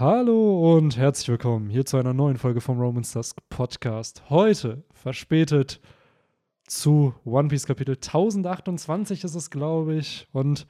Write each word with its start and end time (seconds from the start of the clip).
Hallo 0.00 0.76
und 0.76 0.96
herzlich 0.96 1.28
willkommen 1.28 1.68
hier 1.68 1.84
zu 1.84 1.98
einer 1.98 2.14
neuen 2.14 2.38
Folge 2.38 2.62
vom 2.62 2.80
Romans 2.80 3.12
Dusk 3.12 3.36
Podcast. 3.50 4.22
Heute 4.30 4.82
verspätet 4.94 5.78
zu 6.66 7.12
One 7.26 7.48
Piece 7.48 7.66
Kapitel 7.66 7.96
1028 7.96 9.24
ist 9.24 9.34
es, 9.34 9.50
glaube 9.50 9.96
ich. 9.96 10.26
Und 10.32 10.66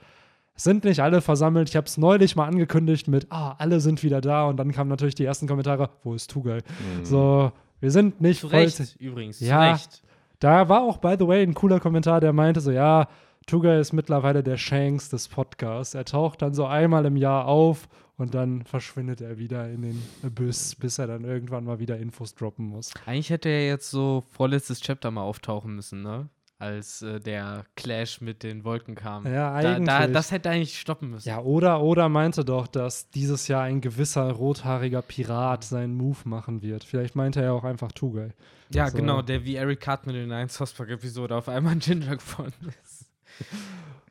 es 0.57 0.65
sind 0.65 0.83
nicht 0.83 0.99
alle 0.99 1.21
versammelt. 1.21 1.69
Ich 1.69 1.77
habe 1.77 1.87
es 1.87 1.97
neulich 1.97 2.35
mal 2.35 2.49
angekündigt 2.49 3.07
mit, 3.07 3.29
ah, 3.31 3.55
alle 3.59 3.79
sind 3.79 4.03
wieder 4.03 4.21
da. 4.21 4.49
Und 4.49 4.57
dann 4.57 4.73
kamen 4.73 4.91
natürlich 4.91 5.15
die 5.15 5.27
ersten 5.27 5.47
Kommentare, 5.47 5.91
wo 6.03 6.13
ist 6.13 6.29
Tugai? 6.29 6.57
Mhm. 6.99 7.05
So, 7.05 7.53
wir 7.79 7.93
sind 7.93 8.21
nicht 8.21 8.41
zu 8.41 8.49
Recht, 8.49 8.97
übrigens. 8.99 9.39
Ja, 9.39 9.77
zu 9.77 9.83
Recht. 9.85 10.03
da 10.41 10.69
war 10.69 10.83
auch, 10.83 10.97
by 10.97 11.15
the 11.17 11.29
way, 11.29 11.45
ein 11.45 11.55
cooler 11.55 11.79
Kommentar, 11.79 12.21
der 12.21 12.33
meinte 12.33 12.61
so, 12.61 12.73
ja, 12.73 13.07
Tugai 13.51 13.81
ist 13.81 13.93
mittlerweile 13.93 14.45
der 14.45 14.57
Shanks 14.57 15.09
des 15.09 15.27
Podcasts. 15.27 15.95
Er 15.95 16.05
taucht 16.05 16.41
dann 16.41 16.55
so 16.55 16.67
einmal 16.67 17.05
im 17.05 17.17
Jahr 17.17 17.47
auf 17.47 17.89
und 18.17 18.33
dann 18.33 18.63
verschwindet 18.63 19.21
er 19.21 19.39
wieder 19.39 19.69
in 19.69 19.83
den 19.83 20.01
Abyss, 20.23 20.77
bis 20.77 21.01
er 21.01 21.09
dann 21.09 21.25
irgendwann 21.25 21.65
mal 21.65 21.81
wieder 21.81 21.99
Infos 21.99 22.37
droppen 22.37 22.67
muss. 22.67 22.93
Eigentlich 23.07 23.31
hätte 23.31 23.49
er 23.49 23.67
jetzt 23.67 23.91
so 23.91 24.23
vorletztes 24.31 24.81
Chapter 24.81 25.11
mal 25.11 25.23
auftauchen 25.23 25.75
müssen, 25.75 26.01
ne? 26.01 26.29
Als 26.61 27.03
äh, 27.03 27.19
der 27.19 27.65
Clash 27.75 28.21
mit 28.21 28.45
den 28.45 28.63
Wolken 28.63 28.95
kam. 28.95 29.27
Ja, 29.27 29.53
eigentlich. 29.53 29.89
Da, 29.89 30.07
da, 30.07 30.07
das 30.07 30.31
hätte 30.31 30.49
eigentlich 30.49 30.79
stoppen 30.79 31.11
müssen. 31.11 31.29
Ja, 31.29 31.41
oder, 31.41 31.83
oder 31.83 32.09
meinte 32.09 32.45
doch, 32.45 32.69
dass 32.69 33.11
dieses 33.11 33.49
Jahr 33.49 33.65
ein 33.65 33.81
gewisser 33.81 34.31
rothaariger 34.31 35.03
Pirat 35.03 35.65
seinen 35.65 35.97
Move 35.97 36.19
machen 36.23 36.63
wird. 36.63 36.85
Vielleicht 36.85 37.17
meinte 37.17 37.43
er 37.43 37.55
auch 37.55 37.65
einfach 37.65 37.91
Tugai. 37.91 38.33
Ja, 38.73 38.89
so. 38.89 38.97
genau, 38.97 39.23
der 39.23 39.45
wie 39.45 39.57
Eric 39.57 39.81
Cartman 39.81 40.15
in 40.15 40.29
der 40.29 40.39
1 40.39 40.61
Episode 40.61 41.35
auf 41.35 41.49
einmal 41.49 41.73
ein 41.73 41.81
Ginger 41.81 42.17
geworden 42.17 42.55
ist. 42.85 42.90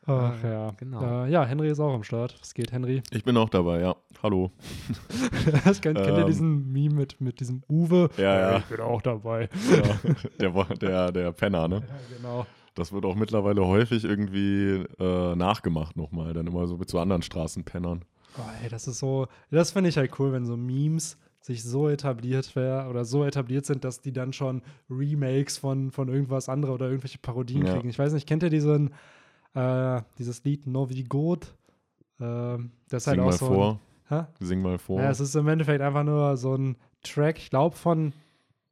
Ach 0.09 0.43
ja. 0.43 0.71
Genau. 0.77 1.25
Äh, 1.25 1.29
ja, 1.29 1.45
Henry 1.45 1.69
ist 1.69 1.79
auch 1.79 1.93
am 1.93 2.03
Start. 2.03 2.35
Was 2.39 2.53
geht, 2.53 2.71
Henry? 2.71 3.03
Ich 3.11 3.23
bin 3.23 3.38
auch 3.38 3.49
dabei, 3.49 3.81
ja. 3.81 3.95
Hallo. 4.23 4.52
kennt, 5.63 5.81
kennt 5.81 5.97
ähm, 5.99 6.17
ihr 6.17 6.25
diesen 6.25 6.71
Meme 6.71 6.95
mit, 6.95 7.21
mit 7.21 7.39
diesem 7.39 7.61
Uwe? 7.69 8.09
Ja, 8.17 8.39
ja. 8.39 8.57
Ich 8.57 8.65
bin 8.65 8.79
auch 8.79 9.02
dabei. 9.02 9.49
Ja, 9.71 10.21
der, 10.39 10.63
der, 10.75 11.11
der 11.11 11.31
Penner, 11.31 11.67
ne? 11.67 11.83
Ja, 11.88 12.17
genau. 12.17 12.45
Das 12.73 12.91
wird 12.91 13.05
auch 13.05 13.16
mittlerweile 13.16 13.66
häufig 13.66 14.03
irgendwie 14.03 14.86
äh, 14.99 15.36
nachgemacht 15.36 15.95
nochmal. 15.95 16.33
Dann 16.33 16.47
immer 16.47 16.66
so 16.66 16.77
mit 16.77 16.89
so 16.89 16.99
anderen 16.99 17.21
Straßenpennern. 17.21 18.03
Oh, 18.38 18.41
ey, 18.64 18.69
das 18.69 18.88
ist 18.88 18.99
so, 18.99 19.27
das 19.52 19.71
finde 19.71 19.89
ich 19.89 19.97
halt 19.97 20.17
cool, 20.19 20.31
wenn 20.31 20.45
so 20.45 20.55
Memes 20.55 21.17
sich 21.41 21.64
so 21.64 21.89
etabliert 21.89 22.55
wäre 22.55 22.89
oder 22.89 23.05
so 23.05 23.23
etabliert 23.23 23.66
sind, 23.66 23.83
dass 23.83 24.02
die 24.02 24.11
dann 24.11 24.33
schon 24.33 24.61
Remakes 24.89 25.58
von, 25.58 25.91
von 25.91 26.09
irgendwas 26.09 26.49
anderem 26.49 26.75
oder 26.75 26.88
irgendwelche 26.88 27.17
Parodien 27.17 27.66
ja. 27.66 27.73
kriegen. 27.73 27.89
Ich 27.89 27.99
weiß 27.99 28.14
nicht, 28.14 28.27
kennt 28.27 28.43
ihr 28.43 28.49
diesen 28.49 28.93
äh, 29.53 30.02
dieses 30.17 30.44
Lied 30.44 30.67
Novi 30.67 31.03
God. 31.03 31.55
Äh, 32.19 32.58
das 32.89 33.03
Sing 33.03 33.11
halt 33.11 33.19
mal 33.19 33.31
so 33.33 33.47
vor. 33.47 33.80
Ein, 34.09 34.28
Sing 34.39 34.61
mal 34.61 34.78
vor. 34.78 35.02
Ja, 35.02 35.09
es 35.09 35.19
ist 35.19 35.36
im 35.36 35.47
Endeffekt 35.47 35.81
einfach 35.81 36.03
nur 36.03 36.38
so 36.38 36.55
ein 36.55 36.78
Track, 37.03 37.38
ich 37.38 37.50
glaube 37.50 37.75
von 37.75 38.14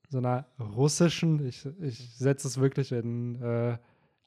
so 0.09 0.17
einer 0.17 0.45
russischen, 0.59 1.45
ich, 1.45 1.67
ich 1.81 2.15
setze 2.15 2.47
es 2.47 2.59
wirklich 2.59 2.91
in 2.91 3.41
äh, 3.41 3.77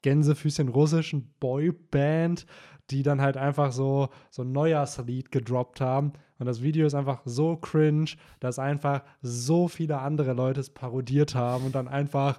Gänsefüßchen 0.02 0.68
russischen 0.68 1.34
Boyband, 1.40 2.46
die 2.90 3.02
dann 3.02 3.20
halt 3.20 3.36
einfach 3.36 3.72
so, 3.72 4.08
so 4.30 4.42
ein 4.42 4.52
Neujahrslied 4.52 5.30
gedroppt 5.30 5.80
haben. 5.80 6.12
Und 6.38 6.46
das 6.46 6.62
Video 6.62 6.86
ist 6.86 6.94
einfach 6.94 7.20
so 7.24 7.56
cringe, 7.56 8.10
dass 8.40 8.58
einfach 8.58 9.02
so 9.22 9.68
viele 9.68 9.98
andere 9.98 10.32
Leute 10.32 10.60
es 10.60 10.70
parodiert 10.70 11.34
haben 11.34 11.66
und 11.66 11.74
dann 11.74 11.88
einfach 11.88 12.38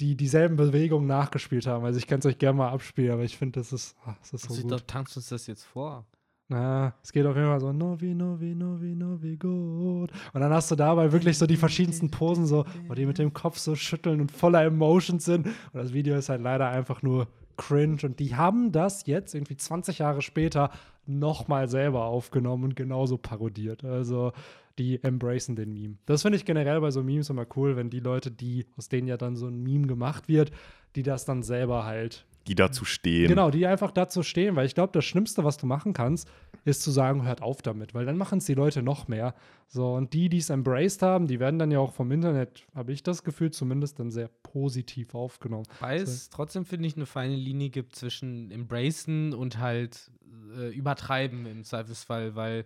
die 0.00 0.16
dieselben 0.16 0.56
Bewegungen 0.56 1.06
nachgespielt 1.06 1.66
haben. 1.66 1.84
Also 1.84 1.98
ich 1.98 2.06
kann 2.06 2.18
es 2.18 2.26
euch 2.26 2.38
gerne 2.38 2.58
mal 2.58 2.70
abspielen, 2.70 3.12
aber 3.12 3.22
ich 3.22 3.36
finde, 3.36 3.60
das 3.60 3.72
ist, 3.72 3.96
ach, 4.04 4.16
das 4.18 4.32
ist 4.32 4.44
so 4.48 4.54
Sie 4.54 4.62
gut. 4.62 4.72
Doch, 4.72 4.80
tanzt 4.80 5.16
uns 5.16 5.28
das 5.28 5.46
jetzt 5.46 5.64
vor. 5.64 6.06
Na, 6.48 6.94
es 7.02 7.12
geht 7.12 7.24
auf 7.24 7.34
jeden 7.34 7.48
Fall 7.48 7.60
so 7.60 7.72
Novi, 7.72 8.14
Novi, 8.14 8.54
Novi, 8.54 8.94
Novi, 8.94 9.36
gut. 9.36 10.10
Und 10.32 10.40
dann 10.40 10.52
hast 10.52 10.70
du 10.70 10.74
dabei 10.74 11.10
wirklich 11.10 11.38
so 11.38 11.46
die 11.46 11.56
verschiedensten 11.56 12.10
Posen, 12.10 12.46
so, 12.46 12.66
wo 12.88 12.94
die 12.94 13.06
mit 13.06 13.18
dem 13.18 13.32
Kopf 13.32 13.58
so 13.58 13.74
schütteln 13.74 14.20
und 14.20 14.30
voller 14.30 14.62
Emotions 14.62 15.24
sind. 15.24 15.46
Und 15.46 15.54
das 15.72 15.94
Video 15.94 16.14
ist 16.14 16.28
halt 16.28 16.42
leider 16.42 16.68
einfach 16.68 17.02
nur 17.02 17.28
cringe. 17.56 17.98
Und 18.02 18.18
die 18.18 18.34
haben 18.34 18.72
das 18.72 19.06
jetzt 19.06 19.34
irgendwie 19.34 19.56
20 19.56 19.98
Jahre 19.98 20.20
später 20.20 20.70
nochmal 21.06 21.68
selber 21.68 22.04
aufgenommen 22.04 22.64
und 22.64 22.76
genauso 22.76 23.18
parodiert. 23.18 23.84
Also 23.84 24.32
die 24.78 25.02
embracen 25.02 25.56
den 25.56 25.72
Meme. 25.72 25.96
Das 26.06 26.22
finde 26.22 26.36
ich 26.36 26.44
generell 26.44 26.80
bei 26.80 26.90
so 26.90 27.02
Memes 27.02 27.30
immer 27.30 27.46
cool, 27.56 27.76
wenn 27.76 27.90
die 27.90 28.00
Leute, 28.00 28.30
die, 28.30 28.66
aus 28.76 28.88
denen 28.88 29.08
ja 29.08 29.16
dann 29.16 29.36
so 29.36 29.46
ein 29.46 29.62
Meme 29.62 29.86
gemacht 29.86 30.28
wird, 30.28 30.50
die 30.96 31.02
das 31.02 31.24
dann 31.24 31.42
selber 31.42 31.84
halt. 31.84 32.24
Die 32.46 32.54
dazu 32.54 32.84
stehen. 32.84 33.28
Genau, 33.28 33.50
die 33.50 33.66
einfach 33.66 33.90
dazu 33.90 34.22
stehen, 34.22 34.56
weil 34.56 34.66
ich 34.66 34.74
glaube, 34.74 34.92
das 34.92 35.04
Schlimmste, 35.04 35.44
was 35.44 35.56
du 35.58 35.66
machen 35.66 35.92
kannst, 35.92 36.28
ist 36.64 36.82
zu 36.82 36.90
sagen, 36.90 37.24
hört 37.24 37.42
auf 37.42 37.62
damit, 37.62 37.94
weil 37.94 38.06
dann 38.06 38.16
machen 38.16 38.38
es 38.38 38.46
die 38.46 38.54
Leute 38.54 38.82
noch 38.82 39.08
mehr. 39.08 39.34
So, 39.68 39.94
und 39.94 40.12
die, 40.12 40.28
die 40.28 40.38
es 40.38 40.50
embraced 40.50 41.02
haben, 41.02 41.26
die 41.26 41.40
werden 41.40 41.58
dann 41.58 41.70
ja 41.70 41.78
auch 41.78 41.92
vom 41.92 42.10
Internet, 42.12 42.66
habe 42.74 42.92
ich 42.92 43.02
das 43.02 43.24
Gefühl, 43.24 43.50
zumindest 43.50 43.98
dann 43.98 44.10
sehr 44.10 44.28
positiv 44.42 45.14
aufgenommen. 45.14 45.66
Weil 45.80 45.98
so. 46.00 46.12
es 46.12 46.30
trotzdem, 46.30 46.64
finde 46.64 46.86
ich, 46.88 46.96
eine 46.96 47.06
feine 47.06 47.36
Linie 47.36 47.70
gibt 47.70 47.96
zwischen 47.96 48.50
embracen 48.50 49.34
und 49.34 49.58
halt 49.58 50.10
äh, 50.56 50.68
übertreiben 50.68 51.46
im 51.46 51.64
Zweifelsfall, 51.64 52.34
weil 52.34 52.64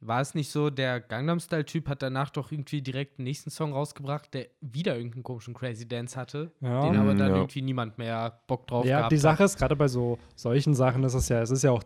war 0.00 0.20
es 0.20 0.34
nicht 0.34 0.50
so, 0.50 0.70
der 0.70 1.00
Gangnam 1.00 1.40
Style-Typ 1.40 1.88
hat 1.88 2.02
danach 2.02 2.30
doch 2.30 2.52
irgendwie 2.52 2.82
direkt 2.82 3.18
den 3.18 3.24
nächsten 3.24 3.50
Song 3.50 3.72
rausgebracht, 3.72 4.32
der 4.34 4.48
wieder 4.60 4.96
irgendeinen 4.96 5.22
komischen 5.22 5.54
Crazy 5.54 5.88
Dance 5.88 6.18
hatte, 6.18 6.52
ja. 6.60 6.82
den 6.82 6.96
aber 6.96 7.14
dann 7.14 7.30
ja. 7.30 7.36
irgendwie 7.36 7.62
niemand 7.62 7.98
mehr 7.98 8.40
Bock 8.46 8.66
drauf 8.66 8.84
ja, 8.84 8.98
gehabt 8.98 9.12
die 9.12 9.18
Sache 9.18 9.44
ist, 9.44 9.58
gerade 9.58 9.74
bei 9.76 9.88
so 9.88 10.18
solchen 10.34 10.74
Sachen 10.74 11.02
ist 11.04 11.14
es 11.14 11.28
ja, 11.28 11.40
es 11.40 11.50
ist 11.50 11.62
ja 11.62 11.70
auch 11.70 11.82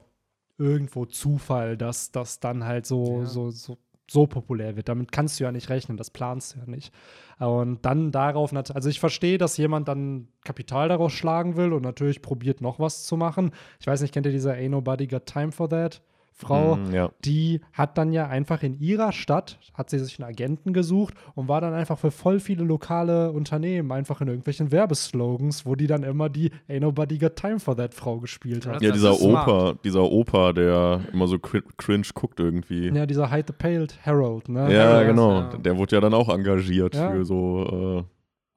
irgendwo 0.59 1.07
Zufall, 1.07 1.77
dass 1.77 2.11
das 2.13 2.41
dann 2.41 2.65
halt 2.65 2.85
so, 2.85 3.21
ja. 3.21 3.27
so, 3.27 3.51
so, 3.51 3.79
so 4.11 4.27
populär 4.27 4.77
wird. 4.77 4.89
Damit 4.89 5.13
kannst 5.13 5.41
du 5.41 5.45
ja 5.45 5.53
nicht 5.53 5.71
rechnen, 5.71 5.97
das 5.97 6.11
planst 6.11 6.55
du 6.55 6.59
ja 6.59 6.67
nicht. 6.67 6.93
Und 7.39 7.87
dann 7.87 8.13
darauf, 8.13 8.53
also 8.53 8.89
ich 8.91 9.01
verstehe, 9.01 9.39
dass 9.39 9.57
jemand 9.57 9.89
dann 9.89 10.29
Kapital 10.45 10.89
daraus 10.89 11.13
schlagen 11.13 11.57
will 11.57 11.73
und 11.73 11.83
natürlich 11.83 12.21
probiert 12.21 12.61
noch 12.61 12.79
was 12.79 13.05
zu 13.05 13.17
machen. 13.17 13.53
Ich 13.79 13.87
weiß 13.87 14.03
nicht, 14.03 14.13
kennt 14.13 14.27
ihr 14.27 14.33
diese 14.33 14.53
Ain't 14.53 14.71
Nobody 14.71 15.07
Got 15.07 15.27
Time 15.27 15.53
for 15.53 15.69
That? 15.71 16.03
Frau, 16.41 16.77
mm, 16.77 16.93
ja. 16.93 17.11
die 17.25 17.61
hat 17.73 17.99
dann 17.99 18.13
ja 18.13 18.27
einfach 18.27 18.63
in 18.63 18.79
ihrer 18.81 19.13
Stadt, 19.13 19.59
hat 19.75 19.91
sie 19.91 19.99
sich 19.99 20.19
einen 20.19 20.29
Agenten 20.29 20.73
gesucht 20.73 21.15
und 21.35 21.49
war 21.49 21.61
dann 21.61 21.75
einfach 21.75 21.99
für 21.99 22.11
voll 22.11 22.41
viele 22.41 22.65
lokale 22.65 23.31
Unternehmen 23.31 23.93
einfach 23.93 24.21
in 24.21 24.29
irgendwelchen 24.29 24.73
Werbeslogans, 24.73 25.67
wo 25.67 25.75
die 25.75 25.87
dann 25.87 26.03
immer 26.03 26.29
die 26.29 26.51
Ain't 26.69 26.81
Nobody 26.81 27.19
Got 27.19 27.37
Time 27.37 27.61
for 27.61 27.77
That 27.77 27.95
Frau 27.95 28.19
gespielt 28.19 28.67
hat. 28.67 28.83
Ja, 28.83 28.91
dieser 28.91 29.21
Opa, 29.21 29.75
dieser 29.85 30.03
Opa, 30.03 30.53
der 30.53 31.03
immer 31.13 31.27
so 31.27 31.39
cringe 31.39 32.07
guckt 32.15 32.41
irgendwie. 32.41 32.89
Ja, 32.89 33.07
dieser 33.07 33.31
Hide 33.31 33.45
the 33.49 33.53
Paled 33.53 33.99
Harold, 34.05 34.49
ne? 34.49 34.73
Ja, 34.73 34.85
Harold, 34.85 35.07
genau. 35.09 35.33
Ja. 35.33 35.57
Der 35.59 35.77
wurde 35.77 35.97
ja 35.97 36.01
dann 36.01 36.15
auch 36.15 36.29
engagiert 36.29 36.95
ja. 36.95 37.11
für 37.11 37.25
so 37.25 38.01
äh, 38.01 38.05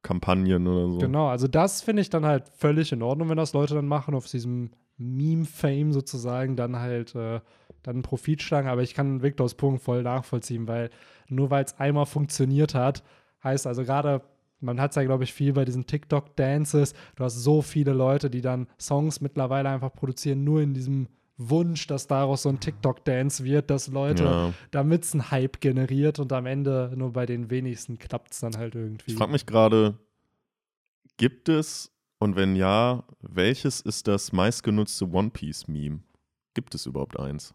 Kampagnen 0.04 0.68
oder 0.68 0.90
so. 0.90 0.98
Genau, 1.00 1.28
also 1.28 1.48
das 1.48 1.82
finde 1.82 2.02
ich 2.02 2.10
dann 2.10 2.26
halt 2.26 2.44
völlig 2.58 2.92
in 2.92 3.02
Ordnung, 3.02 3.30
wenn 3.30 3.38
das 3.38 3.54
Leute 3.54 3.74
dann 3.74 3.88
machen, 3.88 4.14
auf 4.16 4.28
diesem 4.28 4.72
Meme-Fame 4.98 5.92
sozusagen 5.92 6.56
dann 6.56 6.78
halt 6.78 7.16
äh, 7.16 7.40
dann 7.84 8.02
Profit 8.02 8.42
schlagen. 8.42 8.68
Aber 8.68 8.82
ich 8.82 8.94
kann 8.94 9.22
Victors 9.22 9.56
Punkt 9.56 9.82
voll 9.82 10.04
nachvollziehen, 10.04 10.68
weil 10.68 10.90
nur 11.30 11.50
weil 11.50 11.64
es 11.64 11.78
einmal 11.80 12.06
funktioniert 12.06 12.74
hat, 12.74 13.04
heißt 13.44 13.68
also 13.68 13.84
gerade, 13.84 14.22
man 14.60 14.80
hat 14.80 14.92
es 14.92 14.96
ja, 14.96 15.04
glaube 15.04 15.26
ich, 15.26 15.34
viel 15.34 15.54
bei 15.54 15.66
diesen 15.66 15.86
TikTok-Dances. 15.86 16.94
Du 17.16 17.24
hast 17.24 17.36
so 17.36 17.62
viele 17.62 17.94
Leute, 17.94 18.30
die 18.30 18.42
dann 18.42 18.68
Songs 18.80 19.22
mittlerweile 19.22 19.70
einfach 19.70 19.94
produzieren, 19.94 20.44
nur 20.44 20.62
in 20.62 20.74
diesem 20.74 21.08
Wunsch, 21.38 21.88
dass 21.88 22.08
daraus 22.08 22.44
so 22.44 22.50
ein 22.50 22.60
TikTok-Dance 22.60 23.44
wird, 23.44 23.70
dass 23.70 23.88
Leute, 23.88 24.24
ja. 24.24 24.54
damit 24.72 25.04
es 25.04 25.14
einen 25.14 25.32
Hype 25.32 25.60
generiert 25.60 26.20
und 26.20 26.32
am 26.32 26.46
Ende 26.46 26.94
nur 26.96 27.12
bei 27.12 27.26
den 27.26 27.50
wenigsten 27.50 27.98
klappt 27.98 28.34
es 28.34 28.40
dann 28.40 28.56
halt 28.56 28.76
irgendwie. 28.76 29.12
Ich 29.12 29.18
frage 29.18 29.32
mich 29.32 29.46
gerade, 29.46 29.98
gibt 31.18 31.50
es 31.50 31.92
und 32.20 32.36
wenn 32.36 32.56
ja, 32.56 33.04
welches 33.20 33.82
ist 33.82 34.08
das 34.08 34.32
meistgenutzte 34.32 35.10
One 35.10 35.32
Piece-Meme? 35.32 36.00
Gibt 36.54 36.76
es 36.76 36.86
überhaupt 36.86 37.20
eins? 37.20 37.54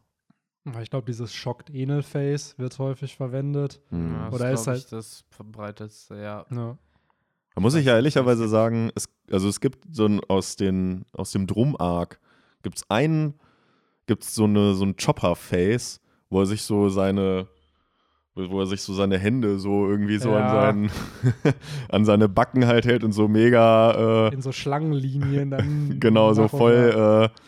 Ich 0.83 0.91
glaube, 0.91 1.07
dieses 1.07 1.33
Shocked 1.33 1.71
Enel 1.71 2.03
Face 2.03 2.59
wird 2.59 2.79
häufig 2.79 3.17
verwendet. 3.17 3.81
Hm. 3.91 4.13
Ja, 4.13 4.31
Oder 4.31 4.51
ist 4.53 4.67
halt 4.67 4.91
das 4.93 5.25
verbreitetste, 5.31 6.17
ja. 6.17 6.47
ja. 6.51 6.79
Da 7.55 7.61
muss 7.61 7.75
ich 7.75 7.87
ja 7.87 7.95
ehrlicherweise 7.95 8.49
sagen, 8.49 8.91
es, 8.95 9.09
also 9.31 9.49
es 9.49 9.61
gibt 9.61 9.85
so 9.91 10.07
ein, 10.07 10.21
aus, 10.29 10.57
den, 10.57 11.05
aus 11.13 11.33
dem 11.33 11.47
Drum-Arc 11.47 12.21
gibt 12.63 12.79
es 12.79 12.91
einen, 12.91 13.35
gibt 14.07 14.25
es 14.25 14.35
so, 14.35 14.45
eine, 14.45 14.75
so 14.75 14.85
ein 14.85 14.97
Chopper-Face, 14.97 16.01
wo 16.31 16.41
er 16.41 16.47
sich 16.47 16.63
so 16.63 16.89
seine 16.89 17.49
wo 18.47 18.61
er 18.61 18.67
sich 18.67 18.83
so 18.83 18.95
seine 18.95 19.19
Hände 19.19 19.59
so 19.59 19.89
irgendwie 19.89 20.19
so 20.19 20.31
ja. 20.31 20.69
an, 20.69 20.91
seinen, 20.93 21.55
an 21.89 22.05
seine 22.05 22.29
Backen 22.29 22.67
halt 22.67 22.87
hält 22.87 23.03
und 23.03 23.13
so 23.13 23.27
mega. 23.29 24.29
Äh, 24.29 24.35
In 24.35 24.43
so 24.43 24.53
Schlangenlinien 24.53 25.51
dann. 25.51 25.97
genau, 26.01 26.33
so 26.35 26.49
voll. 26.49 27.31
Äh, 27.35 27.41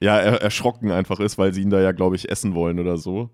ja, 0.00 0.18
er, 0.18 0.42
erschrocken 0.42 0.90
einfach 0.90 1.20
ist, 1.20 1.38
weil 1.38 1.52
sie 1.52 1.62
ihn 1.62 1.70
da 1.70 1.80
ja, 1.80 1.92
glaube 1.92 2.16
ich, 2.16 2.30
essen 2.30 2.54
wollen 2.54 2.78
oder 2.78 2.96
so. 2.96 3.30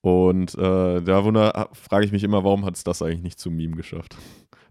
Und 0.00 0.54
äh, 0.56 1.00
da 1.02 1.68
frage 1.72 2.04
ich 2.04 2.12
mich 2.12 2.24
immer, 2.24 2.44
warum 2.44 2.64
hat 2.66 2.76
es 2.76 2.84
das 2.84 3.00
eigentlich 3.00 3.22
nicht 3.22 3.38
zum 3.40 3.56
Meme 3.56 3.76
geschafft? 3.76 4.16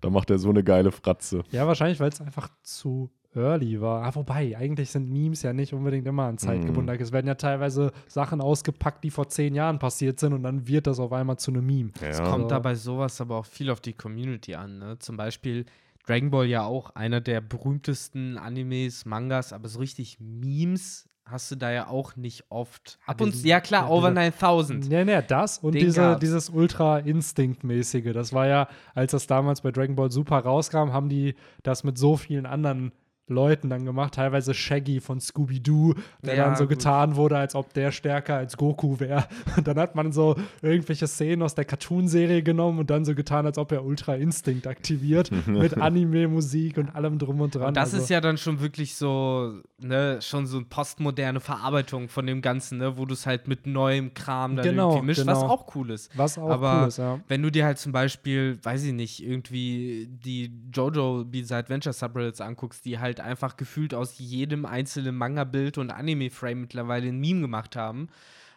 Da 0.02 0.10
macht 0.10 0.30
er 0.30 0.38
so 0.38 0.50
eine 0.50 0.64
geile 0.64 0.92
Fratze. 0.92 1.44
Ja, 1.52 1.66
wahrscheinlich, 1.66 2.00
weil 2.00 2.10
es 2.10 2.22
einfach 2.22 2.50
zu 2.62 3.10
early 3.36 3.82
war. 3.82 4.04
Ah, 4.04 4.14
wobei, 4.14 4.56
eigentlich 4.56 4.92
sind 4.92 5.10
Memes 5.10 5.42
ja 5.42 5.54
nicht 5.54 5.74
unbedingt 5.74 6.06
immer 6.06 6.26
an 6.26 6.38
Zeit 6.38 6.62
Mhm. 6.62 6.68
gebunden. 6.68 6.96
Es 7.02 7.12
werden 7.12 7.26
ja 7.26 7.34
teilweise 7.34 7.92
Sachen 8.08 8.42
ausgepackt, 8.42 9.04
die 9.04 9.10
vor 9.10 9.28
zehn 9.28 9.56
Jahren 9.56 9.80
passiert 9.80 10.20
sind 10.20 10.34
und 10.34 10.44
dann 10.44 10.68
wird 10.68 10.86
das 10.86 11.00
auf 11.00 11.12
einmal 11.14 11.38
zu 11.40 11.50
einem 11.50 11.66
Meme. 11.66 11.92
Ja. 12.00 12.10
Es 12.10 12.22
kommt 12.22 12.52
dabei 12.52 12.76
sowas 12.76 13.20
aber 13.20 13.38
auch 13.38 13.46
viel 13.48 13.72
auf 13.72 13.82
die 13.82 13.94
Community 13.94 14.54
an. 14.54 14.78
Ne? 14.78 15.00
Zum 15.00 15.18
Beispiel 15.18 15.66
Dragon 16.06 16.30
Ball 16.30 16.46
ja 16.46 16.64
auch 16.64 16.92
einer 16.92 17.22
der 17.22 17.42
berühmtesten 17.42 18.38
Animes, 18.38 19.06
Mangas, 19.06 19.52
aber 19.52 19.68
so 19.68 19.80
richtig 19.80 20.20
Memes 20.20 21.08
hast 21.26 21.50
du 21.52 21.56
da 21.56 21.72
ja 21.72 21.88
auch 21.88 22.16
nicht 22.16 22.44
oft. 22.50 23.00
Ab 23.06 23.22
und 23.22 23.34
diesen- 23.34 23.48
ja 23.48 23.60
klar, 23.62 23.84
ja, 23.84 23.90
Over 23.90 24.10
diese- 24.10 24.16
9000. 24.16 24.92
Ja, 24.92 25.02
ja, 25.04 25.22
das 25.22 25.58
und 25.60 25.74
Den 25.76 25.86
diese, 25.86 26.02
gab's. 26.02 26.20
dieses 26.20 26.50
Ultra-Instinct-mäßige. 26.50 28.14
Das 28.14 28.34
war 28.34 28.48
ja, 28.48 28.68
als 28.94 29.12
das 29.12 29.28
damals 29.28 29.62
bei 29.62 29.72
Dragon 29.72 29.96
Ball 29.96 30.12
Super 30.12 30.40
rauskam, 30.40 30.92
haben 30.92 31.10
die 31.10 31.36
das 31.64 31.84
mit 31.84 31.98
so 31.98 32.18
vielen 32.18 32.46
anderen 32.46 32.92
Leuten 33.28 33.70
dann 33.70 33.86
gemacht. 33.86 34.16
Teilweise 34.16 34.54
Shaggy 34.54 35.00
von 35.00 35.20
Scooby-Doo, 35.20 35.94
der 36.22 36.36
Ja, 36.36 36.46
dann 36.46 36.56
so 36.56 36.64
gut. 36.64 36.72
getan 36.78 37.16
wurde, 37.16 37.38
als 37.38 37.56
ob 37.56 37.74
der 37.74 37.92
stärker 37.92 38.36
als 38.36 38.58
Goku 38.58 39.00
wäre. 39.00 39.26
Und 39.58 39.68
dann 39.68 39.78
hat 39.78 39.96
man 39.96 40.12
so 40.12 40.36
irgendwelche 40.62 41.08
Szenen 41.08 41.42
aus 41.42 41.56
der 41.56 41.66
Cartoon-Serie 41.66 42.44
genommen 42.44 42.80
und 42.80 42.90
dann 42.90 43.06
so 43.06 43.16
getan, 43.16 43.46
als 43.46 43.58
ob 43.58 43.72
er 43.72 43.84
Ultra-Instinct 43.86 44.68
aktiviert. 44.68 45.30
mit 45.48 45.78
Anime-Musik 45.78 46.78
und 46.78 46.96
allem 46.96 47.18
drum 47.18 47.40
und 47.42 47.56
dran. 47.56 47.70
Und 47.70 47.78
das 47.78 47.94
also, 47.94 48.04
ist 48.04 48.10
ja 48.10 48.20
dann 48.22 48.38
schon 48.38 48.60
wirklich 48.60 48.96
so, 48.96 49.54
ne, 49.80 50.20
schon 50.22 50.46
so 50.46 50.58
eine 50.58 50.66
postmoderne 50.66 51.40
Verarbeitung 51.40 52.10
von 52.10 52.26
dem 52.26 52.42
Ganzen, 52.42 52.78
ne, 52.80 52.98
wo 52.98 53.06
du 53.06 53.14
es 53.14 53.26
halt 53.26 53.48
mit 53.48 53.66
neuem 53.68 54.14
Kram 54.14 54.56
dann 54.56 54.66
Genau, 54.66 54.90
irgendwie 54.92 55.08
mischst, 55.08 55.26
was 55.28 55.42
genau. 55.42 55.52
auch 55.54 55.76
cool 55.76 55.92
ist. 55.92 56.16
was 56.18 56.38
auch 56.38 56.50
aber 56.50 56.82
cool 56.82 56.88
ist, 56.88 56.98
ja. 56.98 57.20
Wenn 57.28 57.42
du 57.42 57.50
dir 57.52 57.66
halt 57.66 57.78
zum 57.80 57.92
Beispiel, 57.92 58.58
weiß 58.64 58.84
ich 58.84 58.94
nicht, 58.94 59.24
irgendwie 59.24 60.08
die 60.10 60.52
JoJo 60.74 61.26
Bizarre 61.26 61.60
Adventure 61.64 61.94
Subreddits 61.94 62.42
anguckst, 62.42 62.84
die 62.86 63.00
halt 63.00 63.13
einfach 63.20 63.58
gefühlt 63.58 63.94
aus 63.94 64.18
jedem 64.20 64.66
einzelnen 64.66 65.16
Manga-Bild 65.16 65.78
und 65.78 65.92
Anime-Frame 65.92 66.62
mittlerweile 66.62 67.08
ein 67.10 67.20
Meme 67.20 67.42
gemacht 67.42 67.76
haben. 67.76 68.10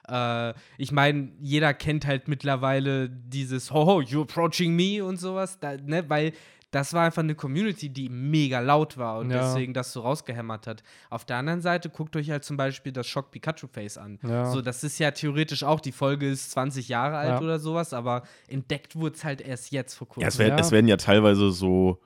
Äh, 0.08 0.54
ich 0.78 0.92
meine, 0.92 1.30
jeder 1.40 1.74
kennt 1.74 2.06
halt 2.06 2.28
mittlerweile 2.28 3.08
dieses 3.10 3.72
Ho, 3.72 4.00
you 4.00 4.22
approaching 4.22 4.74
me 4.76 5.04
und 5.04 5.16
sowas, 5.18 5.58
da, 5.58 5.76
ne, 5.76 6.04
weil 6.08 6.32
das 6.72 6.92
war 6.92 7.06
einfach 7.06 7.22
eine 7.22 7.34
Community, 7.34 7.88
die 7.88 8.08
mega 8.10 8.60
laut 8.60 8.98
war 8.98 9.18
und 9.20 9.30
Ja. 9.30 9.40
deswegen 9.40 9.72
das 9.72 9.92
so 9.92 10.00
rausgehämmert 10.00 10.66
hat. 10.66 10.82
Auf 11.10 11.24
der 11.24 11.36
anderen 11.38 11.62
Seite 11.62 11.88
guckt 11.88 12.14
euch 12.16 12.30
halt 12.30 12.44
zum 12.44 12.56
Beispiel 12.56 12.92
das 12.92 13.06
Shock 13.06 13.30
Pikachu 13.30 13.66
Face 13.68 13.96
an. 13.96 14.18
Ja. 14.22 14.50
So, 14.50 14.60
das 14.60 14.84
ist 14.84 14.98
ja 14.98 15.12
theoretisch 15.12 15.62
auch, 15.62 15.80
die 15.80 15.92
Folge 15.92 16.28
ist 16.28 16.50
20 16.50 16.88
Jahre 16.88 17.16
alt 17.16 17.30
Ja. 17.30 17.40
oder 17.40 17.58
sowas, 17.60 17.94
aber 17.94 18.24
entdeckt 18.48 18.94
wurde 18.96 19.14
es 19.14 19.24
halt 19.24 19.40
erst 19.40 19.70
jetzt 19.72 19.94
vor 19.94 20.08
kurzem. 20.08 20.22
Ja, 20.22 20.28
es, 20.28 20.38
Ja. 20.38 20.58
es 20.58 20.70
werden 20.72 20.88
ja 20.88 20.96
teilweise 20.98 21.50
so 21.50 21.98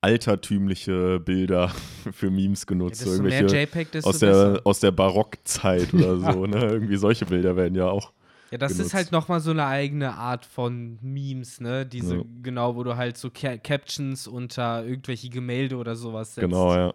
altertümliche 0.00 1.20
Bilder 1.20 1.68
für 2.12 2.30
Memes 2.30 2.66
genutzt. 2.66 3.04
mehr 3.04 3.14
irgendwelche 3.14 3.46
JPEG, 3.62 4.04
aus 4.04 4.18
der, 4.18 4.26
besser. 4.28 4.60
aus 4.64 4.80
der 4.80 4.90
Barockzeit 4.92 5.92
oder 5.94 6.18
so. 6.32 6.46
Ne? 6.46 6.58
Irgendwie 6.66 6.96
solche 6.96 7.26
Bilder 7.26 7.56
werden 7.56 7.74
ja 7.74 7.88
auch. 7.88 8.12
Ja, 8.50 8.58
das 8.58 8.72
genutzt. 8.72 8.88
ist 8.88 8.94
halt 8.94 9.12
nochmal 9.12 9.40
so 9.40 9.50
eine 9.50 9.66
eigene 9.66 10.14
Art 10.14 10.46
von 10.46 10.98
Memes, 11.02 11.60
ne? 11.60 11.84
Diese, 11.84 12.16
Ja. 12.18 12.22
genau, 12.42 12.76
wo 12.76 12.84
du 12.84 12.96
halt 12.96 13.16
so 13.16 13.28
Ca 13.30 13.56
Captions 13.58 14.28
unter 14.28 14.84
irgendwelche 14.84 15.28
Gemälde 15.30 15.76
oder 15.76 15.96
sowas 15.96 16.34
setzt. 16.34 16.44
Genau, 16.46 16.72
ja. 16.74 16.94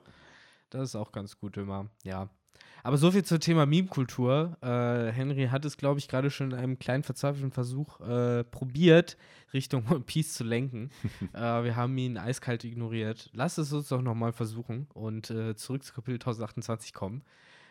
Das 0.70 0.84
ist 0.84 0.96
auch 0.96 1.12
ganz 1.12 1.38
gut 1.38 1.58
immer, 1.58 1.88
ja. 2.04 2.30
Aber 2.84 2.98
so 2.98 3.12
viel 3.12 3.24
zum 3.24 3.40
Thema 3.40 3.66
Meme-Kultur. 3.66 4.58
Äh, 4.62 5.12
Henry 5.12 5.48
hat 5.48 5.66
es, 5.66 5.78
glaube 5.78 6.00
ich, 6.00 6.08
gerade 6.08 6.30
schon 6.30 6.52
in 6.52 6.58
einem 6.58 6.80
kleinen 6.80 7.04
verzweifelten 7.04 7.52
Versuch 7.52 8.00
äh, 8.02 8.44
probiert, 8.44 9.18
Richtung 9.54 9.86
One 9.90 10.02
Piece 10.02 10.34
zu 10.34 10.44
lenken. 10.44 10.90
äh, 11.34 11.40
wir 11.40 11.76
haben 11.76 11.98
ihn 11.98 12.18
eiskalt 12.18 12.64
ignoriert. 12.64 13.30
Lass 13.34 13.58
es 13.58 13.72
uns 13.74 13.90
doch 13.90 14.02
nochmal 14.02 14.34
versuchen 14.34 14.88
und 14.94 15.30
äh, 15.30 15.56
zurück 15.56 15.84
zu 15.84 15.94
Kapitel 15.94 16.16
1028 16.16 16.94
kommen. 16.94 17.24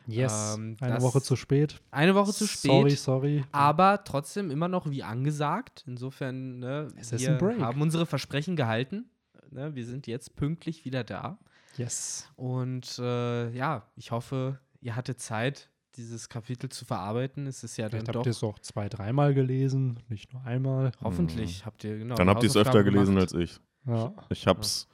Yes. 0.06 0.56
Ähm, 0.56 0.76
Eine 0.80 1.02
Woche 1.02 1.20
zu 1.20 1.36
spät. 1.36 1.80
Eine 1.90 2.14
Woche 2.14 2.32
zu 2.32 2.46
spät. 2.46 2.70
Sorry, 2.70 2.90
sorry. 2.90 3.44
Aber 3.52 4.02
trotzdem 4.04 4.50
immer 4.50 4.68
noch 4.68 4.90
wie 4.90 5.02
angesagt. 5.02 5.84
Insofern, 5.86 6.58
ne, 6.60 6.88
Es 6.96 7.12
wir 7.12 7.38
haben 7.60 7.82
unsere 7.82 8.06
Versprechen 8.06 8.56
gehalten. 8.56 9.10
Ne, 9.50 9.74
wir 9.74 9.84
sind 9.84 10.06
jetzt 10.06 10.36
pünktlich 10.36 10.84
wieder 10.84 11.04
da. 11.04 11.38
Yes. 11.76 12.28
Und 12.36 12.98
äh, 12.98 13.50
ja, 13.50 13.84
ich 13.96 14.10
hoffe, 14.10 14.58
ihr 14.80 14.96
hattet 14.96 15.20
Zeit, 15.20 15.68
dieses 15.96 16.28
Kapitel 16.28 16.68
zu 16.70 16.84
verarbeiten. 16.84 17.46
Es 17.46 17.64
ist 17.64 17.76
ja 17.76 17.84
dann 17.88 18.00
Vielleicht 18.00 18.08
doch. 18.08 18.14
habt 18.20 18.26
ihr 18.26 18.30
es 18.30 18.42
auch 18.44 18.58
zwei, 18.60 18.88
dreimal 18.88 19.34
gelesen, 19.34 19.98
nicht 20.08 20.32
nur 20.32 20.42
einmal. 20.44 20.92
Hoffentlich 21.02 21.66
habt 21.66 21.82
ihr 21.84 21.98
genau. 21.98 22.14
Dann 22.14 22.28
habt 22.28 22.42
ihr 22.42 22.48
es 22.48 22.56
öfter 22.56 22.84
gelesen 22.84 23.16
gemacht. 23.16 23.32
als 23.34 23.42
ich. 23.42 23.60
Ja. 23.86 24.12
Ich 24.28 24.46
hab's 24.46 24.88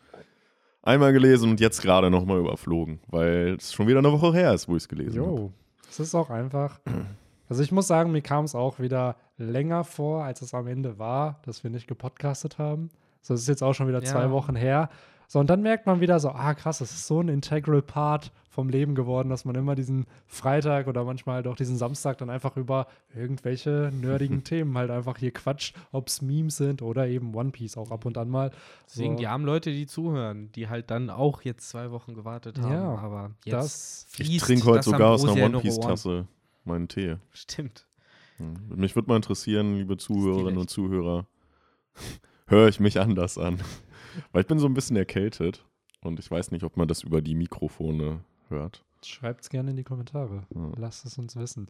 einmal 0.82 1.12
gelesen 1.12 1.50
und 1.50 1.60
jetzt 1.60 1.82
gerade 1.82 2.10
nochmal 2.10 2.38
überflogen, 2.38 3.00
weil 3.08 3.56
es 3.58 3.72
schon 3.72 3.86
wieder 3.88 3.98
eine 3.98 4.12
Woche 4.12 4.32
her 4.32 4.54
ist, 4.54 4.68
wo 4.68 4.76
ich 4.76 4.84
es 4.84 4.88
gelesen 4.88 5.20
habe. 5.20 5.30
Jo, 5.30 5.52
es 5.88 6.00
ist 6.00 6.14
auch 6.14 6.30
einfach. 6.30 6.80
Also 7.48 7.62
ich 7.62 7.72
muss 7.72 7.86
sagen, 7.86 8.10
mir 8.12 8.22
kam 8.22 8.44
es 8.44 8.54
auch 8.54 8.78
wieder 8.80 9.16
länger 9.36 9.84
vor, 9.84 10.24
als 10.24 10.40
es 10.42 10.54
am 10.54 10.66
Ende 10.66 10.98
war, 10.98 11.40
dass 11.44 11.62
wir 11.62 11.70
nicht 11.70 11.86
gepodcastet 11.88 12.58
haben. 12.58 12.90
So, 13.22 13.34
das 13.34 13.42
ist 13.42 13.48
jetzt 13.48 13.62
auch 13.62 13.72
schon 13.74 13.88
wieder 13.88 13.98
Ja. 14.02 14.04
zwei 14.10 14.30
Wochen 14.30 14.56
her. 14.56 14.88
So, 15.28 15.38
und 15.38 15.50
dann 15.50 15.62
merkt 15.62 15.86
man 15.86 16.00
wieder 16.00 16.20
so, 16.20 16.30
ah 16.30 16.54
krass, 16.54 16.78
das 16.78 16.92
ist 16.92 17.06
so 17.06 17.20
ein 17.20 17.28
integral 17.28 17.82
Part 17.82 18.32
vom 18.48 18.68
Leben 18.70 18.94
geworden, 18.94 19.28
dass 19.28 19.44
man 19.44 19.54
immer 19.54 19.74
diesen 19.74 20.06
Freitag 20.26 20.86
oder 20.86 21.04
manchmal 21.04 21.36
halt 21.36 21.46
auch 21.46 21.56
diesen 21.56 21.76
Samstag 21.76 22.16
dann 22.18 22.30
einfach 22.30 22.56
über 22.56 22.86
irgendwelche 23.14 23.92
nerdigen 23.92 24.44
Themen 24.44 24.76
halt 24.78 24.90
einfach 24.90 25.18
hier 25.18 25.30
quatscht, 25.30 25.76
ob 25.92 26.08
es 26.08 26.22
Memes 26.22 26.56
sind 26.56 26.80
oder 26.80 27.06
eben 27.06 27.34
One 27.34 27.50
Piece 27.50 27.76
auch 27.76 27.90
ab 27.90 28.06
und 28.06 28.16
an 28.16 28.30
mal. 28.30 28.50
Deswegen, 28.86 29.14
So. 29.14 29.18
die 29.18 29.26
armen 29.26 29.44
Leute, 29.44 29.72
die 29.72 29.86
zuhören, 29.86 30.50
die 30.52 30.68
halt 30.68 30.90
dann 30.90 31.10
auch 31.10 31.42
jetzt 31.42 31.68
zwei 31.68 31.90
Wochen 31.90 32.14
gewartet 32.14 32.58
haben. 32.58 32.72
Ja, 32.72 32.96
aber 32.96 33.32
jetzt 33.44 33.52
Das, 33.52 34.06
Ich 34.18 34.38
trinke 34.38 34.64
heute 34.64 34.84
sogar 34.84 35.10
aus 35.10 35.28
einer 35.28 35.44
One. 35.44 35.58
Piece-Tasse 35.60 36.26
meinen 36.64 36.88
Tee. 36.88 37.16
Stimmt. 37.32 37.86
Mich 38.68 38.96
würde 38.96 39.08
mal 39.08 39.16
interessieren, 39.16 39.76
liebe 39.76 39.96
Zuhörerinnen 39.96 40.58
und 40.58 40.70
Zuhörer, 40.70 41.26
höre 42.46 42.68
ich 42.68 42.80
mich 42.80 43.00
anders 43.00 43.38
an? 43.38 43.60
Weil 44.32 44.42
ich 44.42 44.46
bin 44.46 44.58
so 44.58 44.66
ein 44.66 44.74
bisschen 44.74 44.96
erkältet 44.96 45.64
und 46.02 46.18
ich 46.18 46.30
weiß 46.30 46.50
nicht, 46.50 46.64
ob 46.64 46.76
man 46.76 46.88
das 46.88 47.02
über 47.02 47.22
die 47.22 47.34
Mikrofone 47.34 48.24
hört. 48.48 48.84
schreibt 49.04 49.42
es 49.42 49.50
gerne 49.50 49.70
in 49.70 49.76
die 49.76 49.84
Kommentare. 49.84 50.46
Ja. 50.54 50.72
Lasst 50.76 51.04
es 51.04 51.18
uns 51.18 51.36
wissen. 51.36 51.68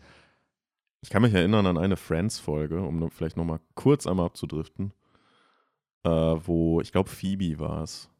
Ich 1.02 1.10
kann 1.10 1.22
mich 1.22 1.34
erinnern 1.34 1.66
an 1.66 1.78
eine 1.78 1.96
Friends-Folge, 1.96 2.82
um 2.82 3.10
vielleicht 3.10 3.36
nochmal 3.36 3.60
kurz 3.74 4.06
einmal 4.06 4.26
abzudriften, 4.26 4.92
äh, 6.04 6.08
wo, 6.10 6.80
ich 6.80 6.92
glaube, 6.92 7.10
Phoebe 7.10 7.58
war 7.58 7.82
es. 7.82 8.10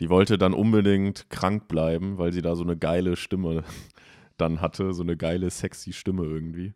Die 0.00 0.10
wollte 0.10 0.36
dann 0.36 0.52
unbedingt 0.52 1.30
krank 1.30 1.68
bleiben, 1.68 2.18
weil 2.18 2.32
sie 2.32 2.42
da 2.42 2.56
so 2.56 2.64
eine 2.64 2.76
geile 2.76 3.16
Stimme 3.16 3.64
dann 4.36 4.60
hatte, 4.60 4.92
so 4.94 5.02
eine 5.02 5.16
geile, 5.16 5.48
sexy 5.50 5.92
Stimme 5.92 6.24
irgendwie. 6.24 6.74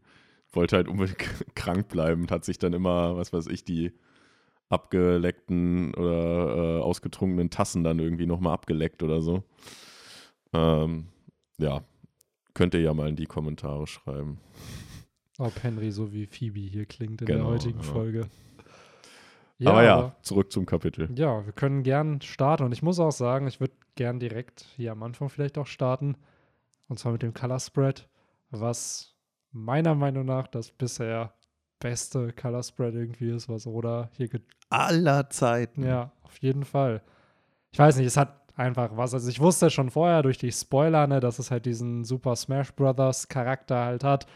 Wollte 0.52 0.76
halt 0.76 0.88
unbedingt 0.88 1.24
krank 1.54 1.88
bleiben 1.88 2.22
und 2.22 2.30
hat 2.30 2.44
sich 2.44 2.58
dann 2.58 2.72
immer, 2.72 3.16
was 3.16 3.32
weiß 3.32 3.48
ich, 3.48 3.64
die 3.64 3.92
abgeleckten 4.68 5.94
oder 5.94 6.78
äh, 6.78 6.80
ausgetrunkenen 6.80 7.50
Tassen 7.50 7.84
dann 7.84 7.98
irgendwie 7.98 8.26
nochmal 8.26 8.54
abgeleckt 8.54 9.02
oder 9.02 9.20
so. 9.20 9.44
Ähm, 10.52 11.06
ja, 11.58 11.82
könnt 12.54 12.74
ihr 12.74 12.80
ja 12.80 12.94
mal 12.94 13.08
in 13.08 13.16
die 13.16 13.26
Kommentare 13.26 13.86
schreiben. 13.86 14.40
Ob 15.38 15.62
Henry 15.62 15.90
so 15.90 16.12
wie 16.12 16.26
Phoebe 16.26 16.60
hier 16.60 16.86
klingt 16.86 17.20
in 17.20 17.26
Genau, 17.26 17.44
der 17.44 17.52
heutigen 17.52 17.80
ja. 17.80 17.84
Folge. 17.84 18.28
Aber 19.64 19.84
ja, 19.84 20.16
zurück 20.20 20.52
zum 20.52 20.66
Kapitel. 20.66 21.08
Ja, 21.14 21.44
wir 21.46 21.52
können 21.52 21.82
gern 21.82 22.20
starten. 22.20 22.64
Und 22.64 22.72
ich 22.72 22.82
muss 22.82 23.00
auch 23.00 23.12
sagen, 23.12 23.46
ich 23.46 23.60
würde 23.60 23.74
gern 23.94 24.20
direkt 24.20 24.66
hier 24.76 24.92
am 24.92 25.02
Anfang 25.02 25.28
vielleicht 25.28 25.56
auch 25.56 25.66
starten. 25.66 26.16
Und 26.88 26.98
zwar 26.98 27.12
mit 27.12 27.22
dem 27.22 27.32
Color 27.32 27.60
Spread, 27.60 28.08
was 28.50 29.14
meiner 29.52 29.94
Meinung 29.94 30.26
nach 30.26 30.46
das 30.46 30.70
bisher 30.70 31.32
beste 31.78 32.32
Color 32.32 32.62
Spread 32.62 32.94
irgendwie 32.94 33.30
ist, 33.30 33.48
was 33.48 33.66
Oda 33.66 34.10
hier 34.12 34.28
Aller 34.68 35.30
Zeiten. 35.30 35.84
Ja, 35.84 36.10
auf 36.22 36.38
jeden 36.38 36.64
Fall. 36.64 37.02
Ich 37.72 37.78
weiß 37.78 37.96
nicht, 37.96 38.06
es 38.06 38.16
hat 38.16 38.40
einfach 38.56 38.96
was. 38.96 39.14
Also 39.14 39.28
ich 39.28 39.40
wusste 39.40 39.70
schon 39.70 39.90
vorher 39.90 40.22
durch 40.22 40.38
die 40.38 40.52
Spoiler, 40.52 41.06
ne, 41.06 41.20
dass 41.20 41.38
es 41.38 41.50
halt 41.50 41.66
diesen 41.66 42.04
Super 42.04 42.36
Smash 42.36 42.72
Brothers 42.72 43.28
Charakter 43.28 43.84
halt 43.84 44.02
hat. 44.02 44.26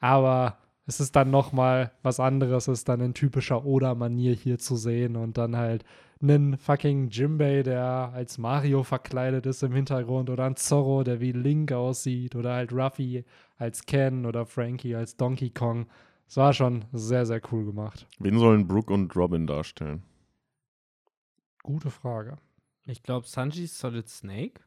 Aber 0.00 0.58
es 0.86 1.00
ist 1.00 1.16
dann 1.16 1.30
noch 1.30 1.52
mal 1.52 1.92
was 2.02 2.20
anderes, 2.20 2.68
es 2.68 2.80
ist 2.80 2.88
dann 2.88 3.00
in 3.00 3.14
typischer 3.14 3.64
Oda-Manier 3.64 4.34
hier 4.34 4.58
zu 4.58 4.76
sehen 4.76 5.16
und 5.16 5.38
dann 5.38 5.56
halt 5.56 5.84
einen 6.20 6.56
fucking 6.56 7.08
Jimbei, 7.08 7.62
der 7.62 8.10
als 8.14 8.38
Mario 8.38 8.82
verkleidet 8.82 9.46
ist 9.46 9.62
im 9.62 9.72
Hintergrund 9.72 10.30
oder 10.30 10.44
ein 10.44 10.56
Zorro, 10.56 11.04
der 11.04 11.20
wie 11.20 11.32
Link 11.32 11.72
aussieht 11.72 12.34
oder 12.34 12.54
halt 12.54 12.72
Ruffy 12.72 13.24
als 13.56 13.84
Ken 13.86 14.26
oder 14.26 14.46
Frankie 14.46 14.94
als 14.94 15.16
Donkey 15.16 15.50
Kong. 15.50 15.86
Es 16.26 16.36
war 16.36 16.52
schon 16.52 16.84
sehr, 16.92 17.26
sehr 17.26 17.40
cool 17.52 17.64
gemacht. 17.64 18.06
Wen 18.18 18.38
sollen 18.38 18.66
Brooke 18.66 18.92
und 18.92 19.14
Robin 19.14 19.46
darstellen? 19.46 20.02
Gute 21.62 21.90
Frage. 21.90 22.36
Ich 22.86 23.02
glaube, 23.02 23.26
Sanji 23.26 23.64
ist 23.64 23.78
Solid 23.78 24.08
Snake. 24.08 24.60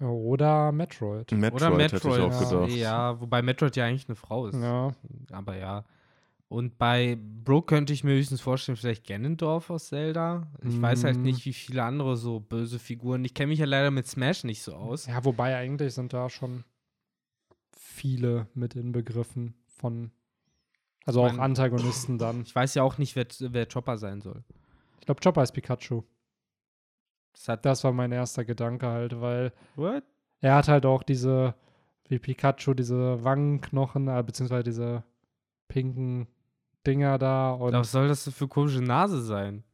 Oder 0.00 0.72
Metroid. 0.72 1.30
Metroid, 1.32 1.62
Oder 1.62 1.70
Metroid. 1.70 1.92
hätte 1.92 2.08
ich 2.08 2.20
auch 2.20 2.40
ja. 2.42 2.48
gedacht. 2.60 2.76
Ja, 2.76 3.20
wobei 3.20 3.42
Metroid 3.42 3.76
ja 3.76 3.86
eigentlich 3.86 4.08
eine 4.08 4.16
Frau 4.16 4.46
ist. 4.46 4.60
Ja, 4.60 4.92
Aber 5.30 5.56
ja. 5.56 5.84
Und 6.48 6.76
bei 6.76 7.16
Brooke 7.18 7.66
könnte 7.74 7.92
ich 7.92 8.04
mir 8.04 8.14
höchstens 8.14 8.40
vorstellen, 8.42 8.76
vielleicht 8.76 9.06
Ganondorf 9.06 9.70
aus 9.70 9.88
Zelda. 9.88 10.48
Ich 10.62 10.76
mm. 10.76 10.82
weiß 10.82 11.04
halt 11.04 11.16
Mhm. 11.16 11.22
nicht, 11.22 11.44
wie 11.46 11.52
viele 11.54 11.82
andere 11.82 12.16
so 12.16 12.40
böse 12.40 12.78
Figuren. 12.78 13.24
Ich 13.24 13.32
kenne 13.32 13.48
mich 13.48 13.58
ja 13.58 13.64
leider 13.64 13.90
mit 13.90 14.06
Smash 14.06 14.44
nicht 14.44 14.62
so 14.62 14.74
aus. 14.74 15.06
Ja, 15.06 15.24
wobei 15.24 15.56
eigentlich 15.56 15.94
sind 15.94 16.12
da 16.12 16.28
schon 16.28 16.64
viele 17.74 18.48
mit 18.54 18.74
inbegriffen 18.76 19.54
von, 19.66 20.10
also 21.04 21.20
Ich 21.24 21.32
auch 21.32 21.36
mein- 21.36 21.44
Antagonisten 21.44 22.18
dann. 22.18 22.42
Ich 22.42 22.54
weiß 22.54 22.74
ja 22.74 22.82
auch 22.82 22.98
nicht, 22.98 23.16
wer, 23.16 23.26
wer 23.40 23.66
Chopper 23.66 23.96
sein 23.98 24.20
soll. 24.20 24.42
Ich 25.00 25.06
glaube, 25.06 25.20
Chopper 25.22 25.42
ist 25.42 25.52
Pikachu. 25.52 26.02
Das 27.32 27.48
hat 27.48 27.64
Das 27.64 27.82
war 27.84 27.92
mein 27.92 28.12
erster 28.12 28.44
Gedanke 28.44 28.86
halt, 28.86 29.20
weil 29.20 29.52
What? 29.76 30.04
er 30.40 30.54
hat 30.56 30.68
halt 30.68 30.84
auch 30.86 31.02
diese, 31.02 31.54
wie 32.08 32.18
Pikachu, 32.18 32.74
diese 32.74 33.22
Wangenknochen, 33.24 34.08
äh, 34.08 34.22
beziehungsweise 34.24 34.64
diese 34.64 35.02
pinken 35.68 36.26
Dinger 36.86 37.16
da 37.18 37.52
und 37.52 37.72
Was 37.72 37.92
soll 37.92 38.08
das 38.08 38.28
für 38.28 38.48
komische 38.48 38.80
Nase 38.82 39.22
sein? 39.22 39.64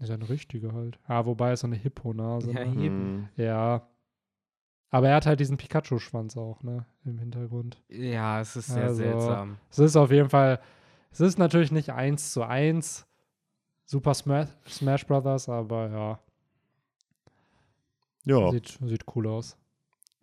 ist 0.00 0.08
ja 0.08 0.14
eine 0.14 0.28
richtige 0.28 0.72
halt. 0.72 0.98
Ja, 1.08 1.24
wobei 1.26 1.52
ist 1.52 1.60
so 1.60 1.66
eine 1.66 1.76
Hippo-Nase. 1.76 2.52
Ja, 2.52 2.64
ne? 2.64 2.82
eben. 2.84 3.28
Hm. 3.36 3.44
ja. 3.44 3.86
Aber 4.90 5.08
er 5.08 5.16
hat 5.16 5.26
halt 5.26 5.40
diesen 5.40 5.56
Pikachu-Schwanz 5.56 6.36
auch, 6.36 6.62
ne, 6.62 6.86
im 7.04 7.18
Hintergrund. 7.18 7.82
Ja, 7.88 8.40
es 8.40 8.56
ist 8.56 8.68
sehr 8.68 8.84
Also, 8.84 8.96
seltsam. 9.02 9.58
Es 9.70 9.78
ist 9.78 9.96
auf 9.96 10.10
jeden 10.10 10.30
Fall, 10.30 10.60
es 11.10 11.20
ist 11.20 11.38
natürlich 11.38 11.72
nicht 11.72 11.90
eins 11.92 12.32
zu 12.32 12.42
eins 12.44 13.06
Super 13.84 14.14
Smash, 14.14 14.48
Smash 14.68 15.06
Brothers, 15.06 15.48
aber 15.48 15.90
ja, 15.90 16.18
Ja, 18.24 18.50
sieht, 18.50 18.78
sieht 18.82 19.04
cool 19.14 19.26
aus. 19.28 19.56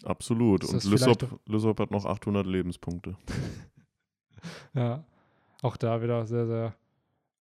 absolut. 0.03 0.63
Ist 0.63 0.73
Und 0.73 0.83
Lysop, 0.85 1.39
Lysop 1.45 1.79
hat 1.79 1.91
noch 1.91 2.05
800 2.05 2.45
Lebenspunkte. 2.45 3.15
Ja, 4.73 5.03
auch 5.61 5.77
da 5.77 6.01
wieder 6.01 6.25
sehr, 6.25 6.45
sehr. 6.45 6.73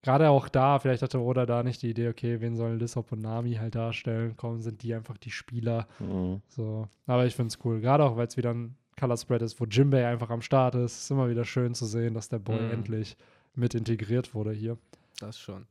Gerade 0.03 0.31
auch 0.31 0.49
da, 0.49 0.79
vielleicht 0.81 1.03
hatte 1.03 1.21
Oda 1.21 1.47
da 1.47 1.63
nicht 1.63 1.81
die 1.83 1.91
Idee, 1.91 2.09
okay, 2.09 2.41
wen 2.41 2.57
sollen 2.57 2.79
Lissop 2.79 3.13
und 3.13 3.21
Nami 3.23 3.55
halt 3.55 3.75
darstellen? 3.77 4.37
Kommen, 4.37 4.61
sind 4.61 4.83
die 4.83 4.93
einfach 4.95 5.17
die 5.17 5.31
Spieler. 5.31 5.87
Mhm. 6.01 6.43
So. 6.49 6.89
Aber 7.07 7.25
ich 7.27 7.37
finde 7.37 7.49
es 7.49 7.59
cool. 7.65 7.81
Gerade 7.81 8.05
auch, 8.05 8.17
weil 8.17 8.27
es 8.27 8.37
wieder 8.37 8.53
ein 8.53 8.77
Color 8.99 9.17
Spread 9.17 9.43
ist, 9.43 9.61
wo 9.61 9.65
Jimbei 9.65 10.07
einfach 10.07 10.31
am 10.31 10.43
Start 10.43 10.75
ist. 10.75 10.99
Ist 11.03 11.11
immer 11.11 11.29
wieder 11.31 11.45
schön 11.45 11.75
zu 11.75 11.87
sehen, 11.87 12.15
dass 12.15 12.29
der 12.29 12.41
Boy 12.41 12.61
Mhm. 12.61 12.71
endlich 12.73 13.17
mit 13.55 13.75
integriert 13.75 14.35
wurde 14.35 14.53
hier. 14.53 14.77
Das 15.21 15.39
schon. 15.39 15.67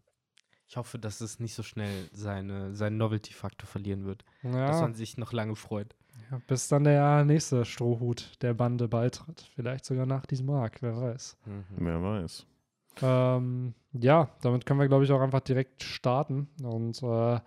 Ich 0.67 0.77
hoffe, 0.77 0.97
dass 0.97 1.19
es 1.19 1.41
nicht 1.41 1.53
so 1.53 1.63
schnell 1.63 2.07
seine, 2.13 2.73
seinen 2.73 2.95
Novelty-Faktor 2.97 3.67
verlieren 3.67 4.05
wird. 4.05 4.23
Dass 4.43 4.53
Ja, 4.77 4.81
man 4.81 4.93
sich 4.95 5.17
noch 5.17 5.33
lange 5.33 5.57
freut. 5.57 5.93
ja, 6.31 6.41
bis 6.47 6.69
dann 6.69 6.85
der 6.85 7.25
nächste 7.25 7.65
Strohhut 7.65 8.41
der 8.41 8.53
Bande 8.53 8.87
beitritt. 8.87 9.49
Vielleicht 9.55 9.83
sogar 9.83 10.05
nach 10.05 10.25
diesem 10.25 10.49
Arc, 10.51 10.81
wer 10.81 10.95
weiß. 10.95 11.35
Mhm. 11.45 11.63
Wer 11.77 12.01
weiß. 12.01 12.45
Ähm, 13.01 13.73
ja, 13.93 14.29
damit 14.41 14.65
können 14.65 14.79
wir, 14.79 14.87
glaube 14.87 15.03
ich, 15.03 15.11
auch 15.11 15.21
einfach 15.21 15.41
direkt 15.41 15.83
starten. 15.83 16.47
Und 16.63 17.01
äh, 17.03 17.39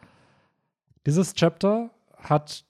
dieses 1.06 1.34
Chapter 1.34 1.90
hat 2.16 2.64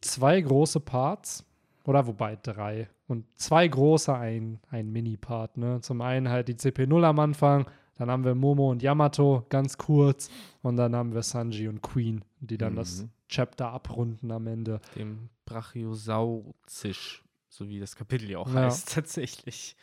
zwei 0.00 0.40
große 0.40 0.80
Parts. 0.80 1.44
Oder 1.84 2.06
wobei 2.06 2.36
drei. 2.36 2.88
Und 3.08 3.24
zwei 3.38 3.66
große, 3.66 4.14
ein, 4.14 4.60
ein 4.70 4.90
Mini-Part. 4.92 5.56
Ne? 5.56 5.80
Zum 5.80 6.00
einen 6.02 6.28
halt 6.28 6.48
die 6.48 6.54
CP0 6.54 7.04
am 7.04 7.18
Anfang. 7.18 7.66
Dann 7.96 8.10
haben 8.10 8.24
wir 8.24 8.34
Momo 8.34 8.70
und 8.70 8.82
Yamato 8.82 9.44
ganz 9.48 9.76
kurz. 9.78 10.30
Und 10.62 10.76
dann 10.76 10.94
haben 10.94 11.12
wir 11.14 11.22
Sanji 11.22 11.68
und 11.68 11.82
Queen, 11.82 12.24
die 12.40 12.58
dann 12.58 12.76
das 12.76 13.02
Mhm. 13.02 13.10
Chapter 13.28 13.70
abrunden 13.70 14.30
am 14.30 14.46
Ende. 14.46 14.80
Dem 14.96 15.28
Brachiosaurzisch, 15.46 17.22
so 17.48 17.68
wie 17.68 17.80
das 17.80 17.96
Kapitel 17.96 18.30
ja 18.30 18.38
auch 18.38 18.48
Ja. 18.48 18.62
heißt, 18.62 18.92
tatsächlich. 18.94 19.76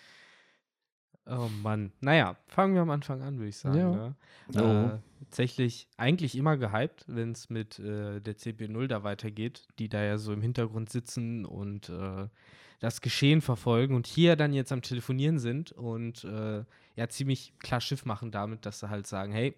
Oh 1.30 1.50
Mann. 1.62 1.92
Naja, 2.00 2.38
fangen 2.48 2.74
wir 2.74 2.82
am 2.82 2.90
Anfang 2.90 3.22
an, 3.22 3.38
würde 3.38 3.50
ich 3.50 3.58
sagen. 3.58 3.78
Ja. 3.78 3.92
Ne? 3.92 4.16
Oh. 4.56 4.96
Äh, 4.96 5.00
tatsächlich 5.26 5.88
eigentlich 5.98 6.36
immer 6.38 6.58
gehypt, 6.58 7.04
wenn 7.08 7.32
es 7.32 7.50
mit 7.50 7.80
äh, 7.80 8.20
der 8.22 8.38
CP0 8.38 8.88
da 8.88 9.04
weitergeht, 9.04 9.68
die 9.80 9.90
da 9.90 10.02
ja 10.04 10.18
so 10.18 10.32
im 10.32 10.42
Hintergrund 10.42 10.90
sitzen 10.90 11.46
und 11.46 11.90
äh, 11.90 12.28
das 12.80 13.02
Geschehen 13.02 13.42
verfolgen 13.42 13.96
und 13.96 14.08
hier 14.08 14.36
dann 14.36 14.54
jetzt 14.54 14.72
am 14.72 14.82
Telefonieren 14.82 15.40
sind 15.40 15.72
und 15.72 16.24
äh, 16.24 16.64
ja 16.96 17.10
ziemlich 17.10 17.54
klar 17.60 17.82
Schiff 17.82 18.06
machen 18.06 18.32
damit, 18.32 18.66
dass 18.66 18.80
sie 18.80 18.90
halt 18.90 19.08
sagen, 19.08 19.32
hey, 19.34 19.56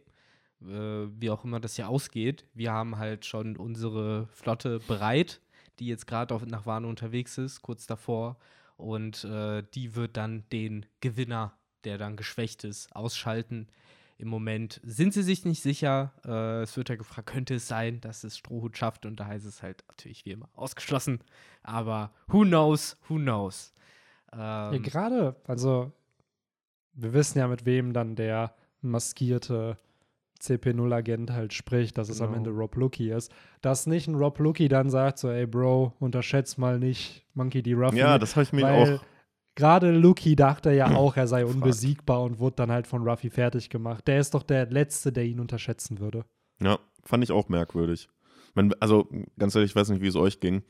äh, 0.61 1.07
wie 1.19 1.29
auch 1.29 1.43
immer 1.43 1.59
das 1.59 1.75
hier 1.75 1.89
ausgeht, 1.89 2.45
wir 2.53 2.71
haben 2.71 2.97
halt 2.97 3.25
schon 3.25 3.57
unsere 3.57 4.27
Flotte 4.31 4.79
bereit, 4.87 5.41
die 5.79 5.87
jetzt 5.87 6.07
gerade 6.07 6.33
auf- 6.33 6.45
nach 6.45 6.65
Wano 6.65 6.89
unterwegs 6.89 7.37
ist, 7.37 7.61
kurz 7.61 7.85
davor. 7.85 8.37
Und 8.77 9.25
äh, 9.25 9.61
die 9.73 9.95
wird 9.95 10.15
dann 10.15 10.45
den 10.53 10.85
Gewinner, 11.01 11.51
der 11.85 11.97
dann 11.97 12.15
geschwächt 12.17 12.63
ist, 12.63 12.95
ausschalten. 12.95 13.67
Im 14.17 14.27
Moment 14.27 14.81
sind 14.83 15.13
sie 15.13 15.23
sich 15.23 15.45
nicht 15.45 15.61
sicher. 15.63 16.11
Äh, 16.25 16.61
es 16.63 16.75
wird 16.75 16.89
ja 16.89 16.95
gefragt, 16.95 17.29
könnte 17.29 17.55
es 17.55 17.67
sein, 17.69 18.01
dass 18.01 18.23
es 18.25 18.37
Strohhut 18.37 18.77
schafft? 18.77 19.05
Und 19.05 19.19
da 19.19 19.27
heißt 19.27 19.45
es 19.45 19.63
halt 19.63 19.85
natürlich 19.87 20.25
wie 20.25 20.31
immer 20.31 20.49
ausgeschlossen. 20.55 21.19
Aber 21.63 22.11
who 22.27 22.41
knows, 22.43 22.97
who 23.07 23.15
knows. 23.15 23.73
Ja, 24.33 24.71
Ähm, 24.73 24.83
gerade, 24.83 25.35
also 25.47 25.93
wir 26.93 27.13
wissen 27.13 27.39
ja, 27.39 27.47
mit 27.47 27.65
wem 27.65 27.93
dann 27.93 28.15
der 28.15 28.53
maskierte 28.81 29.77
CP0-Agent 30.41 31.31
halt 31.31 31.53
spricht, 31.53 31.97
dass 31.97 32.09
es 32.09 32.21
am 32.21 32.27
Genau. 32.27 32.37
Ende 32.37 32.49
Rob 32.51 32.75
Lucky 32.75 33.11
ist. 33.11 33.31
Dass 33.61 33.87
nicht 33.87 34.07
ein 34.07 34.15
Rob 34.15 34.39
Lucky 34.39 34.67
dann 34.67 34.89
sagt, 34.89 35.19
so, 35.19 35.29
ey 35.29 35.45
Bro, 35.45 35.93
unterschätzt 35.99 36.57
mal 36.57 36.79
nicht 36.79 37.25
Monkey 37.33 37.61
D. 37.61 37.73
Ruffy. 37.73 37.97
Ja, 37.97 38.17
das 38.17 38.35
habe 38.35 38.43
ich 38.43 38.53
mir 38.53 38.63
weil 38.63 38.95
auch. 38.97 39.03
Gerade 39.59 39.91
Lucky 39.91 40.35
dachte 40.35 40.71
ja 40.71 40.95
auch, 40.95 41.15
er 41.17 41.27
sei 41.27 41.45
unbesiegbar 41.45 42.23
und 42.23 42.39
wurde 42.39 42.55
dann 42.55 42.71
halt 42.71 42.87
von 42.87 43.07
Ruffy 43.07 43.29
fertig 43.29 43.69
gemacht. 43.69 44.07
Der 44.07 44.19
ist 44.19 44.33
doch 44.33 44.41
der 44.41 44.65
Letzte, 44.67 45.11
der 45.11 45.25
ihn 45.25 45.39
unterschätzen 45.39 45.99
würde. 45.99 46.25
Ja, 46.61 46.79
fand 47.03 47.23
ich 47.23 47.31
auch 47.31 47.49
merkwürdig. 47.49 48.09
Man, 48.55 48.73
also, 48.79 49.07
ganz 49.37 49.53
ehrlich, 49.53 49.71
ich 49.71 49.75
weiß 49.75 49.89
nicht, 49.89 50.01
wie 50.01 50.07
es 50.07 50.15
euch 50.15 50.39
ging. 50.39 50.63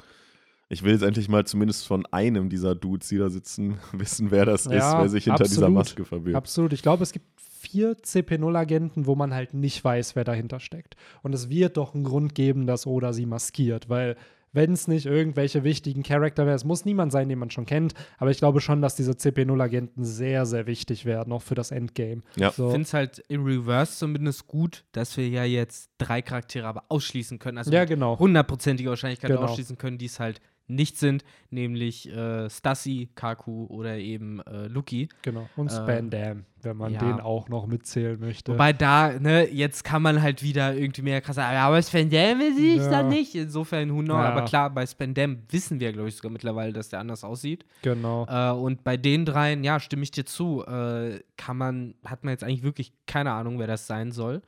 Ich 0.67 0.83
will 0.83 0.91
jetzt 0.93 1.03
endlich 1.03 1.29
mal 1.29 1.45
zumindest 1.45 1.87
von 1.87 2.05
einem 2.07 2.49
dieser 2.49 2.75
Dudes, 2.75 3.07
die 3.07 3.17
da 3.17 3.29
sitzen, 3.29 3.79
wissen, 3.93 4.31
wer 4.31 4.45
das 4.45 4.65
ist, 4.65 4.73
Ja, 4.73 4.99
wer 4.99 5.09
sich 5.09 5.23
hinter 5.23 5.45
dieser 5.45 5.61
absolut. 5.61 5.77
Maske 5.77 6.05
verbirgt. 6.05 6.35
Absolut. 6.35 6.73
Ich 6.73 6.81
glaube, 6.81 7.03
es 7.03 7.11
gibt 7.11 7.25
vier 7.37 7.95
CP0-Agenten, 7.97 9.05
wo 9.05 9.15
man 9.15 9.33
halt 9.33 9.53
nicht 9.53 9.83
weiß, 9.83 10.15
wer 10.15 10.23
dahinter 10.23 10.59
steckt. 10.59 10.95
Und 11.23 11.33
es 11.33 11.49
wird 11.49 11.77
doch 11.77 11.93
einen 11.93 12.03
Grund 12.03 12.35
geben, 12.35 12.67
dass 12.67 12.85
Oda 12.85 13.13
sie 13.13 13.25
maskiert, 13.25 13.89
weil 13.89 14.15
wenn 14.51 14.73
es 14.73 14.87
nicht 14.87 15.05
irgendwelche 15.05 15.63
wichtigen 15.63 16.03
Charakter 16.03 16.45
wäre, 16.45 16.55
es 16.55 16.63
muss 16.63 16.85
niemand 16.85 17.11
sein, 17.11 17.29
den 17.29 17.39
man 17.39 17.51
schon 17.51 17.65
kennt, 17.65 17.93
aber 18.17 18.31
ich 18.31 18.37
glaube 18.37 18.61
schon, 18.61 18.81
dass 18.81 18.95
diese 18.95 19.11
CP0-Agenten 19.13 20.03
sehr, 20.03 20.45
sehr 20.45 20.67
wichtig 20.67 21.05
werden, 21.05 21.33
auch 21.33 21.41
für 21.41 21.55
das 21.55 21.71
Endgame. 21.71 22.21
Ja. 22.35 22.51
So. 22.51 22.67
Ich 22.67 22.71
finde 22.71 22.85
es 22.85 22.93
halt 22.93 23.23
im 23.27 23.43
Reverse 23.43 23.97
zumindest 23.97 24.47
gut, 24.47 24.85
dass 24.91 25.15
wir 25.17 25.27
ja 25.27 25.43
jetzt 25.43 25.89
drei 25.97 26.21
Charaktere 26.21 26.67
aber 26.67 26.85
ausschließen 26.89 27.39
können. 27.39 27.57
Also 27.57 27.71
ja, 27.71 27.81
mit 27.81 27.89
genau. 27.89 28.17
hundertprozentige 28.17 28.89
Wahrscheinlichkeit 28.89 29.29
Genau. 29.29 29.43
ausschließen 29.43 29.77
können, 29.77 29.97
die 29.97 30.07
es 30.07 30.19
halt 30.19 30.41
nicht 30.69 30.97
sind, 30.97 31.23
nämlich 31.49 32.09
äh, 32.15 32.49
Stassi, 32.49 33.09
Kaku 33.15 33.65
oder 33.65 33.97
eben 33.97 34.39
äh, 34.41 34.67
Luki. 34.67 35.09
Genau. 35.23 35.49
Und 35.55 35.71
Äh, 35.71 35.75
Spandam, 35.75 36.45
wenn 36.61 36.77
man 36.77 36.93
ja. 36.93 36.99
den 36.99 37.19
auch 37.19 37.49
noch 37.49 37.65
mitzählen 37.67 38.19
möchte. 38.19 38.53
Wobei 38.53 38.71
da, 38.71 39.19
ne, 39.19 39.49
jetzt 39.51 39.83
kann 39.83 40.01
man 40.01 40.21
halt 40.21 40.43
wieder 40.43 40.75
irgendwie 40.75 41.01
mehr 41.01 41.21
krass 41.21 41.37
sagen, 41.37 41.57
aber 41.57 41.81
Spandam 41.81 42.39
sehe 42.55 42.75
ich 42.75 42.81
Ja. 42.83 42.89
dann 42.91 43.09
nicht. 43.09 43.33
Insofern, 43.35 43.89
knows. 43.89 44.07
Ja. 44.09 44.29
Aber 44.31 44.45
klar, 44.45 44.69
bei 44.69 44.85
Spandam 44.85 45.39
wissen 45.49 45.79
wir, 45.79 45.91
glaube 45.91 46.09
ich, 46.09 46.15
sogar 46.15 46.31
mittlerweile, 46.31 46.71
dass 46.71 46.89
der 46.89 46.99
anders 46.99 47.23
aussieht. 47.23 47.65
genau. 47.81 48.25
Äh, 48.29 48.51
und 48.53 48.83
bei 48.83 48.95
den 48.95 49.25
dreien, 49.25 49.63
ja, 49.63 49.79
stimme 49.79 50.03
ich 50.03 50.11
dir 50.11 50.25
zu, 50.25 50.63
äh, 50.67 51.19
kann 51.35 51.57
man, 51.57 51.95
hat 52.05 52.23
man 52.23 52.31
jetzt 52.31 52.43
eigentlich 52.43 52.63
wirklich 52.63 52.93
keine 53.07 53.31
Ahnung, 53.31 53.57
wer 53.59 53.67
das 53.67 53.87
sein 53.87 54.11
soll. 54.11 54.41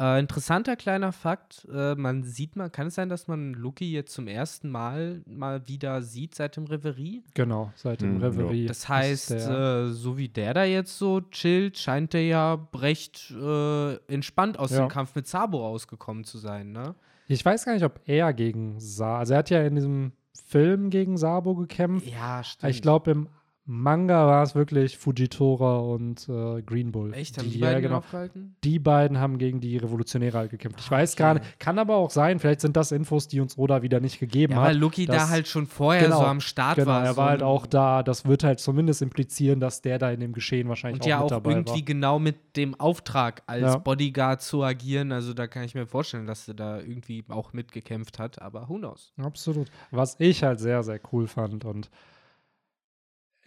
Äh, 0.00 0.18
interessanter 0.18 0.76
kleiner 0.76 1.12
Fakt, 1.12 1.68
äh, 1.70 1.94
man 1.94 2.22
sieht 2.24 2.56
mal, 2.56 2.70
kann 2.70 2.86
es 2.86 2.94
sein, 2.94 3.10
dass 3.10 3.28
man 3.28 3.52
Luki 3.52 3.92
jetzt 3.92 4.14
zum 4.14 4.26
ersten 4.28 4.70
Mal 4.70 5.22
mal 5.26 5.68
wieder 5.68 6.00
sieht 6.00 6.34
seit 6.34 6.56
dem 6.56 6.64
Reverie? 6.64 7.22
Genau, 7.34 7.70
seit 7.76 8.00
dem 8.00 8.14
Hm, 8.14 8.20
ja. 8.20 8.26
Reverie. 8.28 8.66
Das 8.66 8.88
heißt, 8.88 9.30
äh, 9.32 9.88
so 9.88 10.16
wie 10.16 10.28
der 10.28 10.54
da 10.54 10.64
jetzt 10.64 10.96
so 10.96 11.20
chillt, 11.20 11.76
scheint 11.78 12.14
der 12.14 12.24
ja 12.26 12.66
recht 12.74 13.30
äh, 13.32 13.94
entspannt 14.12 14.58
aus 14.58 14.70
Ja. 14.70 14.78
dem 14.86 14.88
Kampf 14.88 15.14
mit 15.14 15.26
Sabo 15.26 15.58
rausgekommen 15.58 16.24
zu 16.24 16.38
sein, 16.38 16.72
ne? 16.72 16.94
ich 17.28 17.44
weiß 17.44 17.64
gar 17.64 17.74
nicht, 17.74 17.84
ob 17.84 18.00
er 18.06 18.32
gegen 18.32 18.80
Sa, 18.80 19.18
also 19.18 19.34
er 19.34 19.38
hat 19.40 19.50
ja 19.50 19.62
in 19.62 19.74
diesem 19.76 20.12
Film 20.46 20.90
gegen 20.90 21.16
Sabo 21.16 21.54
gekämpft. 21.54 22.08
Ja, 22.08 22.42
stimmt. 22.42 22.70
Ich 22.70 22.82
glaube, 22.82 23.10
im 23.12 23.28
Manga 23.72 24.26
war 24.26 24.42
es 24.42 24.56
wirklich 24.56 24.98
Fujitora 24.98 25.78
und 25.78 26.28
äh, 26.28 26.60
Green 26.62 26.90
Bull. 26.90 27.14
Echt, 27.14 27.38
haben 27.38 27.48
die, 27.48 27.60
ja, 27.60 27.66
beiden 27.68 27.82
genau. 27.82 27.98
aufgehalten? 27.98 28.56
Die 28.64 28.80
beiden 28.80 29.18
haben 29.18 29.38
gegen 29.38 29.60
die 29.60 29.76
Revolutionäre 29.76 30.38
halt 30.38 30.50
gekämpft. 30.50 30.80
Ich 30.80 30.90
weiß 30.90 31.12
okay. 31.12 31.22
gar 31.22 31.34
nicht, 31.34 31.60
kann 31.60 31.78
aber 31.78 31.94
auch 31.94 32.10
sein, 32.10 32.40
vielleicht 32.40 32.62
sind 32.62 32.76
das 32.76 32.90
Infos, 32.90 33.28
die 33.28 33.38
uns 33.38 33.56
Oda 33.56 33.82
wieder 33.82 34.00
nicht 34.00 34.18
gegeben 34.18 34.54
Ja, 34.54 34.60
hat. 34.62 34.68
weil 34.70 34.76
Luki 34.76 35.06
da 35.06 35.28
halt 35.28 35.46
schon 35.46 35.68
vorher 35.68 36.02
Genau, 36.02 36.18
so 36.18 36.24
am 36.26 36.40
Start 36.40 36.74
Genau, 36.76 36.88
war. 36.88 37.04
er 37.04 37.12
so 37.12 37.16
war 37.18 37.28
halt 37.30 37.42
ein- 37.42 37.46
auch 37.48 37.64
da. 37.66 38.02
Das 38.02 38.24
wird 38.26 38.42
halt 38.42 38.58
zumindest 38.58 39.02
implizieren, 39.02 39.60
dass 39.60 39.82
der 39.82 39.98
da 40.00 40.10
in 40.10 40.18
dem 40.18 40.32
Geschehen 40.32 40.68
wahrscheinlich 40.68 41.02
Und 41.02 41.06
ja 41.08 41.18
auch 41.18 41.20
auch 41.20 41.24
mit 41.26 41.30
dabei 41.32 41.50
irgendwie 41.52 41.72
war. 41.74 41.82
genau 41.82 42.18
mit 42.18 42.56
dem 42.56 42.74
Auftrag 42.80 43.42
als 43.46 43.62
Ja. 43.62 43.76
Bodyguard 43.76 44.42
zu 44.42 44.64
agieren. 44.64 45.12
Also 45.12 45.32
da 45.32 45.46
kann 45.46 45.62
ich 45.62 45.76
mir 45.76 45.86
vorstellen, 45.86 46.26
dass 46.26 46.48
er 46.48 46.54
da 46.54 46.80
irgendwie 46.80 47.24
auch 47.28 47.52
mitgekämpft 47.52 48.18
hat. 48.18 48.42
Aber 48.42 48.68
who 48.68 48.78
knows? 48.78 49.12
Absolut. 49.22 49.68
Was 49.92 50.16
ich 50.18 50.42
halt 50.42 50.58
sehr, 50.58 50.82
sehr 50.82 50.98
cool 51.12 51.28
fand 51.28 51.64
und 51.64 51.88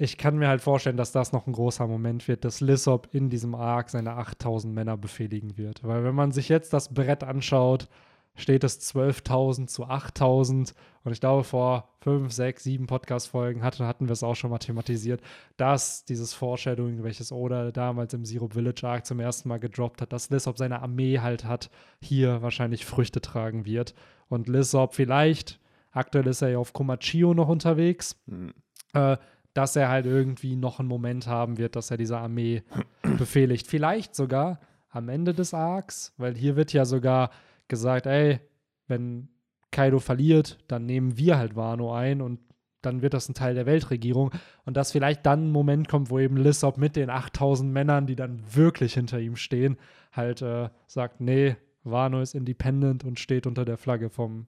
ich 0.04 0.18
kann 0.18 0.38
mir 0.38 0.50
halt 0.50 0.60
vorstellen, 0.60 0.98
dass 0.98 1.14
das 1.14 1.32
noch 1.32 1.48
ein 1.48 1.54
großer 1.54 1.88
Moment 1.88 2.28
wird, 2.28 2.44
dass 2.44 2.60
Lissop 2.60 3.08
in 3.14 3.30
diesem 3.30 3.56
Arc 3.56 3.90
seine 3.90 4.12
8000 4.18 4.74
Männer 4.74 4.98
befehligen 4.98 5.58
wird. 5.58 5.82
Weil 5.82 6.04
wenn 6.04 6.14
man 6.14 6.34
sich 6.34 6.50
jetzt 6.50 6.74
das 6.74 6.94
Brett 6.94 7.24
anschaut, 7.24 7.88
steht 8.36 8.66
es 8.66 8.82
12.000 8.94 9.68
zu 9.68 9.86
8.000. 9.86 10.74
Und 11.06 11.12
ich 11.14 11.22
glaube, 11.22 11.46
vor 11.46 11.88
fünf, 12.02 12.34
sechs, 12.34 12.66
sieben 12.66 12.86
Podcast-Folgen 12.86 13.64
hatten, 13.64 13.88
hatten 13.88 14.10
wir 14.10 14.12
es 14.12 14.24
auch 14.24 14.36
schon 14.36 14.50
mal 14.52 14.58
thematisiert, 14.58 15.22
dass 15.56 16.04
dieses 16.04 16.34
Foreshadowing, 16.34 17.02
welches 17.04 17.32
Oda 17.32 17.72
damals 17.72 18.14
im 18.14 18.26
Zero 18.26 18.50
Village 18.50 18.86
Arc 18.86 19.06
zum 19.06 19.22
ersten 19.22 19.48
Mal 19.48 19.60
gedroppt 19.60 20.02
hat, 20.02 20.12
dass 20.12 20.30
Lissop 20.30 20.58
seine 20.58 20.82
Armee 20.82 21.20
halt 21.20 21.46
hat, 21.46 21.70
hier 22.02 22.42
wahrscheinlich 22.42 22.86
Früchte 22.86 23.22
tragen 23.22 23.66
wird. 23.66 23.94
Und 24.28 24.50
Lissop 24.50 24.96
vielleicht, 24.96 25.62
aktuell 25.92 26.28
ist 26.28 26.42
er 26.42 26.50
ja 26.50 26.58
auf 26.58 26.74
Komachio 26.74 27.34
noch 27.34 27.48
unterwegs, 27.48 28.22
mhm. 28.26 28.54
äh, 28.92 29.16
dass 29.54 29.76
er 29.76 29.90
halt 29.90 30.06
irgendwie 30.06 30.56
noch 30.56 30.80
einen 30.80 30.90
Moment 30.90 31.28
haben 31.28 31.58
wird, 31.58 31.76
dass 31.76 31.92
er 31.92 31.98
diese 31.98 32.18
Armee 32.18 32.64
befehligt. 33.18 33.68
Vielleicht 33.68 34.16
sogar 34.16 34.60
am 34.90 35.10
Ende 35.10 35.34
des 35.34 35.54
Arcs, 35.54 36.14
weil 36.18 36.36
hier 36.36 36.56
wird 36.56 36.74
ja 36.74 36.86
sogar 36.86 37.32
gesagt, 37.68 38.06
ey, 38.06 38.40
wenn 38.88 39.30
Kaido 39.72 40.00
verliert, 40.00 40.60
dann 40.68 40.86
nehmen 40.86 41.18
wir 41.18 41.38
halt 41.38 41.56
Wano 41.56 41.94
ein 41.94 42.22
und 42.22 42.40
dann 42.82 43.02
wird 43.02 43.14
das 43.14 43.30
ein 43.30 43.34
Teil 43.34 43.56
der 43.56 43.66
Weltregierung. 43.66 44.32
Und 44.66 44.78
dass 44.78 44.92
vielleicht 44.92 45.26
dann 45.26 45.48
ein 45.48 45.52
Moment 45.52 45.88
kommt, 45.88 46.10
wo 46.10 46.20
eben 46.20 46.38
Lissop 46.38 46.78
mit 46.78 46.96
den 46.96 47.10
8000 47.10 47.72
Männern, 47.72 48.06
die 48.06 48.16
dann 48.16 48.44
wirklich 48.54 48.94
hinter 48.94 49.20
ihm 49.20 49.36
stehen, 49.36 49.78
halt 50.12 50.42
äh, 50.42 50.70
sagt, 50.86 51.22
nee, 51.22 51.56
Wano 51.84 52.22
ist 52.22 52.36
independent 52.36 53.04
und 53.04 53.20
steht 53.20 53.48
unter 53.48 53.66
der 53.66 53.78
Flagge 53.78 54.10
vom 54.10 54.48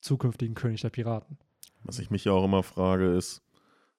zukünftigen 0.00 0.54
König 0.54 0.80
der 0.80 0.90
Piraten. 0.90 1.38
Was 1.84 1.98
ich 1.98 2.10
mich 2.10 2.24
ja 2.24 2.32
auch 2.32 2.44
immer 2.44 2.62
frage, 2.62 3.14
ist, 3.14 3.42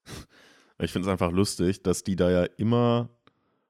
ich 0.79 0.91
finde 0.91 1.07
es 1.07 1.11
einfach 1.11 1.31
lustig, 1.31 1.83
dass 1.83 2.03
die 2.03 2.15
da 2.15 2.29
ja 2.29 2.43
immer 2.57 3.09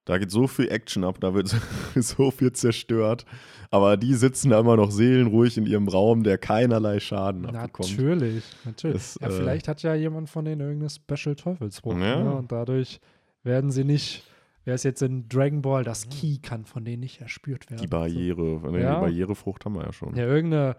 da 0.09 0.17
geht 0.17 0.31
so 0.31 0.47
viel 0.47 0.69
Action 0.69 1.03
ab, 1.03 1.19
da 1.19 1.35
wird 1.35 1.55
so 1.95 2.31
viel 2.31 2.51
zerstört. 2.51 3.25
Aber 3.69 3.95
die 3.95 4.15
sitzen 4.15 4.49
da 4.49 4.59
immer 4.59 4.75
noch 4.75 4.89
seelenruhig 4.89 5.55
in 5.57 5.67
ihrem 5.67 5.87
Raum, 5.87 6.23
der 6.23 6.39
keinerlei 6.39 6.99
Schaden 6.99 7.45
abbekommt. 7.45 7.91
Natürlich, 7.91 8.43
natürlich. 8.65 8.95
Das, 8.95 9.19
ja, 9.21 9.27
äh, 9.27 9.31
vielleicht 9.31 9.67
hat 9.67 9.83
ja 9.83 9.93
jemand 9.93 10.27
von 10.27 10.45
denen 10.45 10.61
irgendeine 10.61 10.89
Special 10.89 11.35
Teufelsbruch. 11.35 11.93
Ja. 11.93 12.23
Ne? 12.23 12.33
Und 12.33 12.51
dadurch 12.51 12.99
werden 13.43 13.69
sie 13.69 13.83
nicht, 13.83 14.23
wer 14.65 14.73
ist 14.73 14.83
jetzt 14.83 15.03
in 15.03 15.29
Dragon 15.29 15.61
Ball, 15.61 15.83
das 15.83 16.09
Key 16.09 16.39
kann 16.39 16.65
von 16.65 16.83
denen 16.83 17.01
nicht 17.01 17.21
erspürt 17.21 17.69
werden. 17.69 17.81
Die 17.81 17.87
Barriere, 17.87 18.61
so. 18.63 18.75
ja. 18.75 18.95
die 18.95 19.01
Barrierefrucht 19.01 19.63
haben 19.65 19.75
wir 19.75 19.83
ja 19.83 19.93
schon. 19.93 20.15
Ja, 20.15 20.25
irgendeine, 20.25 20.75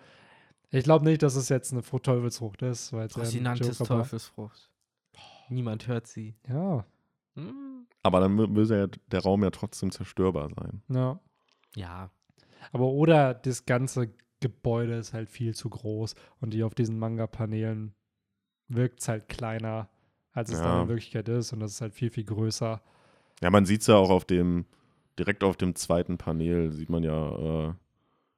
ich 0.73 0.83
glaube 0.83 1.05
nicht, 1.05 1.23
dass 1.23 1.37
es 1.37 1.49
jetzt 1.49 1.73
eine 1.73 1.83
Teufelsfrucht 1.83 2.63
ist. 2.63 2.93
Weil 2.93 3.09
Faszinantes 3.09 3.79
ja 3.79 3.85
Teufelsfrucht. 3.85 4.70
Niemand 5.51 5.89
hört 5.89 6.07
sie. 6.07 6.37
Ja. 6.49 6.87
Hm. 7.35 7.87
Aber 8.03 8.21
dann 8.21 8.35
müsste 8.35 8.77
ja 8.77 8.87
der 9.11 9.23
Raum 9.23 9.43
ja 9.43 9.51
trotzdem 9.51 9.91
zerstörbar 9.91 10.49
sein. 10.49 10.83
Ja. 10.89 11.21
Ja. 11.77 12.11
Aber 12.73 12.87
oder 12.87 13.35
das 13.35 13.67
ganze 13.67 14.13
Gebäude 14.41 14.95
ist 14.95 15.13
halt 15.13 15.29
viel 15.29 15.55
zu 15.55 15.69
groß 15.69 16.15
und 16.41 16.55
die 16.55 16.63
auf 16.63 16.75
diesen 16.75 16.99
Manga-Paneelen 16.99 17.95
wirkt 18.69 19.01
es 19.01 19.09
halt 19.09 19.29
kleiner, 19.29 19.91
als 20.33 20.51
es 20.51 20.59
ja. 20.59 20.65
dann 20.65 20.83
in 20.83 20.89
Wirklichkeit 20.89 21.29
ist 21.29 21.53
und 21.53 21.61
das 21.61 21.73
ist 21.73 21.81
halt 21.81 21.95
viel, 21.95 22.11
viel 22.11 22.25
größer. 22.25 22.81
Ja, 23.43 23.51
man 23.51 23.67
sieht 23.67 23.83
es 23.83 23.87
ja 23.89 23.97
auch 23.97 24.11
auf 24.11 24.25
dem, 24.25 24.67
direkt 25.19 25.45
auf 25.45 25.57
dem 25.57 25.75
zweiten 25.75 26.17
Panel 26.17 26.71
sieht 26.71 26.89
man 26.89 27.03
ja, 27.03 27.69
äh, 27.69 27.75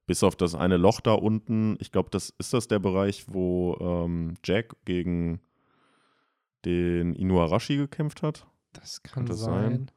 bis 0.06 0.24
auf 0.24 0.34
das 0.34 0.54
eine 0.54 0.76
Loch 0.76 1.00
da 1.00 1.12
unten, 1.12 1.76
ich 1.78 1.92
glaube, 1.92 2.10
das 2.10 2.30
ist 2.38 2.52
das 2.52 2.68
der 2.68 2.78
Bereich, 2.78 3.26
wo 3.28 3.76
ähm, 3.80 4.34
Jack 4.44 4.74
gegen 4.84 5.40
den 6.64 7.14
Inuarashi 7.14 7.76
gekämpft 7.76 8.22
hat. 8.22 8.46
Das 8.72 9.02
kann, 9.02 9.14
kann 9.14 9.26
das 9.26 9.40
sein. 9.40 9.70
sein. 9.70 9.90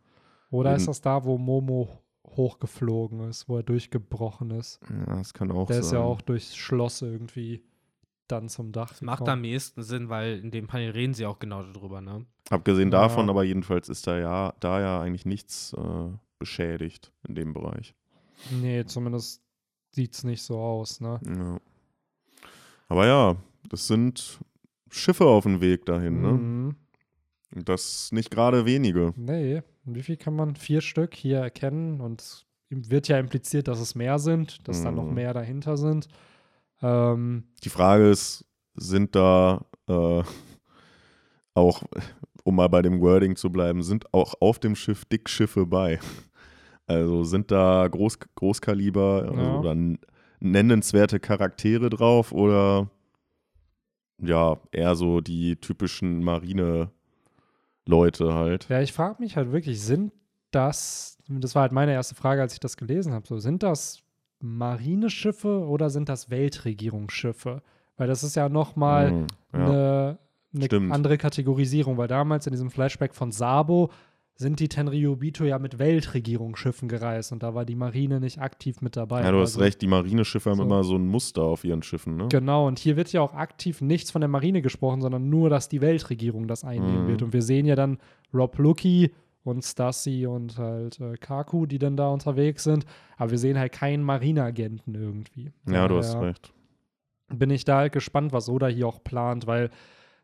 Oder 0.51 0.72
In, 0.72 0.77
ist 0.77 0.88
das 0.88 1.01
da, 1.01 1.24
wo 1.24 1.38
Momo 1.38 2.01
hochgeflogen 2.25 3.29
ist, 3.29 3.48
wo 3.48 3.57
er 3.57 3.63
durchgebrochen 3.63 4.51
ist? 4.51 4.79
Ja, 4.89 5.17
das 5.17 5.34
kann 5.34 5.51
auch 5.51 5.67
Der 5.67 5.77
sein. 5.77 5.84
ist 5.84 5.91
ja 5.93 6.00
auch 6.00 6.22
durchs 6.22 6.55
Schloss 6.55 7.01
irgendwie 7.01 7.63
dann 8.27 8.50
zum 8.50 8.72
Dach. 8.72 8.89
Das 8.89 9.01
macht 9.01 9.27
am 9.29 9.43
ehesten 9.43 9.84
Sinn, 9.84 10.10
weil 10.10 10.39
in 10.39 10.51
dem 10.51 10.67
Panel 10.67 10.91
reden 10.91 11.13
sie 11.13 11.25
auch 11.25 11.39
genau 11.39 11.63
darüber, 11.63 12.01
ne? 12.01 12.25
Abgesehen 12.50 12.91
ja. 12.91 13.01
davon, 13.01 13.29
aber 13.29 13.43
jedenfalls 13.43 13.89
ist 13.89 14.07
da 14.07 14.17
ja, 14.17 14.53
da 14.60 14.79
ja 14.79 15.01
eigentlich 15.01 15.25
nichts 15.25 15.74
äh, 15.74 16.10
beschädigt 16.39 17.12
in 17.27 17.36
dem 17.36 17.53
Bereich. 17.53 17.95
Nee, 18.51 18.86
zumindest 18.86 19.41
sieht 19.91 20.13
es 20.13 20.24
nicht 20.24 20.41
so 20.41 20.60
aus, 20.60 20.99
ne? 20.99 21.19
Ja. 21.25 21.60
Aber 22.88 23.08
ja, 23.08 23.36
das 23.69 23.88
sind 23.88 24.39
Schiffe 24.89 25.26
auf 25.26 25.43
dem 25.43 25.62
Weg 25.62 25.86
dahin, 25.86 26.21
ne? 26.21 26.32
Mhm. 26.32 26.76
Das 27.63 28.12
nicht 28.12 28.32
gerade 28.32 28.65
wenige. 28.65 29.13
Nee, 29.15 29.62
wie 29.86 30.04
viel 30.04 30.17
kann 30.17 30.36
man? 30.36 30.56
Vier 30.56 30.82
Stück 30.82 31.15
hier 31.15 31.38
erkennen 31.39 32.02
und 32.02 32.45
wird 32.69 33.08
ja 33.08 33.19
impliziert, 33.19 33.67
dass 33.67 33.80
es 33.80 33.95
mehr 33.95 34.19
sind, 34.19 34.67
dass 34.67 34.80
mhm. 34.80 34.84
da 34.84 34.91
noch 34.91 35.12
mehr 35.12 35.34
dahinter 35.34 35.78
sind. 35.78 36.08
Ähm, 36.82 37.45
Die 37.63 37.69
Frage 37.69 38.10
ist, 38.10 38.45
sind 38.76 39.15
da 39.15 39.65
äh, 39.88 40.24
auch, 41.54 41.84
um 42.43 42.56
mal 42.56 42.67
bei 42.67 42.82
dem 42.82 43.00
Wording 43.00 43.36
zu 43.36 43.50
bleiben, 43.50 43.84
sind 43.84 44.13
auch 44.13 44.34
auf 44.41 44.60
dem 44.60 44.76
Schiff 44.76 45.06
Dickschiffe 45.06 45.65
bei? 45.65 46.00
Also 46.88 47.24
sind 47.24 47.50
da 47.50 47.88
Groß, 47.88 48.19
Großkaliber 48.36 49.34
ja. 49.36 49.58
oder 49.58 49.76
nennenswerte 50.39 51.19
Charaktere 51.19 51.89
drauf 51.89 52.32
oder 52.32 52.91
ja, 54.21 54.58
eher 54.71 54.95
so 54.95 55.21
die 55.21 55.56
typischen 55.56 56.23
Marine- 56.23 56.89
Leute 57.88 58.34
halt. 58.34 58.67
Ja, 58.69 58.82
ich 58.82 58.93
frage 58.93 59.21
mich 59.21 59.38
halt 59.38 59.51
wirklich, 59.51 59.82
sind 59.82 60.12
das, 60.51 61.17
das 61.28 61.56
war 61.56 61.63
halt 61.63 61.71
meine 61.71 61.93
erste 61.93 62.15
Frage, 62.15 62.41
als 62.41 62.54
ich 62.54 62.60
das 62.60 62.78
gelesen 62.78 63.13
habe, 63.13 63.28
so, 63.28 63.39
sind 63.39 63.63
das 63.63 64.01
Marineschiffe 64.39 65.65
oder 65.67 65.89
sind 65.89 66.10
das 66.10 66.30
Weltregierungsschiffe? 66.30 67.62
Weil 67.97 68.08
das 68.08 68.23
ist 68.23 68.36
ja 68.36 68.49
nochmal 68.49 69.12
mhm, 69.12 69.28
ja. 69.54 69.60
eine, 69.60 70.19
eine 70.54 70.93
andere 70.93 71.17
Kategorisierung, 71.17 71.97
weil 71.97 72.08
damals 72.08 72.45
in 72.47 72.51
diesem 72.51 72.71
Flashback 72.71 73.13
von 73.13 73.32
Sabo 73.32 73.91
sind 74.38 74.60
die 74.60 74.67
Tenryubito 74.67 75.45
ja 75.45 75.60
mit 75.60 75.80
Weltregierungsschiffen 75.80 76.89
gereist 76.89 77.32
und 77.32 77.41
da 77.41 77.56
war 77.56 77.63
die 77.63 77.76
Marine 77.76 78.19
nicht 78.19 78.39
aktiv 78.39 78.82
mit 78.82 78.98
dabei. 78.98 79.24
Ja, 79.24 79.32
du 79.32 79.39
hast 79.39 79.54
also, 79.56 79.62
recht, 79.62 79.82
die 79.82 79.88
Marineschiffe 79.88 80.50
haben 80.50 80.58
so. 80.58 80.63
immer 80.63 80.84
so 80.84 80.95
ein 80.95 81.08
Muster 81.08 81.43
auf 81.43 81.63
ihren 81.63 81.84
Schiffen, 81.84 82.17
ne? 82.17 82.28
Genau, 82.30 82.67
und 82.67 82.78
hier 82.78 82.98
wird 82.98 83.12
ja 83.13 83.21
auch 83.21 83.34
aktiv 83.34 83.80
nichts 83.80 84.12
von 84.12 84.19
der 84.19 84.28
Marine 84.28 84.62
gesprochen, 84.62 85.00
sondern 85.02 85.30
nur, 85.30 85.50
dass 85.50 85.69
die 85.69 85.80
Weltregierung 85.80 86.48
das 86.48 86.65
einnehmen 86.65 87.06
mhm. 87.06 87.08
wird. 87.08 87.21
Und 87.21 87.32
wir 87.32 87.41
sehen 87.41 87.65
ja 87.65 87.76
dann 87.76 87.98
Rob 88.34 88.58
Lucky 88.58 89.12
und 89.45 89.63
Stassi 89.63 90.26
und 90.28 90.58
halt 90.58 91.00
äh, 91.00 91.15
Kaku, 91.15 91.65
die 91.65 91.80
dann 91.80 91.95
da 91.95 92.10
unterwegs 92.10 92.65
sind, 92.65 92.86
aber 93.15 93.32
wir 93.32 93.38
sehen 93.38 93.58
halt 93.58 93.71
keinen 93.71 94.04
Marineagenten 94.04 94.95
irgendwie. 94.95 95.54
Ja, 95.69 95.88
du 95.88 95.98
hast 95.98 96.15
recht. 96.15 96.52
Bin 97.30 97.50
ich 97.50 97.63
da 97.63 97.78
halt 97.78 97.93
gespannt, 97.93 98.34
was 98.34 98.50
Oda 98.50 98.67
hier 98.67 98.88
auch 98.88 99.04
plant, 99.04 99.48
weil 99.48 99.69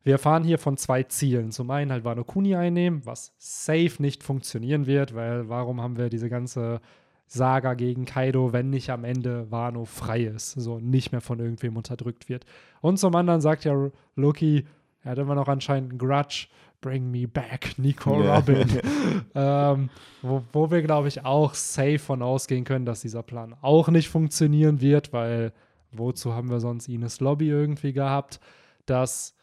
wir 0.03 0.13
erfahren 0.13 0.43
hier 0.43 0.57
von 0.57 0.77
zwei 0.77 1.03
Zielen. 1.03 1.51
Zum 1.51 1.69
einen 1.69 1.91
halt 1.91 2.03
Wano 2.03 2.23
Kuni 2.23 2.55
einnehmen, 2.55 3.05
was 3.05 3.33
safe 3.37 3.93
nicht 3.99 4.23
funktionieren 4.23 4.87
wird, 4.87 5.13
weil 5.15 5.49
warum 5.49 5.81
haben 5.81 5.97
wir 5.97 6.09
diese 6.09 6.29
ganze 6.29 6.81
Saga 7.27 7.75
gegen 7.75 8.05
Kaido, 8.05 8.51
wenn 8.51 8.69
nicht 8.69 8.89
am 8.89 9.05
Ende 9.05 9.49
Wano 9.51 9.85
frei 9.85 10.23
ist, 10.23 10.51
so 10.51 10.79
nicht 10.79 11.11
mehr 11.11 11.21
von 11.21 11.39
irgendwem 11.39 11.77
unterdrückt 11.77 12.27
wird. 12.27 12.45
Und 12.81 12.97
zum 12.97 13.15
anderen 13.15 13.41
sagt 13.41 13.63
ja 13.63 13.89
Loki, 14.15 14.65
er 15.03 15.11
hat 15.11 15.17
immer 15.17 15.35
noch 15.35 15.47
anscheinend 15.47 15.91
einen 15.91 15.99
Grudge, 15.99 16.47
Bring 16.81 17.11
me 17.11 17.27
back, 17.27 17.75
Nico 17.77 18.15
Robin. 18.15 18.67
ähm, 19.35 19.89
wo, 20.23 20.41
wo 20.51 20.71
wir, 20.71 20.81
glaube 20.81 21.09
ich, 21.09 21.23
auch 21.23 21.53
safe 21.53 21.99
von 21.99 22.23
ausgehen 22.23 22.63
können, 22.63 22.85
dass 22.85 23.01
dieser 23.01 23.21
Plan 23.21 23.55
auch 23.61 23.87
nicht 23.89 24.09
funktionieren 24.09 24.81
wird, 24.81 25.13
weil 25.13 25.53
wozu 25.91 26.33
haben 26.33 26.49
wir 26.49 26.59
sonst 26.59 26.87
Ines 26.87 27.19
Lobby 27.19 27.49
irgendwie 27.49 27.93
gehabt, 27.93 28.39
dass 28.87 29.35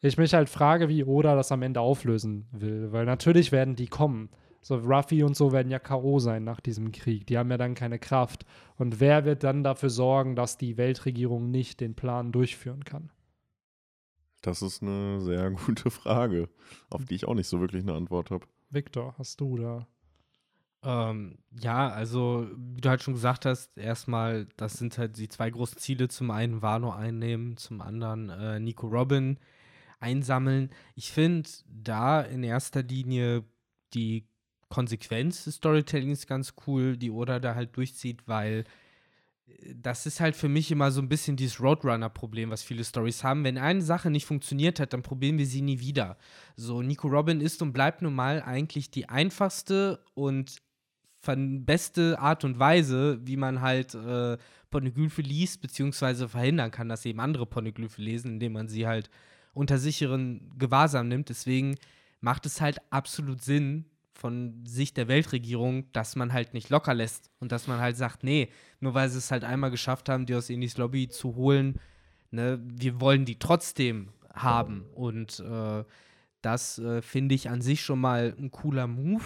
ich 0.00 0.18
mich 0.18 0.34
halt 0.34 0.48
frage, 0.48 0.88
wie 0.88 1.04
Oda 1.04 1.34
das 1.34 1.52
am 1.52 1.62
Ende 1.62 1.80
auflösen 1.80 2.46
will. 2.52 2.92
Weil 2.92 3.06
natürlich 3.06 3.52
werden 3.52 3.76
die 3.76 3.88
kommen. 3.88 4.30
So, 4.62 4.76
Ruffy 4.76 5.22
und 5.22 5.36
so 5.36 5.52
werden 5.52 5.70
ja 5.70 5.78
K.O. 5.78 6.18
sein 6.18 6.42
nach 6.42 6.60
diesem 6.60 6.90
Krieg. 6.90 7.26
Die 7.26 7.38
haben 7.38 7.50
ja 7.50 7.56
dann 7.56 7.74
keine 7.74 7.98
Kraft. 7.98 8.44
Und 8.76 8.98
wer 8.98 9.24
wird 9.24 9.44
dann 9.44 9.62
dafür 9.62 9.90
sorgen, 9.90 10.34
dass 10.34 10.58
die 10.58 10.76
Weltregierung 10.76 11.50
nicht 11.50 11.80
den 11.80 11.94
Plan 11.94 12.32
durchführen 12.32 12.84
kann? 12.84 13.10
Das 14.42 14.62
ist 14.62 14.82
eine 14.82 15.20
sehr 15.20 15.50
gute 15.66 15.90
Frage, 15.90 16.48
auf 16.90 17.04
die 17.04 17.14
ich 17.14 17.28
auch 17.28 17.34
nicht 17.34 17.48
so 17.48 17.60
wirklich 17.60 17.82
eine 17.82 17.94
Antwort 17.94 18.30
habe. 18.30 18.46
Victor, 18.70 19.14
hast 19.18 19.40
du 19.40 19.56
da? 19.56 19.86
Ähm, 20.82 21.38
ja, 21.60 21.88
also 21.88 22.48
wie 22.56 22.80
du 22.80 22.88
halt 22.88 23.02
schon 23.02 23.14
gesagt 23.14 23.44
hast, 23.44 23.76
erstmal, 23.78 24.46
das 24.56 24.74
sind 24.74 24.98
halt 24.98 25.16
die 25.16 25.28
zwei 25.28 25.50
großen 25.50 25.78
Ziele. 25.78 26.08
Zum 26.08 26.30
einen 26.30 26.60
Wano 26.62 26.90
einnehmen, 26.90 27.56
zum 27.56 27.80
anderen 27.80 28.30
äh, 28.30 28.60
Nico 28.60 28.88
Robin 28.88 29.38
einsammeln. 29.98 30.70
Ich 30.94 31.10
finde 31.10 31.48
da 31.66 32.20
in 32.20 32.42
erster 32.42 32.82
Linie 32.82 33.44
die 33.94 34.26
Konsequenz 34.68 35.44
des 35.44 35.56
Storytellings 35.56 36.26
ganz 36.26 36.54
cool, 36.66 36.96
die 36.96 37.10
Oda 37.10 37.38
da 37.38 37.54
halt 37.54 37.76
durchzieht, 37.76 38.26
weil 38.26 38.64
das 39.74 40.06
ist 40.06 40.20
halt 40.20 40.34
für 40.34 40.48
mich 40.48 40.70
immer 40.70 40.90
so 40.90 41.00
ein 41.00 41.08
bisschen 41.08 41.36
dieses 41.36 41.60
Roadrunner-Problem, 41.60 42.50
was 42.50 42.62
viele 42.62 42.84
Stories 42.84 43.22
haben. 43.22 43.44
Wenn 43.44 43.58
eine 43.58 43.82
Sache 43.82 44.10
nicht 44.10 44.26
funktioniert 44.26 44.80
hat, 44.80 44.92
dann 44.92 45.02
probieren 45.02 45.38
wir 45.38 45.46
sie 45.46 45.62
nie 45.62 45.78
wieder. 45.78 46.18
So, 46.56 46.82
Nico 46.82 47.06
Robin 47.08 47.40
ist 47.40 47.62
und 47.62 47.72
bleibt 47.72 48.02
nun 48.02 48.14
mal 48.14 48.42
eigentlich 48.42 48.90
die 48.90 49.08
einfachste 49.08 50.04
und 50.14 50.56
beste 51.22 52.18
Art 52.20 52.44
und 52.44 52.58
Weise, 52.58 53.18
wie 53.24 53.36
man 53.36 53.60
halt 53.60 53.94
äh, 53.94 54.36
Poneglyphe 54.70 55.22
liest, 55.22 55.60
beziehungsweise 55.60 56.28
verhindern 56.28 56.70
kann, 56.70 56.88
dass 56.88 57.04
eben 57.04 57.18
andere 57.18 57.46
Poneglyphe 57.46 58.00
lesen, 58.00 58.34
indem 58.34 58.52
man 58.52 58.68
sie 58.68 58.86
halt 58.86 59.10
unter 59.56 59.78
sicheren 59.78 60.52
Gewahrsam 60.58 61.08
nimmt. 61.08 61.30
Deswegen 61.30 61.76
macht 62.20 62.46
es 62.46 62.60
halt 62.60 62.78
absolut 62.90 63.42
Sinn, 63.42 63.86
von 64.16 64.64
Sicht 64.66 64.96
der 64.96 65.08
Weltregierung, 65.08 65.92
dass 65.92 66.16
man 66.16 66.32
halt 66.32 66.54
nicht 66.54 66.70
locker 66.70 66.94
lässt 66.94 67.30
und 67.38 67.52
dass 67.52 67.66
man 67.66 67.80
halt 67.80 67.96
sagt, 67.96 68.24
nee, 68.24 68.48
nur 68.80 68.94
weil 68.94 69.08
sie 69.08 69.18
es 69.18 69.30
halt 69.30 69.44
einmal 69.44 69.70
geschafft 69.70 70.08
haben, 70.08 70.24
die 70.24 70.34
aus 70.34 70.48
Indies 70.48 70.78
Lobby 70.78 71.08
zu 71.08 71.36
holen, 71.36 71.78
ne, 72.30 72.58
wir 72.64 73.00
wollen 73.00 73.26
die 73.26 73.38
trotzdem 73.38 74.08
haben. 74.32 74.86
Und 74.94 75.40
äh, 75.40 75.84
das 76.40 76.78
äh, 76.78 77.02
finde 77.02 77.34
ich 77.34 77.50
an 77.50 77.60
sich 77.60 77.82
schon 77.82 78.00
mal 78.00 78.34
ein 78.38 78.50
cooler 78.50 78.86
Move. 78.86 79.24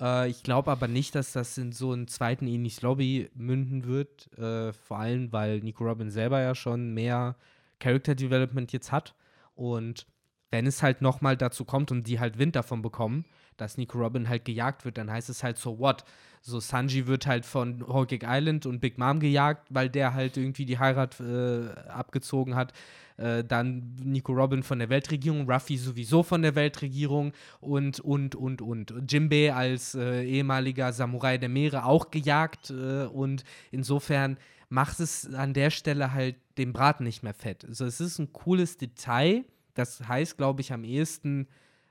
Äh, 0.00 0.30
ich 0.30 0.42
glaube 0.42 0.70
aber 0.70 0.88
nicht, 0.88 1.14
dass 1.14 1.32
das 1.32 1.58
in 1.58 1.72
so 1.72 1.92
einen 1.92 2.08
zweiten 2.08 2.46
Indies 2.46 2.80
Lobby 2.80 3.30
münden 3.34 3.84
wird. 3.84 4.32
Äh, 4.38 4.72
vor 4.72 4.98
allem, 4.98 5.30
weil 5.30 5.60
Nico 5.60 5.84
Robin 5.84 6.10
selber 6.10 6.40
ja 6.40 6.54
schon 6.54 6.94
mehr 6.94 7.36
Character 7.80 8.14
Development 8.14 8.72
jetzt 8.72 8.92
hat. 8.92 9.14
Und 9.56 10.06
wenn 10.50 10.66
es 10.66 10.82
halt 10.82 11.02
nochmal 11.02 11.36
dazu 11.36 11.64
kommt 11.64 11.90
und 11.90 12.06
die 12.06 12.20
halt 12.20 12.38
Wind 12.38 12.54
davon 12.54 12.82
bekommen, 12.82 13.24
dass 13.56 13.78
Nico 13.78 13.98
Robin 13.98 14.28
halt 14.28 14.44
gejagt 14.44 14.84
wird, 14.84 14.98
dann 14.98 15.10
heißt 15.10 15.28
es 15.28 15.42
halt 15.42 15.58
so 15.58 15.78
what? 15.78 16.04
So 16.42 16.60
Sanji 16.60 17.08
wird 17.08 17.26
halt 17.26 17.44
von 17.44 17.84
Whole 17.88 18.06
Island 18.22 18.66
und 18.66 18.80
Big 18.80 18.98
Mom 18.98 19.18
gejagt, 19.18 19.66
weil 19.70 19.88
der 19.88 20.14
halt 20.14 20.36
irgendwie 20.36 20.64
die 20.64 20.78
Heirat 20.78 21.18
äh, 21.18 21.70
abgezogen 21.88 22.54
hat. 22.54 22.72
Äh, 23.16 23.42
dann 23.42 23.96
Nico 24.02 24.32
Robin 24.32 24.62
von 24.62 24.78
der 24.78 24.88
Weltregierung, 24.88 25.50
Ruffy 25.50 25.76
sowieso 25.76 26.22
von 26.22 26.42
der 26.42 26.54
Weltregierung 26.54 27.32
und, 27.60 27.98
und, 27.98 28.36
und, 28.36 28.62
und. 28.62 28.94
Jimbei 29.08 29.52
als 29.52 29.94
äh, 29.94 30.22
ehemaliger 30.22 30.92
Samurai 30.92 31.38
der 31.38 31.48
Meere 31.48 31.84
auch 31.84 32.10
gejagt 32.10 32.70
äh, 32.70 33.06
und 33.06 33.42
insofern 33.72 34.36
macht 34.68 35.00
es 35.00 35.32
an 35.32 35.54
der 35.54 35.70
Stelle 35.70 36.12
halt 36.12 36.36
den 36.58 36.72
Braten 36.72 37.04
nicht 37.04 37.22
mehr 37.22 37.34
fett. 37.34 37.64
Also 37.64 37.84
es 37.84 38.00
ist 38.00 38.18
ein 38.18 38.32
cooles 38.32 38.78
Detail, 38.78 39.44
das 39.74 40.06
heißt, 40.06 40.36
glaube 40.36 40.60
ich, 40.60 40.72
am 40.72 40.84
ehesten 40.84 41.48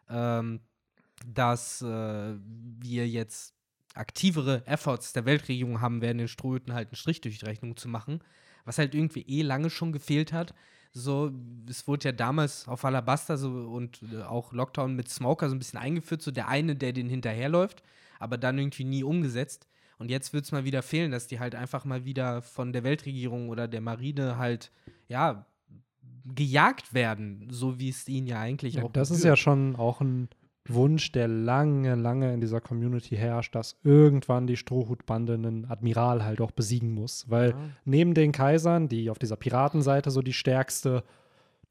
ähm, 0.10 0.60
dass 1.26 1.82
äh, 1.82 2.36
wir 2.36 3.08
jetzt 3.08 3.54
aktivere 3.94 4.66
Efforts 4.68 5.14
der 5.14 5.26
Weltregierung 5.26 5.82
haben 5.82 6.02
werden, 6.02 6.18
den 6.18 6.28
Strohhüten 6.28 6.74
halt 6.74 6.90
einen 6.90 6.98
Strich 6.98 7.22
durch 7.22 7.40
die 7.40 7.46
Rechnung 7.46 7.78
zu 7.78 7.88
machen, 7.88 8.20
was 8.66 8.78
halt 8.78 8.94
irgendwie 8.94 9.22
eh 9.22 9.42
lange 9.42 9.70
schon 9.70 9.94
gefehlt 9.94 10.34
hat. 10.34 10.54
So, 10.92 11.32
es 11.70 11.88
wurde 11.88 12.06
ja 12.06 12.12
damals 12.12 12.68
auf 12.68 12.84
Alabasta 12.86 13.38
so 13.38 13.50
und 13.50 14.02
äh, 14.12 14.24
auch 14.24 14.54
Lockdown 14.54 14.96
mit 14.96 15.10
Smoker 15.10 15.50
so 15.50 15.56
ein 15.56 15.60
bisschen 15.60 15.80
eingeführt, 15.80 16.22
so 16.22 16.32
der 16.32 16.48
eine, 16.48 16.76
der 16.76 16.94
den 16.94 17.10
hinterherläuft, 17.10 17.84
aber 18.20 18.38
dann 18.38 18.58
irgendwie 18.58 18.86
nie 18.86 19.04
umgesetzt. 19.04 19.68
Und 19.98 20.12
jetzt 20.12 20.34
wird 20.34 20.46
es 20.46 20.52
mal 20.52 20.66
wieder 20.66 20.82
fehlen, 20.82 21.12
dass 21.12 21.28
die 21.28 21.40
halt 21.40 21.56
einfach 21.56 21.86
mal 21.86 22.06
wieder 22.06 22.42
von 22.42 22.74
der 22.74 22.84
Weltregierung 22.84 23.50
oder 23.50 23.68
der 23.68 23.82
Marine 23.82 24.38
halt, 24.38 24.72
ja, 25.08 25.46
gejagt 26.26 26.94
werden, 26.94 27.48
so 27.52 27.80
wie 27.80 27.90
es 27.90 28.08
ihnen 28.08 28.28
ja 28.28 28.40
eigentlich 28.40 28.76
ja, 28.76 28.84
auch 28.84 28.92
Das 28.92 29.10
gebührt. 29.10 29.20
ist 29.20 29.26
ja 29.26 29.36
schon 29.36 29.76
auch 29.76 30.02
ein 30.02 30.30
Wunsch, 30.68 31.12
der 31.12 31.28
lange, 31.28 31.94
lange 31.96 32.34
in 32.34 32.42
dieser 32.42 32.60
Community 32.60 33.16
herrscht, 33.16 33.54
dass 33.54 33.78
irgendwann 33.84 34.48
die 34.48 34.58
Strohhutbande 34.58 35.36
einen 35.36 35.66
Admiral 35.66 36.24
halt 36.24 36.42
auch 36.42 36.52
besiegen 36.52 36.92
muss. 36.92 37.30
Weil 37.30 37.52
ja. 37.52 37.58
neben 37.86 38.16
den 38.16 38.32
Kaisern, 38.32 38.90
die 38.90 39.10
auf 39.10 39.20
dieser 39.20 39.36
Piratenseite 39.36 40.10
so 40.10 40.22
die 40.22 40.34
stärkste 40.34 41.04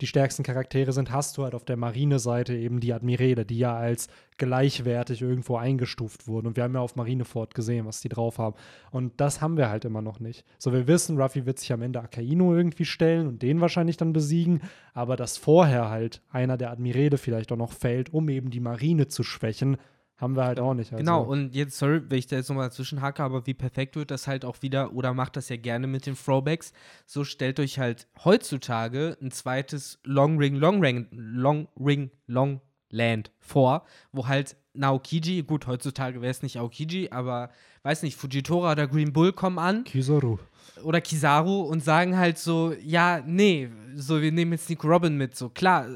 die 0.00 0.07
stärksten 0.07 0.42
Charaktere 0.42 0.92
sind, 0.92 1.11
hast 1.11 1.37
du 1.37 1.44
halt 1.44 1.54
auf 1.54 1.64
der 1.64 1.76
Marine-Seite 1.76 2.54
eben 2.54 2.80
die 2.80 2.92
Admirale, 2.92 3.44
die 3.44 3.59
ja 3.59 3.76
als 3.76 4.09
gleichwertig 4.37 5.22
irgendwo 5.22 5.57
eingestuft 5.57 6.26
wurden. 6.26 6.48
Und 6.48 6.57
wir 6.57 6.64
haben 6.64 6.74
ja 6.74 6.80
auf 6.80 6.96
Marineford 6.96 7.54
gesehen, 7.54 7.87
was 7.87 8.00
die 8.00 8.09
drauf 8.09 8.38
haben. 8.38 8.57
Und 8.90 9.12
das 9.18 9.40
haben 9.40 9.57
wir 9.57 9.70
halt 9.70 9.85
immer 9.85 10.02
noch 10.02 10.18
nicht. 10.18 10.44
So, 10.59 10.72
wir 10.72 10.88
wissen, 10.88 11.20
Ruffy 11.20 11.46
wird 11.46 11.59
sich 11.59 11.72
am 11.72 11.83
Ende 11.83 12.00
Akaino 12.00 12.54
irgendwie 12.54 12.85
stellen 12.85 13.28
und 13.28 13.42
den 13.42 13.61
wahrscheinlich 13.61 13.96
dann 13.96 14.12
besiegen, 14.12 14.62
aber 14.92 15.16
dass 15.16 15.37
vorher 15.37 15.90
halt 15.90 16.20
einer 16.30 16.57
der 16.57 16.70
Admirale 16.70 17.18
vielleicht 17.18 17.52
auch 17.52 17.57
noch 17.57 17.72
fällt, 17.72 18.12
um 18.12 18.28
eben 18.28 18.50
die 18.50 18.61
Marine 18.61 19.09
zu 19.09 19.22
schwächen, 19.22 19.76
haben 20.16 20.37
wir 20.37 20.44
halt 20.44 20.61
auch 20.61 20.74
nicht. 20.74 20.92
Also. 20.92 21.03
Genau, 21.03 21.22
und 21.22 21.55
jetzt, 21.55 21.77
sorry, 21.77 22.03
wenn 22.09 22.18
ich 22.18 22.27
da 22.27 22.37
jetzt 22.37 22.48
nochmal 22.48 22.70
zwischenhacke, 22.70 23.22
aber 23.22 23.46
wie 23.46 23.55
perfekt 23.55 23.96
wird 23.96 24.11
das 24.11 24.27
halt 24.27 24.44
auch 24.44 24.62
wieder, 24.62 24.92
oder 24.92 25.12
macht 25.12 25.37
das 25.37 25.48
ja 25.48 25.57
gerne 25.57 25.87
mit 25.87 26.07
den 26.07 26.16
Throwbacks. 26.16 26.72
So 27.07 27.24
stellt 27.24 27.59
euch 27.59 27.79
halt 27.79 28.07
heutzutage 28.24 29.16
ein 29.20 29.31
zweites 29.31 29.98
Long 30.05 30.38
Ring, 30.38 30.55
Long 30.55 30.81
Ring, 30.81 31.09
Long 31.11 31.68
Ring, 31.79 32.11
Long 32.27 32.61
Land 32.90 33.33
vor, 33.40 33.85
wo 34.12 34.29
halt 34.29 34.57
Naokiji, 34.72 35.42
gut, 35.42 35.66
heutzutage 35.66 36.20
wäre 36.20 36.31
es 36.31 36.42
nicht 36.42 36.59
Aokiji, 36.59 37.11
aber 37.11 37.50
weiß 37.85 38.03
nicht, 38.03 38.16
Fujitora 38.16 38.73
oder 38.73 38.88
Green 38.88 39.12
Bull 39.12 39.33
kommen 39.33 39.59
an. 39.59 39.85
Kizaru. 39.85 40.38
Oder 40.83 41.01
Kizaru 41.01 41.61
und 41.62 41.85
sagen 41.85 42.16
halt 42.16 42.38
so, 42.38 42.75
ja, 42.83 43.23
nee, 43.25 43.70
so, 43.94 44.20
wir 44.20 44.33
nehmen 44.33 44.53
jetzt 44.53 44.68
Nico 44.68 44.88
Robin 44.88 45.16
mit. 45.16 45.37
So, 45.37 45.51
klar, 45.51 45.87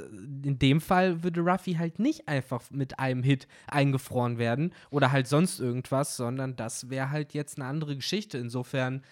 in 0.44 0.58
dem 0.58 0.80
Fall 0.80 1.22
würde 1.22 1.40
Ruffy 1.40 1.74
halt 1.74 1.98
nicht 1.98 2.28
einfach 2.28 2.62
mit 2.70 2.98
einem 2.98 3.22
Hit 3.22 3.48
eingefroren 3.66 4.38
werden 4.38 4.72
oder 4.90 5.10
halt 5.10 5.26
sonst 5.26 5.58
irgendwas, 5.58 6.16
sondern 6.16 6.54
das 6.56 6.90
wäre 6.90 7.10
halt 7.10 7.32
jetzt 7.34 7.58
eine 7.58 7.66
andere 7.66 7.96
Geschichte. 7.96 8.38
Insofern 8.38 9.02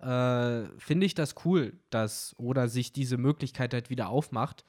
äh, 0.00 0.64
finde 0.78 1.06
ich 1.06 1.14
das 1.14 1.34
cool, 1.44 1.72
dass 1.88 2.34
Oda 2.38 2.68
sich 2.68 2.92
diese 2.92 3.16
Möglichkeit 3.16 3.72
halt 3.72 3.88
wieder 3.88 4.10
aufmacht 4.10 4.64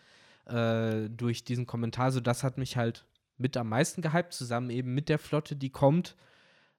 äh, 0.46 1.10
durch 1.10 1.44
diesen 1.44 1.68
Kommentar. 1.68 2.12
So, 2.12 2.22
das 2.22 2.44
hat 2.44 2.58
mich 2.58 2.78
halt 2.78 3.06
mit 3.38 3.58
am 3.58 3.70
meisten 3.70 4.02
gehypt, 4.02 4.34
zusammen 4.34 4.70
eben 4.70 4.94
mit 4.94 5.10
der 5.10 5.20
Flotte, 5.20 5.58
die 5.58 5.70
kommt. 5.70 6.16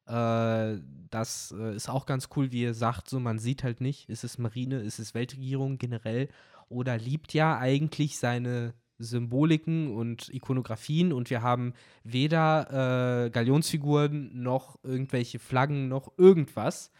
Äh, 0.08 0.80
das 1.10 1.54
äh, 1.56 1.76
ist 1.76 1.88
auch 1.88 2.06
ganz 2.06 2.28
cool, 2.36 2.50
wie 2.50 2.62
ihr 2.62 2.74
sagt, 2.74 3.08
so 3.08 3.20
man 3.20 3.38
sieht 3.38 3.62
halt 3.62 3.80
nicht, 3.80 4.08
ist 4.08 4.24
es 4.24 4.38
Marine, 4.38 4.80
ist 4.80 4.98
es 4.98 5.14
Weltregierung 5.14 5.78
generell 5.78 6.28
oder 6.68 6.96
liebt 6.96 7.34
ja 7.34 7.58
eigentlich 7.58 8.18
seine 8.18 8.74
Symboliken 8.98 9.94
und 9.94 10.28
Ikonografien 10.32 11.12
und 11.12 11.30
wir 11.30 11.42
haben 11.42 11.74
weder 12.04 13.26
äh, 13.26 13.30
Galionsfiguren 13.30 14.42
noch 14.42 14.78
irgendwelche 14.82 15.38
Flaggen 15.38 15.88
noch 15.88 16.12
irgendwas. 16.16 16.90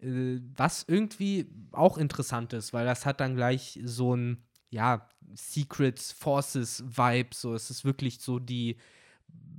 Äh, 0.00 0.40
was 0.56 0.84
irgendwie 0.88 1.46
auch 1.72 1.98
interessant 1.98 2.52
ist, 2.52 2.72
weil 2.72 2.84
das 2.84 3.06
hat 3.06 3.20
dann 3.20 3.36
gleich 3.36 3.80
so 3.84 4.14
ein, 4.14 4.42
ja, 4.70 5.08
Secret 5.34 6.00
Forces 6.00 6.84
Vibe. 6.86 7.30
So, 7.32 7.54
es 7.54 7.70
ist 7.70 7.84
wirklich 7.84 8.20
so 8.20 8.38
die 8.38 8.76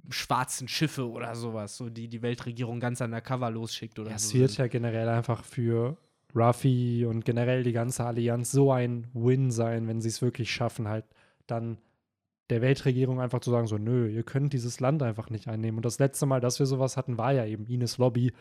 schwarzen 0.09 0.67
Schiffe 0.67 1.09
oder 1.09 1.35
sowas, 1.35 1.75
so 1.75 1.89
die 1.89 2.07
die 2.07 2.21
Weltregierung 2.21 2.79
ganz 2.79 3.01
undercover 3.01 3.51
losschickt 3.51 3.99
oder 3.99 4.11
ja, 4.11 4.17
so. 4.17 4.29
Es 4.29 4.33
wird 4.33 4.57
ja 4.57 4.67
generell 4.67 5.09
einfach 5.09 5.43
für 5.43 5.97
Ruffy 6.35 7.05
und 7.05 7.25
generell 7.25 7.63
die 7.63 7.73
ganze 7.73 8.05
Allianz 8.05 8.51
so 8.51 8.71
ein 8.71 9.07
Win 9.13 9.51
sein, 9.51 9.87
wenn 9.87 10.01
sie 10.01 10.09
es 10.09 10.21
wirklich 10.21 10.51
schaffen, 10.51 10.87
halt 10.87 11.05
dann 11.47 11.77
der 12.49 12.61
Weltregierung 12.61 13.19
einfach 13.19 13.41
zu 13.41 13.51
sagen, 13.51 13.67
so, 13.67 13.77
nö, 13.77 14.07
ihr 14.07 14.23
könnt 14.23 14.53
dieses 14.53 14.79
Land 14.79 15.03
einfach 15.03 15.29
nicht 15.29 15.47
einnehmen. 15.47 15.79
Und 15.79 15.85
das 15.85 15.99
letzte 15.99 16.25
Mal, 16.25 16.39
dass 16.39 16.59
wir 16.59 16.65
sowas 16.65 16.95
hatten, 16.95 17.17
war 17.17 17.33
ja 17.33 17.45
eben 17.45 17.65
Ines 17.65 17.97
Lobby, 17.97 18.31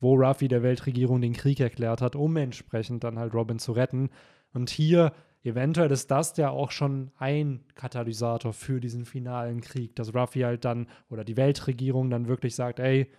wo 0.00 0.14
Ruffy 0.14 0.46
der 0.48 0.62
Weltregierung 0.62 1.20
den 1.20 1.32
Krieg 1.32 1.58
erklärt 1.58 2.00
hat, 2.00 2.14
um 2.14 2.36
entsprechend 2.36 3.02
dann 3.02 3.18
halt 3.18 3.34
Robin 3.34 3.58
zu 3.58 3.72
retten. 3.72 4.10
Und 4.52 4.70
hier, 4.70 5.12
eventuell 5.46 5.90
ist 5.90 6.10
das 6.10 6.36
ja 6.36 6.50
auch 6.50 6.70
schon 6.70 7.10
ein 7.18 7.64
Katalysator 7.74 8.52
für 8.52 8.80
diesen 8.80 9.04
finalen 9.04 9.60
Krieg, 9.60 9.94
dass 9.96 10.14
Ruffy 10.14 10.40
halt 10.40 10.64
dann 10.64 10.88
oder 11.08 11.24
die 11.24 11.36
Weltregierung 11.36 12.10
dann 12.10 12.28
wirklich 12.28 12.54
sagt, 12.54 12.80
ey, 12.80 13.10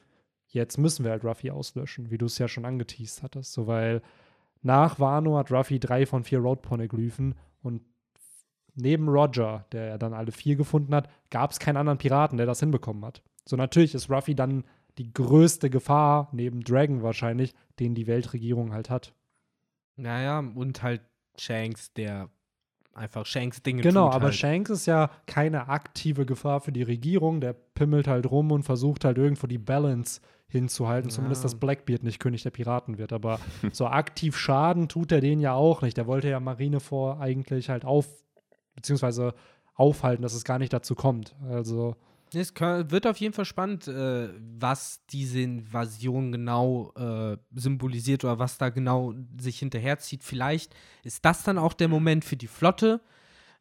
jetzt 0.47 0.77
müssen 0.77 1.03
wir 1.03 1.11
halt 1.11 1.23
Ruffy 1.23 1.51
auslöschen, 1.51 2.11
wie 2.11 2.17
du 2.17 2.25
es 2.25 2.37
ja 2.37 2.47
schon 2.47 2.65
angeteased 2.65 3.23
hattest. 3.23 3.53
So, 3.53 3.67
weil 3.67 4.01
nach 4.61 4.99
Wano 4.99 5.37
hat 5.37 5.51
Ruffy 5.51 5.79
drei 5.79 6.05
von 6.05 6.23
vier 6.23 6.39
Road-Poneglyphen 6.39 7.35
und 7.61 7.81
neben 8.75 9.09
Roger, 9.09 9.65
der 9.71 9.85
ja 9.85 9.97
dann 9.97 10.13
alle 10.13 10.31
vier 10.31 10.55
gefunden 10.55 10.93
hat, 10.93 11.09
gab 11.29 11.51
es 11.51 11.59
keinen 11.59 11.77
anderen 11.77 11.97
Piraten, 11.97 12.37
der 12.37 12.45
das 12.45 12.59
hinbekommen 12.59 13.03
hat. 13.05 13.23
So 13.45 13.55
natürlich 13.55 13.95
ist 13.95 14.09
Ruffy 14.09 14.35
dann 14.35 14.65
die 14.97 15.13
größte 15.13 15.69
Gefahr, 15.69 16.29
neben 16.31 16.61
Dragon 16.61 17.03
wahrscheinlich, 17.03 17.53
den 17.79 17.95
die 17.95 18.07
Weltregierung 18.07 18.73
halt 18.73 18.89
hat. 18.89 19.13
Naja, 19.95 20.39
und 20.39 20.83
halt 20.83 21.01
Shanks, 21.37 21.93
der 21.93 22.29
einfach 22.93 23.25
Shanks 23.25 23.61
Dinge 23.61 23.81
genau, 23.81 24.05
tut. 24.05 24.11
Genau, 24.11 24.15
aber 24.15 24.25
halt. 24.25 24.35
Shanks 24.35 24.69
ist 24.69 24.85
ja 24.85 25.11
keine 25.25 25.69
aktive 25.69 26.25
Gefahr 26.25 26.61
für 26.61 26.71
die 26.71 26.83
Regierung. 26.83 27.41
Der 27.41 27.53
pimmelt 27.53 28.07
halt 28.07 28.29
rum 28.29 28.51
und 28.51 28.63
versucht 28.63 29.05
halt 29.05 29.17
irgendwo 29.17 29.47
die 29.47 29.57
Balance 29.57 30.21
hinzuhalten. 30.47 31.09
Ja. 31.09 31.15
Zumindest, 31.15 31.43
dass 31.43 31.59
Blackbeard 31.59 32.03
nicht 32.03 32.19
König 32.19 32.43
der 32.43 32.51
Piraten 32.51 32.97
wird. 32.97 33.13
Aber 33.13 33.39
so 33.71 33.87
aktiv 33.87 34.37
Schaden 34.37 34.87
tut 34.87 35.11
er 35.11 35.21
den 35.21 35.39
ja 35.39 35.53
auch 35.53 35.81
nicht. 35.81 35.97
Der 35.97 36.07
wollte 36.07 36.29
ja 36.29 36.39
Marine 36.39 36.79
vor 36.79 37.19
eigentlich 37.19 37.69
halt 37.69 37.85
auf, 37.85 38.07
beziehungsweise 38.75 39.33
aufhalten, 39.75 40.23
dass 40.23 40.33
es 40.33 40.43
gar 40.43 40.59
nicht 40.59 40.73
dazu 40.73 40.95
kommt. 40.95 41.35
Also. 41.49 41.95
Es 42.33 42.53
wird 42.59 43.07
auf 43.07 43.17
jeden 43.17 43.33
Fall 43.33 43.45
spannend, 43.45 43.87
äh, 43.87 44.29
was 44.59 45.01
diese 45.09 45.39
Invasion 45.39 46.31
genau 46.31 46.91
äh, 46.95 47.37
symbolisiert 47.55 48.23
oder 48.25 48.37
was 48.37 48.57
da 48.57 48.69
genau 48.69 49.13
sich 49.39 49.59
hinterherzieht. 49.59 50.23
Vielleicht 50.23 50.75
ist 51.03 51.23
das 51.23 51.43
dann 51.43 51.57
auch 51.57 51.73
der 51.73 51.87
Moment 51.87 52.25
für 52.25 52.35
die 52.35 52.47
Flotte, 52.47 52.99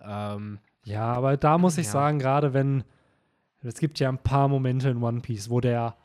Ähm, 0.00 0.58
ja, 0.84 1.12
aber 1.12 1.36
da 1.36 1.58
muss 1.58 1.78
ich 1.78 1.86
ja. 1.86 1.92
sagen, 1.92 2.18
gerade 2.18 2.54
wenn 2.54 2.84
es 3.62 3.78
gibt 3.78 3.98
ja 3.98 4.10
ein 4.10 4.18
paar 4.18 4.48
Momente 4.48 4.90
in 4.90 5.02
One 5.02 5.20
Piece, 5.20 5.48
wo 5.48 5.60
der 5.60 5.96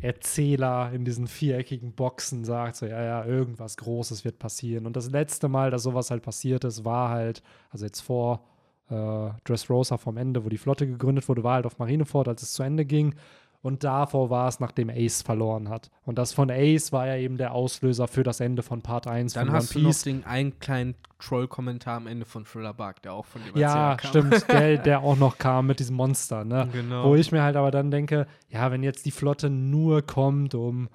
Erzähler 0.00 0.92
in 0.92 1.04
diesen 1.04 1.26
viereckigen 1.26 1.92
Boxen 1.92 2.44
sagt, 2.44 2.76
so, 2.76 2.86
ja, 2.86 3.02
ja, 3.02 3.24
irgendwas 3.24 3.76
Großes 3.78 4.24
wird 4.24 4.38
passieren. 4.38 4.86
Und 4.86 4.94
das 4.94 5.10
letzte 5.10 5.48
Mal, 5.48 5.70
dass 5.70 5.82
sowas 5.82 6.10
halt 6.10 6.22
passiert 6.22 6.64
ist, 6.64 6.84
war 6.84 7.10
halt, 7.10 7.42
also 7.70 7.86
jetzt 7.86 8.00
vor 8.00 8.44
äh, 8.90 9.30
Dressrosa 9.44 9.96
vom 9.98 10.16
Ende, 10.16 10.44
wo 10.44 10.48
die 10.48 10.58
Flotte 10.58 10.86
gegründet 10.86 11.28
wurde, 11.28 11.42
war 11.44 11.54
halt 11.54 11.66
auf 11.66 11.78
Marineford, 11.78 12.28
als 12.28 12.42
es 12.42 12.52
zu 12.52 12.62
Ende 12.62 12.84
ging. 12.84 13.14
Und 13.62 13.82
davor 13.82 14.30
war 14.30 14.46
es, 14.46 14.60
nachdem 14.60 14.90
Ace 14.90 15.22
verloren 15.22 15.68
hat. 15.68 15.90
Und 16.04 16.18
das 16.18 16.32
von 16.32 16.50
Ace 16.52 16.92
war 16.92 17.08
ja 17.08 17.16
eben 17.16 17.36
der 17.36 17.50
Auslöser 17.52 18.06
für 18.06 18.22
das 18.22 18.38
Ende 18.38 18.62
von 18.62 18.80
Part 18.80 19.08
1 19.08 19.32
Dann 19.32 19.46
von 19.46 19.54
hast 19.56 19.74
One 19.74 19.86
Piece. 19.86 20.02
du 20.02 20.10
noch 20.10 20.18
den 20.20 20.24
einen 20.28 20.58
kleinen 20.60 20.94
Troll-Kommentar 21.18 21.96
am 21.96 22.06
Ende 22.06 22.26
von 22.26 22.44
Thriller 22.44 22.74
Bark, 22.74 23.02
der 23.02 23.14
auch 23.14 23.24
von 23.24 23.42
dem 23.42 23.56
Ja, 23.60 23.96
kam. 23.96 24.08
stimmt, 24.08 24.48
der, 24.52 24.76
der 24.78 25.00
auch 25.00 25.16
noch 25.16 25.38
kam 25.38 25.66
mit 25.66 25.80
diesem 25.80 25.96
Monster, 25.96 26.44
ne? 26.44 26.68
Genau. 26.70 27.08
Wo 27.08 27.16
ich 27.16 27.32
mir 27.32 27.42
halt 27.42 27.56
aber 27.56 27.72
dann 27.72 27.90
denke, 27.90 28.28
ja, 28.50 28.70
wenn 28.70 28.84
jetzt 28.84 29.04
die 29.04 29.10
Flotte 29.10 29.50
nur 29.50 30.02
kommt, 30.02 30.54
um 30.54 30.88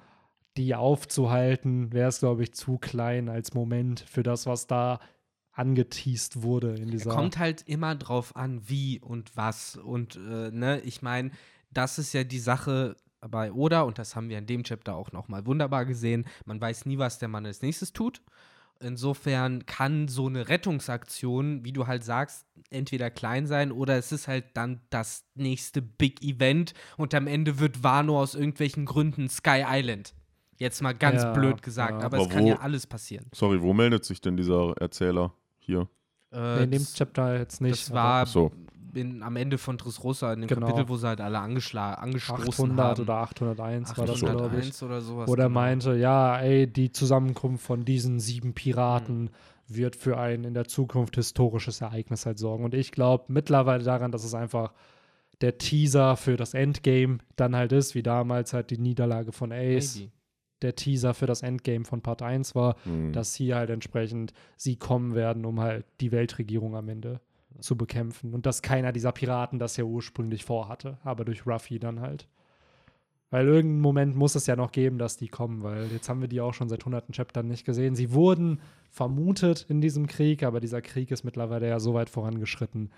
die 0.56 0.74
aufzuhalten, 0.74 1.92
wäre 1.92 2.08
es, 2.08 2.20
glaube 2.20 2.42
ich, 2.42 2.54
zu 2.54 2.78
klein 2.78 3.28
als 3.28 3.52
Moment 3.52 4.00
für 4.00 4.22
das, 4.22 4.46
was 4.46 4.66
da 4.66 4.98
angeteased 5.52 6.42
wurde 6.42 6.74
in 6.74 6.90
dieser. 6.90 7.10
Kommt 7.10 7.38
halt 7.38 7.62
immer 7.62 7.94
drauf 7.94 8.36
an, 8.36 8.68
wie 8.68 9.00
und 9.00 9.36
was. 9.36 9.76
Und 9.76 10.16
äh, 10.16 10.50
ne, 10.50 10.80
ich 10.80 11.02
meine, 11.02 11.30
das 11.70 11.98
ist 11.98 12.12
ja 12.12 12.24
die 12.24 12.38
Sache 12.38 12.96
bei 13.20 13.52
Oda, 13.52 13.82
und 13.82 13.98
das 13.98 14.16
haben 14.16 14.28
wir 14.28 14.38
in 14.38 14.46
dem 14.46 14.64
Chapter 14.64 14.96
auch 14.96 15.12
nochmal 15.12 15.46
wunderbar 15.46 15.84
gesehen. 15.84 16.26
Man 16.44 16.60
weiß 16.60 16.86
nie, 16.86 16.98
was 16.98 17.18
der 17.18 17.28
Mann 17.28 17.46
als 17.46 17.62
nächstes 17.62 17.92
tut. 17.92 18.22
Insofern 18.80 19.64
kann 19.64 20.08
so 20.08 20.26
eine 20.26 20.48
Rettungsaktion, 20.48 21.64
wie 21.64 21.72
du 21.72 21.86
halt 21.86 22.02
sagst, 22.02 22.46
entweder 22.70 23.10
klein 23.10 23.46
sein 23.46 23.70
oder 23.70 23.96
es 23.96 24.10
ist 24.10 24.26
halt 24.26 24.44
dann 24.54 24.80
das 24.90 25.24
nächste 25.36 25.80
Big 25.80 26.20
Event 26.22 26.74
und 26.96 27.14
am 27.14 27.28
Ende 27.28 27.60
wird 27.60 27.84
Wano 27.84 28.20
aus 28.20 28.34
irgendwelchen 28.34 28.84
Gründen 28.84 29.28
Sky 29.28 29.62
Island. 29.64 30.14
Jetzt 30.58 30.82
mal 30.82 30.94
ganz 30.94 31.22
ja, 31.22 31.32
blöd 31.32 31.62
gesagt, 31.62 32.00
ja. 32.00 32.06
aber, 32.06 32.16
aber, 32.16 32.26
es 32.26 32.28
kann 32.28 32.46
ja 32.46 32.58
alles 32.58 32.86
passieren. 32.86 33.26
Sorry, 33.32 33.62
wo 33.62 33.72
meldet 33.72 34.04
sich 34.04 34.20
denn 34.20 34.36
dieser 34.36 34.74
Erzähler? 34.80 35.32
Hier. 35.64 35.88
Äh, 36.32 36.56
nee, 36.56 36.64
in 36.64 36.70
dem 36.70 36.86
Chapter 36.94 37.38
jetzt 37.38 37.60
nicht. 37.60 37.88
Das 37.88 37.92
war 37.92 38.26
so. 38.26 38.50
in, 38.94 39.22
am 39.22 39.36
Ende 39.36 39.58
von 39.58 39.76
Dressrosa, 39.76 40.32
in 40.32 40.42
dem 40.42 40.48
genau. 40.48 40.66
Kapitel, 40.66 40.88
wo 40.88 40.96
sie 40.96 41.06
halt 41.06 41.20
alle 41.20 41.38
angestoßen 41.38 41.94
800 41.96 42.86
haben. 42.86 43.02
oder 43.02 43.14
801 43.14 43.90
801 43.90 43.98
war 43.98 44.06
das, 44.06 44.20
glaube 44.20 44.60
ich. 44.60 44.82
oder 44.82 45.00
sowas. 45.00 45.28
Oder 45.28 45.44
genau. 45.44 45.60
meinte, 45.60 45.94
ja, 45.96 46.38
ey, 46.38 46.66
die 46.66 46.90
Zusammenkunft 46.90 47.64
von 47.64 47.84
diesen 47.84 48.18
sieben 48.20 48.54
Piraten 48.54 49.24
mhm. 49.24 49.30
wird 49.68 49.96
für 49.96 50.18
ein 50.18 50.44
in 50.44 50.54
der 50.54 50.66
Zukunft 50.66 51.16
historisches 51.16 51.80
Ereignis 51.80 52.26
halt 52.26 52.38
sorgen. 52.38 52.64
Und 52.64 52.74
ich 52.74 52.92
glaube 52.92 53.24
mittlerweile 53.28 53.84
daran, 53.84 54.12
dass 54.12 54.24
es 54.24 54.34
einfach 54.34 54.72
der 55.42 55.58
Teaser 55.58 56.16
für 56.16 56.36
das 56.36 56.54
Endgame 56.54 57.18
dann 57.36 57.56
halt 57.56 57.72
ist, 57.72 57.94
wie 57.94 58.02
damals 58.02 58.52
halt 58.52 58.70
die 58.70 58.78
Niederlage 58.78 59.32
von 59.32 59.52
Ace. 59.52 59.96
Maybe 59.96 60.12
der 60.62 60.76
Teaser 60.76 61.14
für 61.14 61.26
das 61.26 61.42
Endgame 61.42 61.84
von 61.84 62.00
Part 62.00 62.22
1 62.22 62.54
war, 62.54 62.76
mhm. 62.84 63.12
dass 63.12 63.34
hier 63.34 63.56
halt 63.56 63.70
entsprechend 63.70 64.32
sie 64.56 64.76
kommen 64.76 65.14
werden, 65.14 65.44
um 65.44 65.60
halt 65.60 65.84
die 66.00 66.12
Weltregierung 66.12 66.76
am 66.76 66.88
Ende 66.88 67.20
zu 67.60 67.76
bekämpfen. 67.76 68.34
Und 68.34 68.46
dass 68.46 68.62
keiner 68.62 68.92
dieser 68.92 69.12
Piraten 69.12 69.58
das 69.58 69.76
ja 69.76 69.84
ursprünglich 69.84 70.44
vorhatte, 70.44 70.98
aber 71.04 71.24
durch 71.24 71.46
Ruffy 71.46 71.78
dann 71.78 72.00
halt. 72.00 72.28
Weil 73.30 73.46
irgendeinen 73.46 73.80
Moment 73.80 74.14
muss 74.14 74.34
es 74.34 74.46
ja 74.46 74.56
noch 74.56 74.72
geben, 74.72 74.98
dass 74.98 75.16
die 75.16 75.28
kommen, 75.28 75.62
weil 75.62 75.86
jetzt 75.90 76.10
haben 76.10 76.20
wir 76.20 76.28
die 76.28 76.42
auch 76.42 76.52
schon 76.52 76.68
seit 76.68 76.84
hunderten 76.84 77.14
Chaptern 77.14 77.48
nicht 77.48 77.64
gesehen. 77.64 77.94
Sie 77.94 78.12
wurden 78.12 78.60
vermutet 78.90 79.64
in 79.70 79.80
diesem 79.80 80.06
Krieg, 80.06 80.42
aber 80.42 80.60
dieser 80.60 80.82
Krieg 80.82 81.10
ist 81.10 81.24
mittlerweile 81.24 81.66
ja 81.66 81.80
so 81.80 81.94
weit 81.94 82.10
vorangeschritten, 82.10 82.90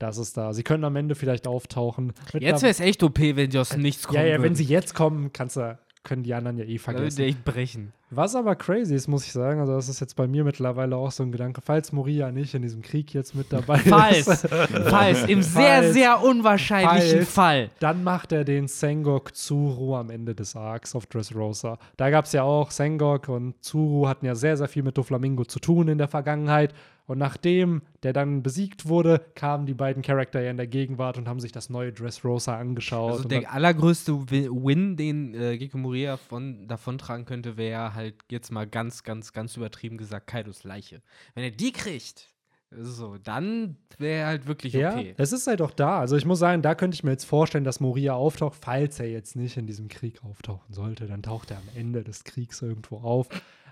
dass 0.00 0.18
es 0.18 0.32
da. 0.32 0.52
Sie 0.54 0.64
können 0.64 0.82
am 0.82 0.96
Ende 0.96 1.14
vielleicht 1.14 1.46
auftauchen. 1.46 2.14
Jetzt 2.32 2.62
wäre 2.62 2.70
es 2.72 2.80
echt 2.80 3.04
OP, 3.04 3.20
wenn 3.20 3.50
die 3.50 3.58
aus 3.58 3.68
dem 3.68 3.82
Nichts 3.82 4.08
kommen. 4.08 4.18
Ja, 4.18 4.24
ja, 4.24 4.32
würden. 4.32 4.42
wenn 4.42 4.54
sie 4.56 4.64
jetzt 4.64 4.94
kommen, 4.94 5.32
kannst 5.32 5.56
du 5.56 5.78
können 6.02 6.22
die 6.22 6.34
anderen 6.34 6.58
ja 6.58 6.64
eh 6.64 6.78
vergessen. 6.78 7.18
Würde 7.18 7.30
ich 7.30 7.44
brechen. 7.44 7.92
Was 8.12 8.34
aber 8.34 8.56
crazy 8.56 8.94
ist, 8.94 9.06
muss 9.06 9.24
ich 9.24 9.32
sagen, 9.32 9.60
also 9.60 9.74
das 9.74 9.88
ist 9.88 10.00
jetzt 10.00 10.16
bei 10.16 10.26
mir 10.26 10.42
mittlerweile 10.42 10.96
auch 10.96 11.12
so 11.12 11.22
ein 11.22 11.30
Gedanke, 11.30 11.60
falls 11.60 11.92
Moria 11.92 12.32
nicht 12.32 12.54
in 12.54 12.62
diesem 12.62 12.82
Krieg 12.82 13.14
jetzt 13.14 13.36
mit 13.36 13.52
dabei 13.52 13.78
falls, 13.88 14.26
ist. 14.26 14.48
falls, 14.48 15.24
im 15.24 15.42
sehr, 15.42 15.82
falls, 15.82 15.92
sehr 15.92 16.22
unwahrscheinlichen 16.22 17.18
falls, 17.18 17.32
Fall. 17.32 17.70
Dann 17.78 18.02
macht 18.02 18.32
er 18.32 18.44
den 18.44 18.66
Sengok 18.66 19.36
Zuru 19.36 19.94
am 19.94 20.10
Ende 20.10 20.34
des 20.34 20.56
Arcs 20.56 20.96
auf 20.96 21.06
Dressrosa. 21.06 21.78
Da 21.96 22.10
gab 22.10 22.24
es 22.24 22.32
ja 22.32 22.42
auch, 22.42 22.72
Sengok 22.72 23.28
und 23.28 23.62
Zuru 23.62 24.08
hatten 24.08 24.26
ja 24.26 24.34
sehr, 24.34 24.56
sehr 24.56 24.68
viel 24.68 24.82
mit 24.82 24.98
Doflamingo 24.98 25.44
zu 25.44 25.60
tun 25.60 25.86
in 25.86 25.98
der 25.98 26.08
Vergangenheit. 26.08 26.74
Und 27.10 27.18
nachdem 27.18 27.82
der 28.04 28.12
dann 28.12 28.44
besiegt 28.44 28.86
wurde, 28.86 29.20
kamen 29.34 29.66
die 29.66 29.74
beiden 29.74 30.00
Charakter 30.00 30.40
ja 30.40 30.52
in 30.52 30.58
der 30.58 30.68
Gegenwart 30.68 31.18
und 31.18 31.26
haben 31.26 31.40
sich 31.40 31.50
das 31.50 31.68
neue 31.68 31.92
Dressrosa 31.92 32.56
angeschaut. 32.56 33.10
Also 33.10 33.28
der 33.28 33.52
allergrößte 33.52 34.30
Win, 34.30 34.96
den 34.96 35.34
äh, 35.34 35.58
Gekko 35.58 35.76
Moria 35.76 36.16
von, 36.16 36.68
davontragen 36.68 37.24
könnte, 37.24 37.56
wäre 37.56 37.94
halt 37.94 38.14
jetzt 38.30 38.52
mal 38.52 38.64
ganz, 38.64 39.02
ganz, 39.02 39.32
ganz 39.32 39.56
übertrieben 39.56 39.98
gesagt 39.98 40.28
Kaidos 40.28 40.62
Leiche. 40.62 41.02
Wenn 41.34 41.42
er 41.42 41.50
die 41.50 41.72
kriegt, 41.72 42.28
so, 42.70 43.18
dann 43.18 43.76
wäre 43.98 44.20
er 44.20 44.26
halt 44.28 44.46
wirklich 44.46 44.76
okay. 44.76 45.08
Ja, 45.08 45.14
es 45.16 45.32
ist 45.32 45.48
halt 45.48 45.62
auch 45.62 45.72
da. 45.72 45.98
Also 45.98 46.16
ich 46.16 46.24
muss 46.24 46.38
sagen, 46.38 46.62
da 46.62 46.76
könnte 46.76 46.94
ich 46.94 47.02
mir 47.02 47.10
jetzt 47.10 47.24
vorstellen, 47.24 47.64
dass 47.64 47.80
Moria 47.80 48.14
auftaucht, 48.14 48.56
falls 48.60 49.00
er 49.00 49.10
jetzt 49.10 49.34
nicht 49.34 49.56
in 49.56 49.66
diesem 49.66 49.88
Krieg 49.88 50.22
auftauchen 50.22 50.72
sollte. 50.72 51.08
Dann 51.08 51.24
taucht 51.24 51.50
er 51.50 51.56
am 51.56 51.68
Ende 51.74 52.04
des 52.04 52.22
Kriegs 52.22 52.62
irgendwo 52.62 52.98
auf. 52.98 53.26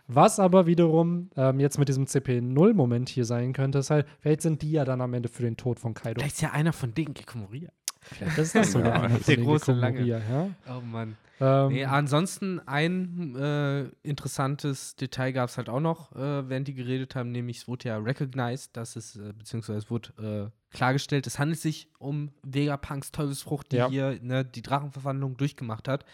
Was 0.08 0.40
aber 0.40 0.66
wiederum 0.66 1.30
ähm, 1.36 1.60
jetzt 1.60 1.78
mit 1.78 1.88
diesem 1.88 2.06
CP0-Moment 2.06 3.10
hier 3.10 3.26
sein 3.26 3.52
könnte, 3.52 3.78
ist 3.78 3.90
halt, 3.90 4.06
vielleicht 4.20 4.40
sind 4.40 4.62
die 4.62 4.72
ja 4.72 4.86
dann 4.86 5.02
am 5.02 5.12
Ende 5.12 5.28
für 5.28 5.42
den 5.42 5.58
Tod 5.58 5.78
von 5.78 5.92
Kaido. 5.92 6.20
Vielleicht 6.20 6.36
ist 6.36 6.40
ja 6.40 6.52
einer 6.52 6.72
von 6.72 6.94
denen 6.94 7.12
Gekomoria. 7.12 7.70
Vielleicht 8.00 8.38
ist 8.38 8.54
das 8.54 8.72
sogar 8.72 8.94
einer 8.94 9.10
von 9.10 9.22
der 9.26 9.36
große 9.36 9.72
Lange. 9.72 10.02
Ja? 10.02 10.48
Oh 10.66 10.80
Mann. 10.80 11.16
Ähm, 11.40 11.68
nee, 11.68 11.84
ansonsten 11.84 12.60
ein 12.66 13.36
äh, 13.36 13.84
interessantes 14.02 14.96
Detail 14.96 15.32
gab 15.32 15.50
es 15.50 15.56
halt 15.56 15.68
auch 15.68 15.80
noch, 15.80 16.12
äh, 16.16 16.48
während 16.48 16.66
die 16.66 16.74
geredet 16.74 17.14
haben, 17.14 17.30
nämlich 17.30 17.58
es 17.58 17.68
wurde 17.68 17.90
ja 17.90 17.98
recognized, 17.98 18.76
dass 18.76 18.96
es, 18.96 19.16
äh, 19.16 19.32
beziehungsweise 19.36 19.78
es 19.78 19.90
wurde 19.90 20.50
äh, 20.50 20.74
klargestellt, 20.76 21.26
es 21.26 21.38
handelt 21.38 21.60
sich 21.60 21.90
um 21.98 22.30
Vegapunks 22.42 23.12
Teufelsfrucht, 23.12 23.70
die 23.70 23.76
ja. 23.76 23.88
hier 23.88 24.18
ne, 24.20 24.44
die 24.44 24.62
Drachenverwandlung 24.62 25.36
durchgemacht 25.36 25.86
hat. 25.86 26.04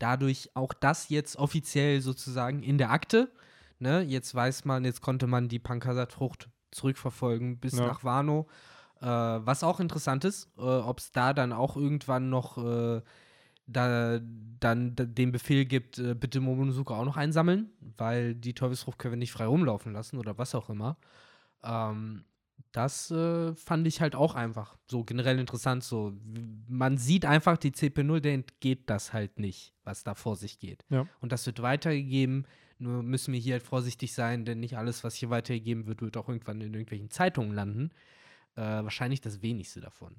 Dadurch 0.00 0.50
auch 0.54 0.72
das 0.72 1.08
jetzt 1.10 1.36
offiziell 1.36 2.00
sozusagen 2.00 2.64
in 2.64 2.78
der 2.78 2.90
Akte. 2.90 3.30
Ne? 3.78 4.02
Jetzt 4.02 4.34
weiß 4.34 4.64
man, 4.64 4.84
jetzt 4.84 5.00
konnte 5.00 5.28
man 5.28 5.48
die 5.48 5.60
Pankasat-Frucht 5.60 6.48
zurückverfolgen 6.72 7.58
bis 7.58 7.78
ja. 7.78 7.86
nach 7.86 8.02
Wano. 8.02 8.48
Äh, 9.00 9.06
was 9.06 9.62
auch 9.62 9.78
interessant 9.78 10.24
ist, 10.24 10.50
äh, 10.58 10.62
ob 10.62 10.98
es 10.98 11.12
da 11.12 11.32
dann 11.32 11.52
auch 11.52 11.76
irgendwann 11.76 12.30
noch 12.30 12.58
äh, 12.58 13.02
da, 13.66 14.20
dann 14.58 14.94
den 14.96 15.32
Befehl 15.32 15.64
gibt, 15.64 15.98
äh, 15.98 16.14
bitte 16.14 16.40
Momonosuke 16.40 16.94
auch 16.94 17.04
noch 17.04 17.16
einsammeln, 17.16 17.70
weil 17.96 18.34
die 18.34 18.54
Teufelsfrucht 18.54 18.98
können 18.98 19.12
wir 19.12 19.18
nicht 19.18 19.32
frei 19.32 19.46
rumlaufen 19.46 19.92
lassen 19.92 20.18
oder 20.18 20.38
was 20.38 20.54
auch 20.54 20.68
immer. 20.68 20.96
Ähm, 21.62 22.24
das 22.72 23.10
äh, 23.10 23.54
fand 23.54 23.86
ich 23.86 24.00
halt 24.00 24.14
auch 24.14 24.34
einfach 24.34 24.76
so 24.88 25.04
generell 25.04 25.38
interessant. 25.38 25.84
So, 25.84 26.12
man 26.68 26.98
sieht 26.98 27.24
einfach, 27.24 27.56
die 27.56 27.72
CP0, 27.72 28.20
der 28.20 28.34
entgeht 28.34 28.88
das 28.88 29.12
halt 29.12 29.38
nicht, 29.38 29.74
was 29.84 30.04
da 30.04 30.14
vor 30.14 30.36
sich 30.36 30.58
geht. 30.58 30.84
Ja. 30.88 31.06
Und 31.20 31.32
das 31.32 31.46
wird 31.46 31.62
weitergegeben. 31.62 32.46
Nur 32.78 33.02
müssen 33.02 33.32
wir 33.32 33.40
hier 33.40 33.54
halt 33.54 33.62
vorsichtig 33.62 34.14
sein, 34.14 34.44
denn 34.44 34.60
nicht 34.60 34.78
alles, 34.78 35.04
was 35.04 35.14
hier 35.14 35.30
weitergegeben 35.30 35.86
wird, 35.86 36.00
wird 36.00 36.16
auch 36.16 36.28
irgendwann 36.28 36.60
in 36.60 36.72
irgendwelchen 36.72 37.10
Zeitungen 37.10 37.52
landen. 37.52 37.90
Äh, 38.56 38.62
wahrscheinlich 38.62 39.20
das 39.20 39.42
wenigste 39.42 39.80
davon. 39.80 40.16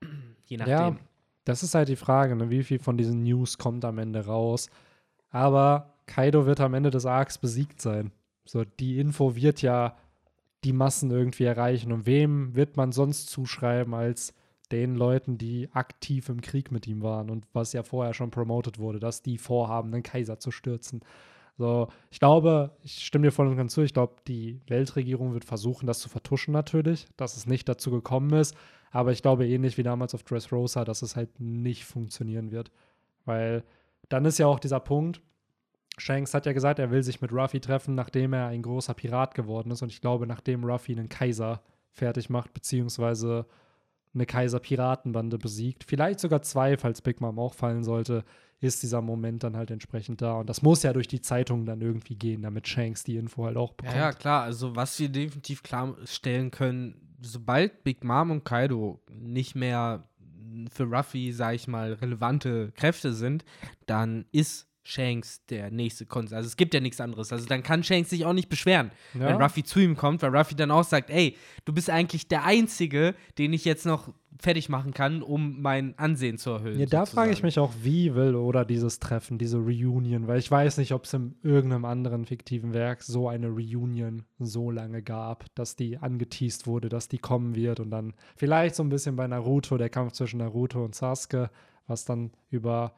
Je 0.46 0.56
nachdem. 0.56 0.72
Ja, 0.74 0.96
das 1.44 1.62
ist 1.62 1.74
halt 1.74 1.88
die 1.88 1.96
Frage, 1.96 2.36
ne? 2.36 2.50
wie 2.50 2.62
viel 2.62 2.78
von 2.78 2.96
diesen 2.96 3.24
News 3.24 3.58
kommt 3.58 3.84
am 3.84 3.98
Ende 3.98 4.24
raus. 4.26 4.68
Aber 5.30 5.94
Kaido 6.06 6.46
wird 6.46 6.60
am 6.60 6.74
Ende 6.74 6.90
des 6.90 7.06
Arcs 7.06 7.38
besiegt 7.38 7.80
sein. 7.80 8.12
So, 8.44 8.64
die 8.64 8.98
Info 8.98 9.34
wird 9.34 9.62
ja 9.62 9.96
die 10.64 10.72
Massen 10.72 11.10
irgendwie 11.10 11.44
erreichen. 11.44 11.92
Und 11.92 12.06
wem 12.06 12.54
wird 12.54 12.76
man 12.76 12.92
sonst 12.92 13.28
zuschreiben 13.30 13.94
als 13.94 14.34
den 14.70 14.94
Leuten, 14.94 15.36
die 15.36 15.68
aktiv 15.72 16.28
im 16.28 16.40
Krieg 16.40 16.72
mit 16.72 16.86
ihm 16.86 17.02
waren 17.02 17.30
und 17.30 17.46
was 17.52 17.72
ja 17.74 17.82
vorher 17.82 18.14
schon 18.14 18.30
promoted 18.30 18.78
wurde, 18.78 18.98
dass 18.98 19.22
die 19.22 19.36
vorhaben, 19.36 19.92
den 19.92 20.02
Kaiser 20.02 20.38
zu 20.38 20.50
stürzen. 20.50 21.00
So, 21.58 21.88
ich 22.10 22.18
glaube, 22.18 22.74
ich 22.82 23.04
stimme 23.04 23.26
dir 23.26 23.32
voll 23.32 23.46
und 23.46 23.56
ganz 23.56 23.74
zu, 23.74 23.82
ich 23.82 23.92
glaube, 23.92 24.16
die 24.26 24.60
Weltregierung 24.68 25.34
wird 25.34 25.44
versuchen, 25.44 25.86
das 25.86 25.98
zu 25.98 26.08
vertuschen 26.08 26.52
natürlich, 26.52 27.06
dass 27.18 27.36
es 27.36 27.46
nicht 27.46 27.68
dazu 27.68 27.90
gekommen 27.90 28.32
ist. 28.32 28.56
Aber 28.90 29.12
ich 29.12 29.22
glaube 29.22 29.46
ähnlich 29.46 29.76
wie 29.76 29.82
damals 29.82 30.14
auf 30.14 30.22
Dressrosa, 30.22 30.84
dass 30.84 31.02
es 31.02 31.16
halt 31.16 31.38
nicht 31.38 31.84
funktionieren 31.84 32.50
wird. 32.50 32.70
Weil 33.26 33.64
dann 34.08 34.24
ist 34.24 34.38
ja 34.38 34.46
auch 34.46 34.58
dieser 34.58 34.80
Punkt, 34.80 35.20
Shanks 35.98 36.32
hat 36.34 36.46
ja 36.46 36.52
gesagt, 36.52 36.78
er 36.78 36.90
will 36.90 37.02
sich 37.02 37.20
mit 37.20 37.32
Ruffy 37.32 37.60
treffen, 37.60 37.94
nachdem 37.94 38.32
er 38.32 38.46
ein 38.46 38.62
großer 38.62 38.94
Pirat 38.94 39.34
geworden 39.34 39.70
ist. 39.70 39.82
Und 39.82 39.92
ich 39.92 40.00
glaube, 40.00 40.26
nachdem 40.26 40.64
Ruffy 40.64 40.92
einen 40.92 41.08
Kaiser 41.08 41.62
fertig 41.90 42.30
macht, 42.30 42.54
beziehungsweise 42.54 43.46
eine 44.14 44.26
Kaiser-Piratenbande 44.26 45.38
besiegt, 45.38 45.84
vielleicht 45.84 46.20
sogar 46.20 46.42
zwei, 46.42 46.76
falls 46.76 47.02
Big 47.02 47.20
Mom 47.20 47.38
auch 47.38 47.54
fallen 47.54 47.84
sollte, 47.84 48.24
ist 48.60 48.82
dieser 48.82 49.02
Moment 49.02 49.42
dann 49.42 49.56
halt 49.56 49.70
entsprechend 49.70 50.22
da. 50.22 50.34
Und 50.38 50.48
das 50.48 50.62
muss 50.62 50.82
ja 50.82 50.92
durch 50.92 51.08
die 51.08 51.20
Zeitungen 51.20 51.66
dann 51.66 51.80
irgendwie 51.80 52.14
gehen, 52.14 52.42
damit 52.42 52.68
Shanks 52.68 53.04
die 53.04 53.16
Info 53.16 53.44
halt 53.44 53.56
auch 53.56 53.72
bekommt. 53.72 53.96
Ja, 53.96 54.02
ja, 54.04 54.12
klar. 54.12 54.42
Also, 54.44 54.76
was 54.76 54.98
wir 54.98 55.08
definitiv 55.08 55.62
klarstellen 55.62 56.50
können, 56.50 57.16
sobald 57.20 57.84
Big 57.84 58.04
Mom 58.04 58.30
und 58.30 58.44
Kaido 58.44 59.02
nicht 59.10 59.56
mehr 59.56 60.08
für 60.70 60.84
Ruffy, 60.84 61.32
sag 61.32 61.54
ich 61.54 61.66
mal, 61.66 61.94
relevante 61.94 62.72
Kräfte 62.72 63.12
sind, 63.14 63.44
dann 63.86 64.26
ist 64.32 64.71
Shanks 64.84 65.44
der 65.46 65.70
nächste 65.70 66.06
Konsul. 66.06 66.36
Also 66.36 66.48
es 66.48 66.56
gibt 66.56 66.74
ja 66.74 66.80
nichts 66.80 67.00
anderes. 67.00 67.32
Also 67.32 67.46
dann 67.46 67.62
kann 67.62 67.84
Shanks 67.84 68.10
sich 68.10 68.24
auch 68.24 68.32
nicht 68.32 68.48
beschweren, 68.48 68.90
ja. 69.14 69.20
wenn 69.20 69.36
Ruffy 69.40 69.62
zu 69.62 69.80
ihm 69.80 69.96
kommt, 69.96 70.22
weil 70.22 70.34
Ruffy 70.34 70.54
dann 70.54 70.70
auch 70.70 70.84
sagt, 70.84 71.10
ey, 71.10 71.36
du 71.64 71.72
bist 71.72 71.88
eigentlich 71.88 72.28
der 72.28 72.44
Einzige, 72.44 73.14
den 73.38 73.52
ich 73.52 73.64
jetzt 73.64 73.86
noch 73.86 74.12
fertig 74.40 74.68
machen 74.68 74.92
kann, 74.92 75.22
um 75.22 75.60
mein 75.62 75.96
Ansehen 75.98 76.36
zu 76.38 76.50
erhöhen. 76.50 76.78
Ja, 76.78 76.86
da 76.86 77.06
frage 77.06 77.30
ich 77.30 77.42
mich 77.42 77.58
auch, 77.58 77.72
wie 77.82 78.14
will 78.14 78.34
oder 78.34 78.64
dieses 78.64 78.98
Treffen, 78.98 79.38
diese 79.38 79.58
Reunion, 79.58 80.26
weil 80.26 80.38
ich 80.38 80.50
weiß 80.50 80.78
nicht, 80.78 80.92
ob 80.92 81.04
es 81.04 81.12
in 81.12 81.36
irgendeinem 81.42 81.84
anderen 81.84 82.24
fiktiven 82.24 82.74
Werk 82.74 83.02
so 83.02 83.28
eine 83.28 83.48
Reunion 83.48 84.24
so 84.38 84.70
lange 84.70 85.02
gab, 85.02 85.44
dass 85.54 85.76
die 85.76 85.98
angeteased 85.98 86.66
wurde, 86.66 86.88
dass 86.88 87.08
die 87.08 87.18
kommen 87.18 87.54
wird 87.54 87.78
und 87.78 87.90
dann 87.90 88.14
vielleicht 88.36 88.74
so 88.74 88.82
ein 88.82 88.88
bisschen 88.88 89.14
bei 89.14 89.26
Naruto, 89.26 89.76
der 89.76 89.90
Kampf 89.90 90.12
zwischen 90.12 90.38
Naruto 90.38 90.84
und 90.84 90.94
Sasuke, 90.94 91.50
was 91.86 92.04
dann 92.04 92.32
über 92.50 92.94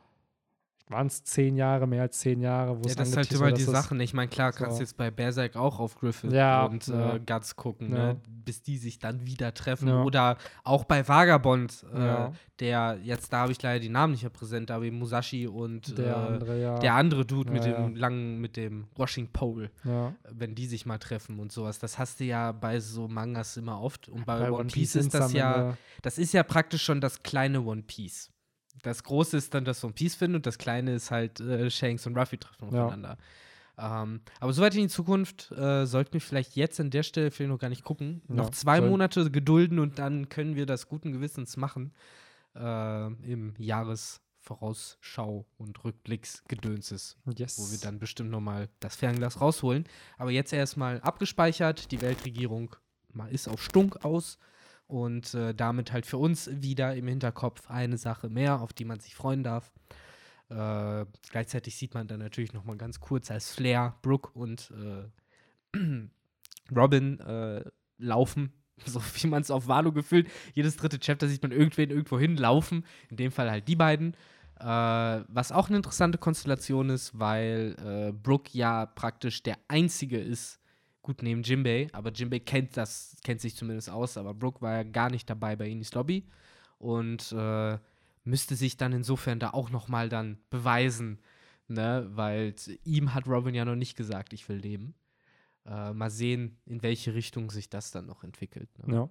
waren 0.88 1.07
es 1.07 1.25
zehn 1.25 1.57
Jahre, 1.57 1.87
mehr 1.87 2.03
als 2.03 2.18
zehn 2.18 2.40
Jahre, 2.40 2.77
wo 2.79 2.83
ja, 2.83 2.90
es 2.90 2.97
das 2.97 3.09
ist 3.09 3.16
halt 3.16 3.33
immer 3.33 3.53
die 3.53 3.62
Sache. 3.62 3.97
Ich 4.03 4.12
meine, 4.12 4.29
klar, 4.29 4.53
kannst 4.53 4.79
du 4.79 4.83
jetzt 4.83 4.97
bei 4.97 5.11
Berserk 5.11 5.57
auch 5.57 5.79
auf 5.79 5.99
Griffith 5.99 6.33
ja, 6.33 6.66
und 6.66 6.87
ja. 6.87 7.14
Äh, 7.14 7.20
Guts 7.20 7.57
gucken, 7.57 7.92
ja. 7.92 8.12
ne? 8.12 8.20
bis 8.27 8.62
die 8.62 8.77
sich 8.77 8.99
dann 8.99 9.27
wieder 9.27 9.55
treffen. 9.55 9.88
Oder 9.88 10.37
auch 10.62 10.85
bei 10.85 11.07
Vagabond, 11.07 11.87
äh, 11.94 12.31
der, 12.61 12.99
jetzt 13.03 13.33
da 13.33 13.40
habe 13.40 13.53
ich 13.53 13.62
leider 13.62 13.81
die 13.81 13.88
Namen 13.88 14.12
nicht 14.12 14.23
mehr 14.23 14.31
präsent, 14.31 14.70
aber 14.70 14.90
Musashi 14.90 15.47
und 15.47 15.97
der, 15.97 16.07
äh, 16.07 16.12
andere, 16.12 16.79
der 16.81 16.94
andere 16.94 17.25
Dude 17.25 17.51
mit 17.51 17.64
dem 17.64 17.97
langen, 17.97 18.40
mit 18.40 18.57
dem 18.57 18.87
Washing 18.94 19.29
Pole, 19.33 19.70
wenn 20.31 20.55
die 20.55 20.66
sich 20.66 20.85
mal 20.85 20.99
treffen 20.99 21.38
und 21.38 21.51
sowas. 21.51 21.79
Das 21.79 21.99
hast 21.99 22.20
du 22.20 22.25
ja 22.25 22.53
bei 22.53 22.79
so 22.81 23.09
Mangas 23.09 23.57
immer 23.57 23.81
oft. 23.81 24.09
Und 24.09 24.27
bei, 24.27 24.38
bei 24.38 24.53
One 24.53 24.64
Piece, 24.64 24.92
Piece 24.92 24.97
ist 24.97 25.14
das 25.14 25.33
ja, 25.33 25.77
das 26.03 26.18
ist 26.18 26.33
ja 26.35 26.42
praktisch 26.42 26.83
schon 26.83 27.01
das 27.01 27.23
kleine 27.23 27.62
One 27.62 27.83
Piece. 27.83 28.34
Das 28.82 29.02
Große 29.02 29.37
ist 29.37 29.54
dann 29.54 29.64
das 29.64 29.82
One 29.84 29.94
Piece 29.94 30.14
finden 30.14 30.37
und 30.37 30.46
das 30.46 30.58
Kleine 30.58 30.94
ist 30.94 31.10
halt 31.10 31.40
äh, 31.40 31.70
Shanks 31.70 32.06
und 32.06 32.16
Ruffy 32.16 32.38
treffen 32.38 32.68
aufeinander. 32.68 33.10
Ja. 33.10 33.16
Ähm, 33.76 34.20
aber 34.40 34.52
soweit 34.52 34.74
in 34.74 34.82
die 34.82 34.88
Zukunft 34.88 35.50
äh, 35.52 35.84
sollten 35.87 36.12
wir 36.14 36.20
vielleicht 36.20 36.54
jetzt 36.54 36.78
an 36.78 36.90
der 36.90 37.02
Stelle 37.02 37.30
vielleicht 37.30 37.50
noch 37.50 37.58
gar 37.58 37.70
nicht 37.70 37.84
gucken. 37.84 38.22
Ja, 38.28 38.34
noch 38.34 38.50
zwei 38.50 38.78
soll. 38.78 38.90
Monate 38.90 39.30
gedulden 39.30 39.78
und 39.78 39.98
dann 39.98 40.28
können 40.28 40.54
wir 40.54 40.66
das 40.66 40.88
guten 40.88 41.12
Gewissens 41.12 41.56
machen 41.56 41.92
äh, 42.54 43.06
im 43.06 43.54
Jahresvorausschau 43.58 45.46
und 45.56 45.84
Rückblicksgedönses, 45.84 47.16
yes. 47.37 47.58
wo 47.58 47.72
wir 47.72 47.78
dann 47.78 47.98
bestimmt 47.98 48.30
noch 48.30 48.40
mal 48.40 48.68
das 48.80 48.96
Fernglas 48.96 49.40
rausholen. 49.40 49.87
Aber 50.18 50.30
jetzt 50.30 50.52
erstmal 50.52 51.00
abgespeichert. 51.00 51.90
Die 51.90 52.00
Weltregierung 52.00 52.76
ist 53.30 53.48
auf 53.48 53.62
Stunk 53.62 54.04
aus. 54.04 54.38
Und 54.94 55.35
äh, 55.35 55.57
damit 55.57 55.90
halt 55.90 56.07
für 56.07 56.18
uns 56.18 56.48
wieder 56.52 56.94
im 56.94 57.09
Hinterkopf 57.09 57.68
eine 57.68 57.98
Sache 57.98 58.28
mehr, 58.28 58.61
auf 58.61 58.72
die 58.72 58.85
man 58.85 59.00
sich 59.00 59.16
freuen 59.16 59.42
darf. 59.42 59.72
Äh, 60.50 61.04
gleichzeitig 61.33 61.74
sieht 61.74 61.94
man 61.94 62.07
dann 62.07 62.20
natürlich 62.20 62.52
noch 62.52 62.62
mal 62.62 62.76
ganz 62.76 63.00
kurz 63.00 63.28
als 63.28 63.52
Flair, 63.52 63.96
Brooke 64.02 64.30
und 64.38 64.72
äh, 65.74 65.76
Robin 66.76 67.18
äh, 67.18 67.64
laufen, 67.98 68.52
so 68.85 69.02
wie 69.16 69.26
man 69.26 69.42
es 69.42 69.50
auf 69.50 69.66
Wano 69.66 69.90
gefühlt. 69.90 70.28
Jedes 70.52 70.76
dritte 70.76 71.00
Chapter 71.00 71.26
sieht 71.26 71.42
man 71.42 71.50
irgendwen 71.50 71.90
irgendwo 71.90 72.16
hinlaufen. 72.16 72.87
In 73.11 73.16
dem 73.16 73.33
Fall 73.33 73.50
halt 73.50 73.66
die 73.66 73.74
beiden. 73.74 74.14
Äh, 74.61 74.64
was 74.64 75.50
auch 75.50 75.66
eine 75.66 75.78
interessante 75.78 76.18
Konstellation 76.18 76.90
ist, 76.90 77.18
weil 77.18 77.74
äh, 77.85 78.12
Brooke 78.12 78.50
ja 78.52 78.87
praktisch 78.87 79.42
der 79.42 79.59
einzige 79.66 80.20
ist, 80.20 80.61
gut 81.04 81.22
neben 81.22 81.42
Jimbei, 81.42 81.86
aber 81.92 82.10
Jimbei 82.10 82.40
kennt 82.40 82.76
das, 82.76 83.16
kennt 83.22 83.40
sich 83.40 83.54
zumindest 83.54 83.90
aus, 83.90 84.16
aber 84.16 84.34
Brooke 84.34 84.60
war 84.60 84.74
ja 84.74 84.82
gar 84.82 85.10
nicht 85.10 85.30
dabei 85.30 85.54
bei 85.54 85.68
Inis 85.68 85.94
Lobby 85.94 86.26
und 86.78 87.30
äh, 87.30 87.78
müsste 88.24 88.56
sich 88.56 88.76
dann 88.76 88.92
insofern 88.92 89.38
da 89.38 89.50
auch 89.50 89.70
noch 89.70 89.86
mal 89.86 90.08
dann 90.08 90.38
beweisen, 90.50 91.20
ne, 91.68 92.08
weil 92.10 92.54
ihm 92.84 93.14
hat 93.14 93.28
Robin 93.28 93.54
ja 93.54 93.64
noch 93.64 93.76
nicht 93.76 93.96
gesagt, 93.96 94.32
ich 94.32 94.48
will 94.48 94.56
leben. 94.56 94.94
Äh, 95.66 95.92
mal 95.92 96.10
sehen, 96.10 96.58
in 96.66 96.82
welche 96.82 97.14
Richtung 97.14 97.50
sich 97.50 97.70
das 97.70 97.90
dann 97.90 98.06
noch 98.06 98.24
entwickelt. 98.24 98.68
Ne? 98.78 98.94
Ja. 98.94 99.10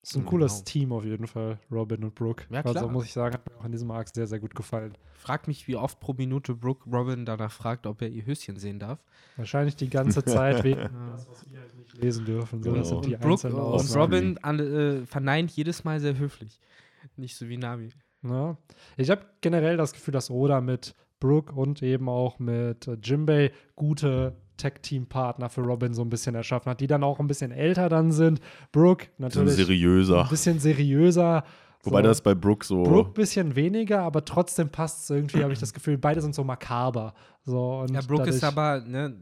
Das 0.00 0.10
ist 0.10 0.16
ein 0.16 0.26
cooles 0.26 0.52
genau. 0.52 0.64
Team 0.64 0.92
auf 0.92 1.04
jeden 1.04 1.26
Fall, 1.26 1.58
Robin 1.70 2.04
und 2.04 2.14
Brooke. 2.14 2.44
Ja, 2.50 2.62
klar. 2.62 2.76
Also 2.76 2.88
muss 2.88 3.04
ich 3.04 3.12
sagen, 3.12 3.34
hat 3.34 3.50
mir 3.50 3.58
auch 3.58 3.64
in 3.64 3.72
diesem 3.72 3.90
Arc 3.90 4.08
sehr, 4.14 4.26
sehr 4.26 4.38
gut 4.38 4.54
gefallen. 4.54 4.96
Frag 5.12 5.48
mich, 5.48 5.66
wie 5.66 5.76
oft 5.76 5.98
pro 5.98 6.12
Minute 6.12 6.54
Brooke 6.54 6.88
Robin 6.88 7.26
danach 7.26 7.50
fragt, 7.50 7.86
ob 7.86 8.00
er 8.00 8.08
ihr 8.08 8.24
Höschen 8.24 8.56
sehen 8.56 8.78
darf. 8.78 9.02
Wahrscheinlich 9.36 9.74
die 9.76 9.90
ganze 9.90 10.24
Zeit, 10.24 10.62
wegen 10.64 10.88
das, 11.10 11.28
was 11.28 11.50
wir 11.50 11.60
halt 11.60 11.76
nicht 11.76 11.96
lesen 12.00 12.24
dürfen. 12.24 12.62
So, 12.62 12.70
genau. 12.70 12.80
das 12.80 12.88
sind 12.88 13.04
die 13.06 13.14
und, 13.14 13.20
Brooke, 13.20 13.48
und 13.48 13.96
Robin 13.96 14.38
an, 14.38 14.60
äh, 14.60 15.06
verneint 15.06 15.50
jedes 15.50 15.84
Mal 15.84 15.98
sehr 15.98 16.16
höflich. 16.16 16.60
Nicht 17.16 17.36
so 17.36 17.48
wie 17.48 17.56
Nami. 17.56 17.90
Ja. 18.22 18.56
Ich 18.96 19.10
habe 19.10 19.26
generell 19.40 19.76
das 19.76 19.92
Gefühl, 19.92 20.12
dass 20.12 20.30
Oda 20.30 20.60
mit 20.60 20.94
Brooke 21.20 21.52
und 21.52 21.82
eben 21.82 22.08
auch 22.08 22.38
mit 22.38 22.88
Jimbei 23.02 23.52
gute 23.74 24.36
Tech-Team-Partner 24.58 25.48
für 25.48 25.62
Robin 25.62 25.94
so 25.94 26.02
ein 26.02 26.10
bisschen 26.10 26.34
erschaffen 26.34 26.70
hat, 26.70 26.80
die 26.80 26.86
dann 26.86 27.02
auch 27.02 27.18
ein 27.18 27.26
bisschen 27.26 27.50
älter 27.50 27.88
dann 27.88 28.12
sind. 28.12 28.40
Brooke 28.72 29.06
natürlich. 29.16 29.52
Ein 29.52 29.56
seriöser. 29.56 30.22
Ein 30.24 30.28
bisschen 30.28 30.58
seriöser. 30.60 31.44
Wobei 31.84 32.02
so. 32.02 32.08
das 32.08 32.20
bei 32.20 32.34
Brooke 32.34 32.66
so. 32.66 32.82
Brooke 32.82 33.10
ein 33.10 33.14
bisschen 33.14 33.56
weniger, 33.56 34.02
aber 34.02 34.24
trotzdem 34.24 34.68
passt 34.68 35.04
es 35.04 35.10
irgendwie, 35.10 35.42
habe 35.42 35.52
ich 35.52 35.60
das 35.60 35.72
Gefühl. 35.72 35.96
Beide 35.96 36.20
sind 36.20 36.34
so 36.34 36.44
makaber. 36.44 37.14
So, 37.44 37.86
ja, 37.90 38.00
Brooke 38.02 38.28
ist 38.28 38.44
aber 38.44 38.80
ne, 38.80 39.16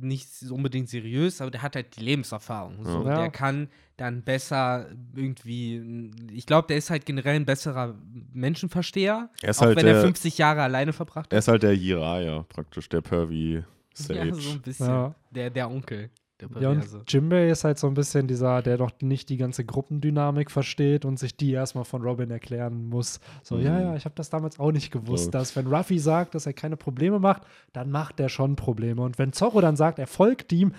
nicht 0.00 0.28
unbedingt 0.50 0.88
seriös, 0.88 1.40
aber 1.40 1.50
der 1.50 1.62
hat 1.62 1.76
halt 1.76 1.96
die 1.96 2.04
Lebenserfahrung. 2.04 2.84
So. 2.84 3.04
Ja. 3.04 3.18
Der 3.18 3.30
kann 3.30 3.68
dann 3.96 4.22
besser 4.22 4.86
irgendwie. 5.14 6.10
Ich 6.32 6.46
glaube, 6.46 6.68
der 6.68 6.76
ist 6.76 6.90
halt 6.90 7.04
generell 7.04 7.36
ein 7.36 7.44
besserer 7.44 7.96
Menschenversteher. 8.32 9.30
Er 9.42 9.50
ist 9.50 9.58
auch 9.58 9.66
halt 9.66 9.76
wenn 9.76 9.86
der, 9.86 9.96
er 9.96 10.02
50 10.02 10.38
Jahre 10.38 10.62
alleine 10.62 10.92
verbracht 10.92 11.26
hat. 11.26 11.32
Er 11.32 11.40
ist 11.40 11.48
halt 11.48 11.62
der 11.62 11.74
Jiraya, 11.74 12.44
praktisch 12.48 12.88
der 12.88 13.00
Pervy. 13.00 13.64
Sage. 14.04 14.28
Ja, 14.28 14.34
so 14.34 14.50
ein 14.50 14.62
bisschen. 14.62 14.86
Ja. 14.86 15.14
Der, 15.30 15.50
der 15.50 15.70
Onkel. 15.70 16.10
Der 16.40 16.48
ja, 16.62 16.70
und 16.70 16.84
Jimbei 17.08 17.48
ist 17.48 17.64
halt 17.64 17.80
so 17.80 17.88
ein 17.88 17.94
bisschen 17.94 18.28
dieser, 18.28 18.62
der 18.62 18.76
doch 18.76 18.92
nicht 19.00 19.28
die 19.28 19.38
ganze 19.38 19.64
Gruppendynamik 19.64 20.52
versteht 20.52 21.04
und 21.04 21.18
sich 21.18 21.36
die 21.36 21.50
erstmal 21.50 21.84
von 21.84 22.02
Robin 22.02 22.30
erklären 22.30 22.88
muss. 22.88 23.18
So, 23.42 23.56
mhm. 23.56 23.62
ja, 23.62 23.80
ja, 23.80 23.96
ich 23.96 24.04
habe 24.04 24.14
das 24.14 24.30
damals 24.30 24.60
auch 24.60 24.70
nicht 24.70 24.92
gewusst, 24.92 25.26
ja. 25.26 25.30
dass 25.32 25.56
wenn 25.56 25.66
Ruffy 25.66 25.98
sagt, 25.98 26.36
dass 26.36 26.46
er 26.46 26.52
keine 26.52 26.76
Probleme 26.76 27.18
macht, 27.18 27.42
dann 27.72 27.90
macht 27.90 28.20
er 28.20 28.28
schon 28.28 28.54
Probleme. 28.54 29.02
Und 29.02 29.18
wenn 29.18 29.32
Zorro 29.32 29.60
dann 29.60 29.74
sagt, 29.74 29.98
er 29.98 30.06
folgt 30.06 30.52
ihm, 30.52 30.74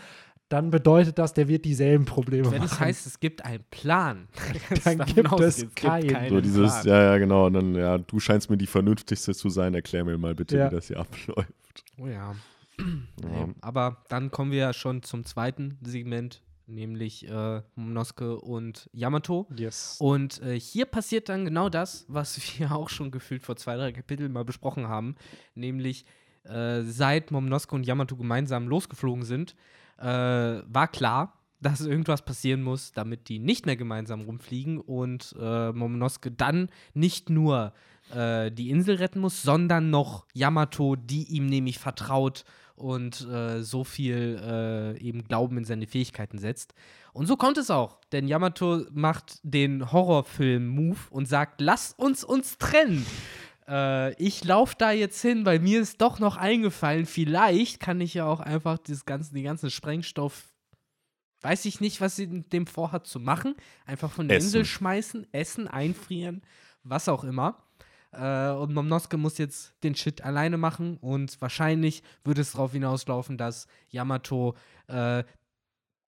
dann 0.48 0.72
bedeutet 0.72 1.20
das, 1.20 1.34
der 1.34 1.48
wird 1.48 1.66
dieselben 1.66 2.06
Probleme 2.06 2.52
Wenn 2.52 2.60
machen. 2.60 2.72
Wenn 2.72 2.76
es 2.76 2.80
heißt, 2.80 3.06
es 3.06 3.20
gibt 3.20 3.44
einen 3.44 3.64
Plan, 3.70 4.30
dann 4.86 5.00
gibt 5.00 5.40
es 5.42 5.68
keinen. 5.76 6.30
So 6.30 6.42
dieses, 6.42 6.82
Plan. 6.82 6.88
ja, 6.88 7.04
ja, 7.04 7.18
genau. 7.18 7.48
Und 7.48 7.54
dann, 7.54 7.76
ja, 7.76 7.98
du 7.98 8.20
scheinst 8.20 8.50
mir 8.50 8.58
die 8.58 8.66
vernünftigste 8.66 9.34
zu 9.36 9.50
sein, 9.50 9.76
erklär 9.76 10.06
mir 10.06 10.18
mal 10.18 10.34
bitte, 10.34 10.58
ja. 10.58 10.72
wie 10.72 10.76
das 10.76 10.88
hier 10.88 11.00
abläuft. 11.00 11.54
Oh 11.98 12.08
ja. 12.08 12.34
Ja. 13.24 13.50
Aber 13.62 14.04
dann 14.10 14.32
kommen 14.32 14.52
wir 14.52 14.60
ja 14.60 14.74
schon 14.74 15.04
zum 15.04 15.26
zweiten 15.26 15.78
Segment, 15.82 16.42
nämlich 16.68 17.28
äh, 17.28 17.62
Momonosuke 17.76 18.40
und 18.40 18.90
Yamato. 18.94 19.48
Yes. 19.56 19.98
Und 20.00 20.42
äh, 20.42 20.60
hier 20.60 20.86
passiert 20.86 21.30
dann 21.30 21.46
genau 21.46 21.70
das, 21.70 22.06
was 22.08 22.40
wir 22.60 22.72
auch 22.72 22.90
schon 22.90 23.12
gefühlt 23.12 23.44
vor 23.44 23.56
zwei, 23.56 23.76
drei 23.76 23.92
Kapiteln 23.92 24.32
mal 24.32 24.46
besprochen 24.46 24.88
haben, 24.88 25.16
nämlich 25.56 26.06
äh, 26.44 26.82
seit 26.84 27.32
Momonosuke 27.32 27.76
und 27.76 27.86
Yamato 27.86 28.16
gemeinsam 28.16 28.68
losgeflogen 28.68 29.24
sind, 29.24 29.56
äh, 29.98 30.04
war 30.06 30.88
klar, 30.88 31.34
dass 31.62 31.82
irgendwas 31.82 32.24
passieren 32.24 32.64
muss, 32.64 32.94
damit 32.94 33.28
die 33.28 33.40
nicht 33.40 33.66
mehr 33.66 33.76
gemeinsam 33.76 34.22
rumfliegen 34.22 34.80
und 34.80 35.36
äh, 35.40 35.72
Momonosuke 35.72 36.32
dann 36.32 36.70
nicht 36.94 37.30
nur 37.30 37.74
äh, 38.14 38.52
die 38.52 38.70
Insel 38.70 38.96
retten 38.96 39.20
muss, 39.20 39.42
sondern 39.42 39.90
noch 39.90 40.26
Yamato, 40.34 40.96
die 40.96 41.24
ihm 41.24 41.48
nämlich 41.48 41.80
vertraut 41.80 42.46
und 42.80 43.28
äh, 43.28 43.62
so 43.62 43.84
viel 43.84 44.40
äh, 44.42 44.98
eben 45.00 45.24
Glauben 45.24 45.58
in 45.58 45.66
seine 45.66 45.88
Fähigkeiten 45.88 46.38
setzt. 46.38 46.74
Und 47.14 47.28
so 47.28 47.36
kommt 47.36 47.58
es 47.58 47.70
auch, 47.70 48.00
denn 48.12 48.28
Yamato 48.28 48.86
macht 48.92 49.40
den 49.44 49.92
Horrorfilm-Move 49.92 51.00
und 51.10 51.28
sagt, 51.28 51.62
lass 51.62 51.94
uns 51.94 52.24
uns 52.24 52.58
trennen. 52.58 53.06
Äh, 53.68 54.14
ich 54.22 54.44
laufe 54.44 54.76
da 54.78 54.92
jetzt 54.92 55.22
hin, 55.22 55.46
weil 55.46 55.60
mir 55.60 55.82
ist 55.82 56.02
doch 56.02 56.20
noch 56.20 56.38
eingefallen, 56.38 57.06
vielleicht 57.06 57.80
kann 57.80 58.02
ich 58.02 58.14
ja 58.14 58.26
auch 58.26 58.40
einfach 58.40 58.78
das 58.78 59.06
ganze, 59.06 59.34
den 59.34 59.44
ganzen 59.44 59.70
Sprengstoff 59.70 60.50
Weiß 61.42 61.64
ich 61.66 61.80
nicht, 61.80 62.02
was 62.02 62.18
sie 62.18 62.28
mit 62.28 62.52
dem 62.52 62.68
vorhat 62.68 63.08
zu 63.08 63.20
machen. 63.20 63.56
Einfach 63.86 64.12
von 64.12 64.28
der 64.28 64.38
Essen. 64.38 64.48
Insel 64.48 64.66
schmeißen, 64.66 65.28
essen, 65.32 65.68
einfrieren, 65.68 66.42
was 66.84 67.08
auch 67.08 67.24
immer. 67.24 67.64
Äh, 68.12 68.50
und 68.50 68.74
Momonosuke 68.74 69.18
muss 69.18 69.38
jetzt 69.38 69.74
den 69.84 69.96
Shit 69.96 70.24
alleine 70.24 70.58
machen 70.58 70.98
und 70.98 71.40
wahrscheinlich 71.42 72.04
würde 72.24 72.42
es 72.42 72.54
darauf 72.54 72.72
hinauslaufen, 72.72 73.38
dass 73.38 73.68
Yamato 73.90 74.56
äh, 74.88 75.24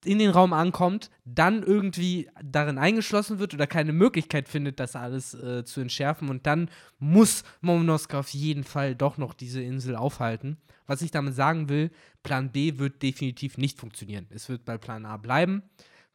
in 0.03 0.17
den 0.17 0.31
Raum 0.31 0.51
ankommt, 0.51 1.11
dann 1.25 1.61
irgendwie 1.61 2.27
darin 2.43 2.79
eingeschlossen 2.79 3.37
wird 3.37 3.53
oder 3.53 3.67
keine 3.67 3.93
Möglichkeit 3.93 4.49
findet, 4.49 4.79
das 4.79 4.95
alles 4.95 5.35
äh, 5.35 5.63
zu 5.63 5.79
entschärfen 5.79 6.29
und 6.29 6.47
dann 6.47 6.69
muss 6.97 7.43
Momonosuke 7.61 8.17
auf 8.17 8.29
jeden 8.29 8.63
Fall 8.63 8.95
doch 8.95 9.17
noch 9.17 9.33
diese 9.35 9.61
Insel 9.61 9.95
aufhalten. 9.95 10.57
Was 10.87 11.03
ich 11.03 11.11
damit 11.11 11.35
sagen 11.35 11.69
will, 11.69 11.91
Plan 12.23 12.51
B 12.51 12.79
wird 12.79 13.03
definitiv 13.03 13.57
nicht 13.57 13.79
funktionieren. 13.79 14.25
Es 14.31 14.49
wird 14.49 14.65
bei 14.65 14.77
Plan 14.77 15.05
A 15.05 15.17
bleiben. 15.17 15.63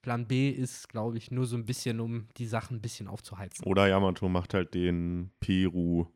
Plan 0.07 0.25
B 0.29 0.51
ist, 0.51 0.89
glaube 0.89 1.19
ich, 1.19 1.33
nur 1.33 1.47
so 1.47 1.57
ein 1.57 1.65
bisschen, 1.67 1.99
um 1.99 2.29
die 2.37 2.47
Sachen 2.47 2.77
ein 2.77 2.81
bisschen 2.81 3.09
aufzuheizen. 3.09 3.67
Oder 3.67 3.89
Yamato 3.89 4.29
macht 4.29 4.55
halt 4.55 4.73
den 4.73 5.33
Peru 5.41 6.07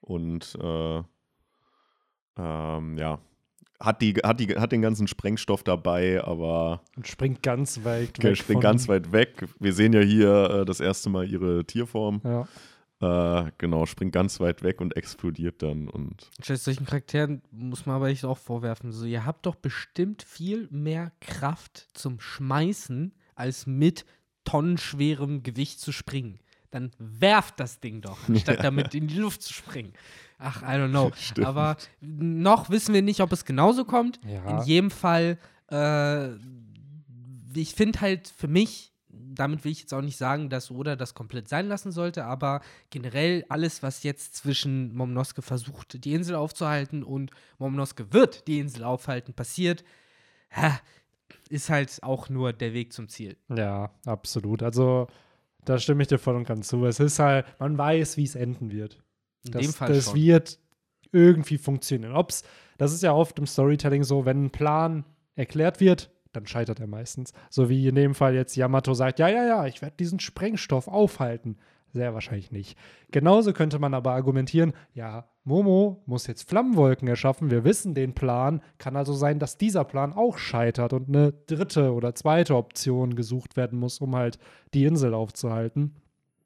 und 0.00 0.56
äh, 0.58 1.02
ähm, 2.38 2.96
ja, 2.96 3.18
hat, 3.78 4.00
die, 4.00 4.14
hat, 4.14 4.40
die, 4.40 4.46
hat 4.56 4.72
den 4.72 4.80
ganzen 4.80 5.06
Sprengstoff 5.06 5.62
dabei, 5.62 6.24
aber 6.24 6.80
Und 6.96 7.08
springt 7.08 7.42
ganz 7.42 7.84
weit 7.84 8.18
okay, 8.18 8.28
weg. 8.28 8.36
springt 8.38 8.56
von- 8.56 8.62
ganz 8.62 8.88
weit 8.88 9.12
weg. 9.12 9.44
Wir 9.58 9.74
sehen 9.74 9.92
ja 9.92 10.00
hier 10.00 10.50
äh, 10.62 10.64
das 10.64 10.80
erste 10.80 11.10
Mal 11.10 11.30
ihre 11.30 11.66
Tierform. 11.66 12.22
Ja. 12.24 12.48
Äh, 13.00 13.50
genau, 13.56 13.86
springt 13.86 14.12
ganz 14.12 14.40
weit 14.40 14.62
weg 14.62 14.80
und 14.80 14.94
explodiert 14.94 15.62
dann. 15.62 15.88
Und 15.88 16.28
solchen 16.42 16.84
Charakteren 16.84 17.40
muss 17.50 17.86
man 17.86 17.96
aber 17.96 18.08
echt 18.08 18.24
auch 18.26 18.36
vorwerfen. 18.36 18.92
So, 18.92 19.06
ihr 19.06 19.24
habt 19.24 19.46
doch 19.46 19.54
bestimmt 19.54 20.22
viel 20.22 20.68
mehr 20.70 21.10
Kraft 21.20 21.88
zum 21.94 22.20
Schmeißen, 22.20 23.14
als 23.34 23.66
mit 23.66 24.04
tonnenschwerem 24.44 25.42
Gewicht 25.42 25.80
zu 25.80 25.92
springen. 25.92 26.40
Dann 26.70 26.90
werft 26.98 27.58
das 27.58 27.80
Ding 27.80 28.02
doch, 28.02 28.28
anstatt 28.28 28.62
damit 28.64 28.94
in 28.94 29.08
die 29.08 29.18
Luft 29.18 29.42
zu 29.42 29.54
springen. 29.54 29.94
Ach, 30.38 30.62
I 30.62 30.76
don't 30.76 30.90
know. 30.90 31.10
Stimmt. 31.16 31.46
Aber 31.46 31.76
noch 32.00 32.68
wissen 32.68 32.94
wir 32.94 33.02
nicht, 33.02 33.20
ob 33.20 33.32
es 33.32 33.46
genauso 33.46 33.86
kommt. 33.86 34.20
Ja. 34.26 34.60
In 34.60 34.66
jedem 34.66 34.90
Fall, 34.90 35.38
äh, 35.70 36.34
ich 37.54 37.74
finde 37.74 38.00
halt 38.02 38.28
für 38.28 38.48
mich, 38.48 38.89
damit 39.34 39.64
will 39.64 39.72
ich 39.72 39.80
jetzt 39.80 39.94
auch 39.94 40.02
nicht 40.02 40.16
sagen, 40.16 40.50
dass 40.50 40.70
Oda 40.70 40.96
das 40.96 41.14
komplett 41.14 41.48
sein 41.48 41.68
lassen 41.68 41.92
sollte, 41.92 42.24
aber 42.24 42.60
generell 42.90 43.44
alles, 43.48 43.82
was 43.82 44.02
jetzt 44.02 44.34
zwischen 44.34 44.94
Momonosuke 44.94 45.42
versucht, 45.42 46.04
die 46.04 46.14
Insel 46.14 46.34
aufzuhalten 46.34 47.02
und 47.02 47.30
Momonosuke 47.58 48.12
wird 48.12 48.46
die 48.46 48.58
Insel 48.58 48.84
aufhalten, 48.84 49.34
passiert, 49.34 49.84
ist 51.48 51.70
halt 51.70 52.02
auch 52.02 52.28
nur 52.28 52.52
der 52.52 52.72
Weg 52.72 52.92
zum 52.92 53.08
Ziel. 53.08 53.36
Ja, 53.48 53.90
absolut. 54.04 54.62
Also, 54.62 55.08
da 55.64 55.78
stimme 55.78 56.02
ich 56.02 56.08
dir 56.08 56.18
voll 56.18 56.36
und 56.36 56.46
ganz 56.46 56.68
zu. 56.68 56.84
Es 56.86 57.00
ist 57.00 57.18
halt, 57.18 57.46
man 57.58 57.76
weiß, 57.76 58.16
wie 58.16 58.24
es 58.24 58.34
enden 58.34 58.70
wird. 58.70 59.02
In 59.44 59.52
das, 59.52 59.62
dem 59.62 59.72
Fall 59.72 59.92
das 59.92 60.06
schon. 60.06 60.14
wird 60.14 60.58
irgendwie 61.12 61.58
funktionieren. 61.58 62.14
Ob's, 62.14 62.44
das 62.78 62.92
ist 62.92 63.02
ja 63.02 63.12
oft 63.12 63.38
im 63.38 63.46
Storytelling 63.46 64.04
so, 64.04 64.24
wenn 64.24 64.44
ein 64.44 64.50
Plan 64.50 65.04
erklärt 65.34 65.80
wird, 65.80 66.10
dann 66.32 66.46
scheitert 66.46 66.80
er 66.80 66.86
meistens. 66.86 67.32
So 67.48 67.68
wie 67.68 67.88
in 67.88 67.94
dem 67.94 68.14
Fall 68.14 68.34
jetzt 68.34 68.56
Yamato 68.56 68.94
sagt, 68.94 69.18
ja, 69.18 69.28
ja, 69.28 69.44
ja, 69.44 69.66
ich 69.66 69.82
werde 69.82 69.96
diesen 69.98 70.20
Sprengstoff 70.20 70.88
aufhalten. 70.88 71.56
Sehr 71.92 72.14
wahrscheinlich 72.14 72.52
nicht. 72.52 72.78
Genauso 73.10 73.52
könnte 73.52 73.80
man 73.80 73.94
aber 73.94 74.12
argumentieren, 74.12 74.72
ja, 74.94 75.28
Momo 75.42 76.02
muss 76.06 76.26
jetzt 76.26 76.48
Flammenwolken 76.48 77.08
erschaffen, 77.08 77.50
wir 77.50 77.64
wissen 77.64 77.94
den 77.94 78.14
Plan, 78.14 78.62
kann 78.78 78.96
also 78.96 79.12
sein, 79.12 79.38
dass 79.38 79.58
dieser 79.58 79.84
Plan 79.84 80.12
auch 80.12 80.38
scheitert 80.38 80.92
und 80.92 81.08
eine 81.08 81.32
dritte 81.32 81.92
oder 81.92 82.14
zweite 82.14 82.54
Option 82.54 83.16
gesucht 83.16 83.56
werden 83.56 83.78
muss, 83.78 84.00
um 84.00 84.14
halt 84.14 84.38
die 84.74 84.84
Insel 84.84 85.14
aufzuhalten. 85.14 85.96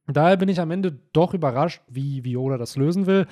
Daher 0.06 0.36
bin 0.36 0.48
ich 0.48 0.60
am 0.60 0.70
Ende 0.70 0.98
doch 1.12 1.34
überrascht, 1.34 1.82
wie 1.88 2.24
Viola 2.24 2.58
das 2.58 2.76
lösen 2.76 3.06
will. 3.06 3.26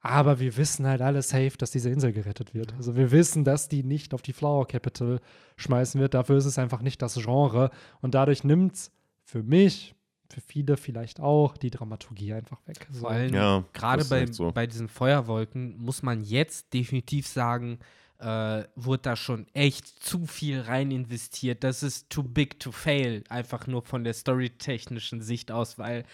Aber 0.00 0.38
wir 0.38 0.56
wissen 0.56 0.86
halt 0.86 1.00
alle 1.02 1.22
safe, 1.22 1.52
dass 1.58 1.72
diese 1.72 1.90
Insel 1.90 2.12
gerettet 2.12 2.54
wird. 2.54 2.72
Also 2.74 2.94
wir 2.96 3.10
wissen, 3.10 3.44
dass 3.44 3.68
die 3.68 3.82
nicht 3.82 4.14
auf 4.14 4.22
die 4.22 4.32
Flower 4.32 4.66
Capital 4.66 5.20
schmeißen 5.56 6.00
wird. 6.00 6.14
Dafür 6.14 6.36
ist 6.36 6.44
es 6.44 6.58
einfach 6.58 6.82
nicht 6.82 7.02
das 7.02 7.14
Genre. 7.14 7.70
Und 8.00 8.14
dadurch 8.14 8.44
nimmt 8.44 8.74
es 8.74 8.92
für 9.24 9.42
mich, 9.42 9.94
für 10.30 10.40
viele 10.40 10.76
vielleicht 10.76 11.20
auch, 11.20 11.56
die 11.56 11.70
Dramaturgie 11.70 12.32
einfach 12.32 12.58
weg. 12.66 12.86
So. 12.92 13.00
Vor 13.00 13.10
allem 13.10 13.34
Ja, 13.34 13.64
gerade 13.72 14.04
bei, 14.04 14.26
so. 14.26 14.52
bei 14.52 14.66
diesen 14.66 14.88
Feuerwolken 14.88 15.76
muss 15.78 16.02
man 16.02 16.22
jetzt 16.22 16.72
definitiv 16.74 17.26
sagen, 17.26 17.80
äh, 18.20 18.64
wurde 18.76 19.02
da 19.02 19.16
schon 19.16 19.46
echt 19.52 19.86
zu 19.86 20.26
viel 20.26 20.60
rein 20.60 20.90
investiert. 20.90 21.64
Das 21.64 21.82
ist 21.82 22.10
too 22.10 22.22
big 22.22 22.60
to 22.60 22.72
fail, 22.72 23.24
einfach 23.28 23.66
nur 23.66 23.82
von 23.82 24.04
der 24.04 24.12
storytechnischen 24.12 25.22
Sicht 25.22 25.50
aus, 25.50 25.78
weil 25.78 26.04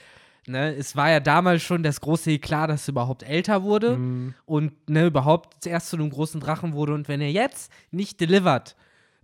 ne, 0.46 0.74
es 0.74 0.96
war 0.96 1.10
ja 1.10 1.20
damals 1.20 1.62
schon 1.62 1.82
das 1.82 2.00
große 2.00 2.30
Eklat, 2.32 2.70
dass 2.70 2.88
er 2.88 2.92
überhaupt 2.92 3.22
älter 3.22 3.62
wurde 3.62 3.96
Mhm. 3.96 4.34
und 4.46 4.72
ne, 4.88 5.06
überhaupt 5.06 5.66
erst 5.66 5.88
zu 5.90 5.96
einem 5.96 6.10
großen 6.10 6.40
Drachen 6.40 6.72
wurde. 6.72 6.94
Und 6.94 7.08
wenn 7.08 7.20
er 7.20 7.30
jetzt 7.30 7.70
nicht 7.90 8.20
delivert, 8.20 8.76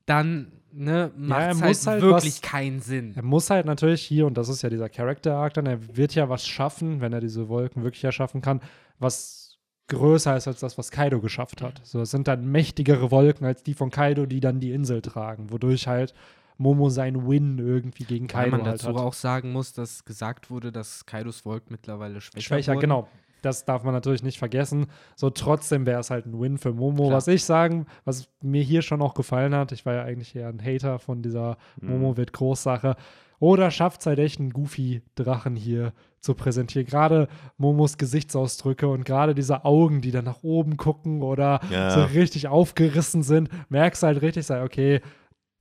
dann 0.06 0.52
ne, 0.72 1.10
macht 1.16 1.40
er 1.40 1.50
es 1.50 1.62
halt, 1.62 1.86
halt 1.86 2.02
wirklich 2.02 2.34
was- 2.34 2.42
keinen 2.42 2.80
Sinn. 2.80 3.12
Er 3.16 3.22
muss 3.24 3.50
halt 3.50 3.66
natürlich 3.66 4.02
hier, 4.02 4.26
und 4.26 4.36
das 4.38 4.48
ist 4.48 4.62
ja 4.62 4.70
dieser 4.70 4.88
Character 4.88 5.34
Arc 5.36 5.54
dann, 5.54 5.66
er 5.66 5.96
wird 5.96 6.14
ja 6.14 6.28
was 6.28 6.46
schaffen, 6.46 7.00
wenn 7.00 7.12
er 7.12 7.20
diese 7.20 7.48
Wolken 7.48 7.82
wirklich 7.82 8.04
erschaffen 8.04 8.40
kann, 8.40 8.60
was 8.98 9.58
größer 9.88 10.36
ist 10.36 10.46
als 10.46 10.60
das, 10.60 10.78
was 10.78 10.92
Kaido 10.92 11.20
geschafft 11.20 11.62
hat. 11.62 11.80
So, 11.84 12.00
es 12.00 12.12
sind 12.12 12.28
dann 12.28 12.46
mächtigere 12.52 13.10
Wolken 13.10 13.44
als 13.44 13.64
die 13.64 13.74
von 13.74 13.90
Kaido, 13.90 14.24
die 14.26 14.38
dann 14.38 14.60
die 14.60 14.70
Insel 14.70 15.02
tragen, 15.02 15.50
wodurch 15.50 15.88
halt 15.88 16.14
Momo 16.60 16.90
seinen 16.90 17.26
Win 17.26 17.58
irgendwie 17.58 18.04
gegen 18.04 18.26
Weil 18.32 18.44
Kaido 18.44 18.56
man 18.58 18.66
halt 18.66 18.74
dazu 18.84 18.88
hat. 18.88 18.96
auch 18.96 19.14
sagen 19.14 19.50
muss, 19.52 19.72
dass 19.72 20.04
gesagt 20.04 20.50
wurde, 20.50 20.70
dass 20.70 21.06
Kaidos 21.06 21.44
Wolken 21.46 21.68
mittlerweile 21.72 22.20
schwächer, 22.20 22.40
Schwächer, 22.42 22.72
wurden. 22.74 22.80
genau. 22.80 23.08
Das 23.42 23.64
darf 23.64 23.84
man 23.84 23.94
natürlich 23.94 24.22
nicht 24.22 24.38
vergessen. 24.38 24.86
So 25.16 25.30
trotzdem 25.30 25.86
wäre 25.86 26.00
es 26.00 26.10
halt 26.10 26.26
ein 26.26 26.38
Win 26.38 26.58
für 26.58 26.74
Momo. 26.74 27.04
Klar. 27.04 27.16
Was 27.16 27.26
ich 27.28 27.44
sagen, 27.44 27.86
was 28.04 28.28
mir 28.42 28.62
hier 28.62 28.82
schon 28.82 29.00
auch 29.00 29.14
gefallen 29.14 29.54
hat, 29.54 29.72
ich 29.72 29.86
war 29.86 29.94
ja 29.94 30.02
eigentlich 30.02 30.36
eher 30.36 30.48
ein 30.48 30.62
Hater 30.62 30.98
von 30.98 31.22
dieser 31.22 31.56
Momo 31.80 32.18
wird 32.18 32.34
Großsache. 32.34 32.96
Oder 33.38 33.70
schafft 33.70 34.00
es 34.02 34.06
halt 34.06 34.18
echt 34.18 34.38
einen 34.38 34.50
Goofy-Drachen 34.52 35.56
hier 35.56 35.94
zu 36.20 36.34
präsentieren. 36.34 36.86
Gerade 36.86 37.28
Momos 37.56 37.96
Gesichtsausdrücke 37.96 38.86
und 38.86 39.06
gerade 39.06 39.34
diese 39.34 39.64
Augen, 39.64 40.02
die 40.02 40.10
dann 40.10 40.26
nach 40.26 40.42
oben 40.42 40.76
gucken 40.76 41.22
oder 41.22 41.60
Ja. 41.70 41.90
so 41.92 42.02
richtig 42.02 42.48
aufgerissen 42.48 43.22
sind, 43.22 43.48
merkst 43.70 44.02
du 44.02 44.08
halt 44.08 44.20
richtig, 44.20 44.44
sei, 44.44 44.62
okay, 44.62 45.00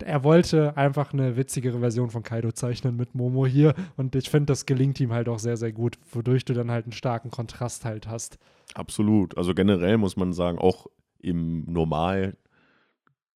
er 0.03 0.23
wollte 0.23 0.77
einfach 0.77 1.13
eine 1.13 1.35
witzigere 1.37 1.79
Version 1.79 2.09
von 2.09 2.23
Kaido 2.23 2.51
zeichnen 2.51 2.95
mit 2.95 3.15
Momo 3.15 3.45
hier 3.45 3.73
und 3.97 4.15
ich 4.15 4.29
finde, 4.29 4.47
das 4.47 4.65
gelingt 4.65 4.99
ihm 4.99 5.11
halt 5.13 5.29
auch 5.29 5.39
sehr, 5.39 5.57
sehr 5.57 5.71
gut, 5.71 5.97
wodurch 6.11 6.45
du 6.45 6.53
dann 6.53 6.71
halt 6.71 6.85
einen 6.85 6.91
starken 6.93 7.31
Kontrast 7.31 7.85
halt 7.85 8.07
hast. 8.07 8.37
Absolut. 8.73 9.37
Also 9.37 9.53
generell 9.53 9.97
muss 9.97 10.15
man 10.15 10.33
sagen, 10.33 10.57
auch 10.57 10.87
im 11.19 11.65
normal 11.71 12.37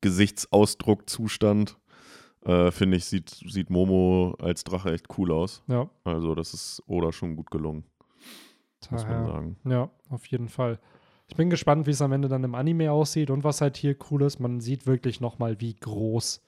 Gesichtsausdruckzustand, 0.02 1.78
äh, 2.46 2.72
finde 2.72 2.98
ich, 2.98 3.06
sieht, 3.06 3.30
sieht 3.30 3.70
Momo 3.70 4.36
als 4.40 4.64
Drache 4.64 4.92
echt 4.94 5.08
cool 5.18 5.32
aus. 5.32 5.64
Ja, 5.68 5.90
Also 6.04 6.36
das 6.36 6.54
ist 6.54 6.84
Oda 6.88 7.12
schon 7.12 7.36
gut 7.36 7.52
gelungen, 7.52 7.84
muss 8.92 9.06
man 9.06 9.24
daher, 9.24 9.26
sagen. 9.26 9.58
ja, 9.66 9.90
auf 10.10 10.26
jeden 10.28 10.50
Fall. 10.50 10.80
Ich 11.28 11.36
bin 11.36 11.50
gespannt, 11.50 11.88
wie 11.88 11.92
es 11.92 12.02
am 12.02 12.12
Ende 12.12 12.28
dann 12.28 12.44
im 12.44 12.54
Anime 12.54 12.92
aussieht 12.92 13.30
und 13.30 13.44
was 13.44 13.62
halt 13.62 13.78
hier 13.78 13.96
cool 14.12 14.24
ist, 14.24 14.40
man 14.40 14.60
sieht 14.60 14.86
wirklich 14.86 15.22
nochmal, 15.22 15.60
wie 15.62 15.74
groß 15.74 16.42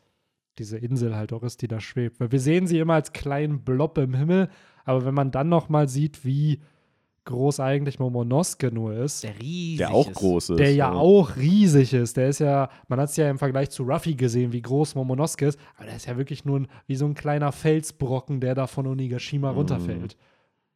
diese 0.58 0.78
Insel 0.78 1.16
halt 1.16 1.34
auch 1.34 1.44
ist, 1.44 1.62
die 1.62 1.68
da 1.68 1.80
schwebt. 1.80 2.20
Weil 2.20 2.32
wir 2.32 2.40
sehen 2.40 2.68
sie 2.68 2.80
immer 2.80 2.94
als 2.96 3.14
kleinen 3.14 3.64
Blob 3.64 3.98
im 3.98 4.14
Himmel, 4.14 4.50
aber 4.86 5.06
wenn 5.06 5.14
man 5.14 5.32
dann 5.32 5.50
nochmal 5.50 5.88
sieht, 5.90 6.24
wie 6.26 6.62
groß 7.26 7.60
eigentlich 7.60 7.98
Momonosuke 7.98 8.72
nur 8.72 8.94
ist, 8.94 9.24
Der 9.24 9.40
riesig 9.40 9.78
Der 9.80 9.92
auch 9.94 10.08
ist. 10.10 10.16
groß 10.16 10.50
ist. 10.52 10.60
der 10.60 10.76
ja 10.76 10.90
also. 10.90 11.00
auch 11.00 11.36
riesig 11.38 11.92
ist. 11.94 12.18
Der 12.18 12.30
ist 12.30 12.38
ja, 12.40 12.70
man 12.88 13.00
hat 13.00 13.10
es 13.10 13.18
ja 13.18 13.28
im 13.30 13.40
Vergleich 13.40 13.72
zu 13.72 13.82
Ruffy 13.84 14.14
gesehen, 14.14 14.54
wie 14.54 14.62
groß 14.62 14.94
Momonosuke 14.94 15.48
ist, 15.48 15.60
aber 15.76 15.86
der 15.88 15.96
ist 15.96 16.06
ja 16.06 16.18
wirklich 16.18 16.46
nur 16.46 16.60
ein, 16.60 16.68
wie 16.86 16.96
so 16.96 17.06
ein 17.06 17.16
kleiner 17.16 17.52
Felsbrocken, 17.52 18.42
der 18.42 18.54
da 18.54 18.68
von 18.68 18.86
Onigashima 18.86 19.52
Mhm. 19.52 19.58
runterfällt. 19.58 20.18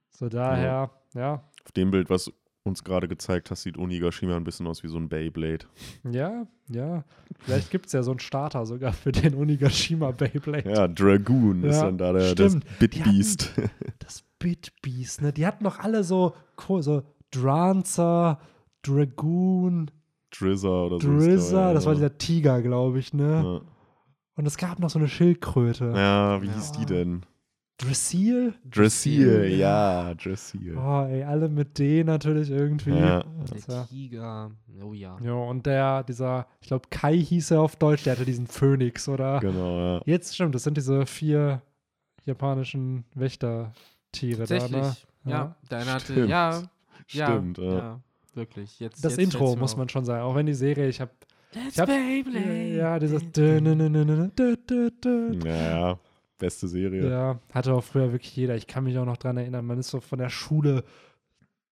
So 0.10 0.28
daher, 0.28 0.90
ja. 1.14 1.44
Auf 1.66 1.72
dem 1.74 1.92
Bild, 1.92 2.10
was 2.10 2.34
uns 2.64 2.84
gerade 2.84 3.08
gezeigt 3.08 3.50
hast, 3.52 3.64
sieht 3.64 3.78
Onigashima 3.78 4.36
ein 4.36 4.44
bisschen 4.44 4.68
aus 4.68 4.84
wie 4.84 4.88
so 4.90 4.98
ein 4.98 5.10
Beyblade. 5.10 5.66
Ja, 6.10 6.46
ja. 6.68 7.04
Vielleicht 7.40 7.72
gibt 7.72 7.88
es 7.88 7.94
ja 7.94 8.04
so 8.04 8.12
einen 8.12 8.20
Starter 8.20 8.66
sogar 8.66 8.94
für 8.94 9.12
den 9.12 9.34
Onigashima 9.36 10.12
Beyblade. 10.12 10.70
Ja, 10.70 10.88
Dragoon 10.88 11.64
ist 11.64 11.78
Ja, 11.78 11.86
dann 11.86 11.98
da 11.98 12.12
der, 12.14 12.36
das 12.36 12.52
stimmt. 12.52 12.66
Bitbeast. 12.80 13.54
Das 14.00 14.24
Bitbeast, 14.40 15.22
ne? 15.22 15.34
Die 15.34 15.46
hatten 15.46 15.64
doch 15.64 15.80
alle 15.80 16.04
so, 16.04 16.34
cool, 16.68 16.82
so 16.84 17.04
Drancer, 17.32 18.40
Dragoon, 18.84 19.92
Drizzer 20.32 20.86
oder 20.86 21.00
so. 21.00 21.08
Drizzer, 21.18 21.74
das 21.74 21.86
war 21.86 21.94
dieser 21.96 22.18
Tiger, 22.18 22.62
glaube 22.62 23.00
ich, 23.00 23.14
ne? 23.14 23.42
Ja. 23.64 23.72
Und 24.36 24.46
es 24.46 24.58
gab 24.58 24.80
noch 24.80 24.90
so 24.90 25.00
eine 25.00 25.08
Schildkröte. 25.10 25.92
Ja, 25.96 26.42
wie 26.42 26.48
Ja. 26.48 26.54
hieß 26.54 26.72
die 26.74 26.86
denn? 26.86 27.26
Dressil? 27.80 28.54
Dressil, 28.70 29.46
ja, 29.58 30.14
Dressil. 30.14 30.78
Oh, 30.78 31.06
ey, 31.10 31.24
alle 31.24 31.48
mit 31.48 31.78
D 31.80 32.04
natürlich 32.04 32.52
irgendwie. 32.52 32.92
Ja. 32.92 33.24
Das 33.50 33.66
Der 33.66 33.76
war- 33.76 33.88
Tiger. 33.88 34.52
Oh 34.84 34.94
ja. 34.94 35.18
Ja, 35.24 35.34
und 35.34 35.66
der, 35.66 36.04
dieser, 36.04 36.46
ich 36.62 36.68
glaube, 36.68 36.88
Kai 36.90 37.18
hieß 37.18 37.52
er 37.52 37.62
auf 37.62 37.76
Deutsch, 37.78 38.04
der 38.04 38.14
hatte 38.14 38.26
diesen 38.26 38.48
Phönix, 38.48 39.08
oder? 39.08 39.40
Genau, 39.40 39.78
ja. 39.96 40.02
Jetzt 40.06 40.36
stimmt, 40.36 40.56
das 40.56 40.64
sind 40.64 40.76
diese 40.78 41.06
vier 41.06 41.62
japanischen 42.26 43.06
Wächtertiere 43.16 44.46
da, 44.46 44.68
ne? 44.68 44.96
Ja, 45.26 45.32
Ja. 45.32 45.56
der 45.72 45.78
eine 45.80 45.94
hatte, 45.94 46.12
Stimmt. 46.14 46.30
ja, 46.30 46.64
ja, 47.10 47.28
Stimmt, 47.28 47.58
ja. 47.60 47.74
ja, 47.78 48.00
wirklich. 48.36 48.80
Jetzt, 48.80 49.04
Das 49.06 49.16
jetzt 49.16 49.24
Intro 49.34 49.54
mir 49.56 49.60
muss 49.62 49.76
man 49.78 49.88
schon 49.90 50.04
sagen, 50.06 50.22
auch 50.24 50.36
wenn 50.36 50.46
die 50.46 50.54
Serie, 50.54 50.88
ich 50.90 51.00
habe 51.02 51.12
Let's 51.54 51.74
ich 51.76 51.80
hab- 51.80 51.88
Beyblade. 51.88 52.76
ja 52.76 53.00
dieses 53.00 53.24
ja, 53.36 53.58
Ja, 55.44 55.80
ja. 55.90 56.00
Beste 56.40 56.68
Serie. 56.68 57.08
ja, 57.10 57.40
hatte 57.54 57.74
auch 57.74 57.84
früher 57.84 58.12
wirklich 58.12 58.36
jeder. 58.36 58.56
Ich 58.56 58.66
kann 58.66 58.84
mich 58.86 58.98
auch 58.98 59.06
noch 59.06 59.18
dran 59.18 59.38
erinnern, 59.38 59.66
man 59.66 59.78
ist 59.78 59.90
so 59.90 60.00
von 60.00 60.18
der 60.20 60.30
Schule 60.30 60.84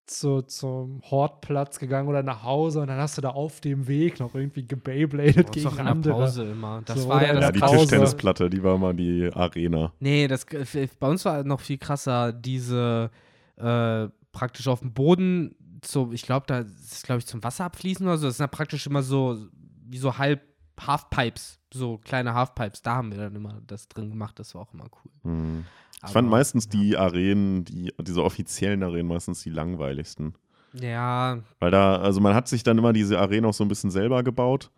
zu, 0.05 0.41
zum 0.41 1.01
Hortplatz 1.09 1.79
gegangen 1.79 2.07
oder 2.07 2.23
nach 2.23 2.43
Hause 2.43 2.79
und 2.81 2.87
dann 2.87 2.97
hast 2.99 3.17
du 3.17 3.21
da 3.21 3.31
auf 3.31 3.59
dem 3.59 3.87
Weg 3.87 4.19
noch 4.21 4.35
irgendwie 4.35 4.65
gebeyblades 4.65 5.45
Oh, 5.47 5.51
gegen 5.51 5.67
auch 5.67 5.71
in 5.71 5.77
der 5.77 5.87
andere. 5.87 6.13
Pause 6.13 6.43
immer. 6.51 6.81
Das 6.85 7.01
So, 7.03 7.09
war 7.09 7.25
ja 7.25 7.33
das 7.33 7.41
Ja, 7.41 7.51
die 7.51 7.59
Pause. 7.59 7.77
Tischtennisplatte, 7.79 8.49
die 8.49 8.63
war 8.63 8.77
mal 8.77 8.93
die 8.93 9.29
Arena. 9.33 9.91
Nee, 9.99 10.27
das, 10.29 10.45
äh, 10.45 10.87
bei 10.99 11.09
uns 11.09 11.25
war 11.25 11.43
noch 11.43 11.59
viel 11.59 11.77
krasser, 11.77 12.31
diese 12.31 13.09
äh, 13.57 14.07
praktisch 14.31 14.67
auf 14.69 14.79
dem 14.79 14.93
Boden, 14.93 15.55
so, 15.83 16.11
ich 16.13 16.21
glaube, 16.21 16.45
da 16.47 16.59
ist, 16.59 17.03
glaube 17.05 17.19
ich, 17.19 17.27
zum 17.27 17.43
Wasser 17.43 17.65
abfließen 17.65 18.05
oder 18.05 18.17
so. 18.17 18.27
Das 18.27 18.37
sind 18.37 18.43
ja 18.43 18.47
praktisch 18.47 18.87
immer 18.87 19.03
so, 19.03 19.37
wie 19.85 19.97
so 19.97 20.17
halb 20.17 20.41
Halfpipes, 20.79 21.56
so 21.77 21.97
kleine 21.99 22.33
Halfpipes. 22.33 22.81
Da 22.81 22.95
haben 22.95 23.11
wir 23.11 23.17
dann 23.19 23.35
immer 23.35 23.61
das 23.65 23.87
drin 23.87 24.09
gemacht, 24.09 24.37
das 24.39 24.53
war 24.55 24.61
auch 24.63 24.73
immer 24.73 24.85
cool. 24.85 25.11
Hm. 25.23 25.65
Ich 25.95 26.03
Aber- 26.03 26.11
fand 26.13 26.29
meistens 26.29 26.69
die 26.69 26.97
Arenen, 26.97 27.63
die, 27.65 27.93
diese 28.01 28.23
offiziellen 28.23 28.83
Arenen 28.83 29.07
meistens 29.07 29.41
die 29.43 29.49
langweiligsten. 29.49 30.35
Ja, 30.73 31.39
Weil 31.59 31.71
da, 31.71 31.95
also 31.95 32.19
man 32.21 32.35
hat 32.35 32.47
sich 32.47 32.61
dann 32.63 32.77
immer 32.77 32.93
diese 32.93 33.17
Arenen 33.19 33.45
auch 33.45 33.53
so 33.53 33.63
ein 33.63 33.67
bisschen 33.67 33.89
selber 33.89 34.21
gebaut. 34.23 34.69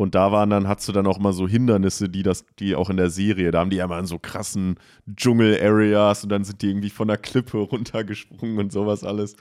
Und 0.00 0.14
da 0.14 0.30
waren 0.30 0.48
dann, 0.48 0.68
hast 0.68 0.86
du 0.86 0.92
dann 0.92 1.08
auch 1.08 1.18
mal 1.18 1.32
so 1.32 1.48
Hindernisse, 1.48 2.08
die 2.08 2.22
das, 2.22 2.44
die 2.60 2.76
auch 2.76 2.88
in 2.88 2.96
der 2.96 3.10
Serie, 3.10 3.50
da 3.50 3.58
haben 3.58 3.70
die 3.70 3.78
ja 3.78 3.86
mal 3.88 3.98
in 3.98 4.06
so 4.06 4.20
krassen 4.20 4.78
Dschungel-Areas 5.12 6.22
und 6.22 6.30
dann 6.30 6.44
sind 6.44 6.62
die 6.62 6.68
irgendwie 6.70 6.90
von 6.90 7.08
der 7.08 7.16
Klippe 7.18 7.58
runtergesprungen 7.72 8.58
und 8.58 8.70
sowas 8.72 9.02
alles. 9.02 9.34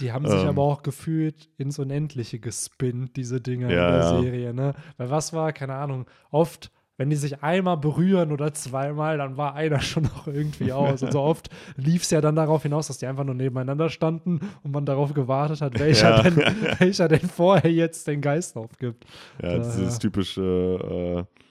Die 0.00 0.10
haben 0.12 0.26
sich 0.26 0.42
Ähm. 0.42 0.48
aber 0.48 0.62
auch 0.62 0.82
gefühlt 0.82 1.50
ins 1.58 1.78
Unendliche 1.78 2.38
gespinnt, 2.38 3.16
diese 3.16 3.40
Dinge 3.42 3.70
Ja, 3.70 3.84
in 3.84 3.88
der 3.88 3.98
ja. 3.98 4.20
Serie, 4.22 4.54
ne? 4.54 4.74
Weil 4.96 5.10
was 5.10 5.34
war, 5.34 5.52
keine 5.52 5.74
Ahnung, 5.74 6.06
oft, 6.30 6.70
wenn 6.98 7.08
die 7.08 7.16
sich 7.16 7.42
einmal 7.42 7.78
berühren 7.78 8.30
oder 8.32 8.52
zweimal, 8.52 9.16
dann 9.16 9.36
war 9.38 9.54
einer 9.54 9.80
schon 9.80 10.02
noch 10.02 10.26
irgendwie 10.26 10.72
aus. 10.72 11.02
Und 11.02 11.12
so 11.12 11.20
oft 11.22 11.48
lief 11.76 12.02
es 12.02 12.10
ja 12.10 12.20
dann 12.20 12.36
darauf 12.36 12.62
hinaus, 12.64 12.88
dass 12.88 12.98
die 12.98 13.06
einfach 13.06 13.24
nur 13.24 13.34
nebeneinander 13.34 13.88
standen 13.88 14.40
und 14.62 14.72
man 14.72 14.84
darauf 14.84 15.14
gewartet 15.14 15.62
hat, 15.62 15.78
welcher, 15.78 16.16
Ja. 16.16 16.22
denn, 16.22 16.36
welcher 16.78 17.08
denn 17.08 17.20
vorher 17.28 17.72
jetzt 17.72 18.06
den 18.06 18.20
Geist 18.20 18.56
aufgibt. 18.56 19.06
Ja, 19.42 19.56
das 19.56 19.68
ist 19.68 19.74
Daher. 19.76 19.86
das 19.86 19.98
typische, 20.00 21.26
äh, 21.28 21.42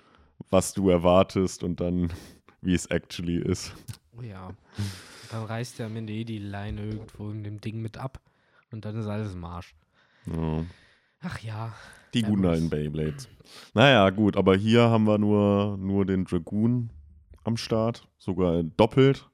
was 0.52 0.74
du 0.74 0.90
erwartest 0.90 1.64
und 1.64 1.80
dann, 1.82 2.12
wie 2.62 2.74
es 2.76 2.86
actually 2.88 3.38
ist. 3.38 3.74
oh 4.18 4.22
ja. 4.22 4.50
Dann 5.32 5.44
reißt 5.44 5.80
der 5.80 5.88
am 5.88 5.96
Ende 5.96 6.14
eh 6.14 6.24
die 6.24 6.38
Leine 6.40 6.84
irgendwo 6.86 7.30
in 7.32 7.44
dem 7.44 7.60
Ding 7.60 7.82
mit 7.82 7.98
ab 7.98 8.20
und 8.72 8.86
dann 8.86 8.96
ist 8.98 9.08
alles 9.08 9.34
im 9.34 9.44
Arsch. 9.44 9.76
Ja. 10.26 10.64
Ach 11.22 11.40
ja. 11.40 11.74
Die 12.14 12.22
Ja, 12.22 12.28
guten 12.30 12.42
gut. 12.44 12.52
alten 12.52 12.70
Beyblades. 12.70 13.28
Naja, 13.74 14.10
gut, 14.10 14.38
aber 14.38 14.56
hier 14.56 14.84
haben 14.90 15.06
wir 15.06 15.18
nur, 15.18 15.78
nur 15.78 16.06
den 16.06 16.26
Dragoon 16.26 16.90
am 17.44 17.58
Start, 17.58 18.08
sogar 18.18 18.64
doppelt. 18.64 19.30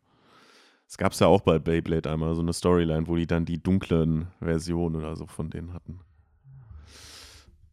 Es 0.88 0.97
gab 0.97 1.13
es 1.13 1.19
ja 1.19 1.28
auch 1.28 1.41
bei 1.41 1.57
Beyblade 1.57 2.11
einmal 2.11 2.36
so 2.36 2.41
eine 2.41 2.53
Storyline, 2.53 3.07
wo 3.07 3.15
die 3.15 3.26
dann 3.26 3.45
die 3.45 3.61
dunklen 3.61 4.28
Versionen 4.39 4.95
oder 4.95 5.15
so 5.15 5.26
von 5.26 5.49
denen 5.49 5.74
hatten. 5.74 5.99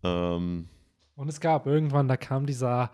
Ähm, 0.02 0.68
Und 1.16 1.28
es 1.28 1.40
gab 1.40 1.66
irgendwann, 1.66 2.08
da 2.08 2.16
kam 2.16 2.46
dieser 2.46 2.90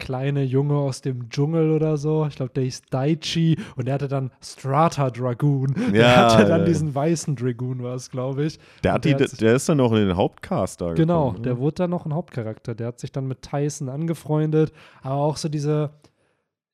kleine 0.00 0.42
Junge 0.42 0.74
aus 0.74 1.00
dem 1.02 1.28
Dschungel 1.30 1.70
oder 1.70 1.96
so. 1.96 2.26
Ich 2.28 2.34
glaube, 2.34 2.50
der 2.54 2.64
hieß 2.64 2.82
Daichi 2.90 3.56
und 3.76 3.86
der 3.86 3.94
hatte 3.94 4.08
dann 4.08 4.32
Strata 4.42 5.10
Dragoon. 5.10 5.72
der 5.92 6.00
Ja, 6.00 6.32
hatte 6.34 6.46
dann 6.46 6.60
ja. 6.62 6.66
diesen 6.66 6.92
weißen 6.92 7.36
Dragoon, 7.36 7.84
war 7.84 7.94
es, 7.94 8.10
glaube 8.10 8.44
ich. 8.46 8.58
der, 8.82 8.94
hat 8.94 9.04
die, 9.04 9.10
der 9.10 9.18
der, 9.18 9.28
hat 9.28 9.36
sich- 9.38 9.48
ist 9.48 9.68
dann 9.68 9.78
auch 9.80 9.92
in 9.92 10.08
den 10.08 10.16
Hauptcast 10.16 10.80
da 10.80 10.94
Genau, 10.94 11.26
gekommen, 11.26 11.36
ne? 11.36 11.42
der 11.44 11.58
wurde 11.58 11.74
dann 11.76 11.90
noch 11.90 12.04
ein 12.06 12.14
Hauptcharakter. 12.14 12.74
Der 12.74 12.88
hat 12.88 12.98
sich 12.98 13.12
dann 13.12 13.28
mit 13.28 13.42
Tyson 13.42 13.88
angefreundet. 13.88 14.72
Aber 15.02 15.14
auch 15.16 15.36
so 15.36 15.48
diese. 15.48 15.90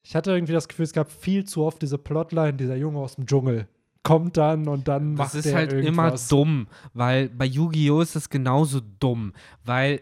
Ich 0.03 0.15
hatte 0.15 0.31
irgendwie 0.31 0.53
das 0.53 0.69
Gefühl, 0.69 0.85
es 0.85 0.93
gab 0.93 1.11
viel 1.11 1.45
zu 1.45 1.65
oft 1.65 1.83
diese 1.83 1.99
Plotline, 1.99 2.55
dieser 2.55 2.77
Junge 2.77 3.01
aus 3.01 3.17
dem 3.17 3.27
Dschungel 3.27 3.67
kommt 4.05 4.37
dann 4.37 4.69
und 4.69 4.87
dann 4.87 5.17
Das 5.17 5.27
macht 5.27 5.35
ist 5.35 5.47
der 5.47 5.55
halt 5.57 5.73
irgendwas. 5.73 6.31
immer 6.31 6.39
dumm, 6.39 6.69
weil 6.95 7.29
bei 7.29 7.45
Yu-Gi-Oh! 7.45 8.01
ist 8.01 8.15
das 8.15 8.31
genauso 8.31 8.79
dumm, 9.01 9.33
weil 9.65 10.01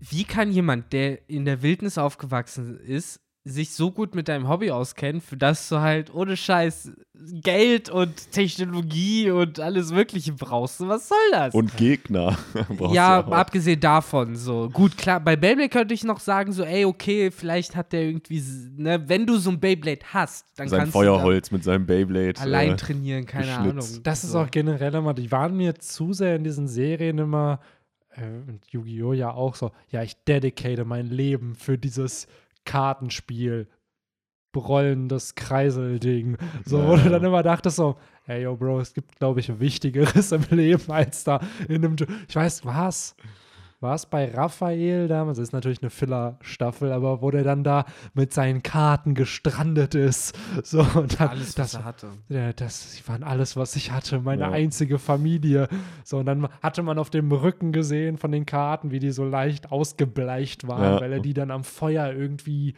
wie 0.00 0.24
kann 0.24 0.50
jemand, 0.50 0.92
der 0.92 1.28
in 1.28 1.44
der 1.44 1.62
Wildnis 1.62 1.98
aufgewachsen 1.98 2.80
ist, 2.80 3.20
sich 3.44 3.72
so 3.72 3.90
gut 3.90 4.14
mit 4.14 4.28
deinem 4.28 4.48
Hobby 4.48 4.70
auskennen, 4.70 5.20
für 5.20 5.36
das 5.36 5.68
du 5.68 5.80
halt 5.80 6.12
ohne 6.14 6.36
Scheiß 6.36 6.92
Geld 7.42 7.90
und 7.90 8.32
Technologie 8.32 9.30
und 9.30 9.60
alles 9.60 9.92
Mögliche 9.92 10.32
brauchst. 10.32 10.80
Was 10.80 11.08
soll 11.08 11.18
das? 11.32 11.54
Und 11.54 11.76
Gegner. 11.76 12.36
brauchst 12.76 12.94
ja, 12.94 13.22
du 13.22 13.32
abgesehen 13.32 13.80
davon, 13.80 14.36
so. 14.36 14.68
Gut, 14.70 14.96
klar, 14.96 15.20
bei 15.20 15.36
Beyblade 15.36 15.68
könnte 15.68 15.94
ich 15.94 16.04
noch 16.04 16.20
sagen, 16.20 16.52
so, 16.52 16.64
ey, 16.64 16.84
okay, 16.84 17.30
vielleicht 17.30 17.76
hat 17.76 17.92
der 17.92 18.02
irgendwie, 18.02 18.42
ne, 18.76 19.02
wenn 19.06 19.26
du 19.26 19.36
so 19.36 19.50
ein 19.50 19.60
Beyblade 19.60 20.00
hast, 20.12 20.46
dann 20.56 20.68
Sein 20.68 20.80
kannst 20.80 20.92
Feuerholz 20.92 21.50
mit 21.50 21.64
seinem 21.64 21.86
Beyblade. 21.86 22.34
du 22.34 22.40
da 22.40 22.42
allein 22.42 22.72
äh, 22.72 22.76
trainieren, 22.76 23.26
keine 23.26 23.46
geschnitzt. 23.46 23.90
Ahnung. 23.92 24.02
Das 24.02 24.24
ist 24.24 24.32
so. 24.32 24.40
auch 24.40 24.50
generell 24.50 24.94
immer, 24.94 25.14
die 25.14 25.30
waren 25.30 25.56
mir 25.56 25.74
zu 25.76 26.12
sehr 26.12 26.36
in 26.36 26.44
diesen 26.44 26.68
Serien 26.68 27.18
immer, 27.18 27.60
äh, 27.62 27.79
und 28.16 28.60
Yu-Gi-Oh! 28.70 29.12
ja 29.12 29.32
auch 29.32 29.54
so, 29.54 29.72
ja, 29.90 30.02
ich 30.02 30.22
dedicate 30.24 30.84
mein 30.84 31.06
Leben 31.06 31.54
für 31.54 31.78
dieses 31.78 32.26
Kartenspiel, 32.64 33.68
rollendes 34.56 35.34
Kreiselding. 35.36 36.36
So, 36.64 36.78
Ja, 36.78 36.88
wo 36.88 36.96
du 36.96 37.08
dann 37.08 37.24
immer 37.24 37.42
dachtest 37.42 37.76
so, 37.76 37.96
hey, 38.24 38.42
yo, 38.42 38.56
Bro, 38.56 38.80
es 38.80 38.94
gibt, 38.94 39.16
glaube 39.16 39.40
ich, 39.40 39.60
Wichtigeres 39.60 40.32
im 40.32 40.44
Leben 40.50 40.90
als 40.90 41.24
da 41.24 41.40
in 41.68 41.84
einem, 41.84 41.96
ich 42.28 42.34
weiß, 42.34 42.64
was? 42.64 43.14
War 43.82 43.94
es 43.94 44.04
bei 44.04 44.30
Raphael 44.30 45.08
damals? 45.08 45.38
Das 45.38 45.48
ist 45.48 45.52
natürlich 45.54 45.80
eine 45.80 45.88
Filler-Staffel, 45.88 46.92
aber 46.92 47.22
wo 47.22 47.30
der 47.30 47.44
dann 47.44 47.64
da 47.64 47.86
mit 48.12 48.32
seinen 48.34 48.62
Karten 48.62 49.14
gestrandet 49.14 49.94
ist. 49.94 50.36
So, 50.62 50.80
und 50.82 51.18
dann, 51.18 51.28
Alles, 51.28 51.54
das, 51.54 51.72
was 51.74 51.80
er 51.80 51.84
hatte. 51.84 52.08
ja, 52.28 52.52
das 52.52 52.92
sie 52.92 53.08
waren 53.08 53.22
alles, 53.22 53.56
was 53.56 53.74
ich 53.76 53.90
hatte, 53.90 54.20
meine 54.20 54.42
Ja. 54.42 54.50
einzige 54.50 54.98
Familie. 54.98 55.68
So, 56.04 56.18
und 56.18 56.26
dann 56.26 56.46
hatte 56.62 56.82
man 56.82 56.98
auf 56.98 57.08
dem 57.08 57.32
Rücken 57.32 57.72
gesehen 57.72 58.18
von 58.18 58.30
den 58.32 58.44
Karten, 58.44 58.90
wie 58.90 58.98
die 58.98 59.10
so 59.12 59.24
leicht 59.24 59.72
ausgebleicht 59.72 60.68
waren, 60.68 60.82
Ja. 60.96 61.00
weil 61.00 61.12
er 61.14 61.20
die 61.20 61.32
dann 61.32 61.50
am 61.50 61.64
Feuer 61.64 62.12
irgendwie 62.12 62.74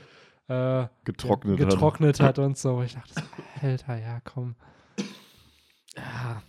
äh, 0.48 0.86
getrocknet, 1.04 1.58
ja, 1.58 1.64
hat. 1.66 1.72
getrocknet 1.72 2.20
hat. 2.20 2.38
und 2.38 2.56
so. 2.58 2.80
Ich 2.82 2.94
dachte 2.94 3.14
so, 3.14 3.66
Alter, 3.66 3.96
ja, 3.98 4.20
komm. 4.24 4.54
Ja. 5.96 6.42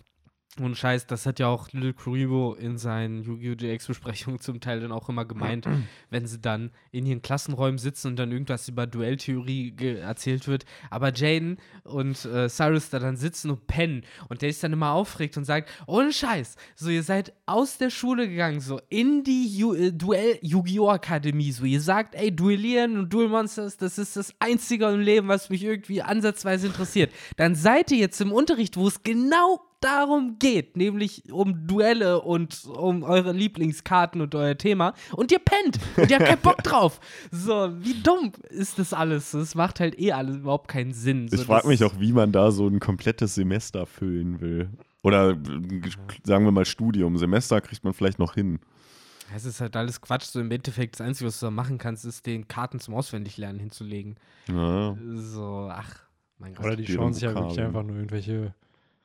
Und 0.59 0.77
Scheiß, 0.77 1.07
das 1.07 1.25
hat 1.25 1.39
ja 1.39 1.47
auch 1.47 1.71
Lil 1.71 1.93
Kuribo 1.93 2.53
in 2.53 2.77
seinen 2.77 3.23
Yu-Gi-Oh! 3.23 3.55
GX-Besprechungen 3.55 4.39
zum 4.39 4.59
Teil 4.59 4.81
dann 4.81 4.91
auch 4.91 5.09
immer 5.09 5.25
gemeint, 5.25 5.65
wenn 6.11 6.27
sie 6.27 6.39
dann 6.39 6.69
in 6.91 7.07
ihren 7.07 7.23
Klassenräumen 7.23 7.79
sitzen 7.79 8.09
und 8.09 8.19
dann 8.19 8.31
irgendwas 8.31 8.67
über 8.67 8.85
Duelltheorie 8.85 9.73
erzählt 9.99 10.47
wird. 10.47 10.65
Aber 10.91 11.11
Jaden 11.11 11.57
und 11.83 12.23
äh, 12.25 12.49
Cyrus 12.49 12.91
da 12.91 12.99
dann 12.99 13.17
sitzen 13.17 13.49
und 13.49 13.65
pennen. 13.65 14.03
Und 14.29 14.43
der 14.43 14.49
ist 14.49 14.63
dann 14.63 14.73
immer 14.73 14.91
aufregt 14.91 15.37
und 15.37 15.45
sagt: 15.45 15.71
Ohne 15.87 16.13
Scheiß, 16.13 16.55
so 16.75 16.89
ihr 16.91 17.03
seid 17.03 17.33
aus 17.47 17.79
der 17.79 17.89
Schule 17.89 18.29
gegangen, 18.29 18.59
so 18.59 18.79
in 18.89 19.23
die 19.23 19.47
Ju 19.47 19.73
äh, 19.73 19.91
Duell-Yu-Gi-Oh! 19.91 20.89
Akademie. 20.89 21.51
So 21.51 21.65
ihr 21.65 21.81
sagt, 21.81 22.13
ey, 22.13 22.33
Duellieren 22.33 22.99
und 22.99 23.11
Duel 23.11 23.27
Monsters, 23.27 23.77
das 23.77 23.97
ist 23.97 24.15
das 24.15 24.35
Einzige 24.37 24.85
im 24.85 24.99
Leben, 24.99 25.27
was 25.27 25.49
mich 25.49 25.63
irgendwie 25.63 26.03
ansatzweise 26.03 26.67
interessiert. 26.67 27.11
Dann 27.37 27.55
seid 27.55 27.89
ihr 27.89 27.97
jetzt 27.97 28.21
im 28.21 28.31
Unterricht, 28.31 28.77
wo 28.77 28.87
es 28.87 29.01
genau 29.01 29.59
darum 29.83 30.37
geht, 30.39 30.77
nämlich 30.77 31.31
um 31.31 31.67
Duelle 31.67 32.21
und 32.21 32.65
um 32.65 33.03
eure 33.03 33.31
Lieblingskarten 33.31 34.21
und 34.21 34.33
euer 34.35 34.57
Thema 34.57 34.93
und 35.15 35.31
ihr 35.31 35.39
pennt 35.39 35.79
und 35.97 36.09
ihr 36.09 36.17
habt 36.17 36.27
keinen 36.27 36.41
Bock 36.41 36.57
drauf. 36.63 36.99
So, 37.31 37.71
wie 37.79 38.01
dumm 38.01 38.31
ist 38.49 38.79
das 38.79 38.93
alles? 38.93 39.31
Das 39.31 39.55
macht 39.55 39.79
halt 39.79 39.99
eh 39.99 40.11
alles 40.11 40.37
überhaupt 40.37 40.69
keinen 40.69 40.93
Sinn. 40.93 41.27
So, 41.27 41.37
Ich 41.37 41.43
frage 41.43 41.67
mich 41.67 41.83
auch, 41.83 41.99
wie 41.99 42.13
man 42.13 42.31
da 42.31 42.51
so 42.51 42.67
ein 42.67 42.79
komplettes 42.79 43.35
Semester 43.35 43.85
füllen 43.85 44.39
will. 44.41 44.69
Oder 45.03 45.37
sagen 46.23 46.45
wir 46.45 46.51
mal 46.51 46.65
Studium. 46.65 47.17
Semester 47.17 47.59
kriegt 47.59 47.83
man 47.83 47.93
vielleicht 47.93 48.19
noch 48.19 48.35
hin. 48.35 48.59
Es 49.35 49.45
ist 49.45 49.59
halt 49.61 49.75
alles 49.75 49.99
Quatsch. 49.99 50.25
So 50.25 50.39
im 50.39 50.51
Endeffekt, 50.51 50.95
das 50.99 51.05
Einzige, 51.05 51.27
was 51.27 51.39
du 51.39 51.47
da 51.47 51.51
machen 51.51 51.77
kannst, 51.77 52.05
ist 52.05 52.25
den 52.25 52.47
Karten 52.47 52.79
zum 52.79 52.93
Auswendiglernen 52.93 53.59
hinzulegen. 53.59 54.15
Ja. 54.47 54.95
So, 55.15 55.69
ach, 55.71 56.03
mein 56.37 56.53
Gott. 56.53 56.65
Oder 56.65 56.75
die 56.75 56.87
schauen 56.87 57.13
sich 57.13 57.23
ja 57.23 57.33
wirklich 57.35 57.59
einfach 57.59 57.83
nur 57.83 57.95
irgendwelche 57.97 58.53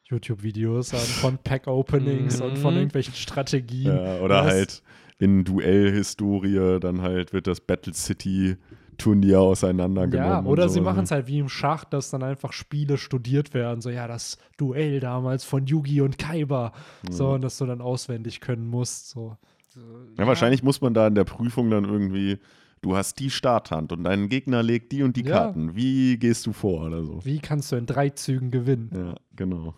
YouTube-Videos 0.09 0.94
an 0.94 1.00
von 1.00 1.38
Pack-Openings 1.44 2.38
Mhm. 2.40 2.44
und 2.46 2.59
von 2.59 2.74
irgendwelchen 2.74 3.14
Strategien. 3.14 3.94
Ja, 3.96 4.18
oder 4.20 4.42
Das- 4.42 4.46
halt 4.52 4.82
in 5.18 5.44
Duellhistorie, 5.44 6.78
dann 6.80 7.02
halt 7.02 7.32
wird 7.32 7.46
das 7.46 7.61
Battle 7.61 7.92
City 7.94 8.56
Turnier 8.98 9.40
auseinandergenommen. 9.40 10.44
Ja, 10.44 10.50
oder 10.50 10.64
und 10.64 10.68
sie 10.70 10.76
so, 10.78 10.82
machen 10.82 11.04
es 11.04 11.11
halt 11.12 11.28
wie 11.28 11.38
im 11.38 11.48
Schach, 11.48 11.84
dass 11.84 12.11
dann 12.11 12.22
einfach 12.24 12.52
Spiele 12.52 12.98
studiert 12.98 13.54
werden. 13.54 13.80
So, 13.80 13.90
ja, 13.90 14.09
das 14.09 14.38
Duell 14.56 14.98
damals 14.98 15.44
von 15.44 15.66
Yugi 15.66 16.00
und 16.00 16.18
Kaiba. 16.18 16.72
So, 17.09 17.30
und 17.30 17.42
dass 17.42 17.59
du 17.59 17.66
dann 17.66 17.80
auswendig 17.80 18.40
können 18.40 18.66
musst. 18.66 19.11
So. 19.11 19.36
So, 19.68 19.80
Ja, 20.18 20.26
wahrscheinlich 20.26 20.62
muss 20.64 20.80
man 20.80 20.94
da 20.94 21.06
in 21.06 21.14
der 21.14 21.22
Prüfung 21.24 21.70
dann 21.70 21.84
irgendwie, 21.84 22.38
du 22.82 22.96
hast 22.96 23.20
die 23.20 23.30
Starthand 23.30 23.92
und 23.92 24.02
dein 24.02 24.28
Gegner 24.28 24.64
legt 24.64 24.90
die 24.90 25.04
und 25.04 25.16
die 25.16 25.22
Ja. 25.24 25.36
Karten. 25.44 25.76
Wie 25.76 26.16
gehst 26.18 26.46
du 26.46 26.52
vor 26.52 26.86
oder 26.86 27.04
so? 27.04 27.24
Wie 27.24 27.38
kannst 27.38 27.70
du 27.70 27.76
in 27.76 27.86
drei 27.86 28.11
Zügen 28.11 28.50
gewinnen? 28.50 28.90
Ja, 28.92 29.14
genau. 29.36 29.74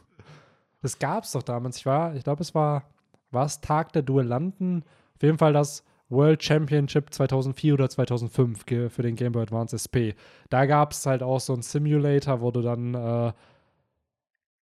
Das 0.82 0.98
gab 0.98 1.24
es 1.24 1.32
doch 1.32 1.42
damals. 1.42 1.76
Ich 1.78 1.86
war, 1.86 2.14
ich 2.14 2.24
glaube, 2.24 2.42
es 2.42 2.54
war, 2.54 2.84
war 3.30 3.44
es 3.46 3.60
Tag 3.60 3.92
der 3.92 4.02
Duellanten. 4.02 4.84
Auf 5.16 5.22
jeden 5.22 5.38
Fall 5.38 5.52
das 5.52 5.84
World 6.08 6.42
Championship 6.42 7.12
2004 7.14 7.74
oder 7.74 7.88
2005 7.88 8.66
ge- 8.66 8.88
für 8.88 9.02
den 9.02 9.14
Game 9.14 9.32
Boy 9.32 9.42
Advance 9.42 9.76
SP. 9.78 10.14
Da 10.48 10.66
gab 10.66 10.92
es 10.92 11.06
halt 11.06 11.22
auch 11.22 11.38
so 11.40 11.52
einen 11.52 11.62
Simulator, 11.62 12.40
wo 12.40 12.50
du 12.50 12.62
dann 12.62 12.94
äh, 12.94 13.32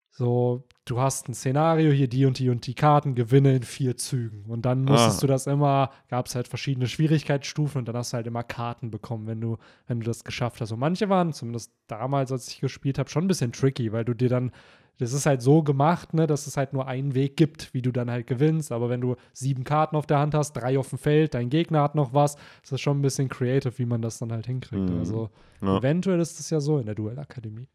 so, 0.10 0.64
du 0.86 1.00
hast 1.00 1.30
ein 1.30 1.36
Szenario, 1.36 1.92
hier 1.92 2.08
die 2.08 2.26
und 2.26 2.40
die 2.40 2.50
und 2.50 2.66
die 2.66 2.74
Karten, 2.74 3.14
gewinne 3.14 3.56
in 3.56 3.62
vier 3.64 3.98
Zügen. 3.98 4.46
Und 4.48 4.64
dann 4.66 4.84
musstest 4.84 5.20
Ah. 5.20 5.22
du 5.22 5.28
das 5.28 5.46
immer, 5.46 5.92
gab 6.10 6.26
es 6.26 6.34
halt 6.34 6.48
verschiedene 6.48 6.88
Schwierigkeitsstufen 6.88 7.80
und 7.80 7.88
dann 7.88 7.96
hast 7.96 8.14
du 8.14 8.16
halt 8.16 8.26
immer 8.26 8.42
Karten 8.44 8.90
bekommen, 8.90 9.28
wenn 9.28 9.40
du, 9.40 9.58
wenn 9.86 10.00
du 10.00 10.06
das 10.08 10.24
geschafft 10.24 10.60
hast. 10.60 10.72
Und 10.72 10.80
manche 10.80 11.08
waren, 11.10 11.34
zumindest 11.34 11.72
damals, 11.86 12.32
als 12.32 12.48
ich 12.48 12.60
gespielt 12.62 12.98
habe, 12.98 13.10
schon 13.12 13.26
ein 13.26 13.28
bisschen 13.28 13.52
tricky, 13.52 13.92
weil 13.92 14.06
du 14.06 14.16
dir 14.16 14.30
dann 14.30 14.52
das 15.00 15.14
ist 15.14 15.26
halt 15.26 15.42
so 15.42 15.62
gemacht, 15.64 16.14
ne, 16.14 16.26
dass 16.28 16.48
es 16.48 16.58
halt 16.58 16.74
nur 16.74 16.88
einen 16.88 17.14
Weg 17.14 17.38
gibt, 17.38 17.74
wie 17.74 17.82
du 17.82 17.92
dann 17.92 18.10
halt 18.10 18.28
gewinnst. 18.28 18.72
Aber 18.72 18.90
wenn 18.90 19.02
du 19.02 19.16
sieben 19.34 19.64
Karten 19.64 19.96
auf 19.96 20.08
der 20.08 20.20
Hand 20.20 20.34
hast, 20.34 20.54
drei 20.54 20.78
auf 20.80 20.90
dem 20.90 20.98
Feld, 20.98 21.34
dein 21.34 21.50
Gegner 21.50 21.82
hat 21.84 21.96
noch 21.96 22.14
was, 22.14 22.36
ist 22.64 22.72
das 22.72 22.82
schon 22.82 23.00
ein 23.00 23.02
bisschen 23.04 23.30
creative, 23.30 23.78
wie 23.78 23.86
man 23.86 24.02
das 24.02 24.18
dann 24.18 24.32
halt 24.32 24.48
hinkriegt. 24.48 24.90
Mhm. 24.90 25.00
Also 25.00 25.30
Ja, 25.62 25.78
eventuell 25.78 26.20
ist 26.20 26.40
das 26.40 26.50
ja 26.50 26.60
so 26.60 26.80
in 26.80 26.86
der 26.86 26.96
Duellakademie. 26.96 27.68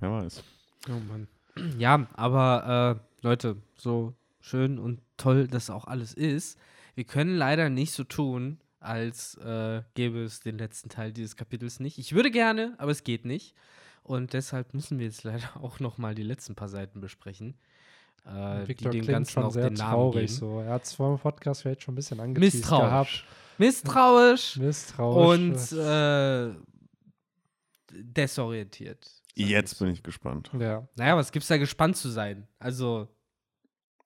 wer 0.00 0.10
weiß. 0.12 0.42
Oh 0.88 1.00
Mann. 1.08 1.28
Ja, 1.78 2.06
aber 2.14 3.00
äh, 3.00 3.24
Leute, 3.26 3.56
so 3.76 4.12
schön 4.40 4.78
und 4.78 5.00
toll 5.16 5.46
das 5.48 5.70
auch 5.70 5.86
alles 5.86 6.12
ist, 6.12 6.58
wir 6.94 7.04
können 7.04 7.36
leider 7.36 7.70
nicht 7.70 7.92
so 7.92 8.04
tun, 8.04 8.58
als 8.80 9.36
äh, 9.38 9.82
gäbe 9.94 10.22
es 10.24 10.40
den 10.40 10.58
letzten 10.58 10.90
Teil 10.90 11.12
dieses 11.12 11.36
Kapitels 11.36 11.80
nicht. 11.80 11.98
Ich 11.98 12.14
würde 12.14 12.30
gerne, 12.30 12.74
aber 12.76 12.90
es 12.90 13.02
geht 13.02 13.24
nicht. 13.24 13.54
Und 14.04 14.32
deshalb 14.34 14.72
müssen 14.74 14.98
wir 14.98 15.06
jetzt 15.06 15.24
leider 15.24 15.48
auch 15.62 15.80
noch 15.80 15.98
mal 15.98 16.14
die 16.14 16.22
letzten 16.22 16.54
paar 16.54 16.68
Seiten 16.68 17.00
besprechen. 17.00 17.54
Äh, 18.26 18.66
Victor 18.68 18.90
die 18.92 18.98
dem 18.98 19.04
klingt 19.04 19.06
Ganzen 19.08 19.30
schon 19.32 19.44
auch 19.44 19.52
sehr 19.52 19.68
den 19.70 19.74
Namen 19.74 19.92
traurig 19.92 20.26
geben. 20.28 20.38
so. 20.38 20.60
Er 20.60 20.72
hat 20.74 20.84
es 20.84 20.94
vor 20.94 21.08
dem 21.14 21.18
Podcast 21.20 21.62
vielleicht 21.62 21.82
schon 21.82 21.92
ein 21.92 21.96
bisschen 21.96 22.20
angeteased 22.20 22.54
Misstrauisch. 22.60 22.84
gehabt. 22.84 23.24
Misstrauisch 23.58 24.56
Misstrauisch. 24.56 25.72
und 25.72 25.78
äh, 25.78 26.50
desorientiert. 27.92 29.10
Jetzt 29.34 29.72
ich. 29.72 29.78
bin 29.78 29.88
ich 29.88 30.02
gespannt. 30.02 30.50
ja. 30.58 30.86
Naja, 30.96 31.16
was 31.16 31.32
gibt's 31.32 31.48
da 31.48 31.56
gespannt 31.58 31.96
zu 31.96 32.08
sein? 32.08 32.46
Also, 32.58 33.08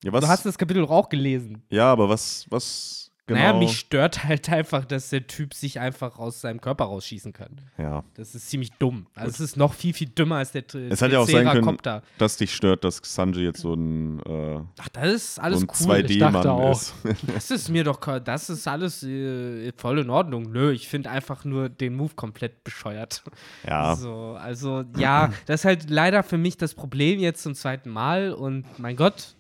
Ja, 0.03 0.13
was, 0.13 0.23
du 0.25 0.29
hast 0.29 0.47
das 0.47 0.59
Kapitel 0.59 0.83
doch 0.83 0.91
auch 0.91 1.09
gelesen. 1.09 1.63
ja 1.71 1.91
aber 1.93 2.09
was, 2.09 2.47
was 2.51 3.11
genau? 3.29 3.39
Naja, 3.41 3.53
mich 3.53 3.79
stört 3.79 4.25
halt 4.25 4.49
einfach, 4.51 4.85
dass 4.85 5.11
der 5.11 5.27
Typ 5.29 5.55
sich 5.55 5.79
einfach 5.79 6.19
aus 6.19 6.41
seinem 6.41 6.61
Körper 6.61 6.85
rausschießen 6.87 7.33
kann. 7.33 7.61
ja, 7.79 8.03
Das 8.15 8.35
ist 8.35 8.51
ziemlich 8.51 8.73
dumm. 8.81 9.07
Also 9.15 9.31
es 9.31 9.41
ist 9.41 9.57
noch 9.57 9.73
viel, 9.75 9.95
viel 9.95 10.09
dümmer 10.09 10.37
als 10.37 10.51
der 10.51 10.65
Es 10.67 11.01
hätte 11.01 11.13
ja 11.13 11.21
auch 11.21 11.29
sein 11.29 11.47
können- 11.49 11.79
dass 12.19 12.37
dich 12.37 12.53
stört, 12.55 12.83
dass 12.83 13.01
Sanji 13.05 13.45
jetzt 13.45 13.61
so 13.61 13.75
ein, 13.75 14.21
äh, 14.27 14.61
Ach, 14.81 14.89
das 14.89 15.13
ist 15.15 15.35
so 15.37 15.43
alles 15.43 15.63
ein 15.63 15.69
cool. 15.87 16.05
Ich 16.11 16.19
dachte 16.19 16.39
2D-Mann 16.41 16.47
auch. 16.49 16.73
ist. 16.73 16.95
Das 17.35 17.51
ist 17.53 17.69
mir 17.69 17.85
doch, 17.85 18.01
das 18.21 18.51
ist 18.51 18.67
alles 18.67 19.03
äh, 19.05 19.71
voll 19.77 20.01
in 20.01 20.11
Ordnung. 20.11 20.51
Nö, 20.51 20.73
ich 20.73 20.89
finde 20.89 21.11
einfach 21.11 21.45
nur 21.45 21.69
den 21.69 21.95
Move 21.95 22.15
komplett 22.17 22.65
bescheuert. 22.65 23.23
ja, 23.67 23.95
So, 23.95 24.37
also 24.41 24.85
ja, 24.97 25.33
das 25.47 25.61
ist 25.61 25.65
halt 25.65 25.91
leider 25.91 26.23
für 26.23 26.39
mich 26.39 26.57
das 26.57 26.75
Problem 26.75 27.21
jetzt 27.21 27.43
zum 27.43 27.55
zweiten 27.55 27.91
Mal 27.91 28.33
und 28.33 28.65
mein 28.79 28.97
Gott, 28.97 29.35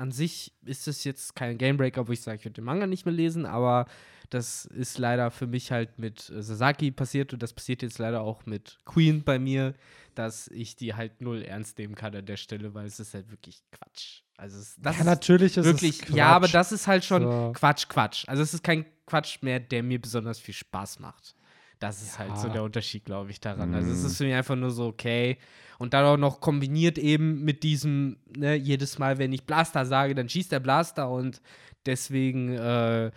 an 0.00 0.12
sich 0.12 0.52
ist 0.64 0.88
es 0.88 1.04
jetzt 1.04 1.36
kein 1.36 1.58
Gamebreaker, 1.58 2.08
wo 2.08 2.12
ich 2.12 2.22
sage, 2.22 2.38
ich 2.38 2.44
würde 2.44 2.54
den 2.54 2.64
Manga 2.64 2.86
nicht 2.86 3.04
mehr 3.04 3.14
lesen, 3.14 3.44
aber 3.46 3.86
das 4.30 4.64
ist 4.64 4.98
leider 4.98 5.30
für 5.30 5.46
mich 5.46 5.70
halt 5.72 5.98
mit 5.98 6.30
äh, 6.30 6.42
Sasaki 6.42 6.90
passiert 6.90 7.32
und 7.32 7.42
das 7.42 7.52
passiert 7.52 7.82
jetzt 7.82 7.98
leider 7.98 8.22
auch 8.22 8.46
mit 8.46 8.78
Queen 8.86 9.22
bei 9.22 9.38
mir, 9.38 9.74
dass 10.14 10.48
ich 10.48 10.76
die 10.76 10.94
halt 10.94 11.20
null 11.20 11.42
ernst 11.42 11.78
nehmen 11.78 11.94
kann 11.94 12.14
an 12.14 12.24
der 12.26 12.36
Stelle, 12.36 12.72
weil 12.74 12.86
es 12.86 12.98
ist 12.98 13.12
halt 13.12 13.30
wirklich 13.30 13.62
Quatsch. 13.72 14.22
Also 14.36 14.58
es, 14.58 14.76
das 14.78 14.96
ja, 14.96 15.00
ist 15.00 15.06
natürlich 15.06 15.56
ist 15.56 15.64
wirklich, 15.64 16.00
es 16.00 16.06
Quatsch. 16.06 16.16
ja, 16.16 16.28
aber 16.28 16.48
das 16.48 16.72
ist 16.72 16.86
halt 16.86 17.04
schon 17.04 17.22
So. 17.22 17.52
Quatsch, 17.54 17.88
Quatsch. 17.88 18.24
Also 18.26 18.42
es 18.42 18.54
ist 18.54 18.62
kein 18.64 18.86
Quatsch 19.04 19.42
mehr, 19.42 19.60
der 19.60 19.82
mir 19.82 20.00
besonders 20.00 20.38
viel 20.38 20.54
Spaß 20.54 21.00
macht. 21.00 21.34
Das 21.80 22.02
ist 22.02 22.18
halt 22.18 22.36
so 22.38 22.46
Ja. 22.46 22.52
der 22.52 22.62
Unterschied, 22.62 23.04
glaube 23.04 23.30
ich, 23.30 23.40
daran. 23.40 23.74
Also 23.74 23.90
es 23.90 24.02
Mm. 24.02 24.06
ist 24.06 24.16
für 24.18 24.24
mich 24.24 24.34
einfach 24.34 24.54
nur 24.56 24.70
so, 24.70 24.86
okay. 24.86 25.38
Und 25.78 25.94
dann 25.94 26.04
auch 26.04 26.18
noch 26.18 26.40
kombiniert 26.40 26.98
eben 26.98 27.42
mit 27.42 27.62
diesem, 27.62 28.18
ne, 28.36 28.54
jedes 28.54 28.98
Mal, 28.98 29.18
wenn 29.18 29.32
ich 29.32 29.44
Blaster 29.44 29.84
sage, 29.86 30.14
dann 30.14 30.28
schießt 30.28 30.52
der 30.52 30.60
Blaster 30.60 31.10
und 31.10 31.40
deswegen 31.86 32.52
äh, 32.52 33.10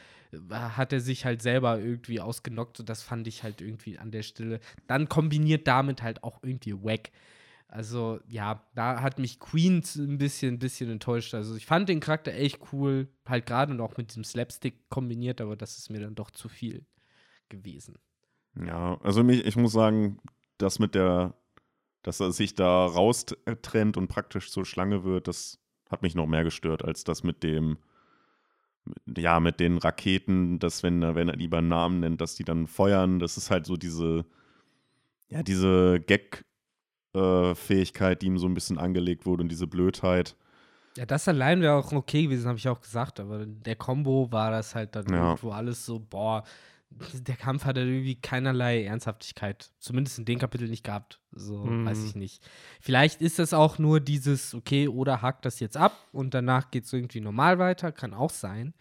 hat 0.50 0.94
er 0.94 1.02
sich 1.02 1.26
halt 1.26 1.42
selber 1.42 1.78
irgendwie 1.80 2.20
ausgenockt 2.22 2.80
und 2.80 2.90
das 2.90 3.04
fand 3.04 3.28
ich 3.28 3.44
halt 3.44 3.60
irgendwie 3.62 4.00
an 4.00 4.12
der 4.12 4.24
Stelle. 4.24 4.60
Dann 4.88 5.10
kombiniert 5.10 5.68
damit 5.68 6.02
halt 6.02 6.24
auch 6.24 6.40
irgendwie 6.42 6.74
wack. 6.74 7.12
Also, 7.68 8.20
ja, 8.30 8.64
da 8.76 9.02
hat 9.02 9.20
mich 9.20 9.40
Queen 9.40 9.84
ein 9.98 10.18
bisschen, 10.20 10.54
ein 10.56 10.60
bisschen 10.60 10.90
enttäuscht. 10.92 11.34
Also, 11.34 11.56
ich 11.56 11.66
fand 11.66 11.90
den 11.90 12.00
Charakter 12.00 12.32
echt 12.34 12.60
cool, 12.72 13.08
halt 13.28 13.46
gerade 13.46 13.74
und 13.74 13.82
auch 13.82 13.98
mit 13.98 14.10
diesem 14.12 14.24
Slapstick 14.24 14.90
kombiniert, 14.90 15.42
aber 15.42 15.56
das 15.56 15.78
ist 15.80 15.90
mir 15.90 16.00
dann 16.00 16.16
doch 16.16 16.30
zu 16.32 16.50
viel 16.50 16.86
gewesen. 17.50 17.98
Ja, 18.56 19.00
also 19.02 19.24
mich, 19.24 19.46
ich 19.46 19.56
muss 19.56 19.72
sagen, 19.74 20.20
das 20.58 20.80
mit 20.80 20.96
der, 20.96 21.34
dass 22.04 22.20
er 22.20 22.32
sich 22.32 22.56
da 22.56 22.86
raustrennt 22.86 23.98
und 23.98 24.08
praktisch 24.08 24.52
zur 24.52 24.66
Schlange 24.66 25.04
wird, 25.04 25.28
das 25.28 25.60
hat 25.90 26.02
mich 26.02 26.16
noch 26.16 26.28
mehr 26.28 26.44
gestört, 26.44 26.84
als 26.84 27.04
das 27.04 27.24
mit 27.24 27.44
dem, 27.44 27.78
ja, 29.16 29.40
mit 29.40 29.60
den 29.60 29.78
Raketen, 29.78 30.60
dass 30.60 30.84
wenn 30.84 31.02
er, 31.02 31.16
wenn 31.16 31.30
er 31.30 31.36
lieber 31.36 31.60
einen 31.60 31.70
Namen 31.70 32.00
nennt, 32.02 32.22
dass 32.22 32.36
die 32.36 32.44
dann 32.44 32.68
feuern, 32.68 33.20
das 33.20 33.38
ist 33.38 33.50
halt 33.52 33.66
so 33.66 33.78
diese, 33.78 34.26
ja, 35.30 35.42
diese 35.44 36.00
Gag-Fähigkeit, 37.14 38.22
die 38.22 38.28
ihm 38.28 38.38
so 38.38 38.48
ein 38.48 38.54
bisschen 38.54 38.78
angelegt 38.78 39.26
wurde 39.26 39.44
und 39.44 39.50
diese 39.50 39.68
Blödheit. 39.68 40.36
Ja, 40.98 41.06
das 41.06 41.28
allein 41.28 41.62
wäre 41.62 41.74
auch 41.74 41.92
okay 41.92 42.24
gewesen, 42.24 42.48
habe 42.48 42.60
ich 42.60 42.70
auch 42.70 42.82
gesagt, 42.82 43.20
aber 43.20 43.46
der 43.46 43.76
Combo 43.76 44.32
war 44.32 44.52
das 44.52 44.76
halt 44.76 44.96
dann 44.96 45.08
Ja. 45.10 45.28
irgendwo 45.28 45.52
alles 45.52 45.86
so, 45.86 46.00
boah, 46.00 46.44
der 47.14 47.36
Kampf 47.36 47.66
hat 47.66 47.78
irgendwie 47.78 48.16
keinerlei 48.16 48.84
Ernsthaftigkeit, 48.86 49.72
zumindest 49.80 50.20
in 50.20 50.26
dem 50.26 50.40
Kapitel 50.40 50.68
nicht 50.70 50.84
gehabt. 50.84 51.20
So, 51.32 51.66
Mhm. 51.66 51.86
weiß 51.86 52.04
ich 52.06 52.16
nicht. 52.16 52.44
Vielleicht 52.82 53.22
ist 53.22 53.40
das 53.40 53.54
auch 53.54 53.80
nur 53.80 54.00
dieses, 54.00 54.54
okay, 54.54 54.88
oder 54.88 55.22
hakt 55.22 55.46
das 55.46 55.60
jetzt 55.60 55.78
ab 55.78 55.94
und 56.12 56.34
danach 56.34 56.72
geht 56.72 56.86
es 56.86 56.94
irgendwie 56.94 57.22
normal 57.22 57.60
weiter, 57.60 57.92
kann 57.92 58.14
auch 58.14 58.30
sein. 58.30 58.74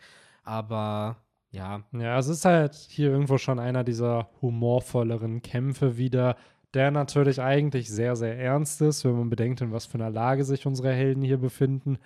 Aber 0.45 1.17
ja, 1.51 1.83
Ja, 1.93 2.19
es 2.19 2.29
ist 2.29 2.45
halt 2.45 2.75
hier 2.75 3.11
irgendwo 3.11 3.39
schon 3.39 3.59
einer 3.59 3.85
dieser 3.85 4.29
humorvolleren 4.41 5.43
Kämpfe 5.43 5.97
wieder, 5.97 6.37
der 6.75 6.91
natürlich 6.91 7.41
eigentlich 7.43 7.91
sehr, 7.91 8.17
sehr 8.17 8.39
ernst 8.39 8.81
ist, 8.81 9.05
wenn 9.05 9.13
man 9.19 9.29
bedenkt, 9.31 9.61
in 9.61 9.73
was 9.73 9.85
für 9.87 9.99
einer 9.99 10.11
Lage 10.11 10.45
sich 10.45 10.67
unsere 10.67 10.93
Helden 10.93 11.23
hier 11.23 11.37
befinden. 11.39 11.99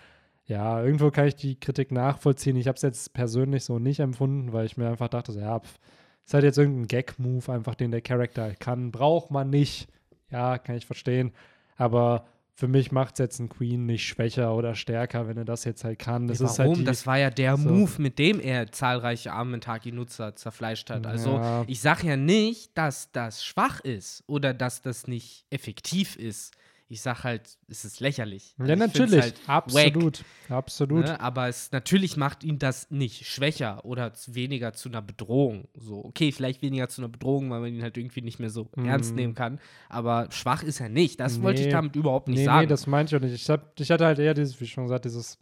Ja, 0.47 0.83
irgendwo 0.83 1.11
kann 1.11 1.27
ich 1.29 1.37
die 1.37 1.59
Kritik 1.59 1.91
nachvollziehen. 1.93 2.57
Ich 2.57 2.67
habe 2.69 2.77
es 2.77 2.83
jetzt 2.83 3.13
persönlich 3.15 3.65
so 3.65 3.79
nicht 3.79 4.01
empfunden, 4.01 4.53
weil 4.53 4.67
ich 4.67 4.77
mir 4.77 4.89
einfach 4.89 5.09
dachte, 5.09 5.33
ja, 5.33 5.59
pf, 5.61 5.79
ist 6.27 6.35
halt 6.35 6.45
jetzt 6.45 6.59
irgendein 6.59 6.89
Gag-Move, 6.89 7.53
einfach 7.53 7.75
den 7.75 7.91
der 7.93 8.01
Charakter 8.03 8.43
halt 8.43 8.61
kann. 8.61 8.91
Braucht 8.91 9.31
man 9.31 9.49
nicht. 9.51 9.89
Ja, 10.31 10.59
kann 10.59 10.77
ich 10.77 10.85
verstehen. 10.87 11.33
Aber 11.77 12.27
für 12.55 12.69
mich 12.69 12.91
macht 12.91 13.15
es 13.15 13.19
jetzt 13.19 13.39
ein 13.39 13.49
Queen 13.49 13.85
nicht 13.87 14.07
schwächer 14.09 14.55
oder 14.55 14.75
stärker, 14.75 15.29
wenn 15.29 15.37
er 15.37 15.45
das 15.45 15.65
jetzt 15.65 15.85
halt 15.85 15.99
kann. 15.99 16.27
Das 16.27 16.39
Ja, 16.41 16.47
ist 16.47 16.59
warum? 16.59 16.71
halt 16.73 16.81
die, 16.81 16.85
das 16.85 17.07
war 17.07 17.19
ja 17.19 17.31
der 17.31 17.57
so. 17.57 17.69
Move, 17.69 17.93
mit 17.99 18.19
dem 18.19 18.41
er 18.41 18.73
zahlreiche 18.73 19.33
Armentaki-Nutzer 19.33 20.35
zerfleischt 20.37 20.91
hat. 20.91 21.07
Also 21.07 21.35
Ja. 21.37 21.65
ich 21.67 21.81
sage 21.81 22.07
ja 22.09 22.17
nicht, 22.17 22.77
dass 22.77 23.13
das 23.13 23.45
schwach 23.45 23.81
ist 23.81 24.25
oder 24.27 24.55
dass 24.55 24.81
das 24.83 25.07
nicht 25.07 25.45
effektiv 25.51 26.17
ist. 26.17 26.55
Ich 26.89 27.01
sage 27.01 27.25
halt, 27.25 27.59
es 27.69 27.85
ist 27.85 27.99
lächerlich. 27.99 28.55
Also 28.59 28.71
Ja, 28.73 28.79
find's 28.79 28.95
natürlich. 28.99 29.23
Halt 29.23 29.35
absolut. 29.49 30.25
Absolut. 30.49 31.05
Ne? 31.07 31.21
Aber 31.21 31.49
es 31.49 31.73
natürlich 31.73 32.17
macht 32.17 32.45
ihn 32.45 32.61
das 32.61 32.91
nicht 32.93 33.27
schwächer 33.27 33.85
oder 33.85 34.13
weniger 34.29 34.73
zu 34.73 34.89
einer 34.89 35.03
Bedrohung. 35.03 35.67
So, 35.75 36.05
okay, 36.05 36.31
vielleicht 36.31 36.63
weniger 36.63 36.89
zu 36.89 37.01
einer 37.03 37.09
Bedrohung, 37.09 37.51
weil 37.51 37.59
man 37.61 37.75
ihn 37.75 37.83
halt 37.83 37.97
irgendwie 37.97 38.21
nicht 38.23 38.39
mehr 38.39 38.51
so 38.51 38.69
Mhm. 38.77 38.85
ernst 38.87 39.17
nehmen 39.17 39.35
kann. 39.35 39.59
Aber 39.89 40.29
schwach 40.31 40.63
ist 40.63 40.81
er 40.81 40.89
nicht. 40.89 41.19
Das 41.19 41.43
wollte 41.43 41.61
ich 41.61 41.67
Nee. 41.67 41.73
damit 41.73 41.97
überhaupt 41.97 42.29
nicht 42.29 42.39
nee, 42.39 42.45
sagen. 42.45 42.61
nee, 42.61 42.67
das 42.69 42.87
meinte 42.87 43.17
ich 43.17 43.21
auch 43.21 43.25
nicht. 43.27 43.35
Ich, 43.35 43.51
hab, 43.51 43.81
ich 43.81 43.91
hatte 43.91 44.05
halt 44.07 44.21
eher 44.21 44.35
dieses, 44.35 44.61
wie 44.61 44.67
schon 44.69 44.85
gesagt, 44.85 45.07
dieses 45.07 45.39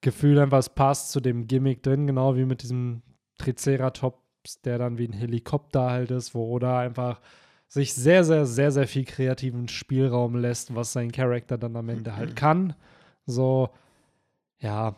Gefühl, 0.00 0.38
einfach, 0.38 0.58
es 0.58 0.68
passt 0.68 1.10
zu 1.10 1.18
dem 1.20 1.48
Gimmick 1.48 1.82
drin, 1.82 2.06
genau 2.06 2.36
wie 2.36 2.44
mit 2.44 2.62
diesem 2.62 3.02
Triceratops, 3.38 4.60
der 4.64 4.78
dann 4.78 4.96
wie 4.98 5.08
ein 5.08 5.12
Helikopter 5.12 5.90
halt 5.90 6.10
ist, 6.12 6.34
wo 6.34 6.54
Oda 6.54 6.78
einfach 6.78 7.20
sich 7.68 7.94
sehr, 7.94 8.24
sehr, 8.24 8.46
sehr, 8.46 8.70
sehr 8.72 8.88
viel 8.88 9.04
kreativen 9.04 9.68
Spielraum 9.68 10.34
lässt, 10.36 10.74
was 10.74 10.92
sein 10.92 11.12
Charakter 11.12 11.58
dann 11.58 11.76
am 11.76 11.88
Ende 11.88 12.16
halt 12.16 12.34
kann. 12.34 12.74
So, 13.26 13.68
ja. 14.60 14.96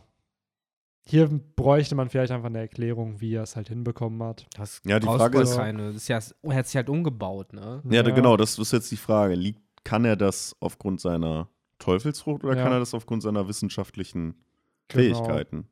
hier 1.05 1.29
bräuchte 1.57 1.97
man 1.97 2.09
vielleicht 2.09 2.31
einfach 2.31 2.47
eine 2.47 2.61
Erklärung, 2.61 3.21
wie 3.21 3.35
er 3.35 3.43
es 3.43 3.57
halt 3.57 3.69
hinbekommen 3.69 4.23
hat. 4.23 4.47
Das 4.57 4.81
Ja, 4.87 5.01
die 5.01 5.07
Frage 5.07 5.41
ist- 5.41 5.57
keine. 5.57 5.89
Das 5.89 5.97
ist 5.97 6.09
ja, 6.09 6.21
er 6.43 6.55
hat 6.55 6.67
sich 6.67 6.77
halt 6.77 6.89
umgebaut, 6.89 7.53
ne? 7.53 7.83
Ja, 7.91 8.03
da- 8.05 8.11
genau, 8.13 8.37
das 8.37 8.59
ist 8.59 8.73
jetzt 8.73 8.91
die 8.93 8.97
Frage. 8.97 9.35
Liegt, 9.35 9.61
kann 9.83 10.05
er 10.05 10.15
das 10.15 10.55
aufgrund 10.61 11.01
seiner 11.01 11.49
Teufelsfrucht 11.81 12.45
oder 12.45 12.57
Ja. 12.57 12.63
kann 12.63 12.73
er 12.73 12.79
das 12.79 12.95
aufgrund 12.95 13.23
seiner 13.25 13.49
wissenschaftlichen 13.49 14.35
Genau. 14.89 15.03
Fähigkeiten? 15.03 15.67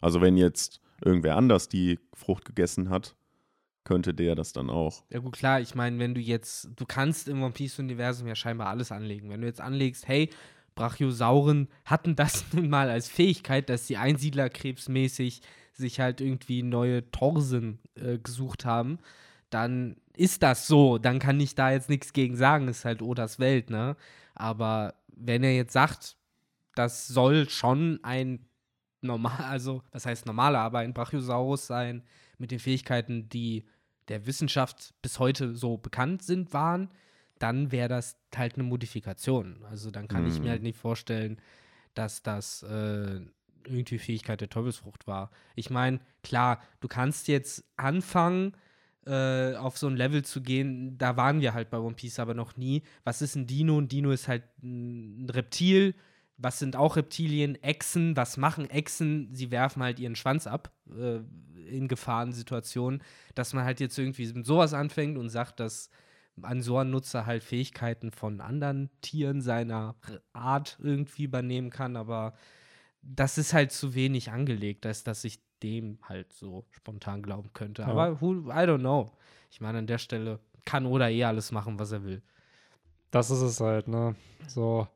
Also 0.00 0.20
wenn 0.20 0.36
jetzt 0.36 0.80
irgendwer 1.04 1.36
anders 1.36 1.68
die 1.68 1.98
Frucht 2.14 2.44
gegessen 2.44 2.88
hat, 2.90 3.15
könnte 3.86 4.12
der 4.12 4.34
das 4.34 4.52
dann 4.52 4.68
auch. 4.68 5.04
Ja 5.10 5.20
gut, 5.20 5.36
klar, 5.36 5.60
ich 5.60 5.74
meine, 5.74 5.98
wenn 5.98 6.14
du 6.14 6.20
jetzt, 6.20 6.68
du 6.76 6.84
kannst 6.84 7.28
im 7.28 7.42
One 7.42 7.52
Piece-Universum 7.52 8.26
ja 8.26 8.34
scheinbar 8.34 8.66
alles 8.66 8.92
anlegen. 8.92 9.30
Wenn 9.30 9.40
du 9.40 9.46
jetzt 9.46 9.60
anlegst, 9.60 10.06
hey, 10.08 10.28
Brachiosauren 10.74 11.68
hatten 11.86 12.16
das 12.16 12.44
nun 12.52 12.68
mal 12.68 12.90
als 12.90 13.08
Fähigkeit, 13.08 13.70
dass 13.70 13.86
sie 13.86 13.96
Einsiedlerkrebsmäßig 13.96 15.40
sich 15.72 16.00
halt 16.00 16.20
irgendwie 16.20 16.62
neue 16.62 17.10
Torsen 17.12 17.78
äh, 17.94 18.18
gesucht 18.18 18.64
haben, 18.64 18.98
dann 19.50 19.96
ist 20.16 20.42
das 20.42 20.66
so. 20.66 20.98
Dann 20.98 21.20
kann 21.20 21.38
ich 21.38 21.54
da 21.54 21.70
jetzt 21.70 21.88
nichts 21.88 22.12
gegen 22.12 22.36
sagen, 22.36 22.68
ist 22.68 22.84
halt 22.84 23.02
Odas 23.02 23.38
Welt, 23.38 23.70
ne? 23.70 23.96
Aber 24.34 24.94
wenn 25.14 25.44
er 25.44 25.54
jetzt 25.54 25.72
sagt, 25.72 26.16
das 26.74 27.06
soll 27.06 27.48
schon 27.48 28.00
ein 28.02 28.46
normal, 29.00 29.44
also 29.44 29.82
was 29.92 30.06
heißt 30.06 30.26
normaler, 30.26 30.58
aber 30.58 30.80
ein 30.80 30.92
Brachiosaurus 30.92 31.68
sein 31.68 32.02
mit 32.38 32.50
den 32.50 32.58
Fähigkeiten, 32.58 33.28
die 33.28 33.64
der 34.08 34.26
Wissenschaft 34.26 34.94
bis 35.02 35.18
heute 35.18 35.54
so 35.54 35.76
bekannt 35.78 36.22
sind, 36.22 36.52
waren, 36.52 36.90
dann 37.38 37.72
wäre 37.72 37.88
das 37.88 38.16
halt 38.34 38.54
eine 38.54 38.64
Modifikation. 38.64 39.64
Also 39.70 39.90
dann 39.90 40.08
kann 40.08 40.24
ich 40.26 40.38
Mhm. 40.38 40.44
mir 40.44 40.50
halt 40.50 40.62
nicht 40.62 40.78
vorstellen, 40.78 41.40
dass 41.94 42.22
das 42.22 42.62
äh, 42.62 43.20
irgendwie 43.64 43.98
Fähigkeit 43.98 44.40
der 44.40 44.48
Teufelsfrucht 44.48 45.06
war. 45.06 45.30
Ich 45.54 45.70
meine, 45.70 46.00
klar, 46.22 46.62
du 46.80 46.88
kannst 46.88 47.28
jetzt 47.28 47.64
anfangen, 47.76 48.56
äh, 49.06 49.54
auf 49.54 49.78
so 49.78 49.86
ein 49.86 49.96
Level 49.96 50.24
zu 50.24 50.40
gehen, 50.42 50.98
da 50.98 51.16
waren 51.16 51.40
wir 51.40 51.54
halt 51.54 51.70
bei 51.70 51.78
One 51.78 51.94
Piece 51.94 52.18
aber 52.18 52.34
noch 52.34 52.56
nie. 52.56 52.82
Was 53.04 53.22
ist 53.22 53.36
ein 53.36 53.46
Dino? 53.46 53.78
Ein 53.78 53.88
Dino 53.88 54.10
ist 54.10 54.28
halt 54.28 54.44
ein 54.62 55.28
Reptil. 55.30 55.94
Was 56.38 56.58
sind 56.58 56.76
auch 56.76 56.96
Reptilien? 56.96 57.54
Echsen. 57.62 58.16
Was 58.16 58.36
machen 58.36 58.68
Echsen? 58.68 59.28
Sie 59.32 59.50
werfen 59.50 59.82
halt 59.82 59.98
ihren 59.98 60.16
Schwanz 60.16 60.46
ab 60.46 60.70
äh, 60.90 61.20
in 61.68 61.88
Gefahrensituationen. 61.88 63.02
Dass 63.34 63.52
man 63.52 63.64
halt 63.64 63.80
jetzt 63.80 63.98
irgendwie 63.98 64.30
mit 64.32 64.46
sowas 64.46 64.74
anfängt 64.74 65.18
und 65.18 65.30
sagt, 65.30 65.60
dass 65.60 65.90
ein 66.42 66.60
so 66.60 66.78
ein 66.78 66.90
Nutzer 66.90 67.26
halt 67.26 67.42
Fähigkeiten 67.42 68.10
von 68.10 68.40
anderen 68.40 68.90
Tieren 69.00 69.40
seiner 69.40 69.96
Art 70.32 70.78
irgendwie 70.82 71.24
übernehmen 71.24 71.70
kann, 71.70 71.96
aber 71.96 72.34
das 73.02 73.38
ist 73.38 73.54
halt 73.54 73.72
zu 73.72 73.94
wenig 73.94 74.30
angelegt, 74.30 74.84
als 74.84 75.04
dass 75.04 75.24
ich 75.24 75.40
dem 75.62 75.98
halt 76.02 76.32
so 76.32 76.66
spontan 76.70 77.22
glauben 77.22 77.52
könnte. 77.52 77.82
Ja. 77.82 77.88
Aber 77.88 78.20
who, 78.20 78.50
I 78.50 78.66
don't 78.66 78.80
know. 78.80 79.12
Ich 79.50 79.60
meine, 79.60 79.78
an 79.78 79.86
der 79.86 79.98
Stelle 79.98 80.40
kann 80.64 80.86
Oda 80.86 81.08
eh 81.08 81.24
alles 81.24 81.52
machen, 81.52 81.78
was 81.78 81.92
er 81.92 82.04
will. 82.04 82.22
Das 83.10 83.30
ist 83.30 83.40
es 83.40 83.60
halt, 83.60 83.88
ne? 83.88 84.16
So, 84.48 84.86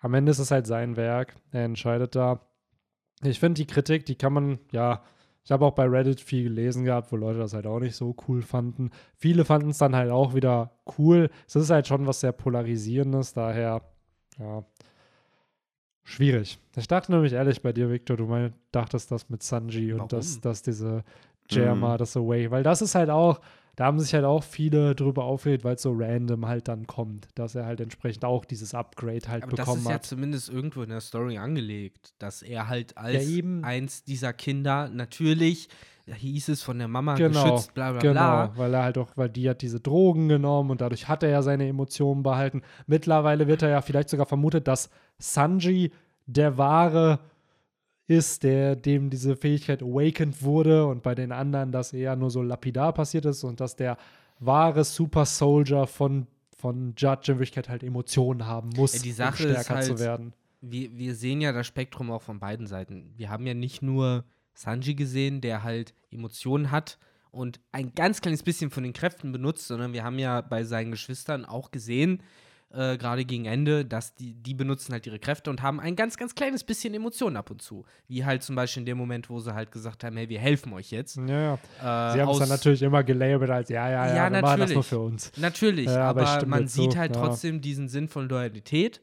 am 0.00 0.14
Ende 0.14 0.30
ist 0.30 0.38
es 0.38 0.50
halt 0.50 0.66
sein 0.66 0.96
Werk. 0.96 1.34
Er 1.52 1.64
entscheidet 1.64 2.14
da. 2.14 2.40
Ich 3.22 3.40
finde 3.40 3.54
die 3.60 3.66
Kritik, 3.66 4.06
die 4.06 4.14
kann 4.14 4.32
man, 4.32 4.58
ja, 4.70 5.02
ich 5.44 5.50
habe 5.50 5.64
auch 5.64 5.72
bei 5.74 5.86
Reddit 5.86 6.20
viel 6.20 6.44
gelesen 6.44 6.84
gehabt, 6.84 7.10
wo 7.10 7.16
Leute 7.16 7.38
das 7.38 7.54
halt 7.54 7.66
auch 7.66 7.80
nicht 7.80 7.96
so 7.96 8.14
cool 8.28 8.42
fanden. 8.42 8.90
Viele 9.16 9.44
fanden 9.44 9.70
es 9.70 9.78
dann 9.78 9.96
halt 9.96 10.10
auch 10.10 10.34
wieder 10.34 10.72
cool. 10.98 11.30
Es 11.46 11.56
ist 11.56 11.70
halt 11.70 11.86
schon 11.88 12.06
was 12.06 12.20
sehr 12.20 12.32
Polarisierendes, 12.32 13.32
daher, 13.32 13.82
ja, 14.38 14.62
schwierig. 16.04 16.58
Ich 16.76 16.88
dachte 16.88 17.12
nämlich 17.12 17.32
ehrlich 17.32 17.62
bei 17.62 17.72
dir, 17.72 17.90
Victor, 17.90 18.16
du 18.16 18.26
mein, 18.26 18.54
dachtest 18.72 19.10
das 19.10 19.28
mit 19.28 19.42
Sanji 19.42 19.92
und 19.92 20.12
dass, 20.12 20.30
Warum? 20.36 20.42
dass 20.42 20.62
diese 20.62 21.04
Germa, 21.48 21.94
Mhm. 21.94 21.98
das 21.98 22.16
Away, 22.16 22.50
weil 22.50 22.62
das 22.62 22.82
ist 22.82 22.94
halt 22.94 23.10
auch, 23.10 23.40
da 23.78 23.84
haben 23.84 24.00
sich 24.00 24.12
halt 24.12 24.24
auch 24.24 24.42
viele 24.42 24.96
drüber 24.96 25.22
aufgeregt, 25.22 25.62
weil 25.62 25.76
es 25.76 25.82
so 25.82 25.92
random 25.96 26.46
halt 26.48 26.66
dann 26.66 26.88
kommt, 26.88 27.28
dass 27.36 27.54
er 27.54 27.64
halt 27.64 27.80
entsprechend 27.80 28.24
auch 28.24 28.44
dieses 28.44 28.74
Upgrade 28.74 29.28
halt 29.28 29.44
Aber 29.44 29.52
das 29.54 29.66
bekommen 29.66 29.82
ist 29.82 29.88
ja 29.88 29.94
hat. 29.94 30.04
zumindest 30.04 30.48
irgendwo 30.48 30.82
in 30.82 30.88
der 30.90 31.00
Story 31.00 31.38
angelegt, 31.38 32.12
dass 32.18 32.42
er 32.42 32.66
halt 32.68 32.98
als 32.98 33.24
eben. 33.28 33.62
eins 33.62 34.02
dieser 34.02 34.32
Kinder 34.32 34.88
natürlich, 34.88 35.68
hieß 36.12 36.48
es 36.48 36.60
von 36.64 36.80
der 36.80 36.88
Mama 36.88 37.14
Genau, 37.14 37.44
geschützt, 37.44 37.72
bla 37.74 37.92
bla 37.92 38.00
Genau, 38.00 38.48
bla. 38.48 38.52
weil 38.56 38.74
er 38.74 38.82
halt 38.82 38.98
auch, 38.98 39.10
weil 39.14 39.28
die 39.28 39.48
hat 39.48 39.62
diese 39.62 39.78
Drogen 39.78 40.28
genommen 40.28 40.70
und 40.72 40.80
dadurch 40.80 41.06
hat 41.06 41.22
er 41.22 41.28
ja 41.28 41.42
seine 41.42 41.68
Emotionen 41.68 42.24
behalten. 42.24 42.62
Mittlerweile 42.88 43.46
wird 43.46 43.62
er 43.62 43.68
ja 43.68 43.80
vielleicht 43.80 44.08
sogar 44.08 44.26
vermutet, 44.26 44.66
dass 44.66 44.90
Sanji 45.18 45.92
der 46.26 46.58
wahre 46.58 47.20
ist, 48.08 48.42
der 48.42 48.74
dem 48.74 49.10
diese 49.10 49.36
Fähigkeit 49.36 49.82
awakened 49.82 50.42
wurde 50.42 50.86
und 50.86 51.02
bei 51.02 51.14
den 51.14 51.30
anderen 51.30 51.70
das 51.70 51.92
eher 51.92 52.16
nur 52.16 52.30
so 52.30 52.42
lapidar 52.42 52.92
passiert 52.92 53.26
ist 53.26 53.44
und 53.44 53.60
dass 53.60 53.76
der 53.76 53.96
wahre 54.40 54.82
Super 54.84 55.26
Soldier 55.26 55.86
von, 55.86 56.26
von 56.56 56.94
Judge 56.96 57.32
in 57.32 57.38
Wirklichkeit 57.38 57.68
halt 57.68 57.82
Emotionen 57.84 58.46
haben 58.46 58.70
muss, 58.70 58.94
Ja, 58.94 59.02
die 59.02 59.12
Sache 59.12 59.44
um 59.44 59.50
ist 59.50 59.62
stärker 59.64 59.82
zu 59.82 59.90
halt- 59.90 59.98
werden. 60.00 60.32
wir, 60.62 60.96
wir 60.96 61.14
sehen 61.14 61.40
ja 61.40 61.52
das 61.52 61.66
Spektrum 61.66 62.10
auch 62.10 62.22
von 62.22 62.40
beiden 62.40 62.66
Seiten. 62.66 63.12
Wir 63.16 63.28
haben 63.30 63.46
ja 63.46 63.54
nicht 63.54 63.82
nur 63.82 64.24
Sanji 64.54 64.94
gesehen, 64.94 65.40
der 65.40 65.62
halt 65.62 65.92
Emotionen 66.10 66.70
hat 66.70 66.98
und 67.30 67.60
ein 67.72 67.94
ganz 67.94 68.22
kleines 68.22 68.42
bisschen 68.42 68.70
von 68.70 68.82
den 68.84 68.92
Kräften 68.94 69.30
benutzt, 69.32 69.66
sondern 69.68 69.92
wir 69.92 70.02
haben 70.02 70.18
ja 70.18 70.40
bei 70.40 70.64
seinen 70.64 70.90
Geschwistern 70.92 71.44
auch 71.44 71.70
gesehen, 71.70 72.22
äh, 72.70 72.98
gerade 72.98 73.24
gegen 73.24 73.46
Ende, 73.46 73.84
dass 73.84 74.14
die, 74.14 74.34
die 74.34 74.52
benutzen 74.52 74.92
halt 74.92 75.06
ihre 75.06 75.18
Kräfte 75.18 75.48
und 75.48 75.62
haben 75.62 75.80
ein 75.80 75.96
ganz, 75.96 76.16
ganz 76.18 76.34
kleines 76.34 76.64
bisschen 76.64 76.92
Emotionen 76.92 77.36
ab 77.36 77.50
und 77.50 77.62
zu. 77.62 77.86
Wie 78.08 78.24
halt 78.24 78.42
zum 78.42 78.56
Beispiel 78.56 78.82
in 78.82 78.86
dem 78.86 78.98
Moment, 78.98 79.30
wo 79.30 79.40
sie 79.40 79.54
halt 79.54 79.72
gesagt 79.72 80.04
haben, 80.04 80.16
hey, 80.16 80.28
wir 80.28 80.38
helfen 80.38 80.72
euch 80.74 80.90
jetzt. 80.90 81.16
Ja, 81.16 81.26
ja. 81.26 81.54
Äh, 81.54 82.12
Sie 82.12 82.20
haben 82.20 82.28
es 82.30 82.38
dann 82.38 82.48
natürlich 82.48 82.82
immer 82.82 83.02
gelabelt 83.04 83.50
als, 83.50 83.70
ja, 83.70 83.88
ja, 83.88 84.06
ja, 84.06 84.16
Ja, 84.16 84.32
wir 84.32 84.42
machen 84.42 84.60
das 84.60 84.72
nur 84.74 84.82
für 84.82 84.98
uns. 84.98 85.32
Natürlich, 85.36 85.86
Ja, 85.86 86.10
aber 86.10 86.26
aber 86.26 86.46
man 86.46 86.68
sieht 86.68 86.92
zu, 86.92 86.98
halt 86.98 87.16
ja. 87.16 87.22
trotzdem 87.22 87.62
diesen 87.62 87.88
Sinn 87.88 88.06
von 88.08 88.28
Loyalität. 88.28 89.00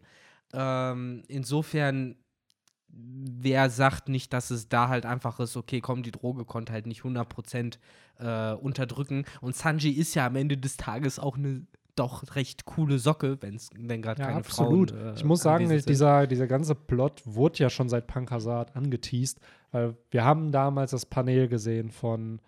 Ähm, 0.54 1.24
insofern, 1.28 2.18
wer 2.88 3.72
sagt 3.72 4.10
nicht, 4.10 4.32
dass 4.32 4.52
es 4.52 4.70
da 4.70 4.90
halt 4.90 5.08
einfach 5.08 5.40
ist, 5.40 5.58
okay, 5.58 5.82
komm, 5.82 6.04
die 6.04 6.12
Droge 6.12 6.46
konnte 6.46 6.72
halt 6.72 6.86
nicht 6.86 7.02
100% 7.02 7.78
äh, 8.20 8.54
unterdrücken. 8.54 9.26
Und 9.42 9.56
Sanji 9.56 9.90
ist 9.90 10.14
ja 10.14 10.28
am 10.28 10.36
Ende 10.36 10.56
des 10.56 10.78
Tages 10.78 11.18
auch 11.18 11.36
eine 11.36 11.66
doch 11.96 12.36
recht 12.36 12.66
coole 12.66 13.00
Socke, 13.00 13.38
wenn's, 13.42 13.70
wenn 13.78 14.02
gerade 14.02 14.22
Ja, 14.22 14.28
keine 14.28 14.40
absolut. 14.40 14.92
Frauen 14.92 15.08
äh, 15.08 15.14
ich 15.16 15.24
muss 15.24 15.42
sagen, 15.42 15.70
dieser, 15.70 16.28
dieser 16.28 16.48
ganze 16.48 16.76
Plot 16.76 17.22
wurde 17.26 17.60
ja 17.60 17.70
schon 17.70 17.90
seit 17.90 18.08
Punk 18.08 18.32
Hazard 18.32 18.76
angeteased, 18.76 19.40
weil 19.72 19.96
wir 20.12 20.24
haben 20.24 20.52
damals 20.52 20.92
das 20.92 21.06
Panel 21.06 21.48
gesehen 21.48 21.90
von 21.92 22.42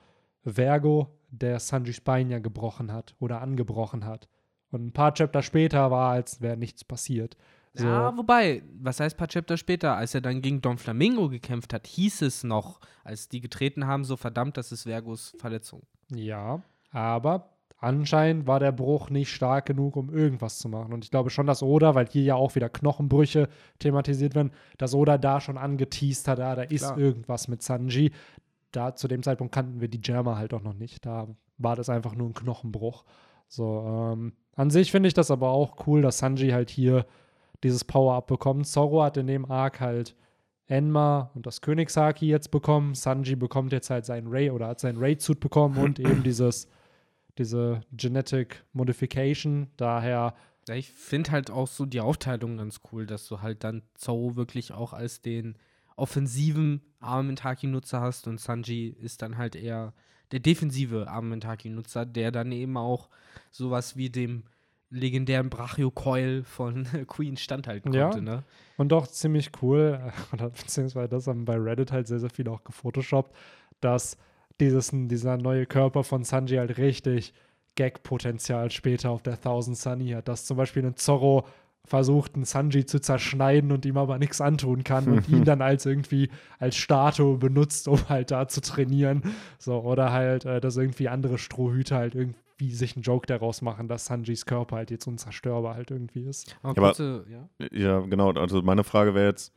Vergo, 0.44 1.08
der 1.30 1.60
Sanjis 1.60 2.02
Bein 2.02 2.30
ja 2.30 2.40
gebrochen 2.40 2.92
hat 2.92 3.16
oder 3.20 3.42
angebrochen 3.42 4.06
hat. 4.06 4.28
Und 4.72 4.86
ein 4.88 4.94
paar 4.94 5.14
Chapter 5.14 5.42
später 5.42 5.92
war, 5.92 6.12
als 6.12 6.42
wäre 6.42 6.58
nichts 6.58 6.84
passiert. 6.84 7.38
So, 7.74 7.86
Ja, 7.86 8.16
wobei, 8.18 8.64
was 8.82 9.00
heißt 9.00 9.16
ein 9.16 9.20
paar 9.20 9.28
Chapter 9.28 9.56
später, 9.58 9.96
als 9.96 10.14
er 10.16 10.22
dann 10.22 10.42
gegen 10.42 10.62
Don 10.62 10.78
Flamingo 10.78 11.30
gekämpft 11.30 11.74
hat, 11.74 11.88
hieß 11.88 12.22
es 12.24 12.44
noch, 12.44 12.80
als 13.04 13.30
die 13.30 13.40
getreten 13.40 13.88
haben, 13.88 14.04
so 14.04 14.18
verdammt, 14.18 14.58
das 14.58 14.72
ist 14.72 14.84
Vergos 14.84 15.36
Verletzung. 15.40 15.84
ja, 16.10 16.62
aber 16.92 17.57
anscheinend 17.78 18.48
war 18.48 18.60
der 18.60 18.72
Bruch 18.72 19.10
nicht 19.10 19.32
stark 19.32 19.66
genug, 19.68 19.96
um 19.96 20.10
irgendwas 20.10 20.58
zu 20.60 20.70
machen. 20.70 20.94
Und 20.94 21.04
ich 21.04 21.12
glaube 21.12 21.30
schon, 21.30 21.48
dass 21.48 21.64
Oda, 21.64 21.96
weil 21.96 22.08
hier 22.08 22.24
ja 22.24 22.36
auch 22.36 22.56
wieder 22.56 22.70
Knochenbrüche 22.70 23.50
thematisiert 23.80 24.36
werden, 24.36 24.52
dass 24.78 24.94
Oda 24.94 25.18
da 25.18 25.40
schon 25.40 25.58
angeteased 25.58 26.28
hat, 26.28 26.40
ah, 26.40 26.56
da 26.56 26.64
ist 26.64 26.86
Klar. 26.86 26.98
irgendwas 26.98 27.48
mit 27.48 27.62
Sanji. 27.62 28.12
Da 28.72 28.96
zu 28.96 29.08
dem 29.08 29.24
Zeitpunkt 29.24 29.54
kannten 29.54 29.80
wir 29.80 29.88
die 29.88 30.02
Jammer 30.04 30.38
halt 30.38 30.54
auch 30.54 30.64
noch 30.64 30.74
nicht. 30.74 31.06
Da 31.06 31.28
war 31.58 31.76
das 31.76 31.90
einfach 31.90 32.16
nur 32.16 32.30
ein 32.30 32.34
Knochenbruch. 32.34 33.04
So, 33.48 33.86
ähm, 34.14 34.34
an 34.56 34.70
sich 34.70 34.92
finde 34.92 35.08
ich 35.08 35.14
das 35.14 35.32
aber 35.32 35.50
auch 35.50 35.88
cool, 35.88 36.02
dass 36.02 36.18
Sanji 36.18 36.50
halt 36.50 36.70
hier 36.70 37.06
dieses 37.64 37.86
Power-Up 37.86 38.28
bekommt. 38.28 38.68
Zorro 38.68 39.04
hat 39.04 39.18
in 39.18 39.28
dem 39.28 39.50
Arc 39.50 39.80
halt 39.80 40.16
Enma 40.68 41.32
und 41.34 41.46
das 41.46 41.62
Königshaki 41.62 42.28
jetzt 42.28 42.52
bekommen. 42.52 42.94
Sanji 42.94 43.36
bekommt 43.36 43.72
jetzt 43.72 43.90
halt 43.90 44.06
seinen 44.06 44.28
Ray 44.28 44.52
oder 44.52 44.68
hat 44.68 44.80
seinen 44.80 44.98
Ray-Suit 44.98 45.40
bekommen 45.40 45.78
und 45.78 46.00
eben 46.00 46.24
dieses, 46.24 46.68
diese 47.38 47.82
Genetic 47.92 48.64
Modification. 48.74 49.70
Daher, 49.78 50.34
Ja, 50.68 50.76
ich 50.76 50.90
finde 50.92 51.32
halt 51.32 51.50
auch 51.52 51.68
so 51.68 51.86
die 51.86 52.02
Aufteilung 52.02 52.58
ganz 52.58 52.82
cool, 52.92 53.06
dass 53.06 53.28
du 53.28 53.42
halt 53.42 53.64
dann 53.64 53.84
Zou 53.96 54.36
wirklich 54.36 54.72
auch 54.74 54.94
als 54.94 55.22
den 55.22 55.56
offensiven 55.96 56.82
Armentaki-Nutzer 57.00 58.02
hast 58.02 58.28
und 58.28 58.40
Sanji 58.40 58.90
ist 58.90 59.22
dann 59.22 59.38
halt 59.38 59.56
eher 59.56 59.94
der 60.32 60.40
defensive 60.40 61.08
Armentaki-Nutzer, 61.10 62.06
der 62.06 62.32
dann 62.32 62.52
eben 62.52 62.78
auch 62.78 63.10
sowas 63.52 63.96
wie 63.98 64.10
dem 64.10 64.44
legendären 64.90 65.50
Brachio-Coil 65.50 66.44
von 66.44 66.86
Queen 67.08 67.36
standhalten 67.38 67.92
Ja. 67.94 68.04
konnte, 68.10 68.22
ne? 68.22 68.44
und 68.78 68.90
doch 68.90 69.08
ziemlich 69.08 69.52
cool, 69.62 70.00
oder 70.34 70.50
beziehungsweise 70.50 71.10
das 71.10 71.28
haben 71.28 71.46
bei 71.46 71.56
Reddit 71.58 71.92
halt 71.92 72.08
sehr, 72.08 72.20
sehr 72.20 72.30
viele 72.30 72.52
auch 72.52 72.64
gefotoshoppt, 72.64 73.36
dass 73.82 74.18
dieses, 74.60 74.92
dieser 74.94 75.38
neue 75.38 75.66
Körper 75.66 76.04
von 76.04 76.24
Sanji 76.24 76.58
halt 76.58 76.78
richtig 76.78 77.34
Gag-Potenzial 77.76 78.72
später 78.72 79.12
auf 79.12 79.22
der 79.22 79.40
Thousand 79.40 79.78
Sunny 79.78 80.10
hat. 80.10 80.28
Dass 80.28 80.46
zum 80.46 80.58
Beispiel 80.58 80.86
ein 80.86 80.96
Zorro 80.96 81.46
versucht, 81.86 82.36
einen 82.36 82.44
Sanji 82.44 82.86
zu 82.86 83.00
zerschneiden 83.00 83.72
und 83.72 83.86
ihm 83.86 83.98
aber 83.98 84.18
nichts 84.18 84.42
antun 84.42 84.84
kann 84.84 85.08
und 85.08 85.30
ihn 85.30 85.46
dann 85.46 85.62
als 85.62 85.86
irgendwie 85.86 86.30
als 86.60 86.76
Statue 86.76 87.38
benutzt, 87.38 87.88
um 87.88 88.10
halt 88.10 88.32
da 88.32 88.48
zu 88.48 88.62
trainieren. 88.62 89.22
So, 89.58 89.80
oder 89.80 90.12
halt, 90.12 90.44
äh, 90.46 90.60
dass 90.60 90.76
irgendwie 90.76 91.08
andere 91.08 91.38
Strohhüte 91.38 91.96
halt 91.96 92.14
irgendwie 92.14 92.74
sich 92.74 92.96
einen 92.96 93.04
Joke 93.04 93.28
daraus 93.28 93.62
machen, 93.62 93.88
dass 93.88 94.06
Sanjis 94.06 94.46
Körper 94.46 94.78
halt 94.78 94.92
jetzt 94.92 95.08
unzerstörbar 95.08 95.76
halt 95.76 95.92
irgendwie 95.92 96.24
ist. 96.24 96.58
Aber 96.62 96.74
kurze, 96.74 97.26
ja. 97.32 97.68
ja, 97.72 98.00
genau. 98.02 98.32
Also 98.34 98.62
meine 98.62 98.84
Frage 98.84 99.14
wäre 99.14 99.28
jetzt, 99.28 99.54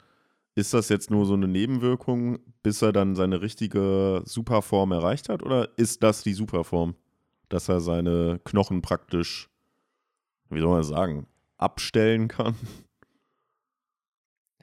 ist 0.61 0.75
das 0.75 0.91
jetzt 0.91 1.11
nur 1.11 1.25
so 1.25 1.35
eine 1.35 1.49
Nebenwirkung, 1.49 2.39
bis 2.63 2.83
er 2.83 2.93
dann 2.93 3.17
seine 3.17 3.41
richtige 3.41 4.23
Superform 4.27 4.93
erreicht 4.93 5.31
hat? 5.31 5.43
Oder 5.43 5.71
ist 5.77 6.03
das 6.03 6.23
die 6.23 6.35
Superform? 6.35 6.95
Dass 7.49 7.69
er 7.69 7.81
seine 7.81 8.41
Knochen 8.45 8.83
praktisch, 8.83 9.49
wie 10.51 10.61
soll 10.61 10.69
man 10.69 10.83
sagen, 10.83 11.27
abstellen 11.57 12.29
kann? 12.29 12.55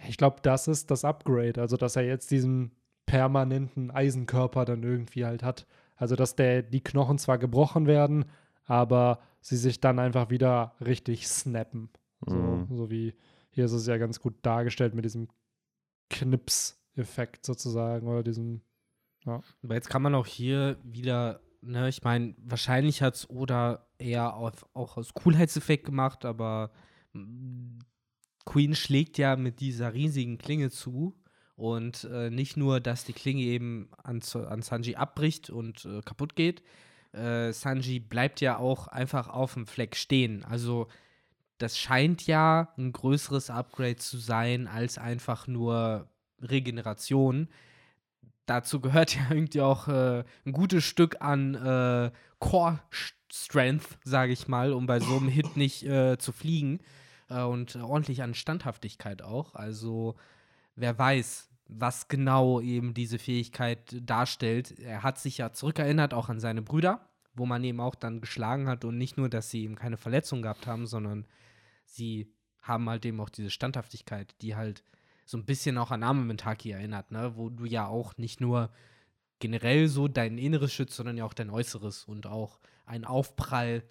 Ich 0.08 0.18
glaube, 0.18 0.38
das 0.44 0.68
ist 0.68 0.92
das 0.92 1.04
Upgrade. 1.04 1.60
Also, 1.60 1.76
dass 1.76 1.96
er 1.96 2.04
jetzt 2.04 2.30
diesen 2.30 2.72
permanenten 3.08 3.90
Eisenkörper 3.90 4.64
dann 4.64 4.84
irgendwie 4.84 5.26
halt 5.26 5.42
hat. 5.42 5.66
Also, 5.96 6.16
dass 6.16 6.36
der, 6.36 6.62
die 6.62 6.84
Knochen 6.84 7.18
zwar 7.18 7.40
gebrochen 7.40 7.88
werden, 7.88 8.26
aber 8.66 9.20
sie 9.42 9.58
sich 9.58 9.82
dann 9.82 9.98
einfach 9.98 10.30
wieder 10.30 10.76
richtig 10.80 11.28
snappen. 11.28 11.90
So, 12.26 12.36
mhm. 12.36 12.68
so 12.70 12.92
wie 12.92 13.16
hier 13.50 13.66
ist 13.66 13.72
es 13.72 13.88
ja 13.88 13.98
ganz 13.98 14.20
gut 14.20 14.36
dargestellt 14.44 14.94
mit 14.94 15.04
diesem 15.04 15.30
Knips-Effekt 16.10 17.46
sozusagen 17.46 18.08
oder 18.08 18.24
diesem. 18.24 18.62
Ja. 19.26 19.42
Aber 19.64 19.76
jetzt 19.76 19.90
kann 19.90 20.02
man 20.02 20.16
auch 20.16 20.26
hier 20.26 20.78
wieder, 20.84 21.42
ne, 21.62 21.90
ich 21.90 22.04
meine, 22.04 22.36
wahrscheinlich 22.38 23.02
hat 23.02 23.16
es 23.16 23.30
Oda 23.30 23.86
eher 23.98 24.36
auf, 24.36 24.66
auch 24.74 24.98
aus 24.98 25.14
Coolheitseffekt 25.14 25.86
gemacht, 25.86 26.26
aber 26.26 26.72
mm, 27.14 27.80
Queen 28.46 28.76
schlägt 28.76 29.18
ja 29.18 29.36
mit 29.36 29.60
dieser 29.60 29.94
riesigen 29.94 30.38
Klinge 30.38 30.70
zu. 30.70 31.16
Und 31.56 32.04
äh, 32.04 32.30
nicht 32.30 32.56
nur, 32.56 32.80
dass 32.80 33.04
die 33.04 33.14
Klinge 33.14 33.42
eben 33.42 33.90
an, 34.04 34.22
an 34.48 34.62
Sanji 34.62 34.96
abbricht 34.96 35.50
und 35.50 35.86
äh, 35.86 36.02
kaputt 36.02 36.36
geht, 36.36 36.62
äh, 37.14 37.52
Sanji 37.52 38.00
bleibt 38.00 38.42
ja 38.42 38.58
auch 38.58 38.88
einfach 38.88 39.28
auf 39.28 39.56
dem 39.56 39.66
Fleck 39.66 39.96
stehen. 39.96 40.46
Also 40.46 40.88
das 41.58 41.78
scheint 41.78 42.28
ja 42.28 42.74
ein 42.78 42.92
größeres 42.92 43.50
Upgrade 43.50 43.98
zu 43.98 44.18
sein 44.18 44.68
als 44.68 44.98
einfach 44.98 45.48
nur 45.48 46.08
Regeneration. 46.42 47.48
Dazu 48.46 48.80
gehört 48.80 49.16
ja 49.16 49.22
irgendwie 49.30 49.62
auch 49.62 49.88
äh, 49.88 50.24
ein 50.46 50.52
gutes 50.52 50.84
Stück 50.84 51.22
an 51.22 51.56
äh, 51.56 52.12
Core 52.40 52.80
Strength, 53.32 53.98
sage 54.04 54.32
ich 54.32 54.48
mal, 54.48 54.74
um 54.74 54.86
bei 54.86 55.00
so 55.00 55.18
einem 55.18 55.30
Hit 55.30 55.58
nicht 55.58 55.84
äh, 55.84 56.18
zu 56.18 56.32
fliegen. 56.32 56.80
Äh, 57.30 57.42
und 57.42 57.76
ordentlich 57.76 58.24
an 58.24 58.34
Standhaftigkeit 58.34 59.22
auch. 59.22 59.56
Also 59.56 60.16
wer 60.76 60.98
weiß, 60.98 61.50
was 61.68 62.08
genau 62.08 62.62
eben 62.62 62.94
diese 62.94 63.20
Fähigkeit 63.20 63.96
darstellt. 64.02 64.80
Er 64.80 65.04
hat 65.04 65.20
sich 65.20 65.38
ja 65.38 65.52
zurückerinnert 65.52 66.14
auch 66.14 66.30
an 66.30 66.40
seine 66.40 66.62
Brüder, 66.62 67.02
wo 67.36 67.46
man 67.46 67.64
eben 67.64 67.82
auch 67.82 67.96
dann 67.96 68.22
geschlagen 68.22 68.68
hat 68.68 68.86
und 68.86 68.98
nicht 68.98 69.18
nur, 69.18 69.30
dass 69.30 69.50
sie 69.50 69.64
eben 69.64 69.76
keine 69.76 69.98
Verletzung 69.98 70.42
gehabt 70.42 70.66
haben, 70.66 70.88
sondern 70.88 71.26
sie 71.88 72.32
haben 72.62 72.90
halt 72.90 73.06
eben 73.06 73.20
auch 73.20 73.30
diese 73.30 73.50
Standhaftigkeit, 73.50 74.36
die 74.42 74.56
halt 74.56 74.84
so 75.26 75.38
ein 75.38 75.46
bisschen 75.46 75.78
auch 75.78 75.92
an 75.92 76.04
Arme 76.04 76.24
Mentaki 76.24 76.72
erinnert, 76.72 77.12
ne? 77.12 77.34
Wo 77.36 77.50
du 77.50 77.66
ja 77.66 77.88
auch 77.88 78.18
nicht 78.18 78.40
nur 78.40 78.72
generell 79.40 79.88
so 79.88 80.08
dein 80.08 80.38
Inneres 80.38 80.74
schützt, 80.74 80.96
sondern 80.96 81.18
ja 81.18 81.26
auch 81.26 81.34
dein 81.34 81.50
Äußeres 81.50 82.06
und 82.06 82.28
auch 82.28 82.60
einen 82.86 83.06
Aufprall 83.06 83.84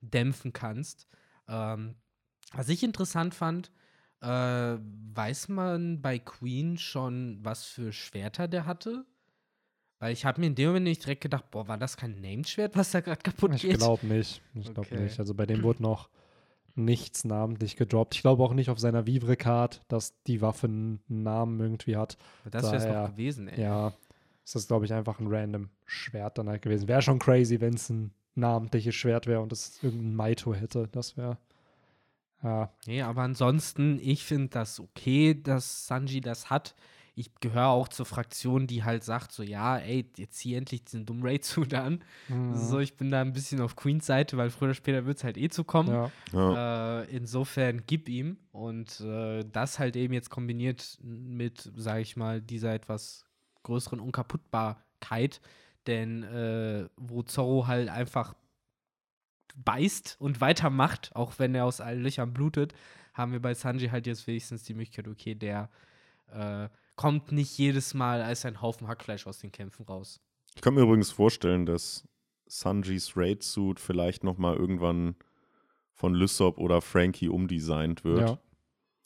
dämpfen 0.00 0.52
kannst. 0.52 1.08
Ähm, 1.48 1.96
was 2.52 2.68
ich 2.68 2.82
interessant 2.82 3.34
fand, 3.34 3.72
äh, 4.20 4.26
weiß 4.78 5.48
man 5.48 6.00
bei 6.00 6.18
Queen 6.18 6.78
schon, 6.78 7.38
was 7.42 7.64
für 7.64 7.92
Schwerter 7.92 8.48
der 8.48 8.66
hatte? 8.66 9.04
Weil 9.98 10.12
ich 10.12 10.24
habe 10.24 10.40
mir 10.40 10.48
in 10.48 10.54
dem 10.54 10.68
Moment 10.68 10.84
nicht 10.84 11.02
direkt 11.02 11.22
gedacht, 11.22 11.50
boah, 11.50 11.68
war 11.68 11.78
das 11.78 11.96
kein 11.96 12.20
Named-Schwert, 12.20 12.76
was 12.76 12.90
da 12.90 13.00
gerade 13.00 13.22
kaputt 13.22 13.54
ich 13.54 13.62
geht? 13.62 13.72
Ich 13.72 13.78
glaube 13.78 14.06
nicht. 14.06 14.42
Ich 14.54 14.72
glaube 14.72 14.88
okay. 14.92 15.00
nicht. 15.00 15.18
Also 15.18 15.34
bei 15.34 15.46
dem 15.46 15.62
wurde 15.62 15.82
noch 15.82 16.08
nichts 16.74 17.24
namentlich 17.24 17.76
gedroppt. 17.76 18.14
Ich 18.16 18.22
glaube 18.22 18.42
auch 18.42 18.52
nicht 18.54 18.70
auf 18.70 18.78
seiner 18.78 19.06
Vivre-Card, 19.06 19.82
dass 19.88 20.20
die 20.24 20.40
Waffe 20.40 20.66
einen 20.66 21.00
Namen 21.08 21.60
irgendwie 21.60 21.96
hat. 21.96 22.18
Das 22.50 22.64
wäre 22.64 22.76
es 22.76 22.86
doch 22.86 23.10
gewesen, 23.10 23.48
ey. 23.48 23.62
Ja, 23.62 23.92
ist 24.44 24.54
das, 24.54 24.66
glaube 24.66 24.84
ich, 24.84 24.92
einfach 24.92 25.20
ein 25.20 25.28
random 25.28 25.70
Schwert 25.84 26.38
dann 26.38 26.48
halt 26.48 26.62
gewesen. 26.62 26.88
Wäre 26.88 27.02
schon 27.02 27.18
crazy, 27.18 27.60
wenn 27.60 27.74
es 27.74 27.90
ein 27.90 28.12
namentliches 28.34 28.94
Schwert 28.94 29.26
wäre 29.26 29.40
und 29.40 29.52
es 29.52 29.82
irgendein 29.82 30.14
Maito 30.14 30.54
hätte. 30.54 30.88
Das 30.88 31.16
wäre. 31.16 31.38
Ja. 32.42 32.70
Nee, 32.86 33.02
aber 33.02 33.22
ansonsten, 33.22 33.98
ich 34.02 34.24
finde 34.24 34.48
das 34.48 34.80
okay, 34.80 35.40
dass 35.40 35.86
Sanji 35.86 36.20
das 36.20 36.50
hat 36.50 36.74
ich 37.16 37.32
gehöre 37.36 37.68
auch 37.68 37.88
zur 37.88 38.06
Fraktion, 38.06 38.66
die 38.66 38.82
halt 38.82 39.04
sagt, 39.04 39.30
so, 39.30 39.42
ja, 39.42 39.78
ey, 39.78 40.10
jetzt 40.16 40.38
zieh 40.38 40.54
endlich 40.54 40.84
diesen 40.84 41.06
dummen 41.06 41.22
Raid-Suit 41.24 41.72
an. 41.74 42.02
Mhm. 42.28 42.56
So, 42.56 42.80
ich 42.80 42.96
bin 42.96 43.10
da 43.10 43.20
ein 43.20 43.32
bisschen 43.32 43.60
auf 43.60 43.76
Queens 43.76 44.06
Seite, 44.06 44.36
weil 44.36 44.50
früher 44.50 44.68
oder 44.68 44.74
später 44.74 45.06
wird 45.06 45.18
es 45.18 45.24
halt 45.24 45.36
eh 45.36 45.48
zu 45.48 45.62
kommen. 45.62 45.90
Ja. 45.90 46.10
Ja. 46.32 47.02
Äh, 47.02 47.16
insofern 47.16 47.82
gib 47.86 48.08
ihm. 48.08 48.38
Und 48.50 49.00
äh, 49.00 49.44
das 49.44 49.78
halt 49.78 49.94
eben 49.94 50.12
jetzt 50.12 50.30
kombiniert 50.30 50.98
mit, 51.02 51.70
sage 51.76 52.00
ich 52.00 52.16
mal, 52.16 52.40
dieser 52.42 52.74
etwas 52.74 53.24
größeren 53.62 54.00
Unkaputtbarkeit. 54.00 55.40
Denn 55.86 56.24
äh, 56.24 56.88
wo 56.96 57.22
Zorro 57.22 57.68
halt 57.68 57.90
einfach 57.90 58.34
beißt 59.54 60.16
und 60.18 60.40
weitermacht, 60.40 61.14
auch 61.14 61.38
wenn 61.38 61.54
er 61.54 61.64
aus 61.64 61.80
allen 61.80 62.02
Löchern 62.02 62.32
blutet, 62.34 62.74
haben 63.12 63.30
wir 63.30 63.40
bei 63.40 63.54
Sanji 63.54 63.88
halt 63.88 64.08
jetzt 64.08 64.26
wenigstens 64.26 64.64
die 64.64 64.74
Möglichkeit, 64.74 65.06
okay, 65.06 65.36
der 65.36 65.70
äh, 66.32 66.68
kommt 66.96 67.32
nicht 67.32 67.56
jedes 67.58 67.94
Mal 67.94 68.22
als 68.22 68.44
ein 68.44 68.60
Haufen 68.60 68.88
Hackfleisch 68.88 69.26
aus 69.26 69.38
den 69.38 69.52
Kämpfen 69.52 69.84
raus. 69.84 70.20
Ich 70.54 70.62
kann 70.62 70.74
mir 70.74 70.82
übrigens 70.82 71.10
vorstellen, 71.10 71.66
dass 71.66 72.06
Sanjis 72.46 73.16
Raid-Suit 73.16 73.80
vielleicht 73.80 74.24
noch 74.24 74.38
mal 74.38 74.56
irgendwann 74.56 75.16
von 75.92 76.14
Lysop 76.14 76.58
oder 76.58 76.80
Frankie 76.80 77.28
umdesignt 77.28 78.04
wird. 78.04 78.28
Ja. 78.28 78.38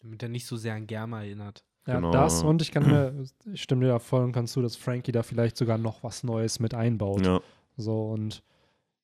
Damit 0.01 0.23
er 0.23 0.29
nicht 0.29 0.47
so 0.47 0.57
sehr 0.57 0.75
an 0.75 0.87
Germa 0.87 1.23
erinnert. 1.23 1.65
Ja, 1.87 1.97
genau. 1.97 2.13
das 2.13 2.43
und 2.43 2.61
ich 2.61 2.71
kann 2.71 2.87
mir, 2.87 3.25
ich 3.53 3.63
stimme 3.63 3.87
dir 3.87 3.93
da 3.93 3.99
voll 3.99 4.25
und 4.25 4.33
kannst 4.33 4.55
du, 4.57 4.63
dass 4.63 4.77
Frankie 4.77 5.13
da 5.13 5.23
vielleicht 5.23 5.57
sogar 5.57 5.79
noch 5.79 6.03
was 6.03 6.23
Neues 6.23 6.61
mit 6.61 6.75
einbaut. 6.75 7.25
Ja. 7.25 7.41
So 7.77 8.11
und 8.11 8.43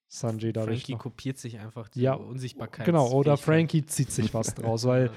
Sanji 0.09 0.53
dadurch. 0.53 0.80
Frankie 0.80 0.93
noch. 0.93 1.01
kopiert 1.01 1.39
sich 1.39 1.59
einfach 1.59 1.89
die 1.89 2.03
ja, 2.03 2.14
Unsichtbarkeit. 2.14 2.85
Genau, 2.85 3.11
oder 3.11 3.37
Frankie 3.37 3.87
zieht 3.87 4.11
sich 4.11 4.35
was 4.35 4.55
draus, 4.55 4.85
weil 4.85 5.11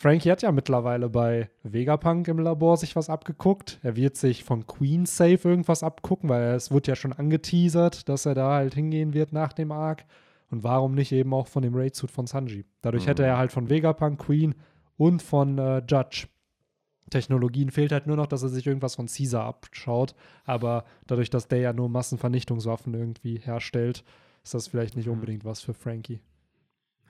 Frankie 0.00 0.30
hat 0.30 0.40
ja 0.40 0.50
mittlerweile 0.50 1.10
bei 1.10 1.50
Vegapunk 1.62 2.26
im 2.28 2.38
Labor 2.38 2.78
sich 2.78 2.96
was 2.96 3.10
abgeguckt. 3.10 3.78
Er 3.82 3.96
wird 3.96 4.16
sich 4.16 4.44
von 4.44 4.66
Queen 4.66 5.04
Safe 5.04 5.38
irgendwas 5.44 5.82
abgucken, 5.82 6.30
weil 6.30 6.54
es 6.54 6.70
wird 6.70 6.86
ja 6.86 6.96
schon 6.96 7.12
angeteasert, 7.12 8.08
dass 8.08 8.24
er 8.24 8.34
da 8.34 8.54
halt 8.54 8.72
hingehen 8.72 9.12
wird 9.12 9.34
nach 9.34 9.52
dem 9.52 9.70
Arc. 9.70 10.06
Und 10.50 10.64
warum 10.64 10.94
nicht 10.94 11.12
eben 11.12 11.34
auch 11.34 11.48
von 11.48 11.62
dem 11.62 11.74
Raid-Suit 11.74 12.10
von 12.10 12.26
Sanji? 12.26 12.64
Dadurch 12.80 13.04
mhm. 13.04 13.08
hätte 13.08 13.24
er 13.24 13.36
halt 13.36 13.52
von 13.52 13.68
Vegapunk, 13.68 14.18
Queen 14.20 14.54
und 14.96 15.20
von 15.20 15.58
äh, 15.58 15.82
Judge 15.86 16.28
Technologien. 17.10 17.70
Fehlt 17.70 17.92
halt 17.92 18.06
nur 18.06 18.16
noch, 18.16 18.26
dass 18.26 18.42
er 18.42 18.48
sich 18.48 18.66
irgendwas 18.66 18.94
von 18.94 19.04
Caesar 19.04 19.44
abschaut. 19.44 20.14
Aber 20.46 20.86
dadurch, 21.08 21.28
dass 21.28 21.46
der 21.46 21.58
ja 21.58 21.74
nur 21.74 21.90
Massenvernichtungswaffen 21.90 22.94
irgendwie 22.94 23.36
herstellt, 23.36 24.02
ist 24.42 24.54
das 24.54 24.66
vielleicht 24.66 24.96
nicht 24.96 25.10
unbedingt 25.10 25.44
was 25.44 25.60
für 25.60 25.74
Frankie. 25.74 26.20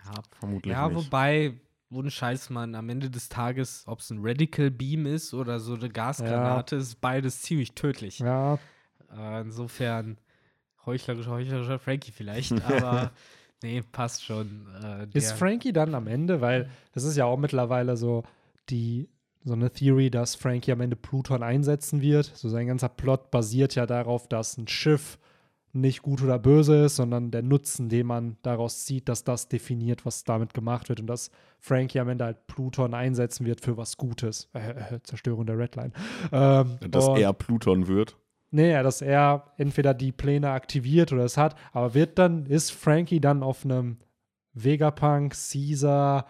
Ja, 0.05 0.23
vermutlich. 0.41 0.73
Ja, 0.73 0.89
nicht. 0.89 1.07
wobei 1.07 1.55
ohne 1.91 2.11
Scheiß, 2.11 2.51
Mann, 2.51 2.75
am 2.75 2.89
Ende 2.89 3.11
des 3.11 3.29
Tages, 3.29 3.85
ob 3.87 4.01
es 4.01 4.11
ein 4.11 4.19
Radical 4.21 4.71
Beam 4.71 5.07
ist 5.07 5.35
oder 5.35 5.59
so 5.59 5.75
eine 5.75 5.89
Gasgranate, 5.89 6.77
ja. 6.77 6.83
ist 6.83 7.01
beides 7.01 7.43
ziemlich 7.43 7.73
tödlich. 7.73 8.21
Ja. 8.21 8.59
Äh, 9.17 9.41
insofern 9.41 10.19
heuchlerischer, 10.87 11.31
heuchlerischer 11.31 11.79
Frankie 11.79 12.13
vielleicht, 12.13 12.53
aber 12.65 13.11
nee, 13.63 13.83
passt 13.83 14.25
schon. 14.25 14.69
Äh, 14.83 15.07
ist 15.13 15.33
Frankie 15.33 15.73
dann 15.73 15.95
am 15.95 16.07
Ende, 16.07 16.41
weil 16.41 16.71
es 16.93 17.05
ist 17.05 17.17
ja 17.17 17.25
auch 17.25 17.39
mittlerweile 17.39 17.97
so 17.97 18.23
die 18.69 19.09
so 19.43 19.55
eine 19.55 19.73
Theory, 19.73 20.11
dass 20.11 20.35
Frankie 20.35 20.73
am 20.73 20.83
Ende 20.83 20.97
Pluton 20.97 21.43
einsetzen 21.43 22.03
wird. 22.03 22.31
So 22.35 22.49
sein 22.49 22.67
ganzer 22.67 22.91
Plot 22.91 23.31
basiert 23.31 23.75
ja 23.75 23.87
darauf, 23.87 24.29
dass 24.29 24.59
ein 24.59 24.69
Schiff 24.69 25.19
nicht 25.73 26.03
gut 26.03 26.23
oder 26.23 26.39
böse 26.39 26.85
ist, 26.85 26.97
sondern 26.97 27.31
der 27.31 27.43
Nutzen, 27.43 27.89
den 27.89 28.07
man 28.07 28.37
daraus 28.43 28.85
zieht, 28.85 29.09
dass 29.09 29.25
das 29.25 29.49
definiert, 29.49 30.05
was 30.05 30.25
damit 30.25 30.55
gemacht 30.55 30.89
wird 30.89 31.01
und 31.01 31.07
dass 31.07 31.31
Frankie 31.59 32.01
am 32.01 32.09
Ende 32.09 32.25
halt 32.25 32.47
Pluton 32.47 32.95
einsetzen 32.95 33.47
wird 33.47 33.61
für 33.61 33.77
was 33.77 33.97
Gutes. 33.97 34.49
Äh, 34.53 34.71
äh, 34.71 35.03
Zerstörung 35.03 35.47
der 35.47 35.59
Redline. 35.59 35.93
Ähm, 36.33 36.79
dass 36.91 37.09
er 37.09 37.33
Pluton 37.33 37.87
wird. 37.87 38.17
Nee, 38.51 38.73
dass 38.83 39.01
er 39.01 39.53
entweder 39.59 39.95
die 39.95 40.11
Pläne 40.11 40.51
aktiviert 40.51 41.13
oder 41.13 41.25
es 41.25 41.37
hat, 41.37 41.55
aber 41.73 41.95
wird 41.95 42.19
dann, 42.19 42.47
ist 42.47 42.73
Frankie 42.73 43.21
dann 43.21 43.45
auf 43.45 43.65
einem 43.65 43.99
Vegapunk, 44.55 45.35
Caesar, 45.35 46.27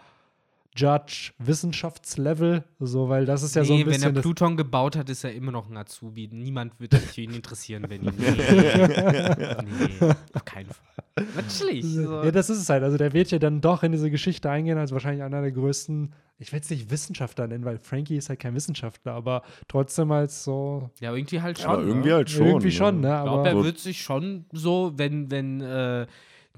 Judge 0.75 1.31
Wissenschaftslevel, 1.37 2.63
so, 2.79 3.09
weil 3.09 3.25
das 3.25 3.43
ist 3.43 3.55
ja 3.55 3.63
so 3.65 3.73
ein 3.73 3.79
Nee, 3.79 3.83
bisschen. 3.83 4.03
wenn 4.03 4.15
er 4.15 4.21
Pluton 4.21 4.55
gebaut 4.55 4.95
hat, 4.95 5.09
ist 5.09 5.23
er 5.25 5.33
immer 5.33 5.51
noch 5.51 5.69
ein 5.69 5.75
Azubi. 5.75 6.29
Niemand 6.31 6.79
wird 6.79 6.93
sich 6.93 7.01
für 7.01 7.21
ihn 7.21 7.33
interessieren, 7.33 7.85
wenn 7.89 8.03
ihn. 8.03 8.13
Nee, 8.17 8.31
nee 9.99 10.13
auf 10.33 10.45
keinen 10.45 10.67
Fall. 10.67 11.25
Natürlich. 11.35 11.85
So. 11.85 12.23
Ja, 12.23 12.31
das 12.31 12.49
ist 12.49 12.59
es 12.59 12.69
halt. 12.69 12.83
Also 12.83 12.97
der 12.97 13.11
wird 13.11 13.31
ja 13.31 13.39
dann 13.39 13.59
doch 13.59 13.83
in 13.83 13.91
diese 13.91 14.09
Geschichte 14.09 14.49
eingehen 14.49 14.77
als 14.77 14.91
wahrscheinlich 14.93 15.23
einer 15.23 15.41
der 15.41 15.51
größten, 15.51 16.13
ich 16.39 16.53
will 16.53 16.61
es 16.61 16.69
nicht 16.69 16.89
Wissenschaftler 16.89 17.47
nennen, 17.47 17.65
weil 17.65 17.77
Frankie 17.77 18.15
ist 18.15 18.29
halt 18.29 18.39
kein 18.39 18.55
Wissenschaftler, 18.55 19.13
aber 19.13 19.43
trotzdem 19.67 20.11
als 20.11 20.43
so 20.45 20.89
Ja, 21.01 21.13
irgendwie 21.13 21.41
halt 21.41 21.59
schon. 21.59 21.69
Aber 21.69 21.83
irgendwie 21.83 22.09
ne? 22.09 22.15
halt 22.15 22.29
schon. 22.29 22.47
irgendwie 22.47 22.71
schon, 22.71 23.01
ne? 23.01 23.07
Ich 23.09 23.13
Aber 23.13 23.43
glaube, 23.43 23.49
er 23.49 23.63
wird 23.63 23.77
sich 23.77 24.01
schon 24.01 24.45
so, 24.53 24.93
wenn, 24.95 25.29
wenn, 25.29 25.59
äh, 25.59 26.07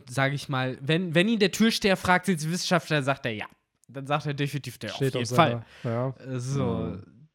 sage 0.08 0.36
ich 0.36 0.50
mal, 0.50 0.78
wenn, 0.82 1.16
wenn 1.16 1.28
ihn 1.28 1.40
der 1.40 1.52
Türsteher 1.52 1.98
fragt, 1.98 2.28
sind 2.28 2.40
Sie 2.40 2.52
Wissenschaftler, 2.52 2.98
dann 2.98 3.06
sagt 3.06 3.26
er 3.26 3.34
ja. 3.34 3.46
Dann 3.90 4.08
sagt 4.08 4.26
er 4.26 4.34
definitiv 4.34 4.78
der 4.78 4.90
steht 4.90 5.16
auf 5.16 5.22
auf 5.24 5.30
jeden 5.30 5.36
Fall. 5.36 5.66
seiner, 5.84 5.96
ja. 5.96 6.10
Äh, 6.34 6.40
So, 6.40 6.64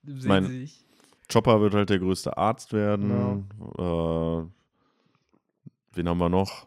Mhm. 0.03 0.20
sehen 0.20 0.28
Mein- 0.28 0.44
Sie 0.46 0.61
sich. 0.61 0.84
Chopper 1.30 1.61
wird 1.61 1.74
halt 1.74 1.90
der 1.90 1.99
größte 1.99 2.36
Arzt 2.38 2.72
werden. 2.72 3.11
Äh, 3.78 4.44
wen 5.94 6.09
haben 6.09 6.18
wir 6.18 6.28
noch? 6.28 6.66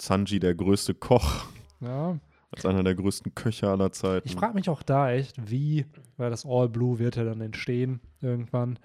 Sanji, 0.00 0.40
der 0.40 0.54
größte 0.54 0.94
Koch. 0.94 1.44
ja. 1.80 2.18
Als 2.54 2.66
einer 2.66 2.82
der 2.82 2.94
größten 2.94 3.34
Köche 3.34 3.70
aller 3.70 3.92
Zeiten. 3.92 4.28
Ich 4.28 4.34
frage 4.36 4.52
mich 4.52 4.68
auch 4.68 4.82
da 4.82 5.10
echt, 5.10 5.50
wie, 5.50 5.86
weil 6.18 6.28
das 6.28 6.44
All 6.44 6.68
Blue 6.68 6.98
wird 6.98 7.16
ja 7.16 7.24
dann 7.24 7.40
entstehen 7.40 8.00
irgendwann, 8.20 8.78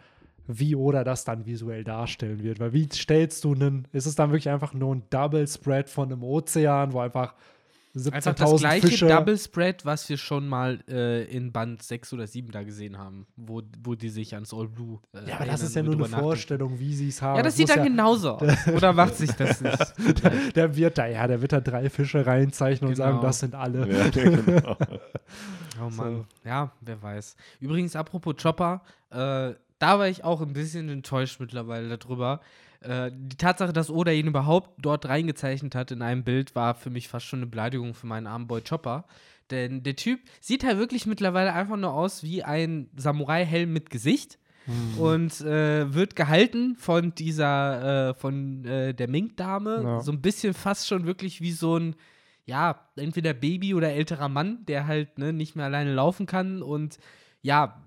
wie 0.47 0.73
Oda 0.73 1.03
das 1.03 1.25
dann 1.25 1.45
visuell 1.45 1.83
darstellen 1.83 2.41
wird. 2.43 2.61
Weil 2.61 2.71
wie 2.71 2.87
stellst 2.89 3.43
du 3.43 3.53
einen, 3.53 3.85
ist 3.91 4.05
es 4.05 4.15
dann 4.15 4.29
wirklich 4.29 4.47
einfach 4.49 4.73
nur 4.73 4.95
ein 4.95 5.03
Double 5.09 5.45
Spread 5.45 5.89
von 5.89 6.09
einem 6.13 6.23
Ozean, 6.23 6.93
wo 6.93 6.99
einfach 6.99 7.33
Einfach 8.11 8.33
das 8.35 8.49
17.000 8.51 8.59
gleiche 8.59 8.87
Fische 8.87 9.07
Double 9.07 9.37
Spread, 9.37 9.85
was 9.85 10.07
wir 10.09 10.17
schon 10.17 10.47
mal 10.47 10.79
äh, 10.87 11.23
in 11.25 11.51
Band 11.51 11.81
6 11.83 12.13
oder 12.13 12.27
7 12.27 12.51
da 12.51 12.63
gesehen 12.63 12.97
haben, 12.97 13.27
wo, 13.35 13.61
wo 13.83 13.95
die 13.95 14.09
sich 14.09 14.33
ans 14.33 14.53
All 14.53 14.67
Blue. 14.67 14.99
Äh, 15.13 15.29
Ja, 15.29 15.35
aber 15.37 15.45
das 15.45 15.61
ist 15.63 15.75
ja 15.75 15.81
und 15.83 15.97
nur 15.97 16.05
eine. 16.07 16.17
Vorstellung, 16.17 16.79
wie 16.79 16.93
sie 16.93 17.09
es 17.09 17.21
haben. 17.21 17.37
Ja, 17.37 17.43
das 17.43 17.53
Es 17.53 17.57
sieht 17.57 17.69
dann 17.69 17.83
genauso 17.83 18.31
aus. 18.35 18.67
Oder 18.75 18.93
macht 18.93 19.15
sich 19.15 19.31
das 19.31 19.61
nicht? 19.61 19.93
Der 20.55 20.75
wird 20.75 20.97
da, 20.97 21.07
ja, 21.07 21.27
der 21.27 21.41
wird 21.41 21.53
da 21.53 21.59
drei 21.61 21.89
Fische 21.89 22.25
reinzeichnen 22.25 22.89
und 22.89 22.95
Genau. 22.95 23.07
sagen, 23.09 23.21
das 23.21 23.39
sind 23.39 23.55
alle. 23.55 23.87
ja, 23.91 24.09
genau. 24.09 24.77
Oh 25.79 25.89
Mann, 25.91 26.25
ja, 26.43 26.71
wer 26.81 27.01
weiß. 27.03 27.35
Übrigens, 27.59 27.95
apropos 27.95 28.35
Chopper, 28.41 28.81
äh, 29.11 29.53
da 29.79 29.99
war 29.99 30.07
ich 30.07 30.23
auch 30.23 30.41
ein 30.41 30.53
bisschen 30.53 30.89
enttäuscht 30.89 31.39
mittlerweile 31.39 31.95
darüber. 31.97 32.41
Äh, 32.87 33.11
die 33.13 33.37
Tatsache, 33.37 33.73
dass 33.73 33.89
Oda 33.89 34.11
ihn 34.11 34.27
überhaupt 34.27 34.71
dort 34.79 35.07
reingezeichnet 35.07 35.75
hat 35.75 35.91
in 35.91 36.01
einem 36.01 36.23
Bild, 36.23 36.55
war 36.55 36.73
für 36.75 36.89
mich 36.89 37.07
fast 37.07 37.25
schon 37.25 37.39
eine 37.39 37.47
Beleidigung 37.47 37.93
für 37.93 38.07
meinen 38.07 38.27
armen 38.27 38.47
Boy 38.47 38.61
Chopper. 38.61 39.05
Denn 39.51 39.83
der 39.83 39.95
Typ 39.95 40.21
sieht 40.39 40.63
halt 40.63 40.77
wirklich 40.77 41.05
mittlerweile 41.05 41.53
einfach 41.53 41.77
nur 41.77 41.93
aus 41.93 42.23
wie 42.23 42.43
ein 42.43 42.89
Samurai-Helm 42.95 43.71
mit 43.71 43.89
Gesicht. 43.89 44.39
Mhm. 44.65 44.99
Und 44.99 45.41
äh, 45.41 45.93
wird 45.93 46.15
gehalten 46.15 46.75
von 46.75 47.15
dieser, 47.15 48.09
äh, 48.09 48.13
von 48.13 48.65
äh, 48.65 48.93
der 48.93 49.07
Mink-Dame. 49.07 49.81
Ja. 49.83 50.01
So 50.01 50.11
ein 50.11 50.21
bisschen 50.21 50.53
fast 50.53 50.87
schon 50.87 51.05
wirklich 51.05 51.39
wie 51.41 51.53
so 51.53 51.77
ein, 51.77 51.95
ja, 52.45 52.87
entweder 52.95 53.33
Baby 53.33 53.73
oder 53.73 53.91
älterer 53.91 54.29
Mann, 54.29 54.65
der 54.65 54.87
halt 54.87 55.19
ne, 55.19 55.33
nicht 55.33 55.55
mehr 55.55 55.65
alleine 55.65 55.93
laufen 55.93 56.25
kann 56.25 56.61
und 56.61 56.97
ja, 57.41 57.86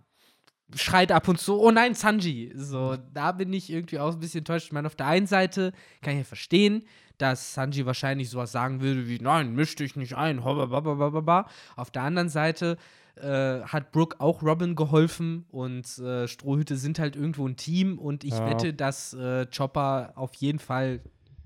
schreit 0.77 1.13
ab 1.13 1.29
und 1.29 1.39
zu, 1.41 1.61
oh 1.61 1.71
nein, 1.71 1.95
Sanji. 1.95 2.53
So, 2.55 2.97
da 3.15 3.33
bin 3.33 3.53
ich 3.53 3.71
irgendwie 3.71 3.99
auch 3.99 4.13
ein 4.13 4.21
bisschen 4.21 4.39
enttäuscht. 4.39 4.67
Ich 4.67 4.73
meine, 4.73 4.87
auf 4.87 4.97
der 4.97 5.07
einen 5.07 5.27
Seite 5.27 5.73
kann 6.03 6.13
ich 6.15 6.19
ja 6.21 6.25
verstehen, 6.25 6.85
dass 7.19 7.55
Sanji 7.55 7.85
wahrscheinlich 7.87 8.31
sowas 8.31 8.53
sagen 8.53 8.81
würde 8.81 9.07
wie, 9.09 9.19
nein, 9.19 9.55
misch 9.55 9.75
dich 9.75 9.97
nicht 9.97 10.17
ein, 10.17 10.45
hobbababababa. 10.45 11.47
Auf 11.77 11.91
der 11.91 12.03
anderen 12.03 12.29
Seite 12.29 12.77
äh, 13.17 13.61
hat 13.63 13.93
Brooke 13.93 14.21
auch 14.21 14.43
Robin 14.43 14.75
geholfen 14.77 15.45
und 15.51 15.99
äh, 15.99 16.27
Strohhüte 16.29 16.77
sind 16.77 16.99
halt 16.99 17.17
irgendwo 17.17 17.47
ein 17.47 17.57
Team 17.57 17.99
und 17.99 18.25
ich 18.25 18.33
Ja. 18.39 18.47
wette, 18.47 18.73
dass 18.73 19.13
äh, 19.13 19.47
Chopper 19.55 20.13
auf 20.15 20.33
jeden 20.35 20.59
Fall 20.59 21.01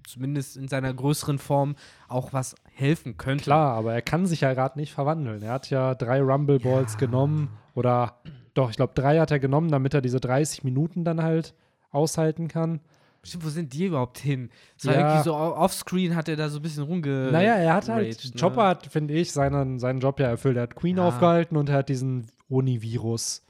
zumindest 0.07 0.57
in 0.57 0.69
seiner 0.69 0.93
größeren 0.93 1.39
Form 1.39 1.77
auch 2.09 2.33
was 2.33 2.55
helfen 2.75 3.17
könnte. 3.17 3.45
Klar, 3.45 3.75
aber 3.75 3.95
er 3.95 4.03
kann 4.03 4.27
sich 4.27 4.43
ja 4.43 4.53
gerade 4.53 4.79
nicht 4.79 4.93
verwandeln. 4.93 5.43
Er 5.43 5.53
hat 5.53 5.71
ja 5.71 5.95
drei 5.95 6.21
Rumble 6.21 6.61
Balls 6.61 6.99
genommen 6.99 7.49
oder 7.75 8.21
doch, 8.55 8.71
ich 8.71 8.77
glaube, 8.77 8.93
drei 8.95 9.19
hat 9.19 9.31
er 9.31 9.39
genommen, 9.41 9.71
damit 9.71 9.95
er 9.95 10.01
diese 10.01 10.21
30 10.21 10.65
Minuten 10.65 11.05
dann 11.05 11.23
halt 11.23 11.55
aushalten 11.91 12.49
kann. 12.49 12.81
Stimmt, 13.23 13.45
wo 13.45 13.49
sind 13.49 13.73
die 13.73 13.87
überhaupt 13.87 14.19
hin? 14.19 14.51
Es 14.79 14.87
war 14.87 14.95
Ja. 14.95 15.01
irgendwie 15.01 15.23
so 15.25 15.35
offscreen 15.35 16.15
hat 16.15 16.29
er 16.29 16.37
da 16.37 16.49
so 16.51 16.59
ein 16.59 16.63
bisschen 16.63 16.83
rumge. 16.85 17.31
naja, 17.33 17.55
er 17.55 17.73
hat 17.75 17.89
halt, 17.89 18.19
raged, 18.19 18.35
ne? 18.35 18.41
Chopper 18.41 18.67
hat, 18.67 18.87
finde 18.87 19.15
ich, 19.15 19.33
seinen, 19.33 19.79
seinen 19.79 20.01
Job 20.01 20.21
ja 20.21 20.27
erfüllt. 20.27 20.57
Er 20.57 20.65
hat 20.65 20.75
Queen 20.77 20.99
Ja. 20.99 21.09
aufgehalten 21.09 21.57
und 21.57 21.69
er 21.71 21.77
hat 21.77 21.89
diesen 21.89 22.27
Uni-Virus 22.49 23.43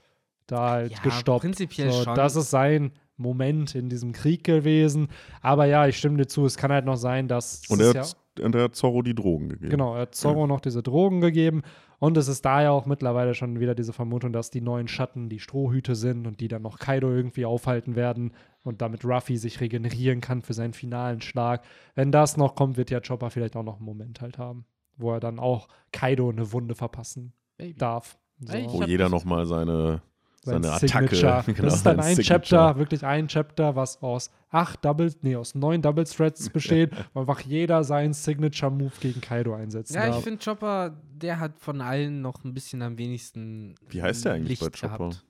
da 0.47 0.71
halt 0.71 0.93
Ja, 0.93 0.99
gestoppt. 1.03 1.41
prinzipiell 1.43 1.91
so, 1.91 2.05
schon. 2.05 2.15
Das 2.15 2.37
ist 2.37 2.51
sein 2.51 2.93
Moment 3.17 3.75
in 3.75 3.89
diesem 3.89 4.13
Krieg 4.13 4.45
gewesen. 4.45 5.09
Aber 5.41 5.65
ja, 5.67 5.87
ich 5.87 5.97
stimme 5.99 6.19
dir 6.19 6.27
zu, 6.27 6.45
es 6.47 6.57
kann 6.57 6.71
halt 6.71 6.85
noch 6.85 6.97
sein, 6.97 7.27
dass. 7.29 7.63
Und 7.69 7.81
er 7.81 7.89
hat, 7.95 8.17
und 8.41 8.55
er 8.55 8.65
hat 8.65 8.75
Zorro 8.75 9.03
die 9.03 9.15
Drogen 9.15 9.49
gegeben. 9.49 9.71
Genau, 9.71 9.95
er 9.95 10.03
hat 10.03 10.15
Zorro 10.15 10.47
noch 10.47 10.61
diese 10.61 10.83
Drogen 10.83 11.21
gegeben. 11.21 11.63
Und 11.99 12.17
es 12.17 12.29
ist 12.29 12.45
da 12.45 12.63
ja 12.63 12.71
auch 12.71 12.87
mittlerweile 12.87 13.35
schon 13.35 13.61
wieder 13.61 13.75
diese 13.75 13.93
Vermutung, 13.93 14.33
dass 14.33 14.51
die 14.51 14.61
neuen 14.61 14.89
Schatten 14.89 15.29
die 15.29 15.39
Strohhüte 15.39 15.95
sind 15.95 16.27
und 16.27 16.41
die 16.41 16.49
dann 16.49 16.63
noch 16.63 16.79
Kaido 16.79 17.11
irgendwie 17.11 17.47
aufhalten 17.47 17.97
werden 17.97 18.33
und 18.63 18.83
damit 18.83 19.05
Ruffy 19.05 19.37
sich 19.37 19.61
regenerieren 19.61 20.21
kann 20.21 20.43
für 20.43 20.53
seinen 20.53 20.75
finalen 20.75 21.21
Schlag. 21.21 21.65
Wenn 21.95 22.13
das 22.13 22.37
noch 22.37 22.55
kommt, 22.55 22.77
wird 22.77 22.91
ja 22.91 23.01
Chopper 23.01 23.31
vielleicht 23.31 23.57
auch 23.57 23.63
noch 23.63 23.77
einen 23.77 23.87
Moment 23.87 24.21
halt 24.21 24.39
haben, 24.39 24.67
wo 24.97 25.13
er 25.13 25.21
dann 25.21 25.39
auch 25.39 25.69
Kaido 25.93 26.29
eine 26.29 26.53
Wunde 26.53 26.75
verpassen 26.75 27.33
Baby. 27.57 27.79
darf. 27.79 28.19
So. 28.41 28.53
Wo 28.53 28.83
jeder 28.83 29.09
nochmal 29.09 29.47
seine, 29.47 30.03
Sein 30.03 30.14
seine 30.45 30.73
Attacke. 30.73 31.15
Signature. 31.17 31.43
genau, 31.47 31.63
das 31.63 31.75
ist 31.75 31.87
dann 31.87 32.01
ein 32.01 32.17
Signature. 32.17 32.41
Chapter, 32.41 32.79
wirklich 32.79 33.05
ein 33.05 33.29
Chapter, 33.29 33.77
was 33.77 34.03
aus 34.03 34.31
acht 34.51 34.85
Double, 34.85 35.13
nee, 35.23 35.37
aus 35.37 35.55
neun 35.55 35.83
Double 35.83 36.05
Threads 36.05 36.51
besteht, 36.51 36.91
wo 37.15 37.21
einfach 37.21 37.41
jeder 37.41 37.83
seinen 37.85 38.13
Signature-Move 38.13 38.93
gegen 39.01 39.21
Kaido 39.21 39.55
einsetzen 39.55 39.95
Ja, 39.95 40.07
ich 40.07 40.15
darf. 40.15 40.25
finde 40.25 40.45
Chopper, 40.45 40.97
der 41.15 41.41
hat 41.41 41.59
von 41.59 41.81
allen 41.81 42.23
noch 42.23 42.45
ein 42.45 42.55
bisschen 42.55 42.83
am 42.83 42.99
wenigsten. 42.99 43.75
Wie 43.89 44.03
heißt 44.03 44.25
der 44.25 44.35
eigentlich 44.35 44.61
Licht 44.61 44.73
bei 44.73 44.89
Chopper? 44.89 45.09
Gehabt. 45.09 45.25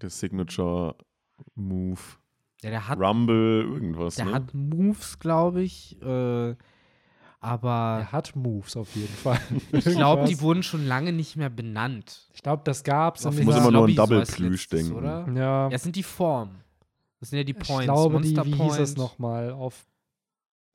Der 0.00 0.10
Signature 0.10 0.96
Move. 1.54 2.00
Ja, 2.62 2.70
der 2.70 2.88
hat, 2.88 2.98
Rumble, 2.98 3.62
irgendwas. 3.62 4.14
der 4.14 4.26
ne? 4.26 4.34
hat 4.34 4.54
Moves, 4.54 5.18
glaube 5.18 5.62
ich. 5.62 6.00
Äh, 6.00 6.54
aber 7.42 7.98
Er 8.00 8.12
hat 8.12 8.34
Moves 8.36 8.76
auf 8.76 8.94
jeden 8.94 9.12
Fall. 9.14 9.38
ich 9.72 9.84
glaube, 9.84 10.24
die 10.26 10.40
wurden 10.40 10.62
schon 10.62 10.86
lange 10.86 11.12
nicht 11.12 11.36
mehr 11.36 11.50
benannt. 11.50 12.28
Ich 12.32 12.42
glaube, 12.42 12.62
das 12.64 12.84
gab 12.84 13.16
es 13.16 13.24
Ich 13.24 13.44
muss 13.44 13.56
immer 13.56 13.62
nur 13.62 13.66
an 13.66 13.74
Lobby 13.74 13.92
so 13.94 14.02
Double 14.02 14.18
als 14.20 14.32
Plüsch 14.32 14.70
letztes, 14.70 14.80
denken. 14.88 14.96
Oder? 14.96 15.26
Ja, 15.28 15.68
Ja, 15.68 15.70
es 15.70 15.82
sind 15.82 15.96
die 15.96 16.02
Formen. 16.04 16.62
Das 17.20 17.30
sind 17.30 17.38
ja 17.38 17.44
die 17.44 17.52
ich 17.52 17.58
Points. 17.68 17.84
glaube, 17.84 18.20
die, 18.20 18.34
Monster 18.34 18.46
wie 18.46 18.50
Point. 18.56 18.70
hieß 18.72 18.80
es 18.80 18.96
nochmal, 18.96 19.50
auf, 19.52 19.84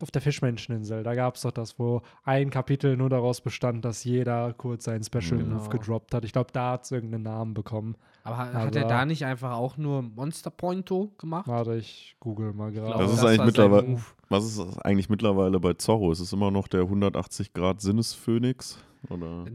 auf 0.01 0.11
der 0.11 0.21
Fischmenscheninsel. 0.21 1.03
Da 1.03 1.15
gab 1.15 1.35
es 1.35 1.41
doch 1.41 1.51
das, 1.51 1.79
wo 1.79 2.01
ein 2.23 2.49
Kapitel 2.49 2.95
nur 2.97 3.09
daraus 3.09 3.41
bestand, 3.41 3.83
dass 3.83 4.03
jeder 4.03 4.53
kurz 4.53 4.83
seinen 4.85 5.03
Special 5.03 5.39
Genau. 5.39 5.55
Move 5.55 5.69
gedroppt 5.69 6.13
hat. 6.13 6.23
Ich 6.25 6.33
glaube, 6.33 6.51
da 6.53 6.73
hat 6.73 6.83
es 6.85 6.91
irgendeinen 6.91 7.23
Namen 7.23 7.53
bekommen. 7.53 7.95
Aber 8.23 8.37
ha- 8.37 8.53
hat 8.53 8.75
er 8.75 8.85
da 8.87 9.05
nicht 9.05 9.25
einfach 9.25 9.53
auch 9.53 9.77
nur 9.77 10.01
Monster 10.01 10.49
Pointo 10.51 11.11
gemacht? 11.17 11.47
Warte, 11.47 11.75
ich 11.77 12.15
google 12.19 12.53
mal 12.53 12.71
gerade. 12.71 12.97
Das 12.97 13.13
ist 13.13 13.21
war 13.23 13.29
eigentlich 13.29 13.45
mittlerweile-. 13.45 13.97
Was 14.29 14.45
ist 14.45 14.59
eigentlich 14.85 15.09
mittlerweile 15.09 15.59
bei 15.59 15.73
Zorro? 15.73 16.11
Ist 16.11 16.19
es 16.19 16.33
immer 16.33 16.51
noch 16.51 16.67
der 16.67 16.81
180 16.81 17.53
Grad 17.53 17.81
Sinnesphönix? 17.81 18.77
Oder? 19.09 19.45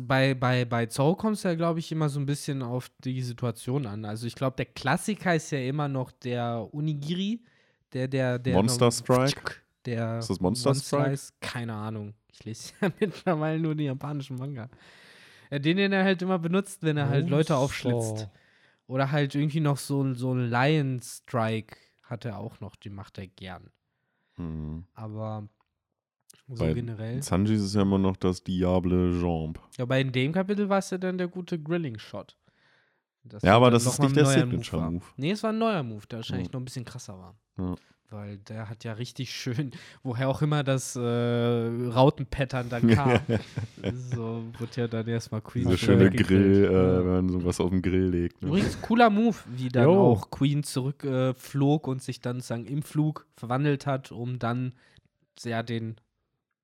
Bei, 0.00 0.34
bei, 0.34 0.64
bei 0.64 0.86
Zorro 0.86 1.14
kommt 1.16 1.36
es 1.36 1.42
ja, 1.42 1.54
glaube 1.54 1.80
ich, 1.80 1.92
immer 1.92 2.08
so 2.08 2.18
ein 2.20 2.26
bisschen 2.26 2.62
auf 2.62 2.90
die 3.04 3.20
Situation 3.20 3.86
an. 3.86 4.04
Also 4.04 4.26
ich 4.26 4.34
glaube, 4.34 4.56
der 4.56 4.66
Klassiker 4.66 5.34
ist 5.34 5.50
ja 5.50 5.58
immer 5.58 5.88
noch 5.88 6.10
der 6.10 6.68
Unigiri, 6.72 7.42
der, 7.92 8.08
der, 8.08 8.38
der 8.38 8.54
Monster 8.54 8.90
Strike? 8.90 9.56
Der 9.86 10.18
Ist 10.18 10.30
das 10.30 10.40
Monster 10.40 10.74
Strike? 10.74 11.10
Ist, 11.12 11.40
keine 11.40 11.74
Ahnung. 11.74 12.14
Ich 12.32 12.44
lese 12.44 12.72
ja 12.80 12.90
mittlerweile 13.00 13.60
nur 13.60 13.74
den 13.74 13.86
japanischen 13.86 14.36
Manga. 14.36 14.68
Ja, 15.50 15.58
den, 15.58 15.76
den 15.76 15.92
er 15.92 16.04
halt 16.04 16.22
immer 16.22 16.38
benutzt, 16.38 16.82
wenn 16.82 16.96
er 16.96 17.08
halt 17.08 17.28
Leute 17.28 17.56
aufschlitzt. 17.56 18.28
Oder 18.86 19.10
halt 19.12 19.34
irgendwie 19.34 19.60
noch 19.60 19.76
so, 19.78 20.02
ein- 20.02 20.14
so 20.14 20.32
ein 20.34 20.50
Lion 20.50 21.00
Strike 21.02 21.76
hat 22.02 22.24
er 22.24 22.38
auch 22.38 22.60
noch, 22.60 22.76
den 22.76 22.94
macht 22.94 23.18
er 23.18 23.26
gern. 23.28 23.70
Hm. 24.36 24.84
Aber 24.94 25.48
so 26.48 26.56
Bei 26.64 26.74
generell. 26.74 27.22
Sanji 27.22 27.54
ist 27.54 27.74
ja 27.74 27.82
immer 27.82 27.98
noch 27.98 28.16
das 28.16 28.42
Diable 28.44 29.18
Jambe. 29.20 29.60
Ja, 29.78 29.84
aber 29.84 29.98
in 29.98 30.12
dem 30.12 30.32
Kapitel 30.32 30.68
war 30.68 30.78
es 30.78 30.90
ja 30.90 30.98
dann 30.98 31.16
der 31.16 31.28
gute 31.28 31.58
Grilling-Shot. 31.58 32.36
Das 33.22 33.42
Ja, 33.42 33.56
aber 33.56 33.70
das 33.70 33.86
ist 33.86 33.98
nicht 34.00 34.16
der 34.16 34.26
Signature. 34.26 34.90
Move. 34.90 35.04
Nee, 35.16 35.30
es 35.30 35.42
war 35.42 35.50
ein 35.50 35.58
neuer 35.58 35.82
Move, 35.82 36.06
der 36.06 36.18
wahrscheinlich 36.18 36.48
Ja. 36.48 36.52
noch 36.52 36.60
ein 36.60 36.64
bisschen 36.66 36.84
krasser 36.84 37.18
war. 37.18 37.34
Ja. 37.56 37.74
Weil 38.14 38.38
der 38.38 38.68
hat 38.68 38.84
ja 38.84 38.92
richtig 38.92 39.34
schön, 39.34 39.72
woher 40.04 40.28
auch 40.28 40.40
immer 40.40 40.62
das 40.62 40.94
äh, 40.94 41.00
Rautenpattern 41.00 42.68
dann 42.68 42.88
kam. 42.88 43.20
so 44.14 44.44
wird 44.58 44.76
ja 44.76 44.86
dann 44.86 45.08
erstmal 45.08 45.40
Queen. 45.40 45.66
Diese 45.66 45.78
schöne. 45.78 46.10
Grill, 46.10 46.64
äh, 46.64 46.70
wenn 46.70 47.06
man 47.06 47.28
sowas 47.28 47.60
auf 47.60 47.70
den 47.70 47.82
Grill 47.82 48.06
legt. 48.06 48.40
Ne? 48.40 48.48
Übrigens, 48.48 48.80
cooler 48.80 49.10
Move, 49.10 49.36
wie 49.56 49.68
dann 49.68 49.84
Jo. 49.84 50.12
auch 50.12 50.30
Queen 50.30 50.62
zurückflog 50.62 51.12
äh, 51.12 51.34
flog 51.34 51.88
und 51.88 52.02
sich 52.02 52.20
dann 52.20 52.36
sozusagen 52.36 52.66
im 52.66 52.82
Flug 52.82 53.26
verwandelt 53.36 53.86
hat, 53.86 54.12
um 54.12 54.38
dann 54.38 54.72
ja 55.42 55.62
den 55.62 55.96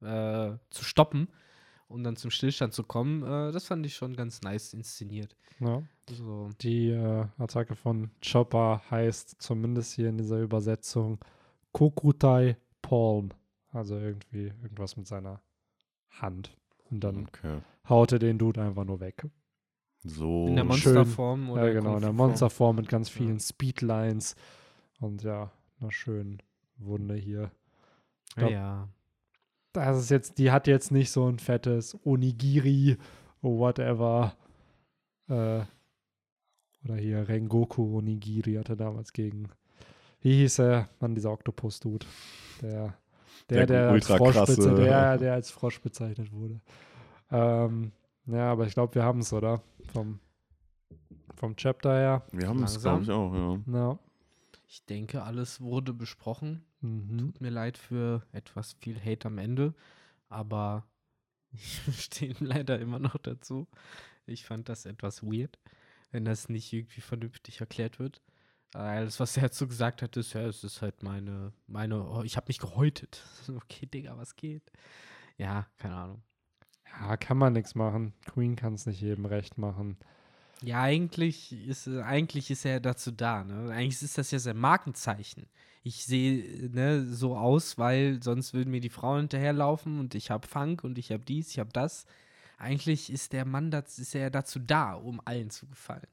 äh, 0.02 0.52
zu 0.70 0.84
stoppen. 0.84 1.28
um 1.88 2.04
dann 2.04 2.14
zum 2.14 2.30
Stillstand 2.30 2.72
zu 2.72 2.84
kommen, 2.84 3.24
äh, 3.24 3.50
das 3.50 3.66
fand 3.66 3.84
ich 3.84 3.96
schon 3.96 4.14
ganz 4.14 4.42
nice 4.42 4.72
inszeniert. 4.72 5.34
Ja. 5.58 5.82
So. 6.08 6.50
Die 6.60 6.90
äh, 6.90 7.26
Attacke 7.38 7.74
von 7.74 8.10
Chopper 8.24 8.82
heißt 8.90 9.42
zumindest 9.42 9.94
hier 9.94 10.08
in 10.08 10.16
dieser 10.18 10.40
Übersetzung 10.40 11.18
Kokutai 11.72 12.56
Palm. 12.82 13.30
Also 13.72 13.96
irgendwie 13.96 14.46
irgendwas 14.62 14.96
mit 14.96 15.06
seiner 15.06 15.40
Hand. 16.10 16.56
Und 16.90 17.04
dann 17.04 17.26
Okay. 17.28 17.60
haut 17.88 18.12
er 18.12 18.18
den 18.18 18.38
Dude 18.38 18.60
einfach 18.62 18.84
nur 18.84 19.00
weg. 19.00 19.24
So. 20.02 20.46
In 20.48 20.56
der 20.56 20.62
schön. 20.72 20.94
Monsterform 20.94 21.50
oder 21.50 21.66
ja, 21.68 21.72
genau, 21.74 21.96
in 21.96 22.00
der. 22.02 22.12
Monsterform 22.12 22.76
mit 22.76 22.88
ganz 22.88 23.08
vielen 23.08 23.34
Ja. 23.34 23.40
Speedlines. 23.40 24.34
Und 24.98 25.22
ja, 25.22 25.50
einer 25.78 25.92
schönen 25.92 26.42
Wunde 26.76 27.14
hier. 27.14 27.42
Ja, 27.42 27.50
glaub- 28.36 28.50
ja. 28.50 28.88
Das 29.72 29.98
ist 29.98 30.10
jetzt, 30.10 30.38
die 30.38 30.50
hat 30.50 30.66
jetzt 30.66 30.90
nicht 30.90 31.12
so 31.12 31.28
ein 31.28 31.38
fettes 31.38 31.96
Onigiri, 32.04 32.96
whatever. 33.40 34.34
Äh, 35.28 35.60
oder 36.84 36.96
hier 36.96 37.28
Rengoku 37.28 37.98
Onigiri 37.98 38.54
hatte 38.54 38.76
damals 38.76 39.12
gegen. 39.12 39.48
Wie 40.20 40.34
hieß 40.34 40.60
er? 40.60 40.88
Mann, 41.00 41.14
dieser 41.14 41.30
Oktopus-Dude. 41.32 42.06
Der, 42.60 42.94
der, 43.48 43.66
Der 43.66 43.66
der, 43.66 43.90
als 43.90 44.06
der, 44.06 45.18
der 45.18 45.32
als 45.34 45.50
Frosch 45.50 45.80
bezeichnet 45.80 46.32
wurde. 46.32 46.60
Ähm, 47.30 47.92
ja, 48.26 48.52
aber 48.52 48.66
ich 48.66 48.74
glaube, 48.74 48.94
wir 48.94 49.02
haben 49.02 49.20
es, 49.20 49.32
oder? 49.32 49.62
Vom, 49.92 50.20
vom 51.36 51.56
Chapter 51.56 51.94
her. 51.94 52.22
Wir 52.32 52.48
haben 52.48 52.62
es, 52.62 52.80
glaube 52.80 53.02
ich, 53.02 53.10
auch, 53.10 53.34
ja. 53.34 53.78
Ja. 53.78 53.98
Ich 54.68 54.84
denke, 54.84 55.22
alles 55.22 55.60
wurde 55.60 55.92
besprochen. 55.92 56.64
Mhm. 56.80 57.18
Tut 57.18 57.40
mir 57.40 57.50
leid 57.50 57.76
für 57.76 58.22
etwas 58.32 58.74
viel 58.80 59.00
Hate 59.00 59.26
am 59.26 59.38
Ende, 59.38 59.74
aber 60.28 60.84
ich 61.52 61.80
stehe 62.04 62.34
leider 62.38 62.78
immer 62.78 62.98
noch 62.98 63.16
dazu. 63.16 63.66
Ich 64.26 64.44
fand 64.44 64.68
das 64.68 64.86
etwas 64.86 65.22
weird, 65.24 65.58
wenn 66.12 66.24
das 66.24 66.48
nicht 66.48 66.72
irgendwie 66.72 67.00
vernünftig 67.00 67.60
erklärt 67.60 67.98
wird. 67.98 68.20
Alles, 68.72 69.18
was 69.18 69.36
er 69.36 69.44
dazu 69.44 69.66
gesagt 69.66 70.00
hat, 70.02 70.16
ist, 70.16 70.32
ja, 70.32 70.42
es 70.42 70.62
ist 70.62 70.80
halt 70.80 71.02
meine, 71.02 71.52
meine, 71.66 72.08
oh, 72.08 72.22
ich 72.22 72.36
habe 72.36 72.46
mich 72.48 72.58
gehäutet. 72.58 73.22
Okay, 73.48 73.86
Digga, 73.86 74.16
was 74.16 74.36
geht? 74.36 74.62
Ja, 75.36 75.66
keine 75.78 75.96
Ahnung. 75.96 76.22
Ja, 77.00 77.16
kann 77.16 77.36
man 77.36 77.52
nichts 77.52 77.74
machen. 77.74 78.12
Queen 78.26 78.56
kann 78.56 78.74
es 78.74 78.86
nicht 78.86 79.00
jedem 79.00 79.24
recht 79.24 79.58
machen. 79.58 79.96
Ja, 80.62 80.82
eigentlich 80.82 81.52
ist, 81.66 81.88
eigentlich 81.88 82.50
ist 82.50 82.64
er 82.64 82.80
dazu 82.80 83.10
da. 83.10 83.44
Ne? 83.44 83.72
Eigentlich 83.72 84.02
ist 84.02 84.18
das 84.18 84.30
ja 84.30 84.38
sein 84.38 84.58
Markenzeichen. 84.58 85.46
Ich 85.82 86.04
sehe 86.04 86.70
ne, 86.70 87.06
so 87.06 87.36
aus, 87.36 87.78
weil 87.78 88.22
sonst 88.22 88.52
würden 88.52 88.70
mir 88.70 88.80
die 88.80 88.90
Frauen 88.90 89.20
hinterherlaufen 89.20 89.98
und 89.98 90.14
ich 90.14 90.30
habe 90.30 90.46
Funk 90.46 90.84
und 90.84 90.98
ich 90.98 91.10
habe 91.10 91.24
dies, 91.24 91.50
ich 91.50 91.58
habe 91.58 91.70
das. 91.72 92.04
Eigentlich 92.58 93.10
ist 93.10 93.32
der 93.32 93.46
Mann 93.46 93.70
das, 93.70 93.98
ist 93.98 94.14
er 94.14 94.30
dazu 94.30 94.58
da, 94.58 94.92
um 94.92 95.22
allen 95.24 95.48
zu 95.48 95.66
gefallen. 95.66 96.06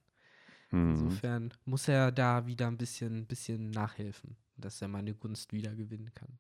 Mhm. 0.72 0.92
Insofern 0.92 1.54
muss 1.66 1.88
er 1.88 2.12
da 2.12 2.46
wieder 2.46 2.68
ein 2.68 2.78
bisschen, 2.78 3.26
bisschen 3.26 3.72
nachhelfen, 3.72 4.36
dass 4.58 4.82
er 4.82 4.88
meine 4.88 5.14
Gunst 5.14 5.54
wieder 5.54 5.74
gewinnen 5.76 6.12
kann. 6.14 6.38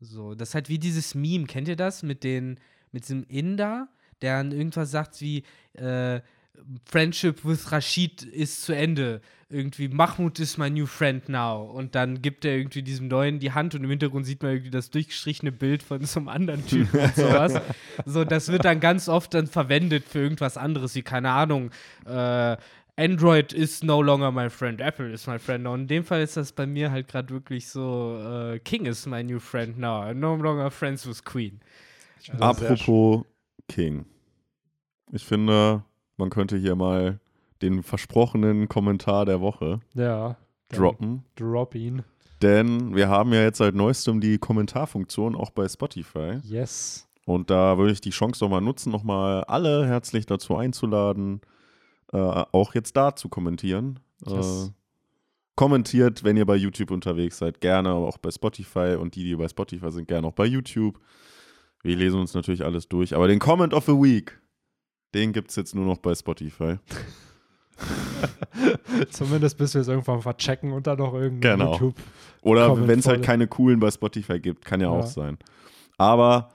So, 0.00 0.34
das 0.34 0.50
ist 0.50 0.54
halt 0.54 0.68
wie 0.68 0.78
dieses 0.78 1.14
Meme, 1.14 1.46
kennt 1.46 1.68
ihr 1.68 1.76
das? 1.76 2.02
Mit 2.02 2.22
den, 2.22 2.60
mit 2.92 3.04
diesem 3.04 3.24
Inder, 3.24 3.88
der 4.22 4.38
dann 4.38 4.52
irgendwas 4.52 4.90
sagt 4.90 5.20
wie, 5.20 5.42
äh, 5.74 6.20
Friendship 6.84 7.44
with 7.44 7.70
Rashid 7.72 8.22
ist 8.22 8.62
zu 8.62 8.74
Ende. 8.74 9.20
Irgendwie, 9.50 9.88
Mahmoud 9.88 10.38
is 10.40 10.58
my 10.58 10.68
new 10.68 10.86
friend 10.86 11.28
now. 11.28 11.62
Und 11.62 11.94
dann 11.94 12.20
gibt 12.20 12.44
er 12.44 12.56
irgendwie 12.56 12.82
diesem 12.82 13.08
Neuen 13.08 13.38
die 13.38 13.52
Hand 13.52 13.74
und 13.74 13.82
im 13.82 13.90
Hintergrund 13.90 14.26
sieht 14.26 14.42
man 14.42 14.52
irgendwie 14.52 14.70
das 14.70 14.90
durchgestrichene 14.90 15.52
Bild 15.52 15.82
von 15.82 16.04
so 16.04 16.20
einem 16.20 16.28
anderen 16.28 16.66
Typen 16.66 17.00
und 17.00 17.14
sowas. 17.16 17.60
So, 18.04 18.24
das 18.24 18.48
wird 18.48 18.64
dann 18.64 18.80
ganz 18.80 19.08
oft 19.08 19.32
dann 19.34 19.46
verwendet 19.46 20.04
für 20.04 20.18
irgendwas 20.18 20.56
anderes, 20.56 20.94
wie, 20.94 21.02
keine 21.02 21.30
Ahnung, 21.30 21.70
äh, 22.04 22.56
Android 22.98 23.52
is 23.52 23.84
no 23.84 24.00
longer 24.02 24.32
my 24.32 24.50
friend, 24.50 24.80
Apple 24.80 25.12
is 25.12 25.26
my 25.28 25.38
friend 25.38 25.62
now. 25.62 25.72
Und 25.74 25.82
in 25.82 25.86
dem 25.86 26.04
Fall 26.04 26.20
ist 26.20 26.36
das 26.36 26.50
bei 26.50 26.66
mir 26.66 26.90
halt 26.90 27.06
gerade 27.06 27.30
wirklich 27.32 27.68
so, 27.68 28.18
äh, 28.20 28.58
King 28.58 28.86
is 28.86 29.06
my 29.06 29.22
new 29.22 29.38
friend 29.38 29.78
now, 29.78 30.02
I'm 30.02 30.14
no 30.14 30.34
longer 30.34 30.68
friends 30.70 31.06
with 31.06 31.22
Queen. 31.24 31.60
Also 32.28 32.42
Apropos 32.44 33.24
King. 33.68 34.04
Ich 35.12 35.24
finde, 35.24 35.84
man 36.16 36.28
könnte 36.30 36.56
hier 36.56 36.74
mal 36.74 37.20
den 37.62 37.84
versprochenen 37.84 38.68
Kommentar 38.68 39.24
der 39.26 39.40
Woche 39.40 39.78
Ja. 39.94 40.36
droppen. 40.68 41.24
Drop 41.36 41.76
ihn. 41.76 42.02
Denn 42.42 42.96
wir 42.96 43.08
haben 43.08 43.32
ja 43.32 43.42
jetzt 43.42 43.58
seit 43.58 43.74
neuestem 43.76 44.20
die 44.20 44.38
Kommentarfunktion 44.38 45.36
auch 45.36 45.50
bei 45.50 45.68
Spotify. 45.68 46.40
Yes. 46.42 47.08
Und 47.26 47.50
da 47.50 47.78
würde 47.78 47.92
ich 47.92 48.00
die 48.00 48.10
Chance 48.10 48.44
nochmal 48.44 48.60
nutzen, 48.60 48.90
nochmal 48.90 49.44
alle 49.44 49.86
herzlich 49.86 50.26
dazu 50.26 50.56
einzuladen, 50.56 51.40
äh, 52.12 52.16
auch 52.18 52.74
jetzt 52.74 52.96
da 52.96 53.14
zu 53.14 53.28
kommentieren. 53.28 54.00
Yes. 54.26 54.68
Äh, 54.68 54.72
kommentiert, 55.54 56.24
wenn 56.24 56.36
ihr 56.36 56.46
bei 56.46 56.56
YouTube 56.56 56.90
unterwegs 56.90 57.38
seid, 57.38 57.60
gerne 57.60 57.90
aber 57.90 58.06
auch 58.06 58.18
bei 58.18 58.30
Spotify 58.30 58.96
und 58.98 59.14
die, 59.16 59.24
die 59.24 59.34
bei 59.36 59.48
Spotify 59.48 59.90
sind, 59.90 60.06
gerne 60.08 60.26
auch 60.26 60.32
bei 60.32 60.46
YouTube. 60.46 61.00
Wir 61.82 61.96
lesen 61.96 62.20
uns 62.20 62.34
natürlich 62.34 62.64
alles 62.64 62.88
durch, 62.88 63.14
aber 63.14 63.28
den 63.28 63.38
Comment 63.38 63.74
of 63.74 63.84
the 63.86 63.92
Week, 63.92 64.40
den 65.14 65.32
gibt 65.32 65.50
es 65.50 65.56
jetzt 65.56 65.74
nur 65.74 65.84
noch 65.84 65.98
bei 65.98 66.14
Spotify. 66.14 66.76
Zumindest 69.10 69.58
bis 69.58 69.74
wir 69.74 69.80
es 69.80 69.88
irgendwann 69.88 70.22
verchecken 70.22 70.72
und 70.72 70.86
dann 70.86 70.98
noch 70.98 71.14
irgendwie 71.14 71.48
Genau. 71.48 71.72
YouTube. 71.72 71.94
Oder 72.42 72.86
wenn 72.88 72.98
es 72.98 73.06
halt 73.06 73.22
keine 73.22 73.46
coolen 73.46 73.80
bei 73.80 73.90
Spotify 73.90 74.40
gibt, 74.40 74.64
kann 74.64 74.80
ja, 74.80 74.92
Ja. 74.92 74.98
auch 74.98 75.06
sein. 75.06 75.38
Aber 75.96 76.50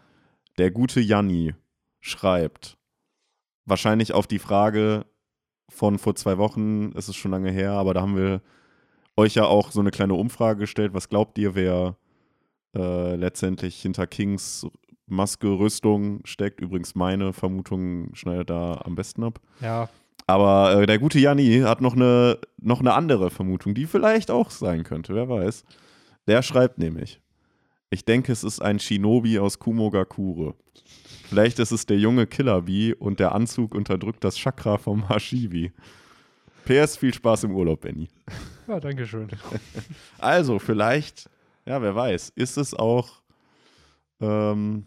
der 0.57 0.71
gute 0.71 0.99
Janni 0.99 1.55
schreibt, 2.01 2.77
wahrscheinlich 3.65 4.13
auf 4.13 4.27
die 4.27 4.39
Frage 4.39 5.05
von 5.69 5.97
vor 5.97 6.15
zwei 6.15 6.37
Wochen, 6.37 6.91
ist 6.93 7.07
es 7.07 7.15
schon 7.15 7.31
lange 7.31 7.51
her, 7.51 7.71
aber 7.71 7.93
da 7.93 8.01
haben 8.01 8.15
wir 8.15 8.41
euch 9.15 9.35
ja 9.35 9.45
auch 9.45 9.71
so 9.71 9.79
eine 9.79 9.91
kleine 9.91 10.13
Umfrage 10.13 10.61
gestellt. 10.61 10.93
Was 10.93 11.09
glaubt 11.09 11.37
ihr, 11.37 11.55
wer 11.55 11.95
äh, 12.75 13.15
letztendlich 13.15 13.81
hinter 13.81 14.07
Kings 14.07 14.67
Maske, 15.05 15.47
Rüstung 15.47 16.21
steckt? 16.25 16.61
Übrigens, 16.61 16.95
meine 16.95 17.33
Vermutung 17.33 18.13
schneidet 18.15 18.49
da 18.49 18.81
am 18.83 18.95
besten 18.95 19.23
ab. 19.23 19.39
Ja, 19.61 19.89
Aber 20.25 20.81
äh, 20.81 20.85
der 20.85 20.99
gute 20.99 21.19
Janni 21.19 21.61
hat 21.61 21.81
noch 21.81 21.95
eine, 21.95 22.39
noch 22.59 22.79
eine 22.79 22.93
andere 22.93 23.29
Vermutung, 23.29 23.73
die 23.73 23.85
vielleicht 23.85 24.31
auch 24.31 24.49
sein 24.49 24.83
könnte, 24.83 25.13
wer 25.13 25.29
weiß. 25.29 25.63
Der 26.27 26.41
schreibt 26.41 26.77
nämlich, 26.77 27.21
ich 27.93 28.05
denke, 28.05 28.31
es 28.31 28.43
ist 28.43 28.61
ein 28.61 28.79
Shinobi 28.79 29.39
aus 29.39 29.59
Kumogakure. 29.59 30.55
Vielleicht 31.29 31.59
ist 31.59 31.71
es 31.71 31.85
der 31.85 31.97
junge 31.97 32.27
Killer 32.27 32.63
Bee 32.63 32.93
und 32.93 33.19
der 33.19 33.33
Anzug 33.33 33.73
unterdrückt 33.73 34.23
das 34.23 34.35
Chakra 34.37 34.77
vom 34.77 35.09
Hashibi. 35.09 35.71
PS, 36.65 36.97
viel 36.97 37.13
Spaß 37.13 37.45
im 37.45 37.55
Urlaub, 37.55 37.81
Benny. 37.81 38.07
ja 38.67 38.79
danke 38.79 39.05
schön. 39.05 39.29
Also, 40.17 40.59
vielleicht, 40.59 41.29
ja, 41.65 41.81
wer 41.81 41.95
weiß, 41.95 42.31
ist 42.35 42.57
es 42.57 42.73
auch 42.73 43.21
ähm, 44.21 44.85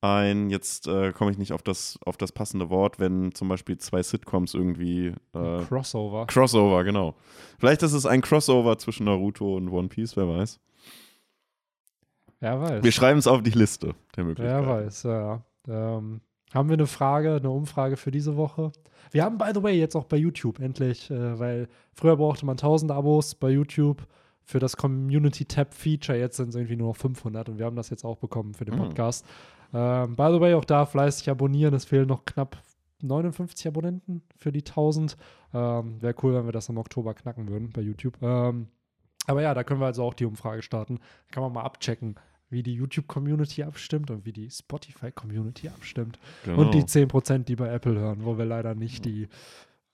ein, 0.00 0.50
jetzt 0.50 0.86
äh, 0.88 1.12
komme 1.12 1.30
ich 1.30 1.38
nicht 1.38 1.52
auf 1.52 1.62
das, 1.62 1.98
auf 2.04 2.16
das 2.16 2.32
passende 2.32 2.68
Wort, 2.68 2.98
wenn 2.98 3.32
zum 3.32 3.48
Beispiel 3.48 3.78
zwei 3.78 4.02
Sitcoms 4.02 4.54
irgendwie 4.54 5.14
äh, 5.32 5.64
Crossover. 5.68 6.26
Crossover, 6.26 6.84
genau. 6.84 7.14
Vielleicht 7.58 7.82
ist 7.82 7.92
es 7.92 8.04
ein 8.04 8.20
Crossover 8.20 8.76
zwischen 8.78 9.04
Naruto 9.04 9.56
und 9.56 9.68
One 9.68 9.88
Piece, 9.88 10.16
wer 10.16 10.28
weiß. 10.28 10.60
Wer 12.44 12.60
weiß. 12.60 12.84
Wir 12.84 12.92
schreiben 12.92 13.18
es 13.18 13.26
auf 13.26 13.42
die 13.42 13.50
Liste 13.50 13.94
der 14.16 14.24
Möglichkeiten. 14.24 14.66
Wer 14.66 14.84
weiß, 14.84 15.02
ja. 15.04 15.42
Ähm, 15.66 16.20
haben 16.52 16.68
wir 16.68 16.74
eine 16.74 16.86
Frage, 16.86 17.36
eine 17.36 17.50
Umfrage 17.50 17.96
für 17.96 18.10
diese 18.10 18.36
Woche? 18.36 18.70
Wir 19.12 19.24
haben, 19.24 19.38
by 19.38 19.50
the 19.54 19.62
way, 19.62 19.78
jetzt 19.78 19.96
auch 19.96 20.04
bei 20.04 20.18
YouTube 20.18 20.60
endlich, 20.60 21.10
äh, 21.10 21.38
weil 21.38 21.68
früher 21.94 22.16
brauchte 22.16 22.44
man 22.44 22.58
1000 22.58 22.90
Abos 22.92 23.34
bei 23.34 23.48
YouTube 23.50 24.06
für 24.42 24.58
das 24.58 24.76
Community-Tab-Feature. 24.76 26.18
Jetzt 26.18 26.36
sind 26.36 26.50
es 26.50 26.54
irgendwie 26.54 26.76
nur 26.76 26.88
noch 26.88 26.96
500 26.96 27.48
und 27.48 27.58
wir 27.58 27.64
haben 27.64 27.76
das 27.76 27.88
jetzt 27.90 28.04
auch 28.04 28.18
bekommen 28.18 28.52
für 28.54 28.66
den 28.66 28.74
Mhm. 28.74 28.78
Podcast. 28.78 29.24
Ähm, 29.72 30.14
by 30.14 30.28
the 30.32 30.40
way, 30.40 30.54
auch 30.54 30.66
da 30.66 30.84
fleißig 30.84 31.30
abonnieren. 31.30 31.72
Es 31.72 31.86
fehlen 31.86 32.06
noch 32.08 32.24
knapp 32.26 32.58
59 33.00 33.66
Abonnenten 33.66 34.22
für 34.36 34.52
die 34.52 34.64
1000. 34.64 35.16
Ähm, 35.54 36.00
Wäre 36.02 36.14
cool, 36.22 36.34
wenn 36.34 36.44
wir 36.44 36.52
das 36.52 36.68
im 36.68 36.76
Oktober 36.76 37.14
knacken 37.14 37.48
würden 37.48 37.70
bei 37.72 37.80
YouTube. 37.80 38.18
Ähm, 38.22 38.68
aber 39.26 39.40
ja, 39.42 39.54
da 39.54 39.64
können 39.64 39.80
wir 39.80 39.86
also 39.86 40.04
auch 40.04 40.14
die 40.14 40.26
Umfrage 40.26 40.62
starten. 40.62 41.00
Kann 41.30 41.42
man 41.42 41.52
mal 41.52 41.62
abchecken, 41.62 42.16
wie 42.54 42.62
die 42.62 42.72
YouTube-Community 42.74 43.62
abstimmt 43.64 44.10
und 44.10 44.24
wie 44.24 44.32
die 44.32 44.50
Spotify-Community 44.50 45.68
abstimmt. 45.68 46.18
Genau. 46.44 46.62
Und 46.62 46.72
die 46.72 46.82
10%, 46.82 47.44
die 47.44 47.56
bei 47.56 47.68
Apple 47.68 47.98
hören, 47.98 48.24
wo 48.24 48.38
wir 48.38 48.46
leider 48.46 48.74
nicht 48.74 49.04
die, 49.04 49.28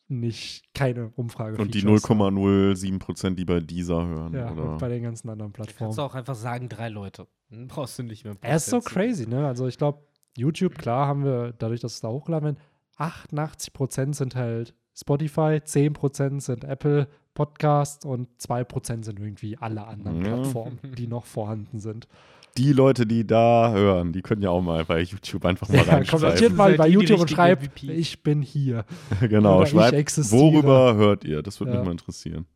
nicht 0.06 0.72
keine 0.74 1.10
Umfrage 1.16 1.56
Und 1.60 1.74
die 1.74 1.80
Features 1.80 2.04
0,07 2.04 2.98
Prozent, 2.98 3.38
die 3.38 3.44
bei 3.44 3.60
dieser 3.60 4.06
hören. 4.06 4.34
Ja, 4.34 4.52
oder? 4.52 4.72
und 4.72 4.78
bei 4.78 4.88
den 4.88 5.02
ganzen 5.02 5.28
anderen 5.28 5.52
Kannst 5.52 5.70
Plattformen. 5.70 5.96
du 5.96 6.02
auch 6.02 6.14
einfach 6.14 6.34
sagen, 6.36 6.68
drei 6.68 6.88
Leute. 6.88 7.26
Dann 7.48 7.66
brauchst 7.66 7.98
du 7.98 8.02
nicht 8.04 8.24
mehr. 8.24 8.36
Er 8.40 8.56
ist 8.56 8.66
so 8.66 8.80
crazy, 8.80 9.26
ne? 9.26 9.46
Also 9.46 9.66
ich 9.66 9.78
glaube, 9.78 10.02
YouTube, 10.36 10.76
klar 10.78 11.08
haben 11.08 11.24
wir, 11.24 11.52
dadurch, 11.58 11.80
dass 11.80 11.94
es 11.94 12.00
da 12.00 12.08
hochgeladen 12.08 12.56
wird, 12.56 12.58
88% 12.98 14.14
sind 14.14 14.36
halt 14.36 14.74
Spotify, 14.94 15.60
10% 15.64 16.40
sind 16.40 16.64
Apple 16.64 17.08
Podcast 17.34 18.04
und 18.04 18.28
2% 18.40 19.04
sind 19.04 19.18
irgendwie 19.18 19.56
alle 19.56 19.86
anderen 19.86 20.24
Ja. 20.24 20.34
Plattformen, 20.34 20.78
die 20.98 21.06
noch 21.06 21.24
vorhanden 21.24 21.78
sind. 21.78 22.08
Die 22.56 22.72
Leute, 22.72 23.06
die 23.06 23.26
da 23.26 23.72
hören, 23.72 24.12
die 24.12 24.22
können 24.22 24.42
ja 24.42 24.50
auch 24.50 24.60
mal 24.62 24.84
bei 24.84 25.00
YouTube 25.00 25.44
einfach 25.44 25.68
mal 25.68 25.84
Ja, 25.86 26.04
kommentiert 26.04 26.54
mal 26.56 26.70
Seid 26.70 26.78
bei 26.78 26.88
die 26.88 26.94
YouTube 26.94 27.20
und 27.20 27.30
schreibt, 27.30 27.62
MVP? 27.62 27.92
ich 27.92 28.22
bin 28.22 28.42
hier. 28.42 28.84
genau, 29.20 29.58
Oder 29.58 29.66
schreibt, 29.66 30.30
worüber 30.32 30.94
hört 30.94 31.24
ihr? 31.24 31.42
Das 31.42 31.60
würde 31.60 31.72
Ja. 31.72 31.78
mich 31.78 31.86
mal 31.86 31.92
interessieren. 31.92 32.46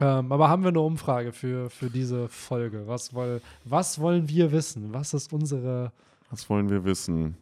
Ähm, 0.00 0.32
aber 0.32 0.48
haben 0.48 0.62
wir 0.62 0.68
eine 0.70 0.80
Umfrage 0.80 1.32
für, 1.32 1.70
für 1.70 1.88
diese 1.90 2.28
Folge? 2.28 2.84
Was, 2.86 3.14
woll, 3.14 3.40
was 3.64 4.00
wollen 4.00 4.28
wir 4.28 4.50
wissen? 4.50 4.92
Was 4.92 5.14
ist 5.14 5.32
unsere. 5.32 5.92
Was 6.30 6.48
wollen 6.50 6.70
wir 6.70 6.84
wissen? 6.84 7.36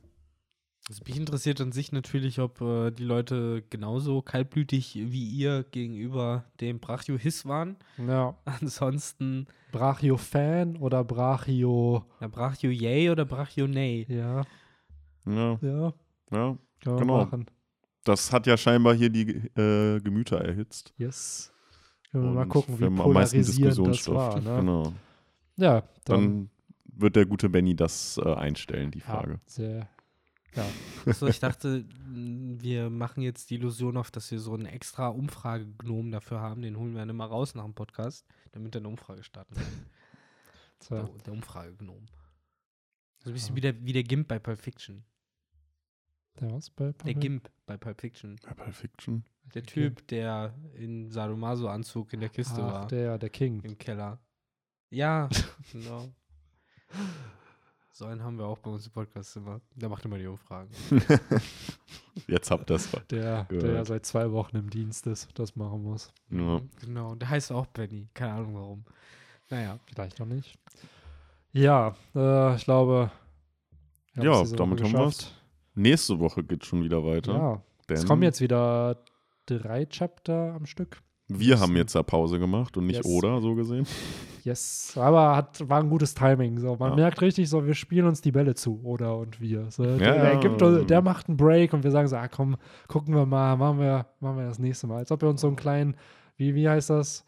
Also 0.91 1.05
mich 1.07 1.17
interessiert 1.17 1.61
an 1.61 1.71
sich 1.71 1.93
natürlich, 1.93 2.41
ob 2.41 2.61
äh, 2.61 2.91
die 2.91 3.05
Leute 3.05 3.63
genauso 3.71 4.23
kaltblütig 4.23 4.97
wie 4.97 5.25
ihr 5.25 5.65
gegenüber 5.71 6.47
dem 6.61 6.81
Brachio-Hiss 6.81 7.47
waren. 7.47 7.77
Ja, 7.97 8.35
Ansonsten, 8.45 9.47
Brachio-Fan 9.71 10.77
oder 10.79 11.05
Brachio. 11.05 12.05
na, 12.19 12.27
Brachio 12.27 12.71
yay 12.73 13.09
oder 13.09 13.25
Brachio 13.25 13.69
nay? 13.69 14.05
Ja, 14.09 14.43
Ja, 15.27 15.59
ja, 15.63 15.63
ja. 15.63 15.93
können 16.33 16.59
wir 16.83 16.97
Genau. 16.97 17.17
machen. 17.25 17.47
Das 18.03 18.33
hat 18.33 18.49
ja 18.49 18.57
scheinbar 18.57 18.95
hier 18.95 19.11
die 19.11 19.29
äh, 19.57 20.01
Gemüter 20.01 20.41
erhitzt. 20.41 20.93
Yes. 20.97 21.53
Können 22.11 22.25
wir 22.25 22.31
mal 22.33 22.43
Und 22.43 22.49
gucken, 22.49 22.81
wie 22.81 22.91
polarisierend 22.91 23.47
das 23.49 23.55
Diskussionsstoff. 23.57 24.17
war. 24.17 24.41
Ne? 24.41 24.57
Genau. 24.59 24.93
Ja, 25.57 25.83
dann. 26.05 26.21
Dann 26.21 26.51
wird 26.85 27.15
der 27.15 27.27
gute 27.27 27.49
Benny 27.49 27.77
das 27.77 28.19
äh, 28.21 28.35
einstellen, 28.35 28.91
die 28.91 28.99
ja, 28.99 29.05
Frage. 29.05 29.39
Sehr, 30.55 30.65
Achso, 31.07 31.27
ich 31.29 31.39
dachte, 31.41 31.85
m, 32.07 32.61
wir 32.61 32.91
machen 32.91 33.23
jetzt 33.23 33.51
die 33.51 33.55
Illusion 33.55 33.97
auf, 33.97 34.11
dass 34.11 34.31
wir 34.31 34.41
so 34.41 34.55
einen 34.55 34.67
extra 34.67 35.09
Umfragegnom 35.09 36.11
dafür 36.11 36.41
haben. 36.41 36.63
Den 36.63 36.77
holen 36.77 36.93
wir 36.93 37.01
dann 37.01 37.09
immer 37.11 37.27
raus 37.27 37.55
nach 37.55 37.65
dem 37.65 37.75
Podcast, 37.75 38.27
damit 38.53 38.75
er 38.75 38.81
eine 38.81 38.89
Umfrage 38.89 39.23
starten 39.23 39.55
kann. 39.55 39.87
sehr, 40.81 41.05
Der, 41.05 41.19
der 41.25 41.33
Umfragegnom. 41.33 42.07
So 43.23 43.31
ein 43.31 43.33
bisschen 43.35 43.51
Ja. 43.51 43.57
wie 43.57 43.61
der, 43.61 43.85
wie 43.85 43.93
der 43.93 44.03
Gimp 44.05 44.29
bei 44.29 44.39
Pulp 44.39 44.59
Fiction. 44.59 45.05
der 46.41 46.51
was 46.53 46.71
bei 46.71 46.87
Der 46.87 46.93
Pamela? 46.95 47.21
Gimp 47.21 47.51
bei 47.67 47.77
Pulp 47.77 48.01
Fiction. 48.01 48.37
Bei 48.43 48.55
Pulp 48.55 48.75
Fiction. 48.75 49.25
Der 49.55 49.63
Typ, 49.65 50.07
der 50.09 50.55
in 50.75 51.11
Sadomaso-Anzug 51.11 52.13
in 52.13 52.21
der 52.21 52.29
Kiste 52.29 52.63
Ach, 52.63 52.73
war. 52.73 52.87
der, 52.89 53.19
der 53.19 53.31
King. 53.31 53.61
Im 53.63 53.77
Keller. 53.79 54.19
Ja, 54.91 55.29
genau. 55.73 56.09
So 57.93 58.07
einen 58.07 58.23
haben 58.23 58.39
wir 58.39 58.47
auch 58.47 58.59
bei 58.59 58.71
uns 58.71 58.87
im 58.87 58.93
Podcast 58.93 59.37
immer. 59.37 59.61
Der 59.75 59.89
macht 59.89 60.05
immer 60.05 60.17
die 60.17 60.27
Umfragen. 60.27 60.71
Jetzt 62.27 62.51
habt 62.51 62.71
ihr 62.71 62.77
es. 62.77 62.91
Der, 63.11 63.45
der 63.45 63.73
ja 63.73 63.85
seit 63.85 64.07
zwei 64.07 64.31
Wochen 64.33 64.57
im 64.57 64.71
Dienst 64.71 65.07
ist, 65.07 65.29
das 65.39 65.57
machen 65.57 65.83
muss. 65.83 66.13
Ja. 66.31 66.61
Genau, 66.81 67.15
der 67.17 67.29
heißt 67.29 67.53
auch 67.53 67.67
Benny. 67.67 68.09
Keine 68.15 68.35
Ahnung 68.35 68.55
warum. 68.55 68.85
Naja. 69.51 69.79
Vielleicht 69.93 70.19
noch 70.21 70.27
nicht. 70.27 70.57
Ja, 71.53 71.97
äh, 72.15 72.55
ich 72.55 72.65
glaube. 72.65 73.11
wir 74.15 74.25
Ja, 74.25 74.41
es 74.43 74.53
damit 74.53 74.83
haben 74.83 74.93
wir's. 74.93 75.17
geschafft. 75.19 75.35
Nächste 75.75 76.19
Woche 76.21 76.45
geht 76.45 76.65
schon 76.65 76.83
wieder 76.85 77.05
weiter. 77.05 77.33
Ja, 77.33 77.63
denn 77.89 77.97
es 77.97 78.07
kommen 78.07 78.23
jetzt 78.23 78.41
wieder 78.41 79.03
drei 79.47 79.85
Chapter 79.87 80.55
am 80.55 80.67
Stück. 80.67 81.03
wir 81.29 81.59
haben 81.59 81.77
jetzt 81.77 81.95
ja 81.95 82.03
Pause 82.05 82.39
gemacht 82.39 82.77
und 82.77 82.87
nicht 82.87 82.97
Yes. 82.99 83.07
oder, 83.07 83.41
so 83.41 83.55
gesehen. 83.57 83.87
Yes, 84.45 84.97
aber 84.97 85.37
hat, 85.37 85.69
war 85.69 85.81
ein 85.81 85.89
gutes 85.91 86.15
Timing. 86.15 86.59
So. 86.59 86.77
Man 86.77 86.91
Ja. 86.91 86.97
merkt 86.97 87.21
richtig 87.21 87.49
so, 87.49 87.67
wir 87.67 87.75
spielen 87.75 88.07
uns 88.07 88.21
die 88.21 88.33
Bälle 88.33 88.55
zu, 88.55 88.81
oder 88.85 89.17
und 89.19 89.41
wir. 89.41 89.71
So, 89.71 89.83
der, 89.85 89.97
Ja, 90.17 90.23
der, 90.23 90.37
gibt, 90.39 90.91
der 90.91 91.03
macht 91.03 91.29
einen 91.29 91.37
Break 91.37 91.73
und 91.73 91.83
wir 91.85 91.91
sagen 91.91 92.09
so, 92.09 92.17
ah, 92.17 92.29
komm, 92.29 92.57
gucken 92.89 93.15
wir 93.15 93.27
mal, 93.27 93.57
machen 93.57 93.79
wir, 93.81 94.07
machen 94.21 94.39
wir 94.39 94.47
das 94.47 94.59
nächste 94.59 94.87
Mal. 94.87 94.99
Als 94.99 95.13
ob 95.13 95.23
er 95.23 95.29
uns 95.31 95.41
so 95.41 95.47
einen 95.47 95.57
kleinen, 95.57 95.95
wie, 96.37 96.55
wie 96.55 96.69
heißt 96.69 96.91
das? 96.91 97.25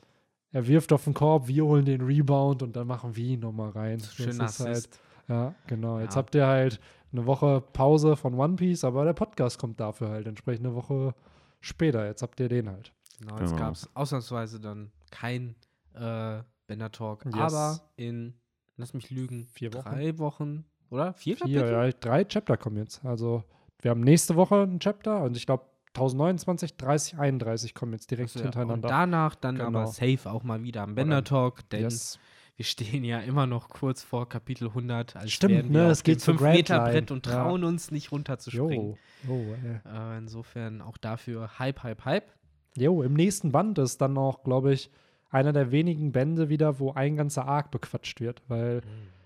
Er 0.53 0.67
wirft 0.67 0.93
auf 0.93 1.05
den 1.05 1.15
Korb, 1.15 1.49
wir 1.49 1.65
holen 1.65 1.85
den 1.85 2.03
Rebound 2.03 2.63
und 2.63 2.77
dann 2.77 2.87
machen 2.87 3.17
wir 3.17 3.25
ihn 3.25 3.41
nochmal 3.41 3.71
rein. 3.71 3.99
Das 3.99 4.15
Schön 4.15 4.29
ist 4.29 4.39
halt, 4.41 4.51
Assist. 4.71 5.01
ja, 5.29 5.55
genau. 5.67 5.99
Jetzt 5.99 6.15
Ja. 6.15 6.19
habt 6.19 6.35
ihr 6.35 6.47
halt 6.47 6.79
eine 7.13 7.27
Woche 7.27 7.63
Pause 7.73 8.17
von 8.17 8.35
One 8.35 8.57
Piece, 8.57 8.85
aber 8.85 9.05
der 9.05 9.13
Podcast 9.15 9.59
kommt 9.59 9.81
dafür 9.81 10.09
halt 10.11 10.27
entsprechend 10.27 10.67
eine 10.67 10.75
Woche 10.75 11.15
später. 11.61 12.05
Jetzt 12.07 12.23
habt 12.23 12.39
ihr 12.41 12.49
den 12.49 12.69
halt. 12.71 12.93
Genau, 13.21 13.39
jetzt 13.39 13.51
Genau. 13.53 13.63
gab 13.65 13.75
es 13.75 13.89
ausnahmsweise 13.95 14.61
dann 14.61 14.91
kein 15.11 15.55
äh, 15.95 16.41
Bender 16.67 16.91
Talk. 16.91 17.25
Yes. 17.27 17.35
Aber 17.35 17.81
in, 17.97 18.35
lass 18.77 18.95
mich 18.95 19.11
lügen, 19.11 19.47
Vier 19.53 19.73
Wochen? 19.75 19.89
drei 19.91 20.19
Wochen, 20.19 20.65
oder? 20.91 21.13
Vier, 21.15 21.37
Vier, 21.37 21.61
Kapitel? 21.61 21.73
ja, 21.73 21.91
drei 21.93 22.25
Chapter 22.25 22.57
kommen 22.57 22.77
jetzt. 22.77 23.05
Also 23.05 23.45
wir 23.81 23.91
haben 23.91 24.01
nächste 24.01 24.37
Woche 24.37 24.63
ein 24.63 24.79
Chapter 24.81 25.23
und 25.25 25.37
ich 25.37 25.47
glaube 25.47 25.65
1029, 25.95 26.77
30, 26.79 27.19
31 27.19 27.75
kommen 27.75 27.93
jetzt 27.93 28.11
direkt 28.11 28.31
Also, 28.31 28.39
ja, 28.41 28.47
und 28.47 28.53
hintereinander. 28.55 28.89
danach 28.89 29.35
dann 29.35 29.57
Genau. 29.57 29.67
aber 29.69 29.87
safe 29.89 30.21
auch 30.31 30.43
mal 30.43 30.63
wieder 30.63 30.83
am 30.83 30.95
Bender 30.95 31.23
Talk, 31.23 31.69
denn 31.71 31.83
yes. 31.83 32.19
wir 32.57 32.65
stehen 32.65 33.05
ja 33.05 33.19
immer 33.21 33.47
noch 33.47 33.69
kurz 33.69 34.03
vor 34.03 34.27
Kapitel 34.29 34.69
100. 34.69 35.17
Als 35.17 35.33
Stimmt, 35.33 35.71
ne, 35.71 35.89
es 35.91 36.03
geht 36.03 36.17
dem 36.17 36.21
zur 36.21 36.39
5 36.39 36.51
Meter 36.51 36.77
Grand 36.79 36.93
Brett 36.93 37.11
Line. 37.11 37.17
und 37.17 37.27
Ja. 37.27 37.33
trauen 37.45 37.65
uns 37.65 37.91
nicht 37.91 38.11
runterzuspringen. 38.11 38.97
Jo, 39.29 39.35
jo. 39.35 39.55
Äh, 39.91 40.19
insofern 40.19 40.81
auch 40.81 40.97
dafür 40.97 41.59
Hype, 41.59 41.83
Hype, 41.83 42.05
Hype. 42.07 42.33
jo, 42.77 43.03
im 43.03 43.13
nächsten 43.13 43.53
Band 43.53 43.79
ist 43.79 44.01
dann 44.01 44.17
auch, 44.17 44.45
glaube 44.45 44.73
ich, 44.73 44.91
einer 45.33 45.53
der 45.53 45.73
wenigen 45.73 46.13
Bände 46.13 46.49
wieder, 46.49 46.79
wo 46.79 46.93
ein 46.93 47.17
ganzer 47.17 47.47
Arc 47.49 47.71
bequatscht 47.73 48.21
wird, 48.21 48.41
weil 48.49 48.77
Mhm. 48.77 48.83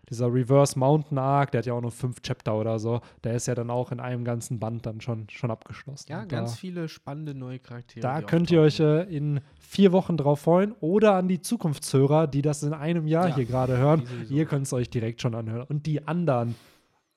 dieser 0.09 0.33
Reverse 0.33 0.78
Mountain 0.78 1.19
Arc, 1.19 1.51
der 1.51 1.59
hat 1.59 1.66
ja 1.66 1.73
auch 1.74 1.81
nur 1.81 1.91
fünf 1.91 2.23
Chapter 2.23 2.55
oder 2.57 2.78
so, 2.78 3.01
der 3.24 3.35
ist 3.35 3.47
ja 3.47 3.55
dann 3.57 3.70
auch 3.70 3.91
in 3.91 3.99
einem 3.99 4.24
ganzen 4.24 4.61
Band 4.61 4.87
dann 4.87 5.01
schon, 5.01 5.28
schon 5.28 5.51
abgeschlossen. 5.51 6.07
Ja, 6.12 6.23
Und 6.23 6.28
ganz 6.28 6.53
da, 6.53 6.57
viele 6.59 6.89
spannende 6.89 7.35
neue 7.35 7.59
Charaktere. 7.59 8.01
Da 8.03 8.23
könnt 8.23 8.51
ihr 8.53 8.61
euch 8.61 8.78
äh, 8.78 9.03
in 9.15 9.41
vier 9.59 9.91
Wochen 9.91 10.16
drauf 10.16 10.41
freuen 10.41 10.73
oder 10.81 11.15
an 11.15 11.27
die 11.27 11.41
Zukunftshörer, 11.41 12.28
die 12.28 12.41
das 12.43 12.62
in 12.62 12.73
einem 12.73 13.09
Jahr 13.09 13.28
Ja, 13.31 13.35
hier 13.35 13.47
gerade 13.47 13.77
hören. 13.77 14.05
Ihr 14.31 14.45
könnt 14.47 14.66
es 14.66 14.73
euch 14.73 14.89
direkt 14.91 15.20
schon 15.23 15.35
anhören. 15.35 15.66
Und 15.69 15.87
die 15.87 16.07
anderen 16.07 16.55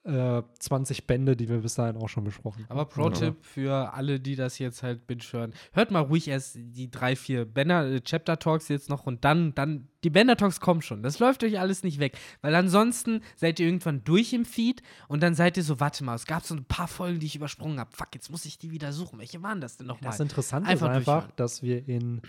äh, 0.03 0.41
20 0.59 1.07
Bände, 1.07 1.35
die 1.35 1.49
wir 1.49 1.57
bis 1.59 1.75
dahin 1.75 1.97
auch 1.97 2.07
schon 2.07 2.23
besprochen 2.23 2.63
haben. 2.63 2.71
Aber 2.71 2.85
Pro-Tipp 2.85 3.35
für 3.41 3.93
alle, 3.93 4.19
die 4.19 4.35
das 4.35 4.57
jetzt 4.57 4.81
halt 4.81 5.07
binge 5.07 5.23
hören. 5.31 5.53
Hört 5.73 5.91
mal 5.91 5.99
ruhig 5.99 6.27
erst 6.27 6.55
die 6.55 6.89
drei, 6.89 7.15
vier 7.15 7.45
Banner, 7.45 7.85
äh, 7.85 8.01
Chapter 8.01 8.39
Talks 8.39 8.69
jetzt 8.69 8.89
noch 8.89 9.05
und 9.05 9.25
dann, 9.25 9.53
dann, 9.55 9.89
die 10.03 10.09
Banner 10.09 10.37
Talks 10.37 10.61
kommen 10.61 10.81
schon. 10.81 11.03
Das 11.03 11.19
läuft 11.19 11.43
euch 11.43 11.59
alles 11.59 11.83
nicht 11.83 11.99
weg. 11.99 12.17
Weil 12.41 12.55
ansonsten 12.55 13.21
seid 13.35 13.59
ihr 13.59 13.65
irgendwann 13.65 14.03
durch 14.03 14.31
im 14.31 14.45
Feed 14.45 14.81
und 15.09 15.21
dann 15.21 15.35
seid 15.35 15.57
ihr 15.57 15.63
so, 15.63 15.79
warte 15.79 16.03
mal, 16.03 16.15
es 16.15 16.25
gab 16.25 16.43
so 16.43 16.55
ein 16.55 16.65
paar 16.65 16.87
Folgen, 16.87 17.19
die 17.19 17.25
ich 17.25 17.35
übersprungen 17.35 17.79
habe. 17.79 17.91
Fuck, 17.93 18.09
jetzt 18.13 18.31
muss 18.31 18.45
ich 18.45 18.57
die 18.57 18.71
wieder 18.71 18.93
suchen. 18.93 19.19
Welche 19.19 19.43
waren 19.43 19.59
das 19.59 19.77
denn 19.77 19.87
nochmal? 19.87 20.11
Das 20.11 20.19
Interessante 20.19 20.69
Einfach 20.69 20.91
ist 20.91 20.95
einfach, 20.95 21.31
dass 21.31 21.61
wir 21.61 21.87
in, 21.87 22.21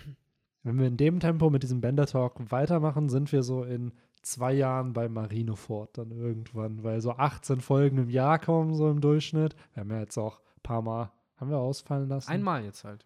wenn 0.63 0.77
wir 0.77 0.87
in 0.87 0.97
dem 0.97 1.21
Tempo 1.21 1.49
mit 1.49 1.63
diesem 1.63 1.79
Bender 1.79 2.05
Talk 2.05 2.51
weitermachen, 2.51 3.07
sind 3.07 3.31
wir 3.31 3.43
so 3.43 3.63
in 3.63 3.93
zwei 4.21 4.53
Jahren 4.53 4.93
bei 4.93 5.09
Marineford 5.09 5.97
dann 5.97 6.11
irgendwann, 6.11 6.83
weil 6.83 7.01
so 7.01 7.11
18 7.11 7.61
Folgen 7.61 7.97
im 7.97 8.09
Jahr 8.09 8.39
kommen 8.39 8.73
so 8.73 8.89
im 8.89 9.01
Durchschnitt. 9.01 9.55
Wir 9.73 9.81
haben 9.81 9.91
ja 9.91 9.99
jetzt 9.99 10.17
auch 10.17 10.39
ein 10.39 10.63
paar 10.63 10.81
Mal, 10.81 11.11
haben 11.37 11.49
wir 11.49 11.57
ausfallen 11.57 12.09
lassen? 12.09 12.29
Einmal 12.29 12.63
jetzt 12.63 12.83
halt, 12.83 13.05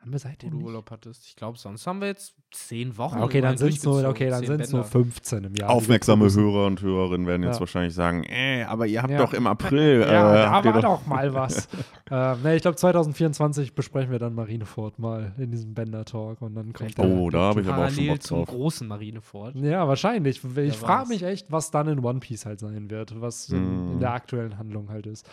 Haben 0.00 0.10
wir 0.12 0.14
wo 0.14 0.18
seitdem 0.18 0.50
du 0.50 0.56
nicht? 0.58 0.66
Urlaub 0.66 0.90
hattest. 0.92 1.26
Ich 1.26 1.34
glaube, 1.34 1.58
sonst 1.58 1.84
haben 1.86 2.00
wir 2.00 2.06
jetzt 2.08 2.34
zehn 2.52 2.96
Wochen. 2.96 3.16
Ah, 3.18 3.24
okay, 3.24 3.40
dann 3.40 3.56
sind 3.56 3.72
es 3.72 3.82
nur, 3.82 4.06
okay, 4.08 4.28
dann 4.30 4.40
zehn 4.40 4.48
sind's 4.58 4.70
nur 4.72 4.82
Bänder. 4.82 4.92
15 5.04 5.44
im 5.44 5.54
Jahr. 5.56 5.70
Aufmerksame. 5.70 6.30
Hörer 6.32 6.66
und 6.66 6.80
Hörerinnen 6.80 7.26
werden 7.26 7.42
jetzt 7.42 7.56
Ja. 7.56 7.60
wahrscheinlich 7.60 7.92
sagen, 7.94 8.22
äh, 8.24 8.62
aber 8.64 8.86
ihr 8.86 9.02
habt 9.02 9.10
Ja. 9.10 9.18
doch 9.18 9.32
im 9.32 9.46
April. 9.48 10.00
Ja, 10.02 10.06
äh, 10.06 10.10
da 10.44 10.50
habt 10.52 10.66
ihr 10.66 10.74
war 10.74 10.82
doch 10.82 11.06
mal 11.06 11.34
was. 11.34 11.68
ähm, 12.10 12.42
ne, 12.42 12.54
ich 12.56 12.62
glaube, 12.62 12.76
2024 12.76 13.74
besprechen 13.74 14.12
wir 14.12 14.18
dann 14.20 14.34
Marineford 14.34 14.98
mal 15.00 15.32
in 15.38 15.50
diesem 15.50 15.74
Bender 15.74 16.04
Talk 16.04 16.40
und 16.42 16.54
dann 16.54 16.72
kommt 16.72 16.98
Oh, 17.00 17.28
da 17.30 17.40
habe 17.40 17.62
ich 17.62 17.68
aber 17.68 17.86
auch 17.86 17.90
schon 17.90 18.06
Bock 18.06 18.22
zum 18.22 18.36
drauf. 18.38 18.48
großen 18.48 18.86
Marineford. 18.88 19.56
Ja, 19.56 19.88
wahrscheinlich. 19.88 20.40
Ich 20.56 20.76
frage 20.76 21.08
mich 21.08 21.22
echt, 21.24 21.50
was 21.50 21.70
dann 21.72 21.88
in 21.88 21.98
One 22.04 22.20
Piece 22.20 22.46
halt 22.46 22.60
sein 22.60 22.90
wird, 22.90 23.20
was 23.20 23.48
in, 23.48 23.88
Mm. 23.88 23.92
in 23.94 24.00
der 24.00 24.12
aktuellen 24.12 24.56
Handlung 24.58 24.88
halt 24.90 25.06
ist. 25.06 25.28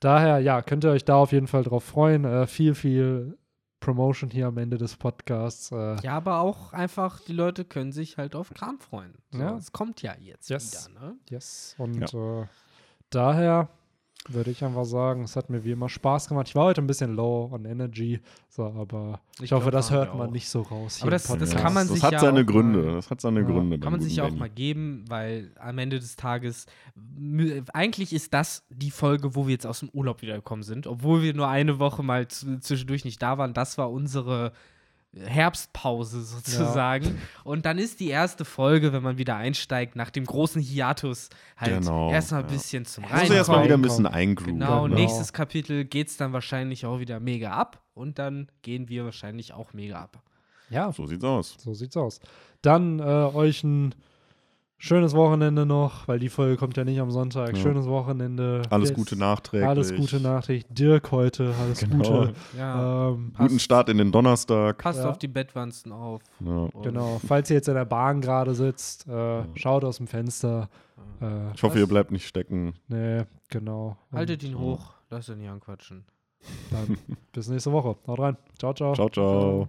Daher, 0.00 0.40
ja, 0.40 0.62
könnt 0.62 0.84
ihr 0.84 0.90
euch 0.90 1.04
da 1.04 1.14
auf 1.16 1.32
jeden 1.32 1.46
Fall 1.46 1.62
drauf 1.62 1.84
freuen. 1.84 2.24
Äh, 2.24 2.46
viel, 2.46 2.74
viel 2.74 3.38
Promotion 3.80 4.30
hier 4.30 4.46
am 4.46 4.58
Ende 4.58 4.78
des 4.78 4.96
Podcasts. 4.96 5.70
Äh, 5.70 5.96
Ja, 6.02 6.16
aber 6.16 6.40
auch 6.40 6.72
einfach, 6.72 7.20
die 7.20 7.32
Leute 7.32 7.64
können 7.64 7.92
sich 7.92 8.16
halt 8.16 8.34
auf 8.34 8.50
Kram 8.54 8.78
freuen. 8.78 9.14
So, 9.30 9.38
Ja. 9.38 9.56
Es 9.56 9.72
kommt 9.72 10.02
ja 10.02 10.14
jetzt 10.18 10.48
Yes. 10.48 10.88
wieder, 10.90 11.00
ne? 11.00 11.16
Yes. 11.30 11.74
Und 11.78 12.14
äh, 12.14 12.46
daher 13.10 13.68
würde 14.28 14.50
ich 14.50 14.64
einfach 14.64 14.84
sagen, 14.84 15.22
es 15.22 15.36
hat 15.36 15.50
mir 15.50 15.64
wie 15.64 15.70
immer 15.70 15.88
Spaß 15.88 16.28
gemacht. 16.28 16.48
Ich 16.48 16.54
war 16.54 16.64
heute 16.64 16.80
ein 16.80 16.86
bisschen 16.86 17.14
low 17.14 17.50
on 17.52 17.64
Energy, 17.64 18.20
so, 18.48 18.64
aber 18.64 19.20
ich, 19.38 19.44
Ich 19.44 19.52
hoffe, 19.52 19.64
glaub, 19.70 19.72
das 19.72 19.90
hört 19.90 20.14
man 20.16 20.28
auch. 20.28 20.32
nicht 20.32 20.48
so 20.48 20.62
raus. 20.62 20.98
Aber 21.02 21.10
das- 21.10 21.24
das 21.26 21.54
kann 21.54 21.72
man 21.74 21.86
das 21.86 21.94
sich 21.96 22.02
hat 22.02 22.12
ja 22.12 22.20
seine 22.20 22.40
auch 22.40 22.46
Gründe. 22.46 22.82
mal- 22.82 22.94
Das 22.94 23.10
hat 23.10 23.20
seine 23.20 23.40
Ja. 23.40 23.46
Gründe. 23.46 23.78
Kann 23.78 23.92
man 23.92 24.00
sich 24.00 24.16
ja 24.16 24.24
auch 24.24 24.28
Benny. 24.28 24.40
mal 24.40 24.50
geben, 24.50 25.04
weil 25.08 25.50
am 25.58 25.78
Ende 25.78 25.98
des 26.00 26.16
Tages, 26.16 26.66
eigentlich 27.72 28.12
ist 28.12 28.32
das 28.34 28.64
die 28.70 28.90
Folge, 28.90 29.34
wo 29.34 29.46
wir 29.46 29.52
jetzt 29.52 29.66
aus 29.66 29.80
dem 29.80 29.88
Urlaub 29.90 30.22
wiedergekommen 30.22 30.62
sind. 30.62 30.86
Obwohl 30.86 31.22
wir 31.22 31.34
nur 31.34 31.48
eine 31.48 31.78
Woche 31.78 32.02
mal 32.02 32.26
zwischendurch 32.28 33.04
nicht 33.04 33.22
da 33.22 33.38
waren. 33.38 33.54
Das 33.54 33.78
war 33.78 33.90
unsere 33.90 34.52
Herbstpause 35.24 36.22
sozusagen. 36.22 37.18
Und 37.44 37.64
dann 37.66 37.78
ist 37.78 38.00
die 38.00 38.08
erste 38.08 38.44
Folge, 38.44 38.92
wenn 38.92 39.02
man 39.02 39.18
wieder 39.18 39.36
einsteigt, 39.36 39.96
nach 39.96 40.10
dem 40.10 40.24
großen 40.26 40.60
Hiatus, 40.60 41.28
halt 41.56 41.80
Genau, 41.80 42.10
erstmal 42.10 42.42
ein 42.42 42.48
ja. 42.48 42.52
bisschen 42.54 42.84
zum 42.84 43.04
Ja, 43.04 43.08
Muss 43.10 43.12
Reinkommen. 43.14 43.32
ich 43.32 43.38
erstmal 43.38 43.64
wieder 43.64 43.74
ein 43.74 43.82
bisschen 43.82 44.06
eingrooven. 44.06 44.58
Genau, 44.60 44.82
Genau. 44.84 44.94
nächstes 44.94 45.32
Kapitel 45.32 45.84
geht 45.84 46.08
es 46.08 46.16
dann 46.16 46.32
wahrscheinlich 46.32 46.84
auch 46.86 46.98
wieder 47.00 47.20
mega 47.20 47.52
ab. 47.52 47.82
Und 47.94 48.18
dann 48.18 48.48
gehen 48.62 48.88
wir 48.90 49.04
wahrscheinlich 49.06 49.52
auch 49.54 49.72
mega 49.72 50.00
ab. 50.00 50.22
Ja, 50.68 50.92
So 50.92 51.06
sieht's 51.06 51.24
aus. 51.24 51.56
So 51.58 51.72
sieht's 51.74 51.96
aus. 51.96 52.20
Dann 52.60 52.98
äh, 52.98 53.02
euch 53.02 53.62
ein 53.64 53.94
schönes 54.78 55.14
Wochenende 55.14 55.64
noch, 55.66 56.06
weil 56.08 56.18
die 56.18 56.28
Folge 56.28 56.56
kommt 56.56 56.76
ja 56.76 56.84
nicht 56.84 57.00
am 57.00 57.10
Sonntag. 57.10 57.56
Ja. 57.56 57.62
Schönes 57.62 57.86
Wochenende. 57.86 58.62
Alles 58.70 58.92
Gute 58.94 59.16
nachträglich. 59.16 59.68
Alles 59.68 59.94
Gute 59.94 60.20
Nachricht. 60.20 60.66
Dirk 60.70 61.10
heute, 61.12 61.54
alles 61.60 61.80
Genau. 61.80 61.96
Gute. 61.96 62.32
Ja. 62.56 63.08
Ähm, 63.10 63.32
Guten 63.36 63.58
Start 63.58 63.88
in 63.88 63.98
den 63.98 64.12
Donnerstag. 64.12 64.78
Passt 64.78 65.00
Ja. 65.00 65.10
auf 65.10 65.18
die 65.18 65.28
Bettwanzen 65.28 65.92
auf. 65.92 66.22
Genau. 66.82 67.20
Falls 67.26 67.50
ihr 67.50 67.56
jetzt 67.56 67.68
in 67.68 67.74
der 67.74 67.84
Bahn 67.84 68.20
gerade 68.20 68.54
sitzt, 68.54 69.06
äh, 69.08 69.42
schaut 69.54 69.84
aus 69.84 69.96
dem 69.98 70.06
Fenster. 70.06 70.68
Äh, 71.20 71.52
Ich 71.54 71.62
hoffe, 71.62 71.78
ihr 71.78 71.86
bleibt 71.86 72.10
nicht 72.10 72.26
stecken. 72.26 72.74
nee, 72.88 73.22
genau. 73.48 73.96
Und 74.10 74.18
Haltet 74.18 74.42
ihn 74.42 74.58
hoch, 74.58 74.92
lasst 75.10 75.28
ihn 75.30 75.38
nicht 75.38 75.48
anquatschen. 75.50 76.04
Dann 76.70 76.98
bis 77.32 77.48
nächste 77.48 77.72
Woche. 77.72 77.96
Haut 78.06 78.18
rein. 78.20 78.36
Ciao, 78.58 78.72
ciao. 78.74 78.94
Ciao, 78.94 79.08
ciao. 79.08 79.68